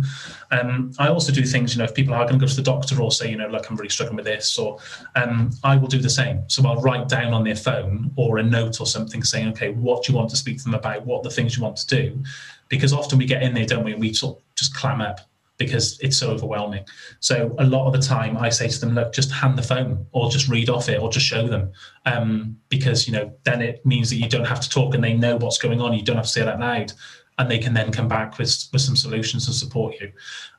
Um, 0.50 0.92
I 0.98 1.08
also 1.08 1.32
do 1.32 1.42
things. 1.42 1.74
You 1.74 1.78
know, 1.78 1.84
if 1.84 1.94
people 1.94 2.14
are 2.14 2.24
going 2.24 2.38
to 2.38 2.44
go 2.44 2.48
to 2.48 2.56
the 2.56 2.62
doctor 2.62 3.00
or 3.00 3.10
say, 3.10 3.30
you 3.30 3.36
know, 3.36 3.48
look, 3.48 3.70
I'm 3.70 3.76
really 3.76 3.90
struggling 3.90 4.16
with 4.16 4.26
this, 4.26 4.58
or 4.58 4.78
um, 5.16 5.50
I 5.64 5.76
will 5.76 5.88
do 5.88 5.98
the 5.98 6.10
same. 6.10 6.42
So 6.48 6.66
I'll 6.66 6.80
write 6.80 7.08
down 7.08 7.32
on 7.32 7.44
their 7.44 7.56
phone 7.56 8.10
or 8.16 8.38
a 8.38 8.42
note 8.42 8.80
or 8.80 8.86
something 8.86 9.22
saying, 9.22 9.48
okay, 9.50 9.70
what 9.70 10.04
do 10.04 10.12
you 10.12 10.18
want 10.18 10.30
to 10.30 10.36
speak 10.36 10.58
to 10.58 10.64
them 10.64 10.74
about? 10.74 11.06
What 11.06 11.22
the 11.22 11.30
things 11.30 11.56
you 11.56 11.62
want 11.62 11.76
to 11.76 11.86
do? 11.86 12.22
Because 12.68 12.92
often 12.92 13.18
we 13.18 13.24
get 13.24 13.42
in 13.42 13.54
there, 13.54 13.64
don't 13.64 13.84
we? 13.84 13.92
And 13.92 14.00
we 14.00 14.12
sort 14.12 14.36
of 14.36 14.42
just 14.54 14.74
clam 14.74 15.00
up 15.00 15.20
because 15.58 15.98
it's 16.00 16.16
so 16.16 16.30
overwhelming. 16.30 16.84
So 17.20 17.54
a 17.58 17.66
lot 17.66 17.86
of 17.86 17.92
the 17.92 17.98
time, 17.98 18.36
I 18.36 18.48
say 18.48 18.68
to 18.68 18.80
them, 18.80 18.94
"Look, 18.94 19.12
just 19.12 19.30
hand 19.30 19.58
the 19.58 19.62
phone, 19.62 20.06
or 20.12 20.30
just 20.30 20.48
read 20.48 20.70
off 20.70 20.88
it, 20.88 21.00
or 21.00 21.10
just 21.10 21.26
show 21.26 21.46
them," 21.46 21.72
um, 22.06 22.56
because 22.68 23.06
you 23.06 23.12
know 23.12 23.32
then 23.44 23.60
it 23.60 23.84
means 23.84 24.08
that 24.10 24.16
you 24.16 24.28
don't 24.28 24.46
have 24.46 24.60
to 24.60 24.70
talk, 24.70 24.94
and 24.94 25.04
they 25.04 25.14
know 25.14 25.36
what's 25.36 25.58
going 25.58 25.80
on. 25.80 25.92
You 25.92 26.02
don't 26.02 26.16
have 26.16 26.26
to 26.26 26.30
say 26.30 26.40
it 26.40 26.48
out 26.48 26.60
loud, 26.60 26.92
and 27.38 27.50
they 27.50 27.58
can 27.58 27.74
then 27.74 27.92
come 27.92 28.08
back 28.08 28.38
with 28.38 28.68
with 28.72 28.82
some 28.82 28.96
solutions 28.96 29.46
and 29.46 29.54
support 29.54 30.00
you. 30.00 30.12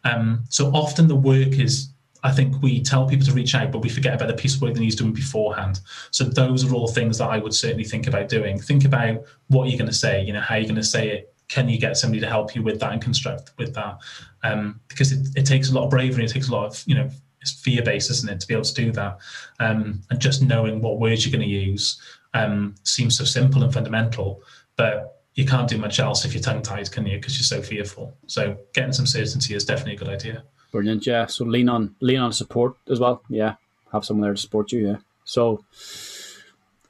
Um, 0.04 0.44
so 0.50 0.68
often 0.72 1.08
the 1.08 1.16
work 1.16 1.60
is. 1.60 1.90
I 2.22 2.34
think 2.34 2.62
we 2.62 2.82
tell 2.84 3.08
people 3.08 3.26
to 3.28 3.32
reach 3.32 3.56
out, 3.56 3.72
but 3.72 3.82
we 3.82 3.88
forget 3.88 4.14
about 4.14 4.28
the 4.28 4.34
piece 4.34 4.54
of 4.54 4.62
work 4.62 4.74
that 4.74 4.84
he's 4.84 4.98
doing 4.98 5.14
beforehand. 5.14 5.80
So 6.12 6.26
those 6.26 6.66
are 6.66 6.76
all 6.76 6.90
things 6.90 7.18
that 7.20 7.30
I 7.30 7.38
would 7.38 7.54
certainly 7.54 7.86
think 7.86 8.08
about 8.08 8.28
doing. 8.28 8.60
Think 8.60 8.84
about 8.84 9.24
what 9.48 9.70
you're 9.70 9.78
going 9.78 9.90
to 9.90 9.96
say. 9.96 10.26
You 10.26 10.34
know, 10.34 10.42
how 10.42 10.56
you're 10.56 10.66
going 10.66 10.76
to 10.76 10.84
say 10.84 11.08
it 11.12 11.34
can 11.50 11.68
you 11.68 11.80
get 11.80 11.98
somebody 11.98 12.22
to 12.22 12.28
help 12.28 12.56
you 12.56 12.64
with 12.64 12.80
that 12.80 12.94
and 12.94 13.02
construct 13.02 13.52
with 13.58 13.74
that? 13.74 13.98
Um, 14.44 14.80
because 14.88 15.12
it, 15.12 15.28
it 15.36 15.46
takes 15.46 15.70
a 15.70 15.74
lot 15.74 15.84
of 15.84 15.90
bravery, 15.90 16.24
it 16.24 16.30
takes 16.30 16.48
a 16.48 16.52
lot 16.52 16.68
of, 16.68 16.84
you 16.86 16.96
know, 16.96 17.10
it's 17.42 17.52
fear 17.52 17.82
based, 17.82 18.10
isn't 18.12 18.30
it, 18.30 18.40
to 18.40 18.48
be 18.48 18.54
able 18.54 18.64
to 18.64 18.74
do 18.74 18.92
that? 18.92 19.18
Um, 19.60 20.02
and 20.10 20.20
just 20.20 20.42
knowing 20.42 20.82
what 20.82 21.00
words 21.00 21.26
you're 21.26 21.38
going 21.38 21.48
to 21.48 21.54
use 21.54 22.02
um, 22.34 22.76
seems 22.84 23.18
so 23.18 23.24
simple 23.24 23.64
and 23.64 23.74
fundamental, 23.74 24.42
but 24.76 25.24
you 25.36 25.46
can't 25.46 25.70
do 25.70 25.78
much 25.78 26.00
else 26.00 26.26
if 26.26 26.34
you're 26.34 26.44
tongue 26.44 26.62
tied, 26.62 26.92
can 26.92 27.06
you? 27.06 27.18
Because 27.18 27.38
you're 27.38 27.62
so 27.62 27.66
fearful. 27.66 28.14
So 28.28 28.58
getting 28.74 28.92
some 28.92 29.06
certainty 29.08 29.56
is 29.56 29.66
definitely 29.66 29.94
a 29.94 29.98
good 29.98 30.10
idea. 30.10 30.44
Brilliant, 30.72 31.08
yeah. 31.08 31.26
So 31.26 31.46
lean 31.46 31.70
on 31.70 31.96
lean 32.00 32.20
on 32.20 32.32
support 32.32 32.76
as 32.90 33.00
well. 33.00 33.24
Yeah, 33.30 33.56
have 33.92 34.06
someone 34.06 34.24
there 34.24 34.34
to 34.34 34.40
support 34.40 34.72
you. 34.72 34.88
Yeah. 34.88 34.98
So 35.24 35.64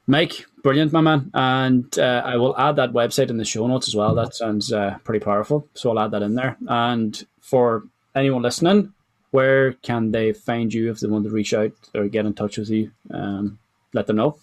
Mike, 0.07 0.45
brilliant, 0.63 0.91
my 0.93 1.01
man. 1.01 1.31
And 1.33 1.97
uh, 1.99 2.21
I 2.25 2.37
will 2.37 2.57
add 2.57 2.75
that 2.77 2.91
website 2.91 3.29
in 3.29 3.37
the 3.37 3.45
show 3.45 3.67
notes 3.67 3.87
as 3.87 3.95
well. 3.95 4.15
That 4.15 4.35
sounds 4.35 4.71
uh, 4.71 4.97
pretty 5.03 5.23
powerful. 5.23 5.67
So 5.73 5.91
I'll 5.91 5.99
add 5.99 6.11
that 6.11 6.21
in 6.21 6.35
there. 6.35 6.57
And 6.67 7.25
for 7.41 7.83
anyone 8.15 8.41
listening, 8.41 8.93
where 9.31 9.73
can 9.73 10.11
they 10.11 10.33
find 10.33 10.73
you 10.73 10.91
if 10.91 10.99
they 10.99 11.07
want 11.07 11.25
to 11.25 11.29
reach 11.29 11.53
out 11.53 11.71
or 11.93 12.07
get 12.07 12.25
in 12.25 12.33
touch 12.33 12.57
with 12.57 12.69
you? 12.69 12.91
Um, 13.11 13.59
let 13.93 14.07
them 14.07 14.17
know. 14.17 14.37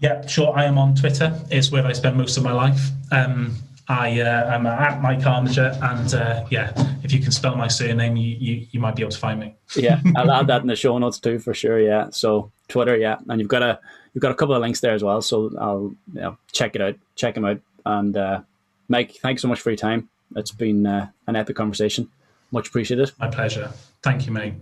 Yeah, 0.00 0.26
sure. 0.26 0.56
I 0.56 0.64
am 0.64 0.78
on 0.78 0.94
Twitter. 0.94 1.38
It's 1.50 1.70
where 1.70 1.86
I 1.86 1.92
spend 1.92 2.16
most 2.16 2.36
of 2.36 2.42
my 2.42 2.52
life. 2.52 2.90
Um, 3.12 3.54
I 3.88 4.20
uh, 4.20 4.54
am 4.54 4.66
at 4.66 5.00
Mike 5.02 5.26
Armiger, 5.26 5.76
and 5.82 6.14
uh, 6.14 6.44
yeah, 6.50 6.72
if 7.02 7.12
you 7.12 7.20
can 7.20 7.30
spell 7.30 7.56
my 7.56 7.68
surname, 7.68 8.16
you, 8.16 8.36
you, 8.38 8.66
you 8.70 8.80
might 8.80 8.96
be 8.96 9.02
able 9.02 9.12
to 9.12 9.18
find 9.18 9.38
me. 9.38 9.54
yeah, 9.76 10.00
I'll 10.16 10.30
add 10.30 10.46
that 10.48 10.62
in 10.62 10.68
the 10.68 10.76
show 10.76 10.96
notes 10.98 11.18
too 11.18 11.38
for 11.38 11.52
sure. 11.52 11.78
Yeah, 11.78 12.08
so 12.10 12.50
Twitter, 12.68 12.96
yeah, 12.96 13.18
and 13.28 13.40
you've 13.40 13.50
got 13.50 13.62
a 13.62 13.78
you've 14.12 14.22
got 14.22 14.30
a 14.30 14.34
couple 14.34 14.54
of 14.54 14.60
links 14.60 14.80
there 14.80 14.94
as 14.94 15.02
well. 15.02 15.22
So 15.22 15.50
I'll 15.58 15.94
you 16.12 16.20
know, 16.20 16.38
check 16.52 16.74
it 16.74 16.82
out, 16.82 16.96
check 17.16 17.34
them 17.34 17.44
out. 17.44 17.60
And 17.84 18.16
uh, 18.16 18.40
Mike, 18.88 19.12
thanks 19.22 19.42
so 19.42 19.48
much 19.48 19.60
for 19.60 19.70
your 19.70 19.76
time. 19.76 20.08
It's 20.36 20.52
been 20.52 20.86
uh, 20.86 21.08
an 21.26 21.36
epic 21.36 21.56
conversation. 21.56 22.10
Much 22.50 22.68
appreciated. 22.68 23.12
My 23.18 23.28
pleasure. 23.28 23.70
Thank 24.02 24.26
you, 24.26 24.32
mate. 24.32 24.54